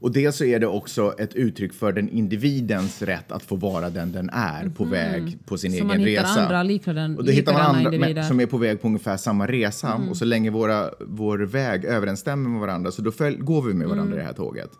och 0.00 0.12
dels 0.12 0.36
så 0.36 0.44
är 0.44 0.58
det 0.58 0.66
också 0.66 1.14
ett 1.18 1.34
uttryck 1.34 1.72
för 1.72 1.92
den 1.92 2.08
individens 2.08 3.02
rätt 3.02 3.32
att 3.32 3.42
få 3.42 3.56
vara 3.56 3.90
den 3.90 4.12
den 4.12 4.30
är 4.32 4.68
på 4.68 4.84
väg 4.84 5.38
på 5.46 5.58
sin 5.58 5.72
Så 5.72 5.76
egen 5.92 6.04
resa. 6.04 6.26
andra 6.42 6.62
likadana- 6.62 7.16
och 7.16 7.24
då 7.24 7.32
hittar 7.32 7.52
man 7.52 7.62
andra 7.76 7.94
individer. 7.94 8.22
som 8.22 8.40
är 8.40 8.46
på 8.46 8.58
väg 8.58 8.80
på 8.80 8.86
ungefär 8.86 9.16
samma 9.16 9.46
resa. 9.46 9.94
Och 10.10 10.16
så 10.16 10.24
länge 10.24 10.50
våra, 10.50 10.90
vår 11.00 11.38
väg 11.38 11.84
överensstämmer 11.84 12.50
med 12.50 12.60
varandra 12.60 12.90
så 12.90 13.02
då 13.02 13.10
följ, 13.12 13.36
går 13.36 13.62
vi 13.62 13.74
med 13.74 13.88
varandra 13.88 14.14
i 14.16 14.18
det 14.18 14.24
här 14.24 14.32
tåget. 14.32 14.70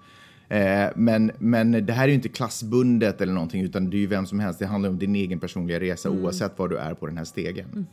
Eh, 0.48 0.86
men, 0.96 1.30
men 1.38 1.86
det 1.86 1.92
här 1.92 2.04
är 2.04 2.08
ju 2.08 2.14
inte 2.14 2.28
klassbundet 2.28 3.20
eller 3.20 3.32
någonting 3.32 3.62
utan 3.62 3.90
det 3.90 3.96
är 3.96 4.00
ju 4.00 4.06
vem 4.06 4.26
som 4.26 4.40
helst. 4.40 4.58
Det 4.58 4.66
handlar 4.66 4.90
om 4.90 4.98
din 4.98 5.14
egen 5.14 5.40
personliga 5.40 5.80
resa 5.80 6.10
oavsett 6.10 6.58
var 6.58 6.68
du 6.68 6.76
är 6.76 6.94
på 6.94 7.06
den 7.06 7.16
här 7.16 7.24
stegen. 7.24 7.86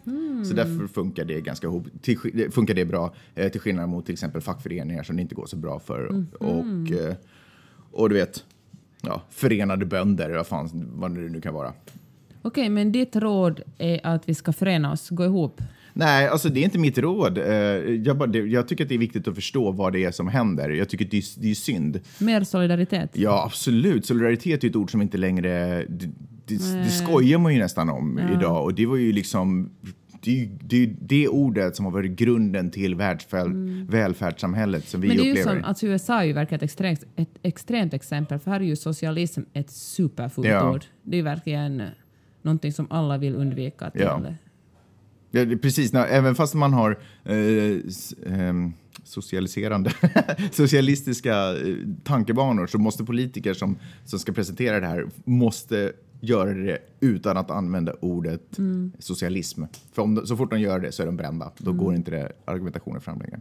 Så 0.46 0.54
därför 0.54 0.88
funkar 0.88 1.26
det 1.26 1.42
ganska 1.42 1.84
till, 2.02 2.52
funkar 2.52 2.74
det 2.74 2.86
bra 2.86 3.14
eh, 3.36 3.52
till 3.52 3.62
skillnad 3.62 3.90
mot 3.90 4.06
till 4.06 4.14
exempel 4.14 4.42
fackföreningar 4.42 5.04
som 5.04 5.16
det 5.16 5.22
inte 5.22 5.36
går 5.36 5.46
så 5.46 5.56
bra 5.56 5.80
för. 5.80 6.26
Och, 6.40 6.92
eh, 6.92 7.16
och 7.92 8.10
du 8.10 8.16
vet, 8.16 8.44
ja, 9.02 9.22
förenade 9.30 9.86
bönder, 9.86 10.30
vad, 10.30 10.48
fan, 10.48 10.70
vad 10.96 11.16
det 11.16 11.22
nu 11.22 11.42
kan 11.42 11.54
vara. 11.54 11.74
Okej, 12.42 12.70
men 12.70 12.92
ditt 12.92 13.16
råd 13.16 13.62
är 13.78 14.00
att 14.04 14.30
vi 14.30 14.34
ska 14.34 14.54
förena 14.54 14.92
oss, 14.92 15.10
gå 15.10 15.26
ihop. 15.26 15.62
Nej, 15.98 16.28
alltså 16.28 16.50
det 16.50 16.60
är 16.60 16.64
inte 16.64 16.80
mitt 16.80 16.98
råd. 16.98 17.38
Eh, 17.38 17.46
Jag, 18.06 18.18
bara, 18.18 18.38
jag 18.38 18.68
tycker 18.68 18.84
att 18.84 18.90
det 18.90 18.96
är 18.96 19.00
viktigt 19.00 19.28
att 19.28 19.36
förstå 19.36 19.72
vad 19.72 19.94
det 19.94 20.04
är 20.06 20.12
som 20.12 20.28
händer. 20.28 20.70
Jag 20.70 20.90
tycker 20.90 21.06
det 21.06 21.18
är, 21.18 21.24
det 21.42 21.52
är 21.52 21.56
synd. 21.56 22.00
Mer 22.20 22.44
solidaritet. 22.44 23.10
Ja, 23.14 23.44
absolut. 23.46 24.06
Solidaritet 24.06 24.64
är 24.64 24.68
ett 24.68 24.76
ord 24.76 24.92
som 24.92 25.02
inte 25.02 25.18
längre... 25.18 25.84
Det, 25.90 26.06
det, 26.46 26.74
det 26.84 26.90
skojar 26.90 27.38
man 27.40 27.54
ju 27.54 27.60
nästan 27.60 27.90
om 27.90 28.20
idag. 28.34 28.64
Och 28.64 28.74
det 28.74 28.86
var 28.86 28.96
ju 28.98 29.12
liksom... 29.12 29.70
Det 30.22 30.42
är 30.44 30.50
det, 30.62 30.86
det 31.02 31.28
ordet 31.28 31.76
som 31.76 31.86
har 31.86 31.92
varit 31.92 32.12
grunden 32.12 32.72
till 32.72 32.96
världsfäl, 32.96 33.50
välfärdssamhället 33.90 34.88
som 34.88 35.02
vi 35.02 35.08
Men 35.08 35.18
det 35.18 35.24
är 35.24 35.26
ju 35.26 35.32
upplever. 35.32 35.56
som, 35.56 35.64
alltså 35.64 35.86
USA 35.88 36.22
är 36.22 36.26
ju 36.26 36.34
verkligen 36.34 36.60
ett 36.60 36.64
extremt, 36.64 37.04
ett 37.16 37.30
extremt 37.44 37.94
exempel, 37.94 38.40
för 38.40 38.52
här 38.52 38.60
är 38.60 38.64
ju 38.66 38.76
socialism 38.76 39.42
ett 39.54 39.70
superfult 39.70 40.48
Ja. 40.48 40.72
ord. 40.72 40.86
Det 41.04 41.18
är 41.18 41.24
verkligen 41.24 41.84
någonting 42.42 42.74
som 42.74 42.88
alla 42.90 43.18
vill 43.18 43.36
undvika. 43.36 43.90
Till. 43.90 44.02
Ja. 44.02 44.22
Ja, 45.36 45.58
precis, 45.62 45.94
när, 45.94 46.08
även 46.08 46.36
fast 46.36 46.54
man 46.54 46.74
har 46.74 47.00
eh, 47.24 47.78
ehm, 48.26 48.74
socialiserande, 49.04 49.92
socialistiska 50.52 51.58
eh, 51.58 51.76
tankebanor 52.04 52.68
så 52.68 52.78
måste 52.78 53.04
politiker 53.04 53.54
som, 53.54 53.78
som 54.06 54.20
ska 54.20 54.32
presentera 54.32 54.80
det 54.80 54.88
här 54.88 55.06
måste 55.26 55.92
göra 56.20 56.54
det 56.54 56.78
utan 57.00 57.38
att 57.38 57.52
använda 57.52 57.94
ordet 57.94 58.58
socialism. 59.00 59.64
För 59.94 60.02
om, 60.02 60.26
så 60.26 60.38
fort 60.38 60.52
de 60.52 60.60
gör 60.60 60.80
det 60.80 60.92
så 60.92 61.02
är 61.04 61.06
de 61.06 61.18
brända. 61.18 61.52
Då 61.58 61.74
går 61.74 61.96
inte 61.96 62.12
det 62.12 62.32
argumentationen 62.46 63.02
fram 63.02 63.20
längre. 63.20 63.40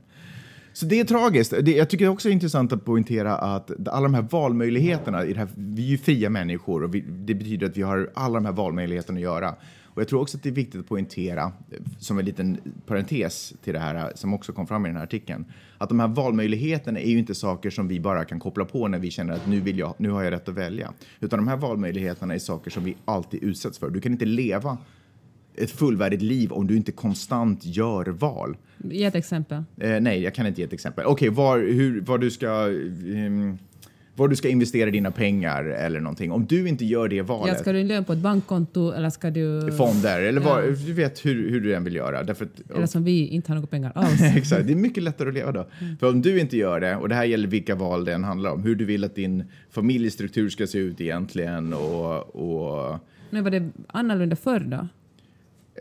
Så 0.72 0.86
det 0.86 1.00
är 1.00 1.04
tragiskt. 1.04 1.54
Det, 1.62 1.76
jag 1.76 1.90
tycker 1.90 2.08
också 2.08 2.28
det 2.28 2.32
är 2.32 2.34
intressant 2.34 2.72
att 2.72 2.84
poängtera 2.84 3.36
att 3.36 3.88
alla 3.88 4.02
de 4.02 4.14
här 4.14 4.26
valmöjligheterna, 4.30 5.24
i 5.24 5.34
här, 5.34 5.48
vi 5.56 5.82
är 5.82 5.90
ju 5.90 5.98
fria 5.98 6.30
människor 6.30 6.82
och 6.82 6.94
vi, 6.94 7.00
det 7.00 7.34
betyder 7.34 7.66
att 7.66 7.76
vi 7.76 7.82
har 7.82 8.10
alla 8.14 8.34
de 8.34 8.44
här 8.44 8.52
valmöjligheterna 8.52 9.16
att 9.16 9.22
göra. 9.22 9.54
Och 9.94 10.00
jag 10.00 10.08
tror 10.08 10.20
också 10.20 10.36
att 10.36 10.42
det 10.42 10.48
är 10.48 10.52
viktigt 10.54 10.80
att 10.80 10.86
poängtera, 10.86 11.52
eh, 11.70 11.78
som 11.98 12.18
en 12.18 12.24
liten 12.24 12.58
parentes 12.86 13.54
till 13.62 13.72
det 13.72 13.78
här 13.78 13.94
eh, 13.94 14.14
som 14.14 14.34
också 14.34 14.52
kom 14.52 14.66
fram 14.66 14.86
i 14.86 14.88
den 14.88 14.96
här 14.96 15.04
artikeln, 15.04 15.44
att 15.78 15.88
de 15.88 16.00
här 16.00 16.08
valmöjligheterna 16.08 17.00
är 17.00 17.10
ju 17.10 17.18
inte 17.18 17.34
saker 17.34 17.70
som 17.70 17.88
vi 17.88 18.00
bara 18.00 18.24
kan 18.24 18.40
koppla 18.40 18.64
på 18.64 18.88
när 18.88 18.98
vi 18.98 19.10
känner 19.10 19.34
att 19.34 19.46
nu, 19.46 19.60
vill 19.60 19.78
jag, 19.78 19.94
nu 19.98 20.10
har 20.10 20.22
jag 20.22 20.30
rätt 20.30 20.48
att 20.48 20.54
välja. 20.54 20.92
Utan 21.20 21.38
de 21.38 21.48
här 21.48 21.56
valmöjligheterna 21.56 22.34
är 22.34 22.38
saker 22.38 22.70
som 22.70 22.84
vi 22.84 22.96
alltid 23.04 23.42
utsätts 23.42 23.78
för. 23.78 23.90
Du 23.90 24.00
kan 24.00 24.12
inte 24.12 24.24
leva 24.24 24.78
ett 25.56 25.70
fullvärdigt 25.70 26.22
liv 26.22 26.52
om 26.52 26.66
du 26.66 26.76
inte 26.76 26.92
konstant 26.92 27.60
gör 27.64 28.06
val. 28.06 28.56
Ge 28.78 29.04
ett 29.04 29.14
exempel. 29.14 29.64
Eh, 29.76 30.00
nej, 30.00 30.22
jag 30.22 30.34
kan 30.34 30.46
inte 30.46 30.60
ge 30.60 30.66
ett 30.66 30.72
exempel. 30.72 31.04
Okej, 31.06 31.28
var, 31.28 31.58
hur, 31.58 32.00
var, 32.00 32.18
du 32.18 32.30
ska, 32.30 32.68
ehm, 33.16 33.58
var 34.16 34.28
du 34.28 34.36
ska 34.36 34.48
investera 34.48 34.90
dina 34.90 35.10
pengar 35.10 35.64
eller 35.64 36.00
någonting. 36.00 36.32
Om 36.32 36.46
du 36.46 36.68
inte 36.68 36.84
gör 36.84 37.08
det 37.08 37.16
Ja, 37.16 37.22
valet, 37.22 37.58
ska 37.58 37.72
du 37.72 37.84
lön 37.84 38.04
på 38.04 38.12
ett 38.12 38.18
bankkonto 38.18 38.92
eller 38.92 39.10
ska 39.10 39.30
du... 39.30 39.72
fonder 39.72 40.20
eller 40.22 40.40
Ja. 40.40 40.46
vad, 40.48 40.64
du 40.86 40.92
vet 40.92 41.26
hur, 41.26 41.50
hur 41.50 41.60
du 41.60 41.74
än 41.74 41.84
vill 41.84 41.94
göra. 41.94 42.22
Därför 42.22 42.44
att, 42.44 42.70
Eller 42.76 42.86
som 42.86 43.04
vi, 43.04 43.26
inte 43.26 43.50
har 43.50 43.54
några 43.54 43.66
pengar 43.66 43.92
alls. 43.94 44.20
Exakt, 44.36 44.66
det 44.66 44.72
är 44.72 44.76
mycket 44.76 45.02
lättare 45.02 45.28
att 45.28 45.34
leva 45.34 45.52
då. 45.52 45.66
För 46.00 46.08
om 46.08 46.22
du 46.22 46.40
inte 46.40 46.56
gör 46.56 46.80
det, 46.80 46.96
och 46.96 47.08
det 47.08 47.14
här 47.14 47.24
gäller 47.24 47.48
vilka 47.48 47.74
val 47.74 48.04
det 48.04 48.12
än 48.12 48.24
handlar 48.24 48.50
om, 48.50 48.62
hur 48.62 48.74
du 48.74 48.84
vill 48.84 49.04
att 49.04 49.14
din 49.14 49.44
familjestruktur 49.70 50.48
ska 50.48 50.66
se 50.66 50.78
ut 50.78 51.00
egentligen 51.00 51.72
och, 51.72 52.36
och 52.36 52.98
Nu 53.30 53.40
var 53.42 53.50
det 53.50 53.70
annorlunda 53.86 54.36
förr 54.36 54.60
då? 54.60 54.88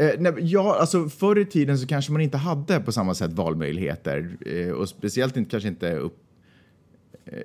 Eh, 0.03 0.09
nej, 0.19 0.33
ja, 0.39 0.77
alltså 0.79 1.09
förr 1.09 1.39
i 1.39 1.45
tiden 1.45 1.77
så 1.77 1.87
kanske 1.87 2.11
man 2.11 2.21
inte 2.21 2.37
hade 2.37 2.79
på 2.79 2.91
samma 2.91 3.13
sätt 3.13 3.33
valmöjligheter 3.33 4.37
eh, 4.45 4.69
och 4.71 4.89
speciellt 4.89 5.37
inte 5.37 5.49
kanske 5.51 5.69
inte 5.69 5.95
upp, 5.95 6.17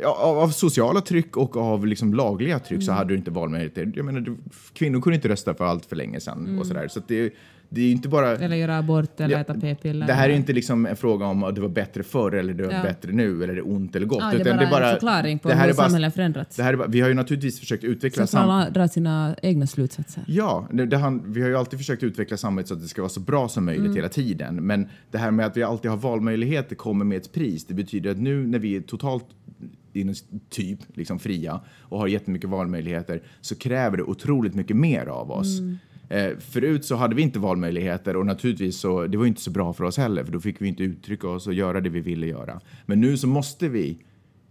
ja, 0.01 0.17
av, 0.17 0.49
sociala 0.49 1.01
tryck 1.01 1.37
och 1.37 1.57
av 1.57 1.87
liksom 1.87 2.15
lagliga 2.15 2.59
tryck 2.59 2.83
så 2.83 2.93
hade 2.93 3.09
du 3.09 3.15
inte 3.17 3.31
valmöjligheter. 3.31 3.93
Jag 3.97 4.05
menar, 4.05 4.37
kvinnor 4.73 5.01
kunde 5.01 5.15
inte 5.17 5.29
rösta 5.29 5.55
för 5.55 5.65
allt 5.65 5.87
för 5.87 5.97
länge 5.97 6.21
sedan 6.21 6.59
och 6.59 6.67
sådär. 6.67 6.89
Så 6.89 7.01
det, 7.09 7.33
det 7.71 7.81
är 7.81 7.91
inte 7.91 8.09
bara... 8.09 8.37
Eller 8.37 8.57
göra 8.57 8.79
abort 8.79 9.21
eller 9.21 9.35
Ja, 9.35 9.41
äta 9.41 9.55
p-piller. 9.55 10.07
Det 10.07 10.13
här 10.13 10.29
är 10.29 10.35
inte 10.35 10.53
liksom 10.53 10.87
en 10.87 10.97
fråga 10.97 11.27
om 11.27 11.43
att 11.43 11.55
det 11.55 11.61
var 11.61 11.69
bättre 11.69 12.03
förr 12.03 12.33
eller 12.35 12.55
det 12.55 12.67
var 12.67 12.73
Ja. 12.73 12.83
bättre 12.83 13.13
nu 13.13 13.45
eller 13.45 13.55
det 13.55 13.61
är 13.61 13.69
ont 13.69 13.97
eller 13.97 14.07
gott. 14.07 14.19
Ja, 14.21 14.39
det 14.45 14.51
är 14.51 14.71
bara 14.71 14.87
en 14.89 14.95
förklaring 14.95 15.39
på 15.39 15.49
det 15.49 15.55
här 15.55 15.65
hur 15.65 15.71
är 15.73 15.77
bara- 15.77 15.87
samhället 15.89 16.15
förändrats. 16.15 16.57
Det 16.57 16.63
här 16.63 16.73
är 16.73 16.77
bara, 16.77 16.89
vi 16.89 17.01
har 17.01 17.09
ju 17.09 17.15
naturligtvis 17.15 17.61
försökt 17.61 17.85
utveckla 17.85 18.27
Så 18.27 18.37
får 18.37 18.43
sam- 18.43 18.51
alla 18.51 18.71
dra 18.71 18.89
sina 18.89 19.37
egna 19.43 19.67
slutsatser. 19.67 20.25
Ja, 20.27 20.69
det, 20.73 20.87
det, 20.87 20.97
han, 20.97 21.33
vi 21.33 21.41
har 21.43 21.49
ju 21.49 21.57
alltid 21.57 21.79
försökt 21.79 22.03
utveckla 22.03 22.37
samhället 22.37 22.69
så 22.69 22.75
att 22.75 22.81
det 22.83 22.89
ska 22.89 23.03
vara 23.03 23.09
så 23.11 23.21
bra 23.21 23.49
som 23.49 23.65
möjligt 23.65 23.85
Mm. 23.85 23.97
hela 23.97 24.09
tiden. 24.09 24.55
Men 24.67 24.89
det 25.11 25.19
här 25.19 25.31
med 25.31 25.47
att 25.47 25.57
vi 25.57 25.63
alltid 25.63 25.91
har 25.91 25.99
valmöjligheter 25.99 26.77
kommer 26.77 27.05
med 27.05 27.17
ett 27.19 27.33
pris. 27.33 27.67
Det 27.67 27.75
betyder 27.75 28.11
att 28.11 28.19
nu 28.19 28.47
när 28.47 28.59
vi 28.59 28.77
är 28.77 28.81
totalt 28.81 29.25
inom 30.01 30.15
typ 30.51 30.79
liksom 30.95 31.19
fria 31.19 31.61
och 31.81 31.99
har 31.99 32.07
jättemycket 32.07 32.51
valmöjligheter 32.51 33.23
så 33.41 33.55
kräver 33.55 33.97
det 33.97 34.03
otroligt 34.03 34.55
mycket 34.55 34.77
mer 34.77 35.07
av 35.07 35.31
oss. 35.31 35.59
Mm. 35.59 35.79
Eh, 36.09 36.39
förut 36.39 36.85
så 36.85 36.97
hade 36.97 37.15
vi 37.15 37.23
inte 37.23 37.39
valmöjligheter 37.39 38.17
och 38.17 38.27
naturligtvis 38.27 38.81
så 38.81 39.07
det 39.07 39.19
var 39.19 39.27
inte 39.27 39.41
så 39.41 39.51
bra 39.51 39.73
för 39.73 39.85
oss 39.85 39.97
heller 39.97 40.25
för 40.25 40.33
då 40.33 40.41
fick 40.41 40.63
vi 40.63 40.69
inte 40.69 40.83
uttrycka 40.83 41.29
oss 41.29 41.47
och 41.47 41.55
göra 41.55 41.81
det 41.81 41.91
vi 41.91 42.01
ville 42.01 42.27
göra. 42.27 42.61
Men 42.87 43.01
nu 43.01 43.17
så 43.17 43.27
måste 43.27 43.69
vi 43.69 43.99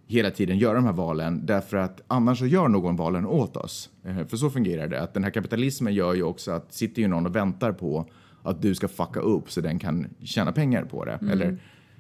hela 0.07 0.31
tiden 0.31 0.57
göra 0.57 0.73
de 0.73 0.85
här 0.85 0.93
valen 0.93 1.45
därför 1.45 1.77
att 1.77 2.01
annars 2.07 2.39
så 2.39 2.45
gör 2.45 2.67
någon 2.67 2.95
valen 2.95 3.25
åt 3.25 3.57
oss. 3.57 3.89
Eh, 4.03 4.25
För 4.27 4.37
så 4.37 4.49
fungerar 4.49 4.87
det. 4.87 5.01
Att 5.01 5.13
den 5.13 5.23
här 5.23 5.31
kapitalismen 5.31 5.93
gör 5.93 6.13
ju 6.13 6.23
också 6.23 6.51
att 6.51 6.73
sitter 6.73 7.01
ju 7.01 7.07
någon 7.07 7.25
och 7.25 7.35
väntar 7.35 7.71
på 7.71 8.05
att 8.43 8.61
du 8.61 8.75
ska 8.75 8.87
fucka 8.87 9.19
upp 9.19 9.51
så 9.51 9.61
den 9.61 9.79
kan 9.79 10.07
tjäna 10.23 10.51
pengar 10.51 10.83
på 10.83 11.05
det. 11.05 11.19
Eller 11.31 11.57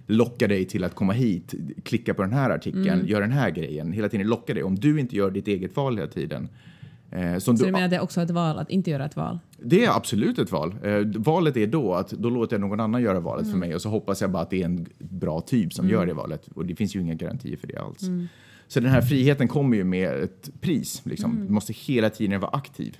locka 0.07 0.47
dig 0.47 0.65
till 0.65 0.83
att 0.83 0.95
komma 0.95 1.13
hit, 1.13 1.53
klicka 1.83 2.13
på 2.13 2.21
den 2.21 2.33
här 2.33 2.49
artikeln, 2.49 3.07
gör 3.07 3.21
den 3.21 3.31
här 3.31 3.49
grejen. 3.51 3.91
Hela 3.91 4.09
tiden 4.09 4.27
locka 4.27 4.53
dig. 4.53 4.63
Om 4.63 4.75
du 4.75 4.99
inte 4.99 5.15
gör 5.15 5.31
ditt 5.31 5.47
eget 5.47 5.75
val 5.75 5.97
hela 5.97 6.07
tiden. 6.11 6.49
Eh, 7.11 7.37
Så 7.37 7.51
du, 7.51 7.65
du 7.65 7.71
menar 7.71 7.87
det 7.87 7.95
är 7.95 8.01
också 8.01 8.21
ett 8.21 8.31
val 8.31 8.59
att 8.59 8.69
inte 8.69 8.91
göra 8.91 9.05
ett 9.05 9.15
val? 9.15 9.39
det 9.63 9.85
är 9.85 9.95
absolut 9.97 10.39
ett 10.39 10.51
val. 10.51 10.75
Eh, 10.83 10.99
valet 11.15 11.57
är 11.57 11.67
då 11.67 11.93
att 11.93 12.09
då 12.09 12.29
låter 12.29 12.53
jag 12.55 12.61
någon 12.61 12.79
annan 12.79 13.01
göra 13.01 13.19
valet 13.19 13.51
för 13.51 13.57
mig 13.57 13.75
och 13.75 13.81
så 13.81 13.89
hoppas 13.89 14.21
jag 14.21 14.31
bara 14.31 14.43
att 14.43 14.49
det 14.49 14.61
är 14.61 14.65
en 14.65 14.85
bra 14.99 15.41
typ 15.41 15.73
som 15.73 15.89
gör 15.89 16.05
det 16.05 16.13
valet. 16.13 16.47
Och 16.55 16.65
det 16.65 16.75
finns 16.75 16.95
ju 16.95 17.01
inga 17.01 17.13
garantier 17.13 17.57
för 17.57 17.67
det 17.67 17.77
alls. 17.77 18.01
Så 18.67 18.79
den 18.79 18.89
här 18.91 19.01
friheten 19.01 19.47
kommer 19.47 19.77
ju 19.77 19.83
med 19.83 20.23
ett 20.23 20.49
pris. 20.61 21.01
Liksom. 21.05 21.45
Du 21.47 21.53
måste 21.53 21.73
hela 21.73 22.09
tiden 22.09 22.39
vara 22.41 22.51
aktiv. 22.51 22.97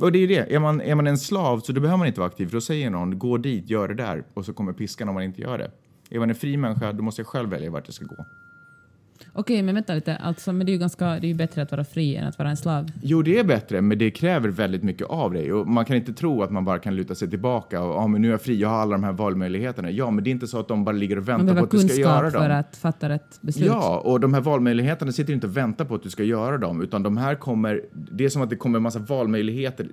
Och 0.00 0.12
det 0.12 0.18
är 0.18 0.20
ju 0.20 0.26
det. 0.26 0.54
Är 0.54 0.58
man, 0.58 0.80
är 0.80 0.94
man 0.94 1.06
en 1.06 1.18
slav 1.18 1.60
så 1.60 1.72
då 1.72 1.80
behöver 1.80 1.98
man 1.98 2.06
inte 2.06 2.20
vara 2.20 2.28
aktiv. 2.30 2.46
För 2.46 2.52
då 2.52 2.60
säger 2.60 2.90
någon 2.90 3.18
gå 3.18 3.36
dit, 3.36 3.70
gör 3.70 3.88
det 3.88 3.94
där 3.94 4.24
och 4.34 4.44
så 4.44 4.52
kommer 4.52 4.72
piskan 4.72 5.08
om 5.08 5.14
man 5.14 5.24
inte 5.24 5.40
gör 5.40 5.58
det. 5.58 5.70
Är 6.10 6.18
man 6.18 6.30
en 6.30 6.36
fri 6.36 6.56
människa 6.56 6.92
då 6.92 7.02
måste 7.02 7.20
jag 7.20 7.26
själv 7.26 7.50
välja 7.50 7.70
vart 7.70 7.86
jag 7.86 7.94
ska 7.94 8.04
gå. 8.04 8.26
Okej, 9.32 9.62
men 9.62 9.74
vänta 9.74 9.94
lite. 9.94 10.16
Alltså, 10.16 10.52
men 10.52 10.66
det 10.66 10.70
är 10.70 10.74
ju 10.74 10.78
ganska, 10.78 11.04
det 11.06 11.26
är 11.26 11.28
ju 11.28 11.34
bättre 11.34 11.62
att 11.62 11.70
vara 11.72 11.84
fri 11.84 12.16
än 12.16 12.28
att 12.28 12.38
vara 12.38 12.50
en 12.50 12.56
slav. 12.56 12.90
Jo, 13.02 13.22
det 13.22 13.38
är 13.38 13.44
bättre, 13.44 13.80
men 13.80 13.98
det 13.98 14.10
kräver 14.10 14.48
väldigt 14.48 14.82
mycket 14.82 15.06
av 15.06 15.32
dig. 15.32 15.52
Och 15.52 15.66
man 15.66 15.84
kan 15.84 15.96
inte 15.96 16.12
tro 16.12 16.42
att 16.42 16.50
man 16.50 16.64
bara 16.64 16.78
kan 16.78 16.96
luta 16.96 17.14
sig 17.14 17.30
tillbaka 17.30 17.82
och 17.82 17.94
ja, 18.02 18.06
men 18.06 18.22
nu 18.22 18.28
är 18.28 18.32
jag 18.32 18.42
fri, 18.42 18.54
jag 18.60 18.68
har 18.68 18.78
alla 18.78 18.92
de 18.92 19.04
här 19.04 19.12
valmöjligheterna. 19.12 19.90
Ja, 19.90 20.10
men 20.10 20.24
det 20.24 20.30
är 20.30 20.32
inte 20.32 20.46
så 20.46 20.60
att 20.60 20.68
de 20.68 20.84
bara 20.84 20.92
ligger 20.96 21.18
och 21.18 21.26
Man 21.26 21.36
väntar 21.36 21.44
på 21.46 21.54
behöver 21.54 21.62
att 21.66 21.70
du 21.70 21.78
ska 21.88 22.00
göra 22.00 22.20
kunskap 22.20 22.42
för 22.42 22.48
dem. 22.48 22.58
att 22.58 22.76
fatta 22.76 23.08
rätt 23.08 23.38
beslut. 23.40 23.66
Ja, 23.66 23.98
och 24.04 24.20
de 24.20 24.34
här 24.34 24.40
valmöjligheterna 24.40 25.12
sitter 25.12 25.32
inte 25.32 25.46
och 25.46 25.56
väntar 25.56 25.84
på 25.84 25.94
att 25.94 26.02
du 26.02 26.10
ska 26.10 26.24
göra 26.24 26.58
dem, 26.58 26.82
utan 26.82 27.02
de 27.02 27.16
här 27.16 27.34
kommer, 27.34 27.82
det 27.92 28.24
är 28.24 28.28
som 28.28 28.42
att 28.42 28.50
det 28.50 28.56
kommer 28.56 28.76
en 28.78 28.82
massa 28.82 28.98
valmöjligheter 28.98 29.86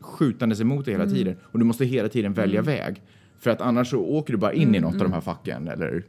skjutandes 0.00 0.60
emot 0.60 0.84
dig 0.84 0.94
hela 0.94 1.04
Mm. 1.04 1.16
tiden 1.16 1.36
och 1.42 1.58
du 1.58 1.64
måste 1.64 1.84
hela 1.84 2.08
tiden 2.08 2.32
välja 2.32 2.62
väg. 2.62 3.02
För 3.38 3.50
att 3.50 3.60
annars 3.60 3.90
så 3.90 3.98
åker 4.00 4.32
du 4.32 4.38
bara 4.38 4.52
in 4.52 4.62
Mm, 4.62 4.74
i 4.74 4.80
något 4.80 4.94
av 4.94 5.00
de 5.00 5.12
här 5.12 5.20
facken, 5.20 5.68
eller 5.68 6.02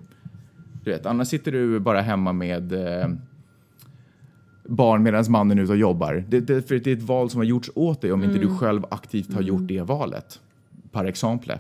du 0.84 0.92
vet, 0.92 1.06
annars 1.06 1.28
sitter 1.28 1.52
du 1.52 1.80
bara 1.80 2.02
hemma 2.02 2.34
med 2.34 2.74
eh, 2.74 3.10
barn 4.66 5.04
medan 5.04 5.26
mannen 5.30 5.60
är 5.60 5.64
ute 5.64 5.72
och 5.72 5.78
jobbar. 5.78 6.24
Det, 6.30 6.40
det, 6.40 6.68
för 6.68 6.76
det 6.80 6.92
är 6.92 6.96
ett 6.96 7.02
val 7.04 7.30
som 7.30 7.38
har 7.40 7.46
gjorts 7.46 7.72
åt 7.76 8.02
dig 8.02 8.12
om 8.12 8.24
inte 8.24 8.38
Mm. 8.38 8.50
du 8.50 8.56
själv 8.58 8.86
aktivt 8.92 9.34
har 9.34 9.42
gjort 9.42 9.68
det 9.68 9.82
valet. 9.82 10.40
Par 10.92 11.06
exemple. 11.06 11.60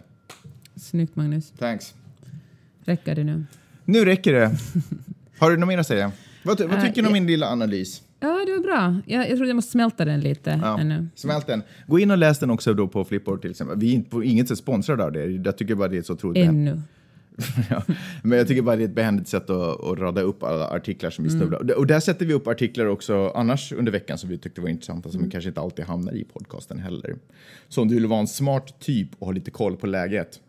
Snyggt 0.76 1.16
Magnus. 1.16 1.52
Thanks. 1.52 1.94
Räcker 2.86 3.16
det 3.16 3.24
nu? 3.24 3.44
Nu 3.86 4.06
räcker 4.06 4.34
det. 4.34 4.52
Har 5.40 5.52
du 5.52 5.58
något 5.58 5.68
mer 5.68 5.78
att 5.78 5.88
säga? 5.88 6.12
Vad, 6.44 6.62
vad 6.62 6.82
tycker 6.82 7.02
du 7.02 7.08
om 7.08 7.14
min 7.14 7.28
lilla 7.28 7.48
analys? 7.48 8.02
Ja, 8.20 8.44
det 8.46 8.52
var 8.52 8.60
bra. 8.64 9.02
Jag, 9.06 9.30
jag 9.30 9.38
tror 9.38 9.48
jag 9.48 9.56
måste 9.56 9.72
smälta 9.72 10.06
den 10.06 10.20
lite 10.20 10.60
Ja, 10.64 10.80
ännu. 10.80 11.08
Smält 11.16 11.48
den. 11.48 11.64
Gå 11.88 12.00
in 12.00 12.12
och 12.12 12.18
läs 12.18 12.40
den 12.40 12.50
också 12.50 12.74
då 12.74 12.88
på 12.88 13.04
Flipboard 13.06 13.42
till 13.42 13.52
exempel. 13.52 13.78
Vi 13.80 13.90
är 13.92 13.94
inte 13.94 14.10
på 14.10 14.24
inget 14.24 14.48
sätt 14.48 14.58
sponsrade 14.58 15.04
av 15.04 15.12
det. 15.12 15.26
Jag 15.26 15.58
tycker 15.58 15.76
bara 15.76 15.88
det 15.88 15.98
är 15.98 16.02
så 16.02 16.14
otroligt. 16.14 16.46
Ännu. 16.48 16.82
ja. 17.70 17.84
Men 18.24 18.38
jag 18.38 18.48
tycker 18.48 18.62
bara 18.62 18.76
det 18.76 18.84
är 18.84 18.88
ett 18.88 18.96
behändigt 18.96 19.28
sätt 19.28 19.50
att, 19.50 19.84
att 19.84 20.00
rada 20.00 20.22
upp 20.22 20.44
alla 20.44 20.68
artiklar 20.68 21.10
som 21.10 21.24
vi 21.24 21.30
Mm. 21.30 21.40
snubblar. 21.42 21.60
Och 21.60 21.66
där- 21.66 21.78
Och 21.78 21.88
där 21.88 22.00
sätter 22.00 22.26
vi 22.26 22.34
upp 22.34 22.48
artiklar 22.48 22.86
också 22.86 23.32
annars 23.36 23.72
under 23.72 23.92
veckan 23.92 24.18
som 24.18 24.30
vi 24.30 24.38
tyckte 24.38 24.62
var 24.62 24.70
intressanta 24.70 25.10
Mm. 25.10 25.22
som 25.22 25.32
kanske 25.32 25.48
inte 25.48 25.62
alltid 25.62 25.86
hamnar 25.86 26.14
i 26.14 26.24
podcasten 26.24 26.80
heller. 26.80 27.16
Så 27.70 27.82
om 27.82 27.88
du 27.88 27.96
vill 27.96 28.08
vara 28.08 28.20
en 28.20 28.28
smart 28.28 28.80
typ 28.80 29.10
och 29.20 29.26
ha 29.28 29.32
lite 29.34 29.52
koll 29.52 29.76
på 29.78 29.88
läget, 29.88 30.40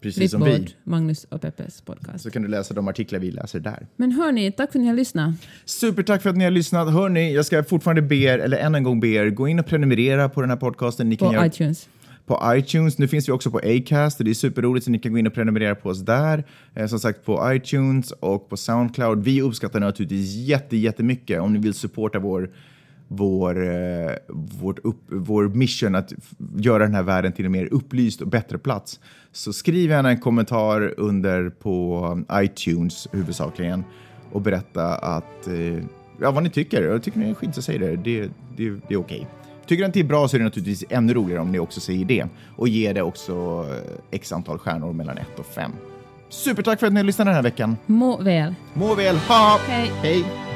precis 0.00 0.30
som 0.30 0.42
Flipboard, 0.42 0.60
vi, 0.66 0.74
Magnus 0.90 1.24
och 1.24 1.40
Peppes 1.40 1.80
podcast. 1.80 2.20
så 2.24 2.30
kan 2.30 2.42
du 2.42 2.48
läsa 2.48 2.74
de 2.74 2.88
artiklar 2.88 3.18
vi 3.18 3.30
läser 3.30 3.60
där. 3.60 3.86
Men 3.96 4.12
hörni, 4.12 4.52
tack 4.52 4.72
för 4.72 4.78
att 4.78 4.82
ni 4.82 4.88
har 4.88 4.96
lyssnat. 4.96 5.34
Supertack 5.64 6.22
för 6.22 6.30
att 6.30 6.36
ni 6.36 6.44
har 6.44 6.50
lyssnat. 6.50 6.92
Hörni, 6.92 7.34
jag 7.34 7.46
ska 7.46 7.64
fortfarande 7.64 8.02
be 8.02 8.16
er, 8.16 8.38
eller 8.38 8.56
än 8.58 8.74
en 8.74 8.82
gång 8.82 9.00
be 9.00 9.08
er, 9.08 9.30
gå 9.30 9.48
in 9.48 9.58
och 9.58 9.66
prenumerera 9.66 10.28
på 10.28 10.40
den 10.40 10.50
här 10.50 10.56
podcasten. 10.56 11.08
Ni 11.08 11.16
kan 11.16 11.28
På 11.28 11.34
göra 11.34 11.46
iTunes 11.46 11.88
på 12.30 12.54
iTunes. 12.56 12.98
Nu 12.98 13.08
finns 13.08 13.28
vi 13.28 13.32
också 13.32 13.50
på 13.50 13.58
Acast 13.58 14.18
och 14.18 14.24
det 14.24 14.30
är 14.30 14.34
superroligt 14.34 14.84
så 14.84 14.90
ni 14.90 14.98
kan 14.98 15.12
gå 15.12 15.18
in 15.18 15.26
och 15.26 15.34
prenumerera 15.34 15.74
på 15.74 15.88
oss 15.88 16.00
där. 16.00 16.44
Eh, 16.74 16.86
som 16.86 16.98
sagt 16.98 17.24
på 17.24 17.52
iTunes 17.52 18.10
och 18.10 18.48
på 18.48 18.56
Soundcloud. 18.56 19.24
Vi 19.24 19.42
uppskattar 19.42 19.80
naturligtvis 19.80 20.34
jätte, 20.34 20.76
jättemycket 20.76 21.40
om 21.40 21.52
ni 21.52 21.58
vill 21.58 21.74
supporta 21.74 22.18
vår 22.18 22.50
vår, 23.08 23.74
eh, 23.74 24.12
vårt 24.60 24.78
upp, 24.78 25.00
vår 25.08 25.48
mission 25.48 25.94
att 25.94 26.12
göra 26.56 26.82
den 26.82 26.94
här 26.94 27.02
världen 27.02 27.32
till 27.32 27.44
en 27.44 27.52
mer 27.52 27.68
upplyst 27.72 28.20
och 28.20 28.28
bättre 28.28 28.58
plats. 28.58 29.00
Så 29.32 29.52
skriv 29.52 29.90
gärna 29.90 30.10
en 30.10 30.20
kommentar 30.20 30.94
under 30.96 31.50
på 31.50 32.22
iTunes 32.32 33.08
huvudsakligen 33.12 33.84
och 34.32 34.40
berätta 34.40 34.94
att, 34.94 35.48
eh, 35.48 35.84
ja, 36.20 36.30
vad 36.30 36.42
ni 36.42 36.50
tycker. 36.50 36.82
Jag 36.82 37.02
tycker 37.02 37.18
ni 37.18 37.30
är 37.30 37.34
skit 37.34 37.54
så 37.54 37.62
säg 37.62 37.78
det. 37.78 37.96
Det, 37.96 38.30
det, 38.56 38.70
det 38.88 38.94
är 38.94 39.00
okej. 39.00 39.26
Tycker 39.70 39.82
ni 39.82 39.88
att 39.88 39.94
det 39.94 40.00
är 40.00 40.04
bra 40.04 40.28
så 40.28 40.36
är 40.36 40.38
det 40.38 40.44
naturligtvis 40.44 40.84
ännu 40.90 41.14
roligare 41.14 41.42
om 41.42 41.52
ni 41.52 41.58
också 41.58 41.80
säger 41.80 42.04
det 42.04 42.26
och 42.56 42.68
ger 42.68 42.94
det 42.94 43.02
också 43.02 43.66
eh, 43.70 44.16
x 44.16 44.32
antal 44.32 44.58
stjärnor 44.58 44.92
mellan 44.92 45.18
1 45.18 45.38
och 45.38 45.46
5. 45.46 45.72
Supertack 46.28 46.80
för 46.80 46.86
att 46.86 46.92
ni 46.92 47.00
har 47.00 47.04
lyssnat 47.04 47.26
den 47.26 47.34
här 47.34 47.42
veckan. 47.42 47.76
Må 47.86 48.16
väl. 48.16 48.54
Må 48.74 48.94
väl, 48.94 49.16
ha! 49.16 49.58
Hej. 49.66 49.92
Hej! 50.02 50.49